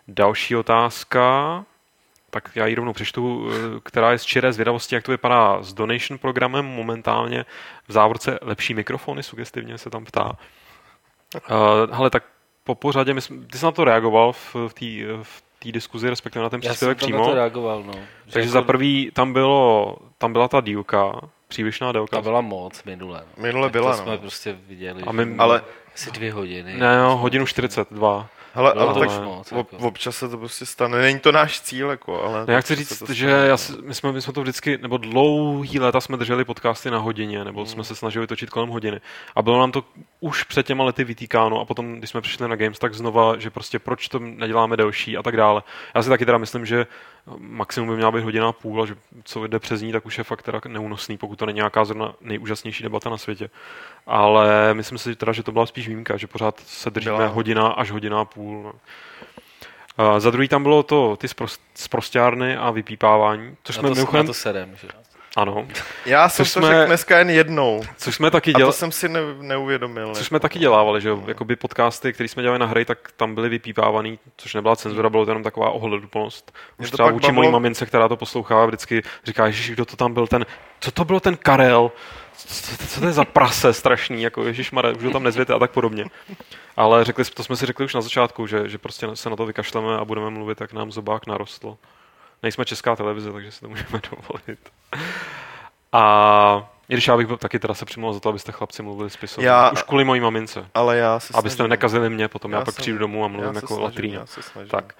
další 0.07 0.55
otázka 0.55 1.65
tak 2.34 2.49
já 2.55 2.68
ji 2.68 2.76
rovnou 2.76 2.93
přečtu, 2.93 3.49
eh, 3.49 3.80
která 3.84 4.11
je 4.11 4.18
z 4.18 4.23
čiré 4.23 4.53
zvědavosti, 4.53 4.95
jak 4.95 5.03
to 5.03 5.11
vypadá 5.11 5.64
s 5.64 5.73
donation 5.73 6.18
programem 6.18 6.65
momentálně 6.65 7.45
v 7.88 7.91
závorce 7.91 8.39
lepší 8.41 8.73
mikrofony, 8.73 9.23
sugestivně 9.23 9.77
se 9.77 9.89
tam 9.89 10.05
ptá. 10.05 10.31
Uh, 11.35 11.95
hele, 11.95 12.10
tak 12.10 12.23
po 12.64 12.76
pořadě, 12.76 13.14
my 13.14 13.22
jsme, 13.22 13.45
ty 13.45 13.57
jsi 13.57 13.65
na 13.65 13.72
to 13.72 13.84
reagoval 13.84 14.34
v, 14.34 14.55
v 14.68 14.73
té 14.73 14.85
v 15.23 15.43
té 15.60 15.72
diskuzi, 15.72 16.10
respektive 16.10 16.43
na 16.43 16.49
ten 16.49 16.61
příspěvek 16.61 16.97
přímo. 16.97 17.18
Já 17.18 17.23
jsem 17.23 17.27
na 17.27 17.31
to 17.31 17.39
reagoval, 17.39 17.84
no. 17.84 17.93
Takže 18.23 18.39
jako... 18.39 18.51
za 18.51 18.61
prvý 18.61 19.11
tam, 19.14 19.34
bylo, 19.34 19.95
tam 20.18 20.34
byla 20.34 20.47
ta 20.47 20.61
dílka, 20.61 21.22
přílišná 21.47 21.91
délka. 21.91 22.18
Ta 22.18 22.22
byla 22.22 22.41
moc 22.41 22.84
minule. 22.84 23.23
No. 23.38 23.43
Minule 23.43 23.69
byla, 23.69 23.91
to 23.91 23.97
no. 23.97 24.03
jsme 24.03 24.18
prostě 24.18 24.57
viděli. 24.68 25.03
A 25.03 25.11
my, 25.11 25.35
ale 25.38 25.61
asi 25.95 26.11
dvě 26.11 26.34
hodiny. 26.34 26.77
Ne, 26.77 26.97
no, 26.97 27.18
hodinu 27.18 27.45
42. 27.45 28.30
Hele, 28.55 28.73
ale 28.73 28.99
tak 28.99 29.23
moc, 29.23 29.51
jako. 29.51 29.77
občas 29.77 30.17
se 30.17 30.30
to 30.30 30.38
prostě 30.38 30.65
stane. 30.65 31.01
Není 31.01 31.19
to 31.19 31.31
náš 31.31 31.61
cíl, 31.61 31.89
jako, 31.89 32.23
ale... 32.23 32.45
No 32.47 32.53
já 32.53 32.61
chci 32.61 32.75
říct, 32.75 33.09
že 33.09 33.30
já, 33.30 33.57
my, 33.81 33.93
jsme, 33.93 34.11
my 34.11 34.21
jsme 34.21 34.34
to 34.34 34.41
vždycky, 34.41 34.77
nebo 34.81 34.97
dlouhý 34.97 35.80
léta 35.80 36.01
jsme 36.01 36.17
drželi 36.17 36.45
podcasty 36.45 36.91
na 36.91 36.97
hodině, 36.97 37.43
nebo 37.43 37.59
hmm. 37.59 37.67
jsme 37.67 37.84
se 37.84 37.95
snažili 37.95 38.27
točit 38.27 38.49
kolem 38.49 38.69
hodiny. 38.69 39.01
A 39.35 39.41
bylo 39.41 39.59
nám 39.59 39.71
to 39.71 39.84
už 40.19 40.43
před 40.43 40.65
těma 40.65 40.84
lety 40.84 41.03
vytýkáno 41.03 41.59
a 41.59 41.65
potom, 41.65 41.95
když 41.95 42.09
jsme 42.09 42.21
přišli 42.21 42.47
na 42.47 42.55
Games, 42.55 42.80
tak 42.80 42.93
znova, 42.93 43.38
že 43.38 43.49
prostě 43.49 43.80
proč 43.80 44.07
to 44.07 44.19
neděláme 44.19 44.77
delší 44.77 45.17
a 45.17 45.23
tak 45.23 45.38
dále. 45.38 45.63
Já 45.95 46.03
si 46.03 46.09
taky 46.09 46.25
teda 46.25 46.38
myslím, 46.38 46.65
že 46.65 46.85
maximum 47.38 47.90
by 47.90 47.95
měla 47.95 48.12
být 48.12 48.24
hodina 48.24 48.50
a 48.50 48.52
půl 48.52 48.84
a 48.84 48.86
že 48.86 48.95
co 49.24 49.48
jde 49.48 49.60
přes 49.60 49.82
ní, 49.82 49.91
tak 49.91 50.06
už 50.06 50.18
je 50.18 50.24
fakt 50.24 50.41
teda 50.41 50.62
neúnosný, 50.68 51.18
pokud 51.18 51.36
to 51.36 51.45
není 51.45 51.56
nějaká 51.56 51.86
zrovna 51.86 52.14
nejúžasnější 52.22 52.84
debata 52.84 53.10
na 53.10 53.18
světě. 53.18 53.50
Ale 54.08 54.74
myslím 54.74 54.98
si 54.98 55.16
teda, 55.16 55.32
že 55.32 55.44
to 55.44 55.52
byla 55.52 55.66
spíš 55.66 55.88
výjimka, 55.88 56.18
že 56.18 56.28
pořád 56.28 56.60
se 56.60 56.90
držíme 56.90 57.16
byla. 57.16 57.28
hodina 57.28 57.68
až 57.68 57.91
hodina 57.91 58.22
a 58.22 58.26
půl. 58.26 58.64
No. 58.64 58.74
A 59.98 60.20
za 60.20 60.32
druhý 60.32 60.48
tam 60.48 60.64
bylo 60.64 60.84
to 60.84 61.18
ty 61.18 61.28
sprostárny 61.76 62.58
a 62.58 62.72
vypípávání, 62.72 63.58
což 63.64 63.76
jsme 63.76 63.90
to, 63.90 63.95
mimochodem... 63.95 64.26
to 64.26 64.34
serem, 64.34 64.76
že? 64.76 64.88
Ano. 65.35 65.68
Já 66.05 66.30
jsem 66.30 66.45
což 66.45 66.53
to 66.53 66.60
jsme, 66.60 66.68
řekl 66.68 66.85
dneska 66.85 67.18
jen 67.18 67.30
jednou. 67.30 67.81
Což 67.97 68.15
jsme 68.15 68.31
taky 68.31 68.53
dělali. 68.53 68.64
A 68.64 68.68
to 68.68 68.77
jsem 68.77 68.91
si 68.91 69.10
ne, 69.10 69.19
neuvědomil. 69.39 70.15
Což 70.15 70.27
jsme 70.27 70.39
taky 70.39 70.60
dělávali, 70.60 71.01
že 71.01 71.10
jo. 71.10 71.23
Jakoby 71.27 71.55
podcasty, 71.55 72.14
které 72.14 72.30
jsme 72.30 72.43
dělali 72.43 72.60
na 72.60 72.65
hry, 72.65 72.85
tak 72.85 73.11
tam 73.18 73.35
byly 73.35 73.49
vypípávaný, 73.49 74.19
což 74.38 74.53
nebyla 74.53 74.76
cenzura, 74.76 75.10
bylo 75.10 75.26
to 75.26 75.31
jenom 75.31 75.43
taková 75.43 75.69
ohleduplnost. 75.69 76.53
Už 76.77 76.91
třeba 76.91 77.11
vůči 77.11 77.31
mojí 77.31 77.51
mamince, 77.51 77.85
která 77.85 78.07
to 78.07 78.18
poslouchá, 78.18 78.65
vždycky 78.65 79.03
říká, 79.23 79.49
že 79.49 79.73
kdo 79.73 79.85
to 79.85 79.95
tam 79.95 80.14
byl, 80.14 80.27
ten, 80.27 80.45
co 80.80 80.91
to 80.91 81.05
bylo 81.05 81.19
ten 81.19 81.38
Karel, 81.38 81.91
co, 82.38 82.47
co, 82.47 82.88
co 82.88 82.99
to 82.99 83.05
je 83.05 83.14
za 83.14 83.26
prase 83.26 83.73
strašný, 83.73 84.22
jako 84.22 84.43
Ježíš 84.43 84.72
už 84.97 85.03
ho 85.03 85.11
tam 85.11 85.23
nezvěte 85.23 85.53
a 85.53 85.60
tak 85.60 85.72
podobně. 85.72 86.05
Ale 86.77 87.03
řekli, 87.03 87.26
to 87.26 87.43
jsme 87.43 87.55
si 87.55 87.65
řekli 87.65 87.85
už 87.85 87.93
na 87.93 88.01
začátku, 88.01 88.47
že, 88.47 88.69
že 88.69 88.77
prostě 88.77 89.07
se 89.14 89.30
na 89.30 89.35
to 89.35 89.45
vykašleme 89.45 89.97
a 89.97 90.05
budeme 90.05 90.30
mluvit, 90.30 90.61
jak 90.61 90.73
nám 90.73 90.91
zobák 90.91 91.27
narostl. 91.27 91.77
Nejsme 92.44 92.65
česká 92.65 92.95
televize, 92.95 93.32
takže 93.32 93.52
si 93.52 93.61
to 93.61 93.70
můžeme 93.70 94.02
dovolit. 94.11 94.60
A 95.91 96.70
i 96.90 96.94
když 96.94 97.07
já 97.07 97.18
bych 97.18 97.28
byl 97.28 97.38
taky 97.38 97.60
teda 97.60 97.74
se 97.74 97.86
přimluvil 97.86 98.14
za 98.14 98.20
to, 98.20 98.30
abyste 98.30 98.52
chlapci 98.52 98.84
mluvili 98.84 99.10
spisovně. 99.10 99.48
Já, 99.48 99.72
Už 99.72 99.84
kvůli 99.84 100.03
mojí 100.03 100.22
mamince. 100.22 100.65
Ale 100.74 100.98
já 100.98 101.20
se 101.20 101.34
Abyste 101.36 101.56
snažím. 101.56 101.70
nekazili 101.70 102.10
mě, 102.10 102.28
potom 102.28 102.52
já, 102.52 102.60
já 102.60 102.65
pak 102.65 102.76
přijdu 102.76 102.98
domů 102.99 103.26
a 103.26 103.28
mluvím 103.28 103.56
jako 103.56 103.80
latrína. 103.80 104.26
Tak. 104.70 104.94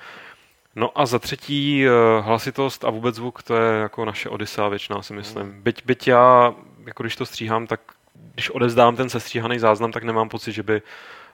No 0.76 0.90
a 0.95 1.06
za 1.06 1.20
třetí 1.20 1.86
eh, 1.88 1.91
hlasitost 2.22 2.86
a 2.86 2.90
vůbec 2.90 3.15
zvuk, 3.15 3.44
to 3.44 3.56
je 3.56 3.80
jako 3.82 4.06
naše 4.06 4.30
Odyssea 4.30 4.68
většiná, 4.68 5.02
si 5.02 5.14
myslím. 5.14 5.48
Mm. 5.48 5.61
Byť, 5.61 5.86
byť 5.86 6.07
já, 6.07 6.53
jako 6.86 7.03
když 7.03 7.15
to 7.15 7.26
stříhám, 7.26 7.68
tak 7.68 7.80
když 8.34 8.49
odezdám 8.49 8.95
ten 8.95 9.10
sestříhaný 9.10 9.60
záznam, 9.60 9.91
tak 9.91 10.03
nemám 10.03 10.30
pocit, 10.30 10.52
že 10.52 10.64
by 10.64 10.82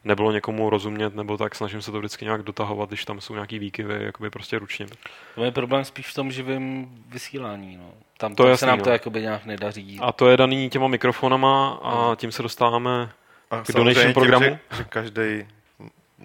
nebylo 0.04 0.32
někomu 0.32 0.70
rozumět, 0.70 1.16
nebo 1.16 1.38
tak 1.38 1.56
snažím 1.56 1.82
se 1.82 1.92
to 1.92 2.00
vždycky 2.00 2.26
nějak 2.26 2.44
dotahovat, 2.44 2.90
když 2.90 3.06
tam 3.06 3.22
jsou 3.22 3.34
nějaký 3.34 3.60
výkyvy, 3.60 4.04
jakoby 4.04 4.30
prostě 4.30 4.60
ručně. 4.60 4.88
To 5.36 5.44
je 5.44 5.52
problém 5.52 5.86
spíš 5.86 6.08
v 6.08 6.14
tom 6.14 6.32
živém 6.32 6.88
vysílání. 7.10 7.78
No. 7.78 7.92
Tam, 8.18 8.36
to 8.36 8.44
tam 8.44 8.50
jasný, 8.50 8.60
se 8.60 8.66
nám 8.66 8.78
no. 8.78 8.84
to 8.84 8.90
jakoby 8.90 9.22
nějak 9.22 9.46
nedaří. 9.46 10.00
A 10.02 10.12
to 10.12 10.30
je 10.30 10.38
daný 10.38 10.70
těma 10.70 10.88
mikrofonama 10.88 11.80
a 11.84 12.16
tím 12.16 12.32
se 12.32 12.44
dostáváme 12.44 13.10
a 13.52 13.62
k 13.62 13.76
donation 13.76 14.14
programu. 14.14 14.46
Tím, 14.46 14.58
že, 14.72 14.78
že 14.78 14.84
každý 14.84 15.48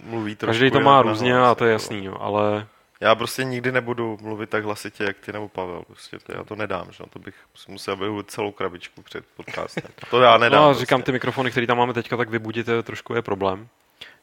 mluví 0.04 0.36
trošku 0.36 0.50
Každý 0.50 0.70
to 0.70 0.80
má 0.80 1.02
různě 1.02 1.38
a 1.38 1.54
to 1.54 1.64
je 1.64 1.70
jako- 1.70 1.82
jasný, 1.82 2.04
jo, 2.04 2.16
ale 2.20 2.66
já 3.04 3.14
prostě 3.14 3.44
nikdy 3.44 3.72
nebudu 3.72 4.18
mluvit 4.22 4.50
tak 4.50 4.64
hlasitě, 4.64 5.04
jak 5.04 5.16
ty 5.18 5.32
nebo 5.32 5.48
Pavel. 5.48 5.82
Prostě 5.86 6.18
to, 6.18 6.32
já 6.32 6.44
to 6.44 6.56
nedám, 6.56 6.92
že? 6.92 7.04
to 7.10 7.18
bych 7.18 7.34
musel 7.68 7.96
vyhudit 7.96 8.30
celou 8.30 8.52
krabičku 8.52 9.02
před 9.02 9.24
podcastem. 9.36 9.90
To 10.10 10.20
já 10.20 10.38
nedám. 10.38 10.62
No, 10.62 10.68
prostě. 10.68 10.80
říkám, 10.80 11.02
ty 11.02 11.12
mikrofony, 11.12 11.50
které 11.50 11.66
tam 11.66 11.78
máme 11.78 11.92
teďka, 11.92 12.16
tak 12.16 12.30
vybudit 12.30 12.68
trošku 12.82 13.14
je 13.14 13.22
problém. 13.22 13.68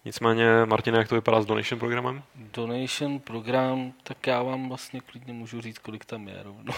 Nicméně, 0.05 0.65
Martin, 0.65 0.95
jak 0.95 1.07
to 1.07 1.15
vypadá 1.15 1.41
s 1.41 1.45
donation 1.45 1.79
programem? 1.79 2.23
Donation 2.35 3.19
program, 3.19 3.93
tak 4.03 4.27
já 4.27 4.43
vám 4.43 4.69
vlastně 4.69 5.01
klidně 5.01 5.33
můžu 5.33 5.61
říct, 5.61 5.79
kolik 5.79 6.05
tam 6.05 6.27
je 6.27 6.43
rovno. 6.43 6.73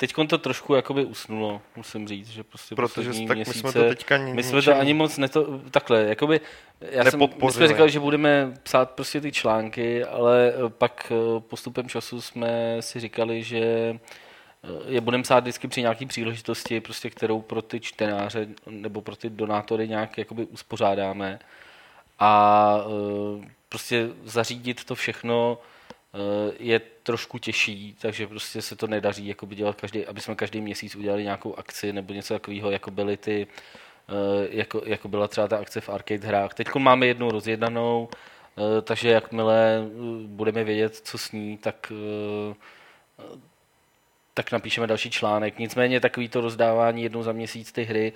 Teď 0.00 0.14
to 0.28 0.38
trošku 0.38 0.74
jakoby 0.74 1.04
usnulo, 1.04 1.62
musím 1.76 2.08
říct, 2.08 2.28
že 2.28 2.44
prostě 2.44 2.74
Protože 2.74 3.10
tak 3.26 3.36
měsíce, 3.36 3.66
my 3.66 3.72
jsme 3.72 3.72
to 3.72 3.88
teďka 3.88 4.16
ni- 4.16 4.34
my 4.34 4.42
jsme 4.42 4.62
to 4.62 4.76
ani 4.76 4.94
moc 4.94 5.18
neto, 5.18 5.60
takhle, 5.70 6.02
jakoby, 6.02 6.40
já 6.80 7.10
jsem, 7.10 7.20
my 7.20 7.52
jsme 7.52 7.68
říkali, 7.68 7.90
že 7.90 8.00
budeme 8.00 8.54
psát 8.62 8.90
prostě 8.90 9.20
ty 9.20 9.32
články, 9.32 10.04
ale 10.04 10.52
eh, 10.52 10.68
pak 10.68 11.12
eh, 11.12 11.40
postupem 11.40 11.88
času 11.88 12.20
jsme 12.20 12.76
si 12.80 13.00
říkali, 13.00 13.42
že 13.42 13.58
eh, 13.60 14.68
je 14.86 15.00
budeme 15.00 15.22
psát 15.22 15.40
vždycky 15.40 15.68
při 15.68 15.80
nějaké 15.80 16.06
příležitosti, 16.06 16.80
prostě 16.80 17.10
kterou 17.10 17.40
pro 17.40 17.62
ty 17.62 17.80
čtenáře 17.80 18.46
nebo 18.66 19.00
pro 19.00 19.16
ty 19.16 19.30
donátory 19.30 19.88
nějak 19.88 20.18
jakoby 20.18 20.44
uspořádáme. 20.44 21.38
A 22.18 22.80
prostě 23.68 24.08
zařídit 24.24 24.84
to 24.84 24.94
všechno 24.94 25.58
je 26.58 26.80
trošku 27.02 27.38
těžší, 27.38 27.96
takže 28.00 28.26
prostě 28.26 28.62
se 28.62 28.76
to 28.76 28.86
nedaří 28.86 29.26
jako 29.26 29.46
by 29.46 29.54
dělat 29.54 29.80
každý, 29.80 30.06
aby 30.06 30.20
jsme 30.20 30.34
každý 30.34 30.60
měsíc 30.60 30.96
udělali 30.96 31.22
nějakou 31.22 31.54
akci 31.54 31.92
nebo 31.92 32.12
něco 32.12 32.34
takového, 32.34 32.70
jako 32.70 32.90
byly 32.90 33.16
ty, 33.16 33.46
eh, 34.08 34.48
jako, 34.50 34.82
jako 34.86 35.08
byla 35.08 35.28
třeba 35.28 35.48
ta 35.48 35.58
akce 35.58 35.80
v 35.80 35.88
arcade 35.88 36.26
hrách. 36.26 36.54
Teď 36.54 36.74
máme 36.74 37.06
jednu 37.06 37.30
rozjednanou, 37.30 38.08
eh, 38.58 38.82
takže 38.82 39.08
jakmile 39.08 39.84
budeme 40.26 40.64
vědět, 40.64 40.96
co 40.96 41.18
s 41.18 41.32
ní, 41.32 41.58
tak 41.58 41.92
tak 44.34 44.52
napíšeme 44.52 44.86
další 44.86 45.10
článek. 45.10 45.58
Nicméně 45.58 46.00
takový 46.00 46.28
to 46.28 46.40
rozdávání 46.40 47.02
jednou 47.02 47.22
za 47.22 47.32
měsíc 47.32 47.72
ty 47.72 47.84
hry, 47.84 48.12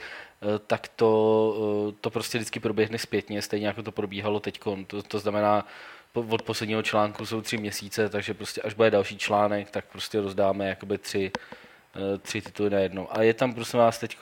tak 0.66 0.89
to, 0.89 1.93
to 2.01 2.11
prostě 2.11 2.39
vždycky 2.39 2.61
proběhne 2.61 2.99
zpětně, 2.99 3.43
stejně 3.43 3.66
jako 3.66 3.83
to 3.83 3.93
probíhalo 3.93 4.41
teď. 4.41 4.61
To, 4.87 5.03
to 5.03 5.19
znamená, 5.19 5.66
od 6.15 6.43
posledního 6.43 6.82
článku 6.82 7.27
jsou 7.27 7.41
tři 7.41 7.57
měsíce, 7.57 8.09
takže 8.09 8.35
prostě 8.35 8.62
až 8.62 8.74
bude 8.74 8.91
další 8.91 9.19
článek, 9.19 9.70
tak 9.70 9.85
prostě 9.85 10.20
rozdáme 10.20 10.69
jakoby 10.69 10.99
tři, 10.99 11.32
eh, 11.35 12.19
tři 12.19 12.43
tituly 12.43 12.70
na 12.70 12.78
jedno. 12.78 13.16
A 13.16 13.23
je 13.23 13.35
tam 13.35 13.55
prosím 13.55 13.78
vás 13.78 13.99
teď 13.99 14.16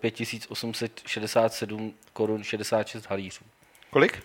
5867 0.00 1.94
korun 2.12 2.42
66 2.44 3.06
halířů. 3.06 3.44
Kolik? 3.90 4.22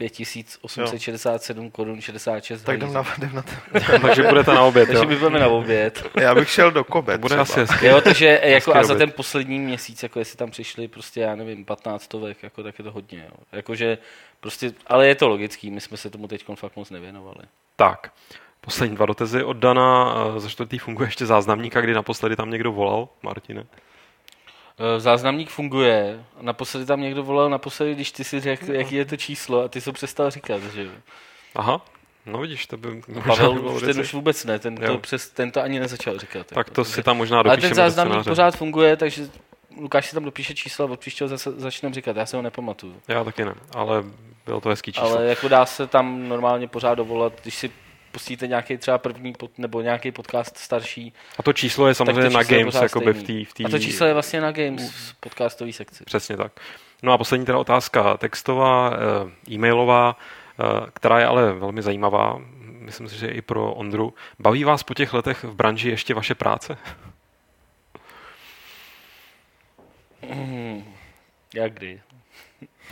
5867 0.00 1.70
korun 1.70 2.00
66 2.00 2.62
Tak 2.62 2.76
jdem 2.76 2.92
na, 2.92 3.04
jdem 3.18 3.34
na 3.34 3.42
to. 3.42 3.50
takže 4.06 4.22
budete 4.22 4.54
na 4.54 4.62
oběd, 4.62 4.86
Takže 4.92 5.06
my 5.06 5.16
budeme 5.16 5.38
na 5.38 5.48
oběd. 5.48 6.06
Já 6.20 6.34
bych 6.34 6.50
šel 6.50 6.70
do 6.70 6.84
Kobe 6.84 7.18
Bude 7.18 7.36
asi 7.36 7.60
hezky. 7.60 7.86
Jo, 7.86 8.00
takže 8.00 8.40
jako 8.44 8.76
a 8.76 8.84
za 8.84 8.94
ten 8.94 9.10
poslední 9.10 9.58
měsíc, 9.58 10.02
jako 10.02 10.18
jestli 10.18 10.36
tam 10.36 10.50
přišli 10.50 10.88
prostě, 10.88 11.20
já 11.20 11.34
nevím, 11.34 11.64
15 11.64 12.02
stovek, 12.02 12.42
jako 12.42 12.62
tak 12.62 12.78
je 12.78 12.84
to 12.84 12.92
hodně. 12.92 13.24
Jo. 13.28 13.36
Jakože 13.52 13.98
prostě, 14.40 14.72
ale 14.86 15.08
je 15.08 15.14
to 15.14 15.28
logický, 15.28 15.70
my 15.70 15.80
jsme 15.80 15.96
se 15.96 16.10
tomu 16.10 16.28
teď 16.28 16.44
fakt 16.54 16.76
moc 16.76 16.90
nevěnovali. 16.90 17.44
Tak, 17.76 18.12
poslední 18.60 18.96
dva 18.96 19.06
dotezy 19.06 19.44
od 19.44 19.56
Dana. 19.56 20.14
Za 20.36 20.48
čtvrtý 20.48 20.78
funguje 20.78 21.08
ještě 21.08 21.26
záznamníka, 21.26 21.80
kdy 21.80 21.94
naposledy 21.94 22.36
tam 22.36 22.50
někdo 22.50 22.72
volal, 22.72 23.08
Martine? 23.22 23.64
Eh, 24.80 25.00
záznamník 25.00 25.50
funguje. 25.50 26.24
Naposledy 26.40 26.86
tam 26.86 27.00
někdo 27.00 27.22
volal, 27.22 27.50
naposledy, 27.50 27.94
když 27.94 28.12
ty 28.12 28.24
si 28.24 28.40
řekl, 28.40 28.72
jaký 28.72 28.94
je 28.94 29.04
to 29.04 29.16
číslo 29.16 29.62
a 29.62 29.68
ty 29.68 29.80
jsi 29.80 29.92
přestal 29.92 30.30
říkat, 30.30 30.62
že 30.62 30.90
Aha, 31.54 31.84
no 32.26 32.38
vidíš, 32.38 32.66
to 32.66 32.76
by 32.76 33.02
Pavel 33.26 33.66
už 33.74 33.82
ten 33.82 34.00
už 34.00 34.12
vůbec 34.12 34.44
ne, 34.44 34.58
ten 34.58 34.76
to, 34.76 34.98
přes, 34.98 35.28
ten 35.28 35.50
to 35.50 35.60
ani 35.60 35.80
nezačal 35.80 36.18
říkat. 36.18 36.46
Tak 36.46 36.56
jako, 36.56 36.70
to 36.70 36.84
si 36.84 37.02
tam 37.02 37.16
možná 37.16 37.42
dopíšeme 37.42 37.66
Ale 37.66 37.68
ten 37.68 37.74
záznamník 37.74 38.24
pořád 38.24 38.56
funguje, 38.56 38.96
takže 38.96 39.28
Lukáš 39.76 40.06
si 40.06 40.14
tam 40.14 40.24
dopíše 40.24 40.54
číslo 40.54 40.86
a 40.88 40.90
od 40.90 41.00
příštího 41.00 41.28
zase 41.28 41.52
začneme 41.52 41.94
říkat, 41.94 42.16
já 42.16 42.26
se 42.26 42.36
ho 42.36 42.42
nepamatuju. 42.42 42.94
Já 43.08 43.24
taky 43.24 43.44
ne, 43.44 43.54
ale 43.74 44.04
bylo 44.46 44.60
to 44.60 44.68
hezký 44.68 44.92
číslo. 44.92 45.10
Ale 45.10 45.26
jako 45.26 45.48
dá 45.48 45.66
se 45.66 45.86
tam 45.86 46.28
normálně 46.28 46.68
pořád 46.68 46.94
dovolat, 46.94 47.32
když 47.42 47.54
si 47.54 47.70
pustíte 48.12 48.46
nějaký 48.46 48.76
třeba 48.76 48.98
první 48.98 49.32
pod, 49.32 49.58
nebo 49.58 49.80
nějaký 49.80 50.12
podcast 50.12 50.56
starší. 50.56 51.12
A 51.38 51.42
to 51.42 51.52
číslo 51.52 51.88
je 51.88 51.94
samozřejmě 51.94 52.30
na 52.30 52.42
Games, 52.42 52.74
jako 52.74 53.00
by 53.00 53.12
v 53.12 53.22
té... 53.22 53.50
V 53.50 53.54
tý... 53.54 53.64
A 53.64 53.68
to 53.68 53.78
číslo 53.78 54.06
je 54.06 54.12
vlastně 54.12 54.40
na 54.40 54.52
Games 54.52 54.90
v 54.90 55.14
podcastové 55.14 55.72
sekci. 55.72 56.04
Přesně 56.04 56.36
tak. 56.36 56.52
No 57.02 57.12
a 57.12 57.18
poslední 57.18 57.46
teda 57.46 57.58
otázka 57.58 58.16
textová, 58.16 58.90
eh, 58.90 59.52
e-mailová, 59.54 60.16
eh, 60.16 60.90
která 60.92 61.18
je 61.18 61.26
ale 61.26 61.52
velmi 61.52 61.82
zajímavá, 61.82 62.40
myslím 62.58 63.08
si, 63.08 63.18
že 63.18 63.26
i 63.26 63.42
pro 63.42 63.72
Ondru. 63.72 64.14
Baví 64.38 64.64
vás 64.64 64.82
po 64.82 64.94
těch 64.94 65.12
letech 65.12 65.44
v 65.44 65.54
branži 65.54 65.88
ještě 65.88 66.14
vaše 66.14 66.34
práce? 66.34 66.78
Hmm, 70.22 70.94
jak 71.54 71.72
kdy? 71.72 72.00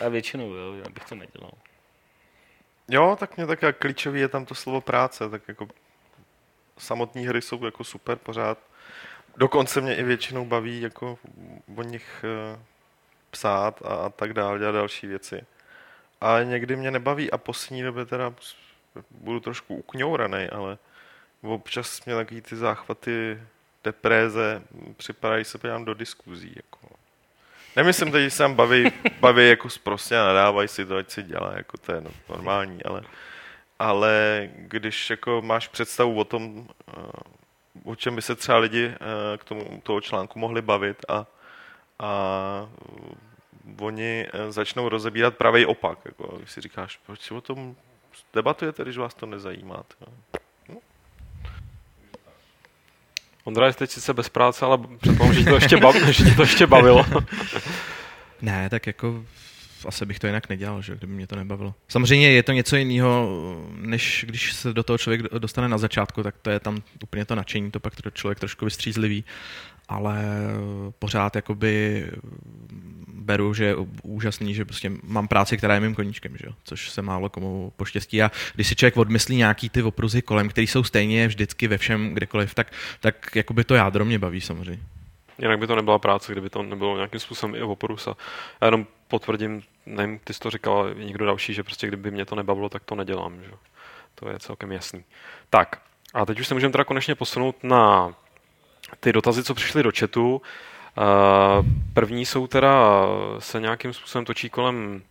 A 0.05 0.09
většinou, 0.09 0.53
jo, 0.53 0.74
já 0.74 0.90
bych 0.90 1.05
to 1.05 1.15
nedělal. 1.15 1.51
Jo, 2.89 3.16
tak 3.20 3.36
mě 3.36 3.47
tak 3.47 3.78
klíčový 3.78 4.20
je 4.20 4.28
tam 4.28 4.44
to 4.44 4.55
slovo 4.55 4.81
práce, 4.81 5.31
tak 5.31 5.43
jako 5.48 5.69
samotné 6.78 7.23
hry 7.23 7.43
jsou 7.43 7.65
jako 7.65 7.85
super 7.85 8.19
pořád. 8.19 8.59
Dokonce 9.36 9.81
mě 9.81 9.97
i 9.97 10.02
většinou 10.02 10.44
baví 10.44 10.81
jako 10.81 11.19
o 11.77 11.82
nich 11.82 12.24
eh, 12.24 12.59
psát 13.31 13.82
a, 13.82 13.94
a 13.94 14.09
tak 14.09 14.32
dále, 14.32 14.59
dělat 14.59 14.73
další 14.73 15.06
věci. 15.06 15.47
A 16.20 16.43
někdy 16.43 16.77
mě 16.77 16.90
nebaví 16.90 17.31
a 17.31 17.39
poslední 17.39 17.82
době 17.82 18.05
teda 18.05 18.35
budu 19.10 19.40
trošku 19.40 19.74
ukňouraný, 19.74 20.47
ale 20.47 20.78
občas 21.43 22.05
mě 22.05 22.15
takový 22.15 22.40
ty 22.40 22.56
záchvaty 22.56 23.43
depréze 23.85 24.62
připadají 24.97 25.44
se 25.44 25.59
do 25.85 25.94
diskuzí. 25.94 26.52
Jako. 26.56 26.98
Nemyslím 27.78 28.12
že 28.12 28.30
se 28.30 28.38
tam 28.38 28.55
baví, 28.55 28.92
baví 29.20 29.48
jako 29.48 29.68
prostě 29.82 30.18
a 30.18 30.24
nadávají 30.24 30.68
si 30.68 30.86
to, 30.86 30.96
ať 30.96 31.10
si 31.10 31.22
dělá, 31.22 31.52
jako 31.56 31.78
to 31.78 31.92
je 31.92 32.02
normální, 32.28 32.82
ale, 32.82 33.02
ale 33.78 34.48
když 34.55 35.10
jako 35.10 35.42
máš 35.42 35.68
představu 35.68 36.18
o 36.18 36.24
tom, 36.24 36.68
eh, 36.88 36.92
o 37.84 37.94
čem 37.96 38.16
by 38.16 38.22
se 38.22 38.34
třeba 38.34 38.59
lidi 38.59 38.84
eh, 38.86 39.38
k 39.38 39.44
tomu 39.44 39.80
toho 39.82 40.00
článku 40.00 40.38
mohli 40.38 40.62
bavit 40.62 40.98
a, 41.09 41.26
a 41.98 42.68
oni 43.80 44.26
eh, 44.32 44.52
začnou 44.52 44.88
rozebírat 44.88 45.36
pravý 45.36 45.66
opak. 45.66 45.98
Jako, 46.05 46.36
když 46.36 46.50
si 46.50 46.60
říkáš, 46.60 47.00
proč 47.06 47.30
o 47.30 47.40
tom 47.40 47.76
debatujete, 48.34 48.82
když 48.82 48.96
vás 48.96 49.14
to 49.14 49.26
nezajímá. 49.26 49.84
Ondra 53.49 53.66
je 53.66 53.73
teď 53.73 53.91
sice 53.91 54.15
bez 54.15 54.29
práce, 54.29 54.65
ale 54.65 54.79
předpokládám, 55.01 55.35
že, 55.35 55.45
to 55.45 55.55
ještě 55.55 55.77
bav, 55.77 55.97
že 55.97 56.25
tě 56.25 56.31
to 56.31 56.43
ještě 56.43 56.66
bavilo. 56.66 57.07
ne, 58.43 58.70
tak 58.70 58.87
jako 58.87 59.25
asi 59.87 60.07
bych 60.07 60.19
to 60.19 60.27
jinak 60.27 60.49
nedělal, 60.49 60.83
že, 60.83 60.97
kdyby 60.97 61.12
mě 61.12 61.27
to 61.27 61.37
nebavilo. 61.37 61.75
Samozřejmě 61.89 62.31
je 62.31 62.43
to 62.43 62.53
něco 62.53 62.77
jiného, 62.77 63.29
než 63.77 64.25
když 64.29 64.53
se 64.53 64.73
do 64.73 64.83
toho 64.83 64.99
člověk 64.99 65.23
dostane 65.23 65.69
na 65.69 65.79
začátku, 65.79 66.23
tak 66.23 66.35
to 66.43 66.51
je 66.51 66.61
tam 66.61 66.83
úplně 67.03 67.25
to 67.25 67.35
nadšení, 67.35 67.70
to 67.70 67.81
pak 67.81 68.03
to 68.03 68.11
člověk 68.11 68.41
trošku 68.41 68.65
vystřízlivý, 68.65 69.25
ale 69.89 70.24
pořád 70.98 71.36
jakoby 71.36 72.05
beru, 73.28 73.55
že 73.55 73.65
je 73.65 73.77
úžasný, 74.02 74.55
že 74.55 74.65
prostě 74.65 74.93
mám 75.02 75.28
práci, 75.28 75.56
která 75.56 75.74
je 75.74 75.81
mým 75.81 75.94
koníčkem, 75.94 76.36
že? 76.36 76.48
což 76.65 76.90
se 76.90 77.02
málo 77.02 77.28
komu 77.28 77.73
poštěstí. 77.77 78.23
A 78.23 78.31
když 78.55 78.69
si 78.69 78.77
člověk 78.77 78.97
odmyslí 78.97 79.36
nějaký 79.36 79.69
ty 79.69 79.82
opruzy 79.82 80.23
kolem, 80.23 80.48
které 80.48 80.65
jsou 80.65 80.85
stejně 80.85 81.28
vždycky 81.28 81.69
ve 81.69 81.78
všem, 81.78 82.15
kdekoliv, 82.15 82.55
tak, 82.55 82.73
tak 83.01 83.36
jakoby 83.36 83.65
to 83.65 83.74
jádro 83.74 84.05
mě 84.05 84.19
baví 84.19 84.40
samozřejmě. 84.40 84.82
Jinak 85.39 85.59
by 85.59 85.66
to 85.66 85.77
nebyla 85.77 85.98
práce, 85.98 86.32
kdyby 86.32 86.51
to 86.51 86.62
nebylo 86.62 86.97
nějakým 86.97 87.20
způsobem 87.20 87.55
i 87.55 87.62
oporus. 87.62 88.06
A 88.06 88.16
já 88.60 88.66
jenom 88.66 88.86
potvrdím, 89.09 89.62
nevím, 89.86 90.19
ty 90.24 90.35
jsi 90.35 90.40
to 90.40 90.51
říkal, 90.51 90.94
někdo 90.94 91.27
další, 91.27 91.55
že 91.55 91.62
prostě 91.62 91.86
kdyby 91.86 92.10
mě 92.10 92.24
to 92.24 92.35
nebavilo, 92.35 92.69
tak 92.69 92.85
to 92.85 92.94
nedělám. 92.94 93.43
Že? 93.43 93.51
To 94.15 94.28
je 94.28 94.39
celkem 94.39 94.73
jasný. 94.73 95.05
Tak, 95.51 95.81
a 96.15 96.27
teď 96.27 96.40
už 96.40 96.47
se 96.47 96.55
můžeme 96.55 96.73
teda 96.73 96.85
konečně 96.85 97.15
posunout 97.15 97.65
na 97.65 98.15
ty 99.01 99.12
dotazy, 99.12 99.44
co 99.44 99.55
přišly 99.55 99.82
do 99.82 99.90
chatu. 99.98 100.43
První 101.94 102.27
jsou 102.27 102.47
teda, 102.47 103.06
se 103.39 103.60
nějakým 103.60 103.93
způsobem 103.93 104.24
točí 104.24 104.51
kolem 104.51 105.02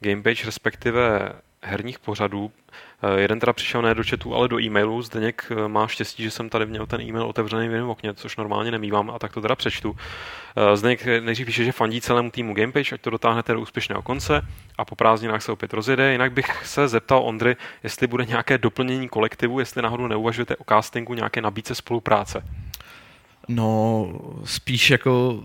gamepage, 0.00 0.46
respektive 0.46 1.32
herních 1.62 1.98
pořadů. 1.98 2.50
Jeden 3.16 3.40
teda 3.40 3.52
přišel 3.52 3.82
ne 3.82 3.94
do 3.94 4.02
chatu, 4.10 4.34
ale 4.34 4.48
do 4.48 4.60
e-mailu. 4.60 5.02
Zdeněk 5.02 5.52
má 5.66 5.86
štěstí, 5.86 6.22
že 6.22 6.30
jsem 6.30 6.48
tady 6.48 6.66
měl 6.66 6.86
ten 6.86 7.00
e-mail 7.00 7.24
otevřený 7.24 7.68
v 7.68 7.72
jiném 7.72 7.88
okně, 7.88 8.14
což 8.14 8.36
normálně 8.36 8.70
nemývám 8.70 9.10
a 9.10 9.18
tak 9.18 9.32
to 9.32 9.40
teda 9.40 9.56
přečtu. 9.56 9.96
Zdeněk 10.74 11.06
nejdřív 11.06 11.46
píše, 11.46 11.64
že 11.64 11.72
fandí 11.72 12.00
celému 12.00 12.30
týmu 12.30 12.54
Gamepage, 12.54 12.94
ať 12.94 13.00
to 13.00 13.10
dotáhnete 13.10 13.52
do 13.52 13.60
úspěšného 13.60 14.02
konce 14.02 14.42
a 14.78 14.84
po 14.84 14.96
prázdninách 14.96 15.42
se 15.42 15.52
opět 15.52 15.72
rozjede. 15.72 16.12
Jinak 16.12 16.32
bych 16.32 16.66
se 16.66 16.88
zeptal 16.88 17.22
Ondry, 17.24 17.56
jestli 17.82 18.06
bude 18.06 18.24
nějaké 18.24 18.58
doplnění 18.58 19.08
kolektivu, 19.08 19.60
jestli 19.60 19.82
náhodou 19.82 20.06
neuvažujete 20.06 20.56
o 20.56 20.64
castingu 20.68 21.14
nějaké 21.14 21.40
nabídce 21.40 21.74
spolupráce. 21.74 22.44
No, 23.48 24.08
spíš 24.44 24.90
jako 24.90 25.42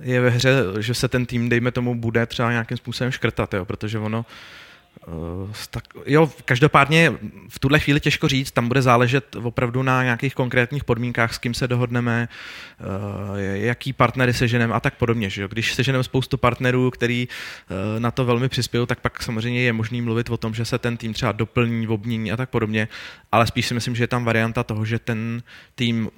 je 0.00 0.20
ve 0.20 0.30
hře, 0.30 0.50
že 0.80 0.94
se 0.94 1.08
ten 1.08 1.26
tým, 1.26 1.48
dejme 1.48 1.70
tomu, 1.70 1.94
bude 1.94 2.26
třeba 2.26 2.50
nějakým 2.50 2.76
způsobem 2.76 3.10
škrtat, 3.10 3.54
jo, 3.54 3.64
protože 3.64 3.98
ono 3.98 4.26
tak, 5.70 5.84
jo, 6.06 6.30
každopádně 6.44 7.12
v 7.48 7.58
tuhle 7.58 7.78
chvíli 7.78 8.00
těžko 8.00 8.28
říct, 8.28 8.50
tam 8.50 8.68
bude 8.68 8.82
záležet 8.82 9.36
opravdu 9.36 9.82
na 9.82 10.02
nějakých 10.02 10.34
konkrétních 10.34 10.84
podmínkách, 10.84 11.34
s 11.34 11.38
kým 11.38 11.54
se 11.54 11.68
dohodneme, 11.68 12.28
uh, 12.80 13.38
jaký 13.38 13.92
partnery 13.92 14.34
seženeme 14.34 14.74
a 14.74 14.80
tak 14.80 14.94
podobně. 14.94 15.30
Že 15.30 15.42
jo? 15.42 15.48
Když 15.48 15.74
seženeme 15.74 16.04
spoustu 16.04 16.36
partnerů, 16.36 16.90
který 16.90 17.28
uh, 17.28 18.00
na 18.00 18.10
to 18.10 18.24
velmi 18.24 18.48
přispějí, 18.48 18.86
tak 18.86 19.00
pak 19.00 19.22
samozřejmě 19.22 19.62
je 19.62 19.72
možný 19.72 20.02
mluvit 20.02 20.30
o 20.30 20.36
tom, 20.36 20.54
že 20.54 20.64
se 20.64 20.78
ten 20.78 20.96
tým 20.96 21.12
třeba 21.12 21.32
doplní, 21.32 21.88
obmění 21.88 22.32
a 22.32 22.36
tak 22.36 22.50
podobně, 22.50 22.88
ale 23.32 23.46
spíš 23.46 23.66
si 23.66 23.74
myslím, 23.74 23.96
že 23.96 24.02
je 24.02 24.08
tam 24.08 24.24
varianta 24.24 24.62
toho, 24.62 24.84
že 24.84 24.98
ten 24.98 25.42
tým, 25.74 26.10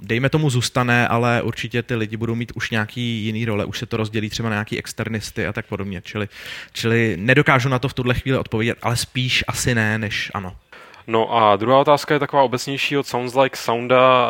dejme 0.00 0.28
tomu, 0.28 0.50
zůstane, 0.50 1.08
ale 1.08 1.42
určitě 1.42 1.82
ty 1.82 1.94
lidi 1.94 2.16
budou 2.16 2.34
mít 2.34 2.52
už 2.54 2.70
nějaký 2.70 3.24
jiný 3.24 3.44
role, 3.44 3.64
už 3.64 3.78
se 3.78 3.86
to 3.86 3.96
rozdělí 3.96 4.30
třeba 4.30 4.48
na 4.48 4.54
nějaký 4.54 4.78
externisty 4.78 5.46
a 5.46 5.52
tak 5.52 5.66
podobně. 5.66 6.00
Čili, 6.04 6.28
čili 6.72 7.16
nedokážu 7.20 7.68
na 7.68 7.78
to 7.78 7.88
v 7.88 7.94
tuhle 7.94 8.14
chvíli 8.14 8.25
chvíli 8.26 8.38
odpovědět, 8.38 8.78
ale 8.82 8.96
spíš 8.96 9.44
asi 9.48 9.74
ne, 9.74 9.98
než 9.98 10.30
ano. 10.34 10.56
No 11.06 11.34
a 11.36 11.56
druhá 11.56 11.78
otázka 11.78 12.14
je 12.14 12.20
taková 12.20 12.42
obecnější 12.42 12.96
od 12.96 13.06
Sounds 13.06 13.34
Like 13.34 13.56
Sounda. 13.56 14.28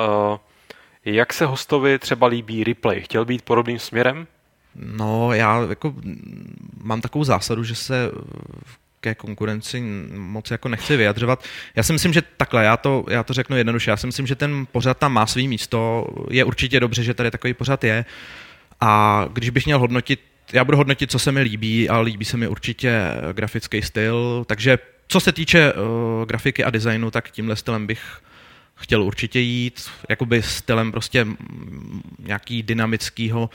Eh, 1.04 1.10
jak 1.10 1.32
se 1.32 1.46
hostovi 1.46 1.98
třeba 1.98 2.26
líbí 2.26 2.64
replay? 2.64 3.00
Chtěl 3.00 3.24
být 3.24 3.42
podobným 3.42 3.78
směrem? 3.78 4.26
No, 4.74 5.32
já 5.32 5.66
jako 5.68 5.94
mám 6.82 7.00
takovou 7.00 7.24
zásadu, 7.24 7.64
že 7.64 7.74
se 7.74 8.10
ke 9.00 9.14
konkurenci 9.14 9.80
moc 10.16 10.50
jako 10.50 10.68
nechci 10.68 10.96
vyjadřovat. 10.96 11.44
Já 11.76 11.82
si 11.82 11.92
myslím, 11.92 12.12
že 12.12 12.22
takhle, 12.36 12.64
já 12.64 12.76
to, 12.76 13.04
já 13.10 13.22
to 13.22 13.32
řeknu 13.32 13.56
jednoduše, 13.56 13.90
já 13.90 13.96
si 13.96 14.06
myslím, 14.06 14.26
že 14.26 14.34
ten 14.34 14.66
pořad 14.72 14.98
tam 14.98 15.12
má 15.12 15.26
svý 15.26 15.48
místo, 15.48 16.06
je 16.30 16.44
určitě 16.44 16.80
dobře, 16.80 17.02
že 17.02 17.14
tady 17.14 17.30
takový 17.30 17.54
pořad 17.54 17.84
je 17.84 18.04
a 18.80 19.24
když 19.32 19.50
bych 19.50 19.66
měl 19.66 19.78
hodnotit 19.78 20.20
já 20.52 20.64
budu 20.64 20.76
hodnotit, 20.76 21.10
co 21.10 21.18
se 21.18 21.32
mi 21.32 21.40
líbí 21.40 21.88
a 21.88 21.98
líbí 22.00 22.24
se 22.24 22.36
mi 22.36 22.48
určitě 22.48 23.02
grafický 23.32 23.82
styl, 23.82 24.44
takže 24.46 24.78
co 25.08 25.20
se 25.20 25.32
týče 25.32 25.72
uh, 25.72 26.24
grafiky 26.24 26.64
a 26.64 26.70
designu, 26.70 27.10
tak 27.10 27.30
tímhle 27.30 27.56
stylem 27.56 27.86
bych 27.86 28.20
chtěl 28.74 29.02
určitě 29.02 29.40
jít, 29.40 29.90
jakoby 30.08 30.42
stylem 30.42 30.92
prostě 30.92 31.26
nějaký 32.18 32.62
dynamického, 32.62 33.50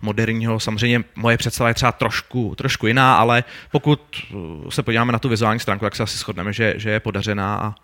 moderního. 0.00 0.60
Samozřejmě 0.60 1.04
moje 1.14 1.36
představa 1.36 1.68
je 1.68 1.74
třeba 1.74 1.92
trošku, 1.92 2.54
trošku 2.54 2.86
jiná, 2.86 3.16
ale 3.16 3.44
pokud 3.70 4.00
se 4.68 4.82
podíváme 4.82 5.12
na 5.12 5.18
tu 5.18 5.28
vizuální 5.28 5.60
stránku, 5.60 5.84
tak 5.84 5.96
se 5.96 6.02
asi 6.02 6.18
shodneme, 6.18 6.52
že, 6.52 6.74
že 6.76 6.90
je 6.90 7.00
podařená 7.00 7.56
a 7.56 7.74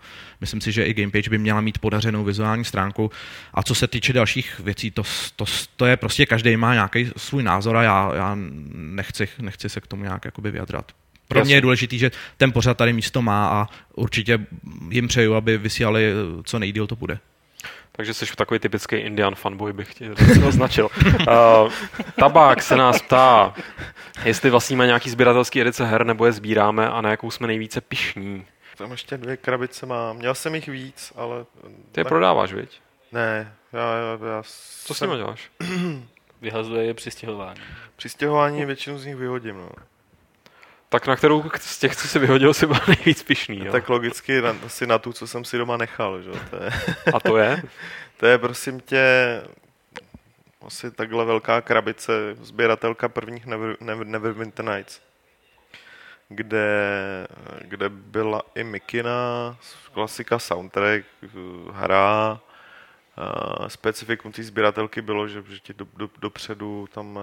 myslím 0.43 0.61
si, 0.61 0.73
že 0.73 0.85
i 0.85 0.95
Gamepage 0.95 1.31
by 1.31 1.39
měla 1.39 1.61
mít 1.61 1.79
podařenou 1.79 2.25
vizuální 2.25 2.65
stránku. 2.65 3.11
A 3.55 3.63
co 3.63 3.75
se 3.75 3.87
týče 3.87 4.13
dalších 4.13 4.61
věcí, 4.61 4.91
to, 4.91 5.03
to, 5.37 5.45
to 5.77 5.87
je 5.87 5.97
prostě 5.97 6.27
každý 6.27 6.57
má 6.57 6.75
nějaký 6.75 7.11
svůj 7.17 7.43
názor 7.43 7.77
a 7.77 7.83
já, 7.83 8.11
já 8.15 8.37
nechci, 8.75 9.29
nechci 9.39 9.69
se 9.69 9.81
k 9.81 9.87
tomu 9.87 10.03
nějak 10.03 10.25
jakoby 10.25 10.51
vyjadrat. 10.51 10.93
Pro 11.29 11.45
mě 11.45 11.55
je 11.55 11.61
důležité, 11.61 11.97
že 11.97 12.11
ten 12.37 12.53
pořad 12.53 12.77
tady 12.77 12.93
místo 12.93 13.23
má 13.23 13.49
a 13.49 13.69
určitě 13.95 14.39
jim 14.91 15.09
přeju, 15.09 15.35
aby 15.35 15.59
vysílali 15.59 16.13
co 16.45 16.59
nejdíl 16.59 16.87
to 16.87 16.97
bude. 16.97 17.19
Takže 17.93 18.15
jsi 18.15 18.37
takový 18.37 18.61
typický 18.61 18.97
Indian 18.97 19.35
fanboy, 19.35 19.73
bych 19.73 19.95
tě 19.95 20.11
označil. 20.47 20.89
uh, 21.07 21.73
tabák 22.17 22.63
se 22.63 22.77
nás 22.77 23.03
ptá, 23.03 23.55
jestli 24.25 24.51
vlastníme 24.51 24.87
nějaký 24.87 25.11
sběratelský 25.11 25.61
edice 25.61 25.87
her, 25.87 26.07
nebo 26.07 26.27
je 26.27 26.33
sbíráme 26.33 26.89
a 26.89 27.01
na 27.01 27.11
jakou 27.11 27.31
jsme 27.31 27.47
nejvíce 27.47 27.81
pišní. 27.81 28.45
Tam 28.83 28.91
ještě 28.91 29.17
dvě 29.17 29.37
krabice 29.37 29.87
mám. 29.87 30.17
Měl 30.17 30.35
jsem 30.35 30.55
jich 30.55 30.69
víc, 30.69 31.13
ale... 31.17 31.45
Ty 31.93 32.01
je 32.01 32.05
prodáváš, 32.05 32.53
viď? 32.53 32.81
Ne, 33.13 33.55
já, 33.73 33.97
já, 33.97 34.27
já 34.35 34.43
Co 34.85 34.95
jsem... 34.95 35.09
s 35.09 35.11
nimi 35.11 35.17
děláš? 35.17 35.51
Vyhazuje 36.41 36.85
je 36.85 36.95
při 36.95 37.11
stěhování. 37.11 37.61
Při 37.97 38.09
stěhování 38.09 38.65
většinu 38.65 38.99
z 38.99 39.07
nich 39.07 39.17
vyhodím, 39.17 39.57
no. 39.57 39.71
Tak 40.89 41.07
na 41.07 41.17
kterou 41.17 41.45
z 41.57 41.79
těch, 41.79 41.97
co 41.97 42.09
si 42.09 42.19
vyhodil, 42.19 42.55
si 42.55 42.67
byl 42.67 42.77
nejvíc 42.89 43.23
pišný, 43.23 43.65
jo? 43.65 43.73
Tak 43.73 43.89
logicky 43.89 44.41
na, 44.41 44.57
asi 44.67 44.87
na 44.87 44.99
tu, 44.99 45.13
co 45.13 45.27
jsem 45.27 45.45
si 45.45 45.59
doma 45.59 45.77
nechal, 45.77 46.23
že? 46.23 46.31
To 46.31 46.57
je... 46.57 46.71
A 47.15 47.21
to 47.21 47.37
je? 47.37 47.63
to 48.17 48.27
je, 48.27 48.39
prosím 48.39 48.81
tě, 48.81 49.05
asi 50.67 50.91
takhle 50.91 51.25
velká 51.25 51.61
krabice, 51.61 52.13
sběratelka 52.41 53.09
prvních 53.09 53.47
Never, 53.47 53.77
Never, 53.81 54.07
Neverwinter 54.07 54.65
Nights, 54.65 55.01
kde, 56.35 57.27
kde 57.61 57.89
byla 57.89 58.43
i 58.55 58.65
Mikina, 58.65 59.57
klasika 59.93 60.39
soundtrack, 60.39 61.05
hra, 61.73 62.41
specifikum 63.69 64.33
té 64.33 64.43
sběratelky 64.43 65.03
bylo, 65.03 65.29
že, 65.29 65.45
že 65.49 65.59
ti 65.59 65.75
do, 65.75 65.87
do, 65.97 66.11
dopředu 66.21 66.87
tam 66.95 67.19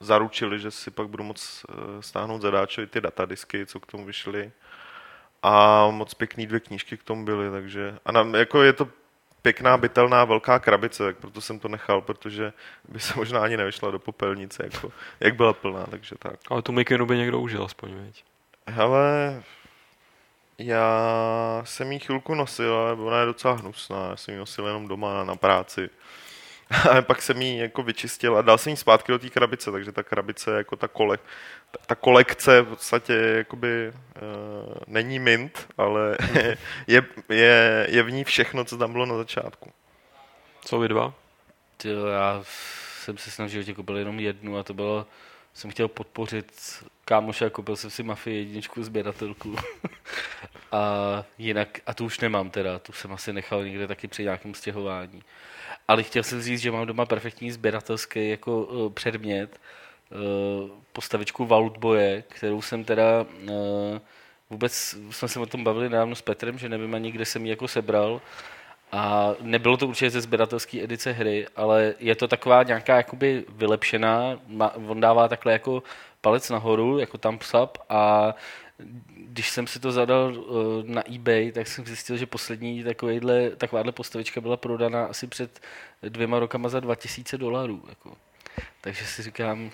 zaručili, 0.00 0.58
že 0.58 0.70
si 0.70 0.90
pak 0.90 1.08
budu 1.08 1.24
moc 1.24 1.66
eh, 1.68 2.02
stáhnout 2.02 2.42
zadáčovi 2.42 2.86
ty 2.86 3.00
datadisky, 3.00 3.66
co 3.66 3.80
k 3.80 3.86
tomu 3.86 4.04
vyšly. 4.04 4.52
A 5.42 5.86
moc 5.90 6.14
pěkný 6.14 6.46
dvě 6.46 6.60
knížky 6.60 6.96
k 6.96 7.02
tomu 7.02 7.24
byly, 7.24 7.50
takže 7.50 7.98
a 8.04 8.12
na, 8.12 8.38
jako 8.38 8.62
je 8.62 8.72
to 8.72 8.88
pěkná, 9.42 9.76
bytelná, 9.76 10.24
velká 10.24 10.58
krabice, 10.58 11.04
tak 11.04 11.16
proto 11.16 11.40
jsem 11.40 11.58
to 11.58 11.68
nechal, 11.68 12.00
protože 12.00 12.52
by 12.88 13.00
se 13.00 13.12
možná 13.16 13.40
ani 13.40 13.56
nevyšla 13.56 13.90
do 13.90 13.98
popelnice, 13.98 14.64
jako, 14.72 14.92
jak 15.20 15.36
byla 15.36 15.52
plná, 15.52 15.86
takže 15.90 16.16
tak. 16.18 16.40
Ale 16.50 16.62
tu 16.62 16.72
mikinu 16.72 17.06
by 17.06 17.16
někdo 17.16 17.40
užil 17.40 17.64
aspoň, 17.64 17.94
veď? 17.94 18.24
Hele, 18.66 19.42
já 20.58 21.62
jsem 21.64 21.92
jí 21.92 21.98
chvilku 21.98 22.34
nosil, 22.34 22.74
ale 22.74 22.92
ona 22.92 23.20
je 23.20 23.26
docela 23.26 23.54
hnusná, 23.54 24.10
já 24.10 24.16
jsem 24.16 24.34
ji 24.34 24.38
nosil 24.38 24.66
jenom 24.66 24.88
doma 24.88 25.24
na 25.24 25.36
práci. 25.36 25.90
ale 26.90 27.02
pak 27.02 27.22
jsem 27.22 27.42
ji 27.42 27.58
jako 27.58 27.82
vyčistil 27.82 28.36
a 28.36 28.42
dal 28.42 28.58
jsem 28.58 28.70
ji 28.70 28.76
zpátky 28.76 29.12
do 29.12 29.18
té 29.18 29.30
krabice, 29.30 29.72
takže 29.72 29.92
ta 29.92 30.02
krabice 30.02 30.56
jako 30.56 30.76
ta, 30.76 30.88
kole, 30.88 31.18
ta, 31.70 31.78
ta 31.86 31.94
kolekce 31.94 32.62
v 32.62 32.64
podstatě 32.64 33.12
jakoby 33.14 33.92
uh, 33.92 34.74
není 34.86 35.18
mint, 35.18 35.68
ale 35.78 36.16
je, 36.86 37.02
je, 37.28 37.86
je 37.90 38.02
v 38.02 38.10
ní 38.10 38.24
všechno, 38.24 38.64
co 38.64 38.78
tam 38.78 38.92
bylo 38.92 39.06
na 39.06 39.16
začátku. 39.16 39.72
Co 40.64 40.78
vy 40.78 40.88
dva? 40.88 41.14
Tyjo, 41.76 42.06
já 42.06 42.42
jsem 43.02 43.18
se 43.18 43.30
snažil, 43.30 43.62
že 43.62 43.74
koupil 43.74 43.96
jenom 43.96 44.20
jednu 44.20 44.58
a 44.58 44.62
to 44.62 44.74
bylo, 44.74 45.06
jsem 45.54 45.70
chtěl 45.70 45.88
podpořit 45.88 46.52
kámoše 47.04 47.46
a 47.46 47.50
koupil 47.50 47.76
jsem 47.76 47.90
si 47.90 48.02
Mafii 48.02 48.38
jedničku 48.38 48.82
sběratelku. 48.82 49.56
a 50.72 51.24
jinak, 51.38 51.80
a 51.86 51.94
tu 51.94 52.04
už 52.04 52.20
nemám 52.20 52.50
teda, 52.50 52.78
tu 52.78 52.92
jsem 52.92 53.12
asi 53.12 53.32
nechal 53.32 53.64
někde 53.64 53.86
taky 53.86 54.08
při 54.08 54.22
nějakém 54.22 54.54
stěhování. 54.54 55.22
Ale 55.88 56.02
chtěl 56.02 56.22
jsem 56.22 56.42
říct, 56.42 56.60
že 56.60 56.70
mám 56.70 56.86
doma 56.86 57.06
perfektní 57.06 57.50
sběratelský 57.50 58.30
jako 58.30 58.62
uh, 58.62 58.92
předmět, 58.92 59.60
uh, 60.10 60.70
postavičku 60.92 61.46
Vaultboje, 61.46 62.24
kterou 62.28 62.62
jsem 62.62 62.84
teda 62.84 63.26
uh, 63.42 63.98
vůbec, 64.50 64.96
jsme 65.10 65.28
se 65.28 65.40
o 65.40 65.46
tom 65.46 65.64
bavili 65.64 65.88
dávno 65.88 66.14
s 66.14 66.22
Petrem, 66.22 66.58
že 66.58 66.68
nevím 66.68 66.94
ani, 66.94 67.12
kde 67.12 67.24
jsem 67.24 67.44
ji 67.44 67.50
jako 67.50 67.68
sebral. 67.68 68.20
A 68.92 69.34
nebylo 69.40 69.76
to 69.76 69.86
určitě 69.86 70.10
ze 70.10 70.20
sběratelské 70.20 70.82
edice 70.82 71.12
hry, 71.12 71.46
ale 71.56 71.94
je 71.98 72.14
to 72.14 72.28
taková 72.28 72.62
nějaká 72.62 72.96
jakoby 72.96 73.44
vylepšená, 73.48 74.40
on 74.86 75.00
dává 75.00 75.28
takhle 75.28 75.52
jako 75.52 75.82
palec 76.20 76.50
nahoru, 76.50 76.98
jako 76.98 77.18
tam 77.18 77.38
psap 77.38 77.78
a 77.88 78.34
když 79.14 79.50
jsem 79.50 79.66
si 79.66 79.80
to 79.80 79.92
zadal 79.92 80.38
uh, 80.38 80.56
na 80.84 81.14
eBay, 81.14 81.52
tak 81.52 81.66
jsem 81.66 81.86
zjistil, 81.86 82.16
že 82.16 82.26
poslední 82.26 82.84
takovýhle, 82.84 83.50
takováhle 83.50 83.92
postavička 83.92 84.40
byla 84.40 84.56
prodaná 84.56 85.04
asi 85.04 85.26
před 85.26 85.60
dvěma 86.02 86.38
rokama 86.38 86.68
za 86.68 86.80
2000 86.80 87.38
dolarů. 87.38 87.82
Jako. 87.88 88.16
Takže 88.80 89.04
si 89.04 89.22
říkám, 89.22 89.70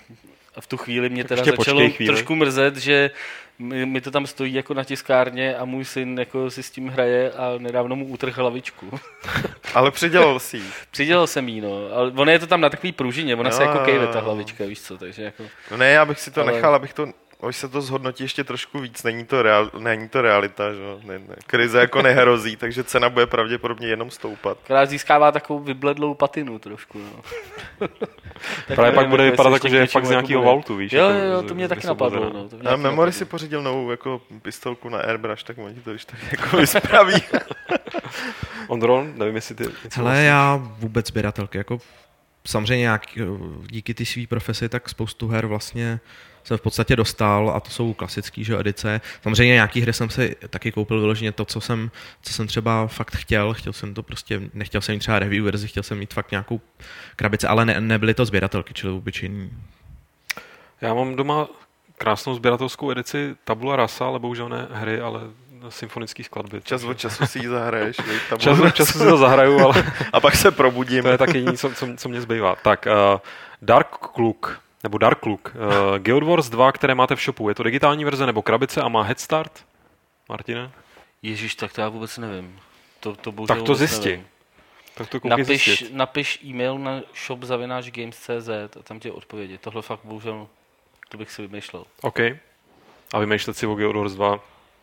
a 0.56 0.60
v 0.60 0.66
tu 0.66 0.76
chvíli 0.76 1.08
mě 1.08 1.24
teda 1.24 1.40
Ještě 1.40 1.50
začalo 1.50 1.90
trošku 2.06 2.34
mrzet, 2.34 2.76
že 2.76 3.10
mi, 3.58 3.86
mi 3.86 4.00
to 4.00 4.10
tam 4.10 4.26
stojí 4.26 4.54
jako 4.54 4.74
na 4.74 4.84
tiskárně 4.84 5.56
a 5.56 5.64
můj 5.64 5.84
syn 5.84 6.18
jako 6.18 6.50
si 6.50 6.62
s 6.62 6.70
tím 6.70 6.88
hraje 6.88 7.32
a 7.32 7.54
nedávno 7.58 7.96
mu 7.96 8.06
utrhl 8.06 8.42
hlavičku. 8.42 9.00
Ale 9.74 9.90
přidělal 9.90 10.40
si 10.40 10.56
ji. 10.56 10.64
Přidělal 10.90 11.26
jsem 11.26 11.48
jí, 11.48 11.60
no. 11.60 11.88
Ale 11.92 12.10
ono 12.10 12.32
je 12.32 12.38
to 12.38 12.46
tam 12.46 12.60
na 12.60 12.70
takový 12.70 12.92
pružině, 12.92 13.36
ona 13.36 13.50
no, 13.50 13.56
se 13.56 13.62
jako 13.62 13.78
kejve 13.78 14.06
ta 14.06 14.20
hlavička, 14.20 14.64
víš 14.64 14.80
co, 14.80 14.98
takže 14.98 15.22
jako... 15.22 15.42
No 15.70 15.76
ne, 15.76 15.90
já 15.90 16.04
bych 16.04 16.20
si 16.20 16.30
to 16.30 16.42
ale... 16.42 16.52
nechal, 16.52 16.74
abych 16.74 16.94
to 16.94 17.08
Až 17.46 17.56
se 17.56 17.68
to 17.68 17.82
zhodnotí 17.82 18.24
ještě 18.24 18.44
trošku 18.44 18.80
víc, 18.80 19.02
není 19.02 19.24
to, 19.24 19.42
real, 19.42 19.70
není 19.78 20.08
to 20.08 20.22
realita, 20.22 20.72
že? 20.72 20.80
Ne, 21.04 21.18
ne. 21.18 21.36
krize 21.46 21.78
jako 21.78 22.02
nehrozí, 22.02 22.56
takže 22.60 22.84
cena 22.84 23.10
bude 23.10 23.26
pravděpodobně 23.26 23.88
jenom 23.88 24.10
stoupat. 24.10 24.58
Která 24.64 24.86
získává 24.86 25.32
takovou 25.32 25.60
vybledlou 25.60 26.14
patinu 26.14 26.58
trošku. 26.58 26.98
No. 26.98 27.88
Právě 28.74 28.92
pak 28.92 29.08
bude 29.08 29.30
vypadat 29.30 29.52
jako, 29.52 29.68
že 29.68 29.76
je 29.76 29.86
fakt 29.86 30.06
z 30.06 30.10
nějakého 30.10 30.42
vaultu, 30.42 30.76
víš? 30.76 30.92
Jo, 30.92 31.08
jo, 31.08 31.24
jo, 31.24 31.42
to 31.42 31.54
mě 31.54 31.68
taky 31.68 31.86
napadlo. 31.86 32.30
No, 32.32 32.48
to 32.48 32.56
mě 32.56 32.68
a 32.68 32.76
Memory 32.76 33.12
si 33.12 33.24
pořídil 33.24 33.62
novou 33.62 33.90
jako 33.90 34.20
pistolku 34.42 34.88
na 34.88 34.98
airbrush, 34.98 35.42
tak 35.42 35.58
oni 35.58 35.80
to 35.80 35.90
když 35.90 36.04
tak 36.04 36.18
jako 36.32 36.56
vyspraví. 36.56 37.22
Ondron, 38.68 39.12
nevím, 39.16 39.34
jestli 39.34 39.54
ty... 39.54 39.64
Hele, 39.94 40.22
já 40.22 40.56
vůbec 40.56 41.06
sběratelky, 41.06 41.58
jako 41.58 41.78
samozřejmě 42.46 42.82
nějak, 42.82 43.02
díky 43.66 43.94
ty 43.94 44.06
své 44.06 44.26
profesi, 44.26 44.68
tak 44.68 44.88
spoustu 44.88 45.28
her 45.28 45.46
vlastně 45.46 46.00
jsem 46.44 46.58
v 46.58 46.60
podstatě 46.60 46.96
dostal 46.96 47.52
a 47.56 47.60
to 47.60 47.70
jsou 47.70 47.92
klasické 47.92 48.44
že, 48.44 48.58
edice. 48.58 49.00
Samozřejmě 49.22 49.54
nějaký 49.54 49.80
hry 49.80 49.92
jsem 49.92 50.10
si 50.10 50.36
taky 50.50 50.72
koupil 50.72 51.00
vyloženě 51.00 51.32
to, 51.32 51.44
co 51.44 51.60
jsem, 51.60 51.90
co 52.22 52.32
jsem 52.32 52.46
třeba 52.46 52.86
fakt 52.86 53.16
chtěl. 53.16 53.54
Chtěl 53.54 53.72
jsem 53.72 53.94
to 53.94 54.02
prostě, 54.02 54.40
nechtěl 54.54 54.80
jsem 54.80 54.94
mít 54.94 54.98
třeba 54.98 55.18
review 55.18 55.44
verzi, 55.44 55.68
chtěl 55.68 55.82
jsem 55.82 55.98
mít 55.98 56.14
fakt 56.14 56.30
nějakou 56.30 56.60
krabici, 57.16 57.46
ale 57.46 57.64
ne, 57.64 57.80
nebyly 57.80 58.14
to 58.14 58.24
sběratelky, 58.24 58.74
čili 58.74 58.92
obyčejný. 58.92 59.50
Já 60.80 60.94
mám 60.94 61.16
doma 61.16 61.48
krásnou 61.98 62.34
sběratelskou 62.34 62.90
edici 62.90 63.36
Tabula 63.44 63.76
Rasa, 63.76 64.06
ale 64.06 64.18
bohužel 64.18 64.48
ne 64.48 64.68
hry, 64.70 65.00
ale 65.00 65.20
symfonické 65.68 66.24
skladby. 66.24 66.60
Čas 66.64 66.84
od 66.84 66.98
času 66.98 67.26
si 67.26 67.38
ji 67.38 67.48
zahraješ. 67.48 67.96
Čas 68.38 68.58
od 68.58 68.74
času 68.74 68.98
si 68.98 69.04
to 69.04 69.16
zahraju, 69.16 69.60
ale 69.60 69.84
A 70.12 70.20
pak 70.20 70.36
se 70.36 70.50
probudím. 70.50 71.02
to 71.02 71.08
je 71.08 71.18
tak 71.18 71.34
jediné, 71.34 71.56
co, 71.56 71.70
co, 71.70 71.86
co 71.96 72.08
mě 72.08 72.20
zbývá. 72.20 72.56
Tak, 72.62 72.86
uh, 72.86 73.20
Dark 73.62 73.88
Kluk, 73.88 74.60
nebo 74.84 74.98
Dark 74.98 75.18
Kluk, 75.18 75.56
uh, 75.56 75.98
Guild 75.98 76.22
Wars 76.22 76.48
2, 76.48 76.72
které 76.72 76.94
máte 76.94 77.16
v 77.16 77.20
shopu, 77.20 77.48
je 77.48 77.54
to 77.54 77.62
digitální 77.62 78.04
verze 78.04 78.26
nebo 78.26 78.42
krabice 78.42 78.80
a 78.80 78.88
má 78.88 79.02
head 79.02 79.20
start? 79.20 79.64
Martine? 80.28 80.70
Ježíš, 81.22 81.54
tak 81.54 81.72
to 81.72 81.80
já 81.80 81.88
vůbec 81.88 82.18
nevím. 82.18 82.60
To, 83.00 83.16
to 83.16 83.32
bohužel 83.32 83.56
Tak 83.56 83.66
to 83.66 83.74
nevím. 83.74 84.26
Tak 84.94 85.08
to 85.08 85.20
Napiš, 85.24 85.46
zjistit. 85.46 85.94
napiš 85.94 86.40
e-mail 86.44 86.78
na 86.78 87.00
shop.games.cz 87.26 88.48
a 88.78 88.82
tam 88.82 89.00
tě 89.00 89.12
odpovědi. 89.12 89.58
Tohle 89.58 89.82
fakt 89.82 90.00
bohužel, 90.04 90.46
to 91.08 91.18
bych 91.18 91.30
si 91.30 91.42
vymýšlel. 91.42 91.84
OK. 92.02 92.20
A 93.14 93.18
vymýšlet 93.18 93.56
si 93.56 93.66
o 93.66 93.74
Guild 93.74 93.96
Wars 93.96 94.12
2, 94.12 94.40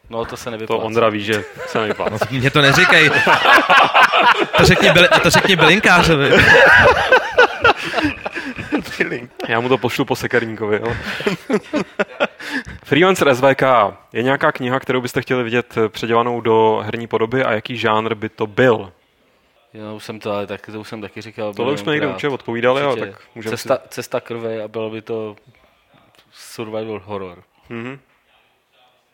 No 0.09 0.25
to 0.25 0.37
se 0.37 0.43
to 0.43 0.51
nevyplácí. 0.51 0.83
Ondra 0.83 1.09
ví, 1.09 1.23
že 1.23 1.43
se 1.67 1.81
nevyplácí. 1.81 2.25
No, 2.31 2.39
mě 2.39 2.51
to 2.51 2.61
neříkej. 2.61 3.09
To 4.57 4.65
řekni, 4.65 4.91
byli, 4.91 5.07
to 5.23 5.29
řekni 5.29 5.55
bylinkářovi. 5.55 6.31
Feeling. 9.03 9.31
Já 9.47 9.59
mu 9.59 9.69
to 9.69 9.77
pošlu 9.77 10.05
po 10.05 10.15
sekerníkovi. 10.15 10.79
Jo. 10.85 10.95
Freelancer 12.83 13.35
SVK. 13.35 13.61
Je 14.13 14.23
nějaká 14.23 14.51
kniha, 14.51 14.79
kterou 14.79 15.01
byste 15.01 15.21
chtěli 15.21 15.43
vidět 15.43 15.75
předělanou 15.87 16.41
do 16.41 16.81
herní 16.85 17.07
podoby 17.07 17.43
a 17.43 17.51
jaký 17.51 17.77
žánr 17.77 18.15
by 18.15 18.29
to 18.29 18.47
byl? 18.47 18.91
Já 19.73 19.91
už 19.91 20.03
jsem 20.03 20.19
to, 20.19 20.31
ale 20.31 20.47
tak, 20.47 20.65
to 20.65 20.79
už 20.79 20.87
jsem 20.87 21.01
taky 21.01 21.21
říkal. 21.21 21.53
Tohle 21.53 21.73
už 21.73 21.79
jsme 21.79 21.91
někde 21.91 22.07
určitě 22.07 22.29
odpovídali, 22.29 22.81
ale 22.81 22.93
Určitě. 22.93 23.11
tak 23.11 23.21
můžeme 23.35 23.57
cesta, 23.57 23.77
cesta 23.89 24.19
krve 24.19 24.63
a 24.63 24.67
bylo 24.67 24.89
by 24.89 25.01
to 25.01 25.35
survival 26.31 27.01
horror. 27.05 27.43
si... 27.67 27.73
Mhm. 27.73 27.99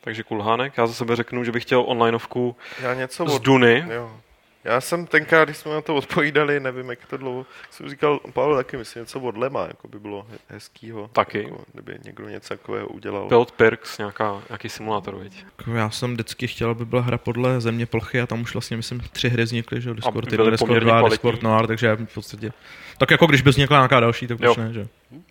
Takže 0.02 0.24
kulhánek. 0.24 0.74
Já 0.78 0.88
za 0.88 0.94
sebe 0.94 1.16
řeknu, 1.16 1.44
že 1.44 1.52
bych 1.52 1.64
chtěl 1.64 1.84
onlineovku 1.88 2.56
Já 2.82 2.94
něco 2.94 3.26
z 3.26 3.36
od... 3.36 3.42
Duny. 3.42 3.86
Jo. 3.92 4.12
Já 4.68 4.82
jsem 4.82 5.08
tenkrát, 5.08 5.46
když 5.46 5.58
jsme 5.58 5.74
na 5.74 5.82
to 5.82 5.96
odpovídali, 5.96 6.60
nevím, 6.60 6.90
jak 6.90 7.06
to 7.06 7.18
dlouho, 7.18 7.46
jsem 7.72 7.90
říkal, 7.90 8.20
Pavel 8.34 8.56
taky 8.56 8.78
myslím, 8.78 9.02
něco 9.02 9.20
od 9.20 9.38
Lema, 9.38 9.62
jako 9.68 9.88
by 9.88 10.00
bylo 10.00 10.26
he- 10.32 10.38
hezkýho. 10.48 11.10
Taky. 11.14 11.44
Jako, 11.44 11.64
kdyby 11.74 11.98
někdo 12.06 12.30
něco 12.30 12.50
takového 12.50 12.88
udělal. 12.88 13.28
Build 13.28 13.52
Perks, 13.52 13.98
nějaká, 13.98 14.42
nějaký 14.50 14.70
simulátor, 14.70 15.16
viď? 15.16 15.46
Já 15.74 15.90
jsem 15.90 16.14
vždycky 16.14 16.48
chtěl, 16.48 16.70
aby 16.70 16.86
byla 16.86 17.02
hra 17.02 17.18
podle 17.18 17.62
země 17.62 17.86
plochy 17.86 18.22
a 18.22 18.28
tam 18.28 18.42
už 18.42 18.54
vlastně, 18.54 18.78
myslím, 18.78 19.00
tři 19.12 19.30
hry 19.30 19.44
vznikly, 19.44 19.82
že 19.82 19.90
jo, 19.90 19.94
Discord 19.96 20.26
byly 20.30 20.34
1, 20.34 20.50
Discord 20.52 20.68
poměrně 20.68 20.86
2, 20.86 21.00
kvalitní. 21.00 21.16
Discord 21.16 21.44
Noir, 21.44 21.68
takže 21.68 21.96
v 21.96 22.14
podstatě... 22.14 22.52
Tak 22.98 23.12
jako 23.12 23.28
když 23.28 23.42
by 23.42 23.50
vznikla 23.50 23.78
nějaká 23.78 24.00
další, 24.00 24.28
tak 24.28 24.40
Jo. 24.42 24.56
ne, 24.58 24.74
že? 24.74 24.88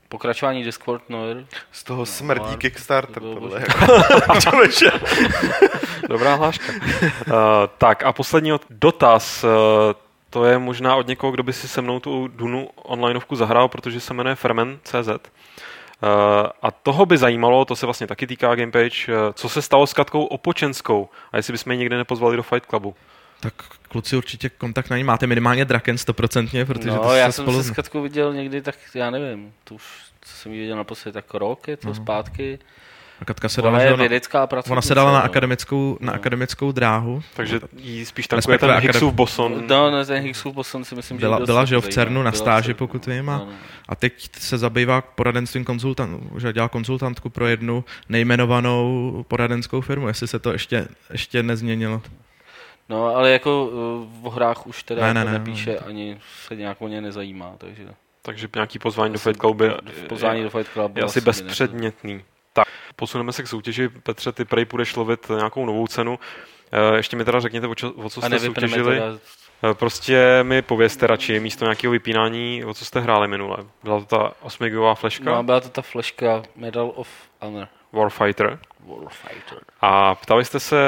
Pokračování 0.08 0.64
Discord 0.64 1.10
Noir. 1.10 1.46
Z 1.72 1.84
toho 1.84 2.06
smrdí 2.06 2.44
ale 2.46 2.56
Kickstarter, 2.56 3.14
to 3.14 3.20
bylo 3.20 3.34
tohle. 3.34 3.60
Jako. 3.60 4.80
Dobrá 6.08 6.34
hláška. 6.34 6.72
uh, 6.72 7.32
tak 7.78 8.02
a 8.04 8.12
poslední 8.12 8.52
dotaz. 8.70 9.44
Uh, 9.44 9.50
to 10.30 10.44
je 10.44 10.58
možná 10.58 10.96
od 10.96 11.06
někoho, 11.06 11.32
kdo 11.32 11.42
by 11.42 11.52
si 11.52 11.68
se 11.68 11.82
mnou 11.82 12.00
tu 12.00 12.28
Dunu 12.28 12.68
onlineovku 12.76 13.36
zahrál, 13.36 13.68
protože 13.68 14.00
se 14.00 14.14
jmenuje 14.14 14.34
Fermen.cz. 14.34 15.08
Uh, 15.08 15.18
a 16.62 16.70
toho 16.70 17.06
by 17.06 17.18
zajímalo, 17.18 17.64
to 17.64 17.76
se 17.76 17.86
vlastně 17.86 18.06
taky 18.06 18.26
týká 18.26 18.54
Gamepage, 18.54 19.08
uh, 19.08 19.32
co 19.34 19.48
se 19.48 19.62
stalo 19.62 19.86
s 19.86 19.92
Katkou 19.92 20.24
Opočenskou 20.24 21.08
a 21.32 21.36
jestli 21.36 21.52
bychom 21.52 21.72
ji 21.72 21.78
někdy 21.78 21.96
nepozvali 21.96 22.36
do 22.36 22.42
Fight 22.42 22.66
Clubu. 22.66 22.94
Tak 23.40 23.54
kluci 23.86 24.16
určitě 24.16 24.48
kontakt 24.48 24.90
na 24.90 24.96
ní 24.96 25.04
máte 25.04 25.26
minimálně 25.26 25.64
Draken 25.64 25.98
stoprocentně, 25.98 26.64
protože 26.64 26.88
no, 26.90 26.98
to 26.98 27.14
já 27.14 27.26
se 27.26 27.32
jsem 27.32 27.44
spolu... 27.44 27.62
se 27.62 27.68
s 27.68 27.70
Katkou 27.70 28.02
viděl 28.02 28.34
někdy, 28.34 28.62
tak 28.62 28.74
já 28.94 29.10
nevím, 29.10 29.52
to 29.64 29.74
už 29.74 29.82
co 30.20 30.32
jsem 30.36 30.52
ji 30.52 30.60
viděl 30.60 30.76
naposledy, 30.76 31.12
tak 31.12 31.34
rok 31.34 31.68
je 31.68 31.76
to 31.76 31.88
No. 31.88 31.94
zpátky. 31.94 32.58
A 33.20 33.24
Katka 33.24 33.48
se 33.48 33.62
Ona 33.62 33.70
dala, 33.70 33.82
že 33.84 33.86
je 33.92 33.96
vědecká 33.96 34.46
pracovnice. 34.46 34.72
ona 34.72 34.82
se 34.82 34.94
dala 34.94 35.12
na 35.12 35.18
no. 35.18 35.24
akademickou, 35.24 35.98
na 36.00 36.06
No. 36.12 36.18
akademickou 36.18 36.72
dráhu. 36.72 37.22
Takže 37.36 37.60
jí 37.76 38.04
spíš 38.04 38.28
Respektive 38.32 38.58
ten 38.58 38.70
akadem- 38.70 38.82
Higgsův 38.92 39.14
boson. 39.14 39.64
No, 39.68 39.90
no, 39.90 40.04
ten 40.04 40.22
Higgsův 40.22 40.54
boson 40.54 40.84
si 40.84 40.94
myslím, 40.94 41.16
že 41.18 41.26
Byla- 41.26 41.40
byla, 41.46 41.64
že 41.64 41.74
jo, 41.74 41.80
v. 41.80 41.88
CERNu 41.88 42.22
na 42.22 42.32
stáži, 42.32 42.64
CERNu. 42.66 42.78
pokud 42.78 43.06
vím, 43.06 43.30
a- 43.30 43.38
No, 43.38 43.44
no. 43.44 43.52
A 43.88 43.94
teď 43.96 44.28
se 44.38 44.58
zabývá 44.58 45.00
poradenstvím 45.00 45.64
konzultant, 45.64 46.22
že 46.38 46.52
dělá 46.52 46.68
konzultantku 46.68 47.30
pro 47.30 47.46
jednu 47.46 47.84
nejmenovanou 48.08 49.24
poradenskou 49.28 49.80
firmu, 49.80 50.08
jestli 50.08 50.28
se 50.28 50.38
to 50.38 50.52
ještě, 50.52 50.88
ještě 51.12 51.42
nezměnilo. 51.42 52.02
No, 52.88 53.06
ale 53.16 53.30
jako 53.30 53.64
uh, 54.22 54.30
v 54.30 54.34
hrách 54.34 54.66
už 54.66 54.82
teda 54.82 55.02
Ne, 55.06 55.14
ne, 55.14 55.24
ne, 55.24 55.24
ne, 55.24 55.32
ne, 55.32 55.38
nepíše, 55.38 55.70
ne. 55.70 55.78
ani 55.78 56.20
se 56.46 56.56
nějak 56.56 56.82
o 56.82 56.88
ně 56.88 57.00
nezajímá, 57.00 57.54
takže 57.58 57.84
Takže 58.22 58.48
nějaký 58.54 58.78
pozvání 58.78 59.12
do 59.12 59.18
Fight 59.18 59.40
Clubu 59.40 59.64
pozvání 60.08 60.42
do 60.42 60.50
Fight 60.50 60.72
Clubu 60.72 60.98
je 60.98 61.04
asi 61.04 61.20
bezpředmětný. 61.20 62.24
Tak, 62.52 62.68
posuneme 62.96 63.32
se 63.32 63.42
k 63.42 63.46
soutěži. 63.48 63.88
Petře, 63.88 64.32
ty 64.32 64.44
prej 64.44 64.64
půjdeš 64.64 64.96
lovit 64.96 65.28
nějakou 65.36 65.66
novou 65.66 65.86
cenu. 65.86 66.18
Eh, 66.72 66.96
Ještě 66.96 67.16
mi 67.16 67.24
teda 67.24 67.40
řekněte, 67.40 67.66
o, 67.66 67.74
čo, 67.74 67.92
o 67.92 68.10
co 68.10 68.20
jste 68.20 68.38
soutěžili. 68.38 68.98
teda, 68.98 69.18
Eh, 69.70 69.74
Prostě 69.74 70.38
mi 70.42 70.62
povězte 70.62 71.06
radši 71.06 71.40
místo 71.40 71.64
nějakého 71.64 71.92
vypínání, 71.92 72.64
o 72.64 72.74
co 72.74 72.84
jste 72.84 73.00
hráli 73.00 73.28
minule. 73.28 73.56
Byla 73.82 74.00
to 74.00 74.06
ta 74.06 74.32
8 74.42 74.64
gigová 74.66 74.94
fleška, 74.94 75.30
no, 75.34 75.42
byla 75.42 75.60
to 75.60 75.68
ta 75.68 75.82
fleška 75.82 76.42
Medal 76.56 76.92
of 76.94 77.08
Honor. 77.40 77.68
Warfighter. 77.96 78.58
Warfighter. 78.86 79.58
A 79.80 80.14
ptali 80.14 80.44
jste 80.44 80.60
se, 80.60 80.78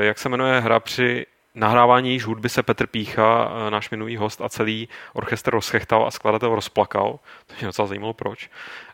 eh, 0.00 0.04
jak 0.04 0.18
se 0.18 0.28
jmenuje 0.28 0.60
hra 0.60 0.80
při 0.80 1.26
nahrávání 1.54 2.08
jejíž 2.08 2.24
hudby 2.24 2.48
se 2.48 2.62
Petr 2.62 2.86
Pícha, 2.86 3.50
eh, 3.66 3.70
náš 3.70 3.90
minulý 3.90 4.16
host 4.16 4.40
a 4.40 4.48
celý 4.48 4.88
orchestr 5.12 5.50
rozchechtal 5.50 6.06
a 6.06 6.10
skladatel 6.10 6.54
rozplakal. 6.54 7.18
To 7.46 7.54
mě 7.58 7.66
docela 7.66 7.88
zajímalo, 7.88 8.12
proč. 8.12 8.50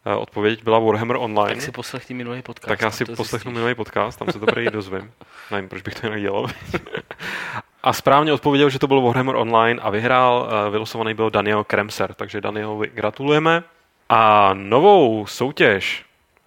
Eh, 0.06 0.14
Odpověď 0.14 0.64
byla 0.64 0.78
Warhammer 0.78 1.16
Online. 1.16 1.54
Tak 1.54 1.62
si 1.62 1.72
poslechni 1.72 2.14
minulý 2.14 2.42
podcast. 2.42 2.68
Tak 2.68 2.80
já 2.82 2.90
si 2.90 3.04
poslechnu 3.04 3.24
zjistíš. 3.38 3.54
minulý 3.54 3.74
podcast, 3.74 4.18
tam 4.18 4.32
se 4.32 4.38
to 4.38 4.46
prý 4.46 4.66
dozvím. 4.70 5.12
Nevím, 5.50 5.68
proč 5.68 5.82
bych 5.82 5.94
to 5.94 6.06
jinak 6.06 6.20
dělal. 6.20 6.46
a 7.82 7.92
správně 7.92 8.32
odpověděl, 8.32 8.70
že 8.70 8.78
to 8.78 8.86
byl 8.86 9.00
Warhammer 9.00 9.36
Online 9.36 9.80
a 9.82 9.90
vyhrál, 9.90 10.48
vylosovaný 10.70 11.14
byl 11.14 11.30
Daniel 11.30 11.64
Kremser, 11.64 12.14
takže 12.14 12.40
Danielovi 12.40 12.90
gratulujeme. 12.94 13.62
A 14.08 14.50
novou 14.54 15.26
soutěž, 15.26 16.04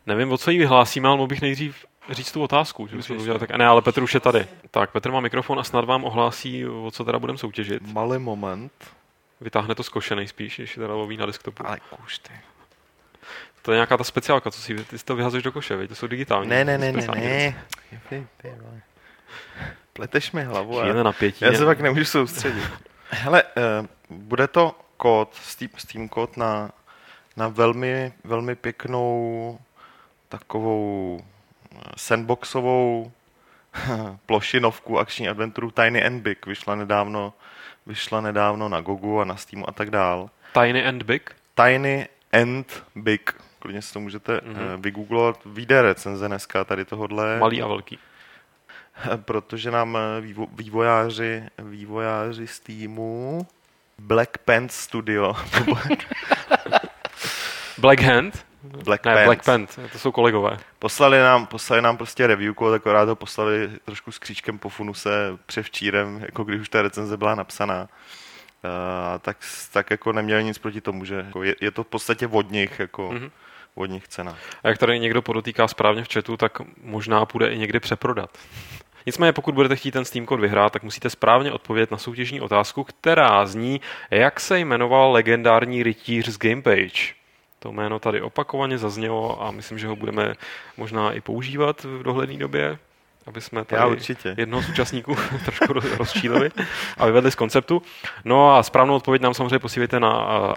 nevím, 0.08 0.32
o 0.32 0.38
co 0.38 0.52
jí 0.52 0.58
vyhlásíme, 0.58 1.08
ale 1.08 1.18
mohl 1.18 1.28
bych 1.28 1.42
nejdřív 1.42 1.86
říct 2.10 2.32
tu 2.32 2.44
otázku, 2.44 2.88
že 2.88 2.96
bychom 2.96 3.16
to 3.16 3.22
udělali 3.22 3.40
tak. 3.40 3.52
a 3.52 3.58
Ne, 3.58 3.68
ale 3.68 3.82
Petr 3.82 4.04
už 4.04 4.14
je 4.14 4.20
tady. 4.20 4.48
Tak, 4.72 4.92
Petr 4.92 5.12
má 5.12 5.20
mikrofon 5.20 5.60
a 5.60 5.64
snad 5.64 5.86
vám 5.86 6.04
ohlásí, 6.04 6.66
o 6.66 6.92
co 6.92 7.06
teda 7.06 7.20
budeme 7.20 7.38
soutěžit. 7.38 7.94
Malý 7.94 8.20
moment. 8.20 8.72
Vytáhne 9.42 9.76
to 9.76 9.84
z 9.84 9.90
koše 9.90 10.16
nejspíš, 10.16 10.56
když 10.58 10.78
je 10.78 10.82
teda 10.82 10.94
loví 10.94 11.18
na 11.18 11.26
desktopu. 11.26 11.68
Ale 11.68 11.80
kuš 11.90 12.20
ty. 12.20 12.34
To 13.62 13.72
je 13.72 13.76
nějaká 13.76 13.98
ta 13.98 14.04
speciálka, 14.04 14.52
co 14.52 14.62
si 14.62 14.76
ty 14.76 14.98
si 14.98 15.06
to 15.06 15.16
vyhazuješ 15.16 15.44
do 15.44 15.52
koše, 15.52 15.76
viď? 15.76 15.90
to 15.90 15.96
jsou 15.96 16.08
digitální. 16.08 16.50
Ne, 16.50 16.66
ne, 16.66 16.78
ne, 16.78 16.92
ne, 16.92 17.08
ne. 17.16 17.56
Pleteš 19.94 20.32
mi 20.32 20.44
hlavu. 20.44 20.82
Chvíle 20.82 21.04
napětí. 21.04 21.46
Já 21.46 21.52
ne? 21.52 21.58
se 21.58 21.66
pak 21.66 21.82
nemůžu 21.82 22.06
soustředit. 22.06 22.64
Hele, 23.10 23.44
uh, 23.44 23.88
bude 24.10 24.48
to 24.48 24.76
kód, 24.98 25.36
Steam, 25.36 25.70
Steam 25.78 26.10
kód 26.10 26.38
na, 26.38 26.72
na 27.38 27.48
velmi, 27.48 28.14
velmi 28.24 28.56
pěknou 28.56 29.60
takovou 30.30 31.22
eh, 31.76 31.80
sandboxovou 31.98 33.12
plošinovku 34.26 35.00
akční 35.00 35.30
adventuru 35.30 35.72
Tiny 35.72 36.04
and 36.06 36.22
Big. 36.22 36.46
Vyšla 36.46 36.76
nedávno, 36.76 37.34
vyšla 37.86 38.22
nedávno 38.22 38.70
na 38.70 38.82
Gogu 38.82 39.22
a 39.22 39.26
na 39.26 39.36
Steamu 39.36 39.70
a 39.70 39.72
tak 39.72 39.90
dál. 39.90 40.30
Tiny 40.54 40.86
and 40.88 41.04
Big? 41.04 41.36
Tiny 41.56 42.08
and 42.34 42.84
Big. 42.96 43.32
Klidně 43.60 43.82
si 43.82 43.94
to 43.94 44.00
můžete 44.00 44.42
Mhm. 44.44 44.56
mm-hmm. 44.56 44.82
vygooglovat. 44.82 45.40
Vyjde 45.46 45.82
recenze 45.82 46.28
dneska 46.28 46.64
tady 46.64 46.86
tohodle. 46.86 47.40
Malý 47.40 47.62
a 47.62 47.68
velký. 47.68 48.00
protože 49.26 49.72
nám 49.72 49.98
eh, 49.98 50.22
vývo, 50.22 50.48
vývojáři, 50.54 51.44
vývojáři 51.58 52.48
z 52.48 52.60
týmu 52.60 53.48
Black 54.00 54.38
Pants 54.38 54.76
Studio, 54.76 55.34
Black 57.78 58.02
Hand? 58.02 58.46
Black 58.84 59.06
Ne, 59.06 59.14
Pants, 59.14 59.26
Black 59.26 59.46
Pant, 59.46 59.80
to 59.92 60.00
jsou 60.00 60.12
kolegové. 60.12 60.58
poslali 60.80 61.20
nám, 61.20 61.46
poslali 61.46 61.82
nám 61.82 61.98
prostě 61.98 62.28
review 62.28 62.54
kód, 62.54 62.74
akorát 62.74 63.06
to 63.06 63.16
poslali 63.16 63.70
trošku 63.86 64.12
s 64.12 64.20
kříčkem 64.20 64.60
po 64.60 64.70
funuse 64.70 65.10
převčírem, 65.46 66.20
jako 66.26 66.44
když 66.44 66.62
už 66.62 66.70
ta 66.70 66.82
recenze 66.82 67.18
byla 67.18 67.36
napsaná. 67.36 67.82
Uh, 68.64 68.70
tak, 69.22 69.38
tak 69.74 69.92
jako 69.92 70.14
neměli 70.14 70.44
nic 70.44 70.58
proti 70.58 70.82
tomu, 70.82 71.06
že 71.06 71.16
jako 71.16 71.44
je, 71.44 71.56
je 71.62 71.72
to 71.72 71.84
v 71.84 71.88
podstatě 71.88 72.28
od 72.28 72.52
nich, 72.52 72.80
jako 72.80 73.12
Mhm. 73.12 73.18
mm-hmm. 73.24 73.32
od 73.76 73.86
nich 73.86 74.08
cena. 74.08 74.38
A 74.64 74.68
jak 74.68 74.78
tady 74.78 75.00
někdo 75.00 75.22
podotýká 75.22 75.68
správně 75.68 76.04
v 76.04 76.14
chatu, 76.14 76.38
tak 76.38 76.52
možná 76.84 77.26
půjde 77.26 77.50
i 77.50 77.58
někdy 77.58 77.80
přeprodat. 77.80 78.38
Nicméně, 79.06 79.34
pokud 79.34 79.56
budete 79.56 79.76
chtít 79.76 79.92
ten 79.92 80.06
Steam 80.06 80.26
kód 80.26 80.40
vyhrát, 80.40 80.74
tak 80.74 80.84
musíte 80.84 81.10
správně 81.10 81.52
odpovědět 81.52 81.92
na 81.92 81.98
soutěžní 81.98 82.42
otázku, 82.42 82.84
která 82.84 83.46
zní, 83.46 83.82
jak 84.12 84.40
se 84.40 84.60
jmenoval 84.60 85.12
legendární 85.12 85.84
rytíř 85.84 86.28
z 86.30 86.38
Gamepage. 86.38 87.14
To 87.60 87.72
jméno 87.72 88.00
tady 88.00 88.22
opakovaně 88.22 88.78
zaznělo 88.78 89.44
a 89.44 89.52
myslím, 89.52 89.80
že 89.80 89.88
ho 89.88 89.96
budeme 89.96 90.34
možná 90.78 91.12
i 91.12 91.22
používat 91.22 91.84
v 91.84 92.04
dohledné 92.04 92.38
době. 92.38 92.78
aby 93.26 93.42
jsme 93.42 93.60
Já 93.60 93.66
tady 93.66 93.92
určitě. 93.92 94.36
jednoho 94.38 94.64
z 94.64 94.70
účastníků 94.70 95.16
trošku 95.46 95.66
roz- 95.74 95.98
rozčílili 95.98 96.52
a 96.98 97.06
vyvedli 97.06 97.32
z 97.32 97.36
konceptu. 97.36 97.82
No 98.26 98.56
a 98.56 98.64
správnou 98.64 98.96
odpověď 98.96 99.22
nám 99.22 99.34
samozřejmě 99.34 99.60
posílejte 99.60 100.00
na 100.00 100.12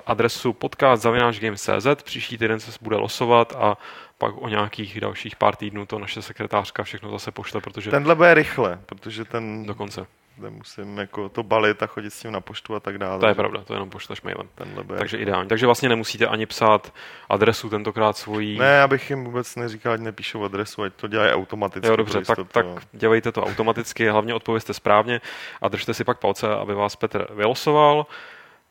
adresu 0.06 0.52
podcast.games.cz. 0.52 2.02
Příští 2.04 2.38
týden 2.38 2.60
se 2.60 2.70
bude 2.82 2.96
losovat 2.96 3.56
a 3.58 3.76
pak 4.18 4.34
o 4.42 4.48
nějakých 4.48 5.00
dalších 5.00 5.36
pár 5.36 5.56
týdnů 5.56 5.86
to 5.86 5.98
naše 5.98 6.22
sekretářka 6.22 6.82
všechno 6.82 7.10
zase 7.10 7.30
pošle, 7.30 7.60
protože 7.60 7.90
Tenhle 7.90 8.14
bude 8.14 8.34
rychle, 8.34 8.78
protože 8.86 9.24
ten, 9.24 9.66
dokonce. 9.66 10.06
Ten 10.40 10.54
musím 10.54 10.98
jako 10.98 11.28
to 11.28 11.42
balit 11.42 11.82
a 11.82 11.86
chodit 11.86 12.10
s 12.10 12.20
tím 12.20 12.32
na 12.32 12.40
poštu 12.40 12.74
a 12.74 12.80
tak 12.80 12.98
dále. 12.98 13.20
To 13.20 13.26
je 13.26 13.34
pravda, 13.34 13.60
to 13.64 13.74
jenom 13.74 13.90
pošleš 13.90 14.22
mailem. 14.22 14.48
Tenhle 14.54 14.84
bude 14.84 14.98
Takže 14.98 15.18
ideální. 15.18 15.48
Takže 15.48 15.66
vlastně 15.66 15.88
nemusíte 15.88 16.26
ani 16.26 16.46
psát 16.46 16.92
adresu 17.28 17.70
tentokrát 17.70 18.16
svojí. 18.16 18.58
Ne, 18.58 18.82
abych 18.82 19.10
jim 19.10 19.24
vůbec 19.24 19.56
neříkal, 19.56 19.92
ať 19.92 20.00
nepíšou 20.00 20.44
adresu, 20.44 20.82
ať 20.82 20.92
to 20.94 21.08
dělají 21.08 21.32
automaticky. 21.32 21.88
Jo, 21.88 21.96
dobře, 21.96 22.20
tak, 22.20 22.38
tak 22.52 22.66
dělejte 22.92 23.32
to 23.32 23.42
automaticky, 23.44 24.08
hlavně 24.08 24.34
odpovězte 24.34 24.74
správně 24.74 25.20
a 25.62 25.68
držte 25.68 25.94
si 25.94 26.04
pak 26.04 26.18
palce, 26.18 26.54
aby 26.54 26.74
vás 26.74 26.96
Petr 26.96 27.26
vylosoval. 27.34 28.06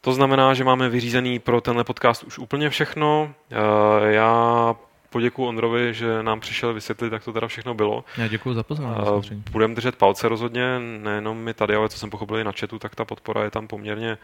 To 0.02 0.14
znamená, 0.14 0.54
že 0.54 0.64
máme 0.64 0.90
vyřízený 0.90 1.40
pro 1.40 1.62
tenhle 1.62 1.84
podcast 1.84 2.24
už 2.24 2.40
úplně 2.40 2.70
všechno. 2.70 3.34
Eh, 3.52 4.12
Já 4.12 4.76
poděkuji 5.10 5.48
Ondrovi, 5.48 5.94
že 5.94 6.24
nám 6.24 6.40
přišel 6.40 6.74
vysvětlit, 6.74 7.14
jak 7.14 7.24
to 7.24 7.34
teda 7.34 7.48
všechno 7.48 7.74
bylo. 7.74 8.04
Já 8.18 8.28
děkuji 8.28 8.54
za 8.54 8.64
pozvání. 8.64 8.96
Eh, 9.02 9.06
samozřejmě. 9.06 9.44
Budeme 9.52 9.76
držet 9.76 9.96
palce 9.96 10.30
rozhodně, 10.30 10.80
nejenom 10.80 11.38
my 11.38 11.54
tady, 11.54 11.76
ale 11.76 11.90
co 11.90 11.98
jsem 11.98 12.10
pochopil 12.10 12.38
i 12.38 12.44
na 12.44 12.52
chatu, 12.52 12.80
tak 12.80 12.96
ta 12.96 13.06
podpora 13.06 13.44
je 13.44 13.52
tam 13.52 13.68
poměrně 13.68 14.18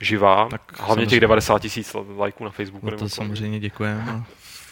živá. 0.00 0.48
Tak 0.48 0.62
Hlavně 0.78 1.06
těch 1.06 1.10
samozřejmě. 1.10 1.20
90 1.20 1.58
tisíc 1.58 1.96
lajků 2.16 2.44
na 2.44 2.50
Facebooku. 2.50 2.90
No 2.90 2.96
to 2.96 3.08
samozřejmě 3.08 3.60
děkujeme 3.60 4.04
a 4.10 4.24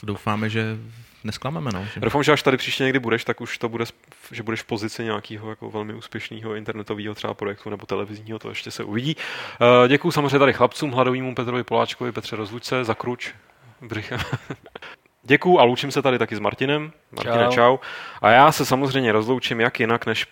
doufáme, 0.02 0.50
že 0.50 0.78
nesklameme. 1.24 1.70
No, 1.74 1.86
že... 1.94 2.00
Doufám, 2.00 2.22
že 2.22 2.32
až 2.32 2.42
tady 2.42 2.56
příště 2.56 2.84
někdy 2.84 2.98
budeš, 2.98 3.24
tak 3.24 3.40
už 3.40 3.58
to 3.58 3.68
bude, 3.68 3.84
že 4.32 4.42
budeš 4.42 4.62
v 4.62 4.66
pozici 4.66 5.04
nějakého 5.04 5.50
jako 5.50 5.70
velmi 5.70 5.94
úspěšného 5.94 6.54
internetového 6.54 7.14
třeba 7.14 7.34
projektu 7.34 7.70
nebo 7.70 7.86
televizního, 7.86 8.38
to 8.38 8.48
ještě 8.48 8.70
se 8.70 8.84
uvidí. 8.84 9.16
Uh, 9.60 9.88
děkuji 9.88 10.10
samozřejmě 10.10 10.38
tady 10.38 10.52
chlapcům, 10.52 10.90
hladovýmu 10.90 11.34
Petrovi 11.34 11.64
Poláčkovi, 11.64 12.12
Petře 12.12 12.36
Rozlučce, 12.36 12.84
za 12.84 12.94
kruč. 12.94 13.32
Děkuju 15.30 15.58
a 15.58 15.64
loučím 15.64 15.90
se 15.90 16.02
tady 16.02 16.18
taky 16.18 16.36
s 16.36 16.38
Martinem. 16.38 16.92
Martine, 17.12 17.44
čau. 17.44 17.50
Čau. 17.50 17.76
A 18.22 18.30
já 18.30 18.52
se 18.52 18.66
samozřejmě 18.66 19.12
rozloučím 19.12 19.60
jak 19.60 19.80
jinak 19.80 20.06
než 20.06 20.26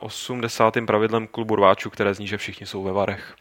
85. 0.00 0.86
pravidlem 0.86 1.26
klubu 1.26 1.56
rváčů, 1.56 1.90
které 1.90 2.14
zní, 2.14 2.26
že 2.26 2.36
všichni 2.36 2.66
jsou 2.66 2.82
ve 2.82 2.92
varech. 2.92 3.34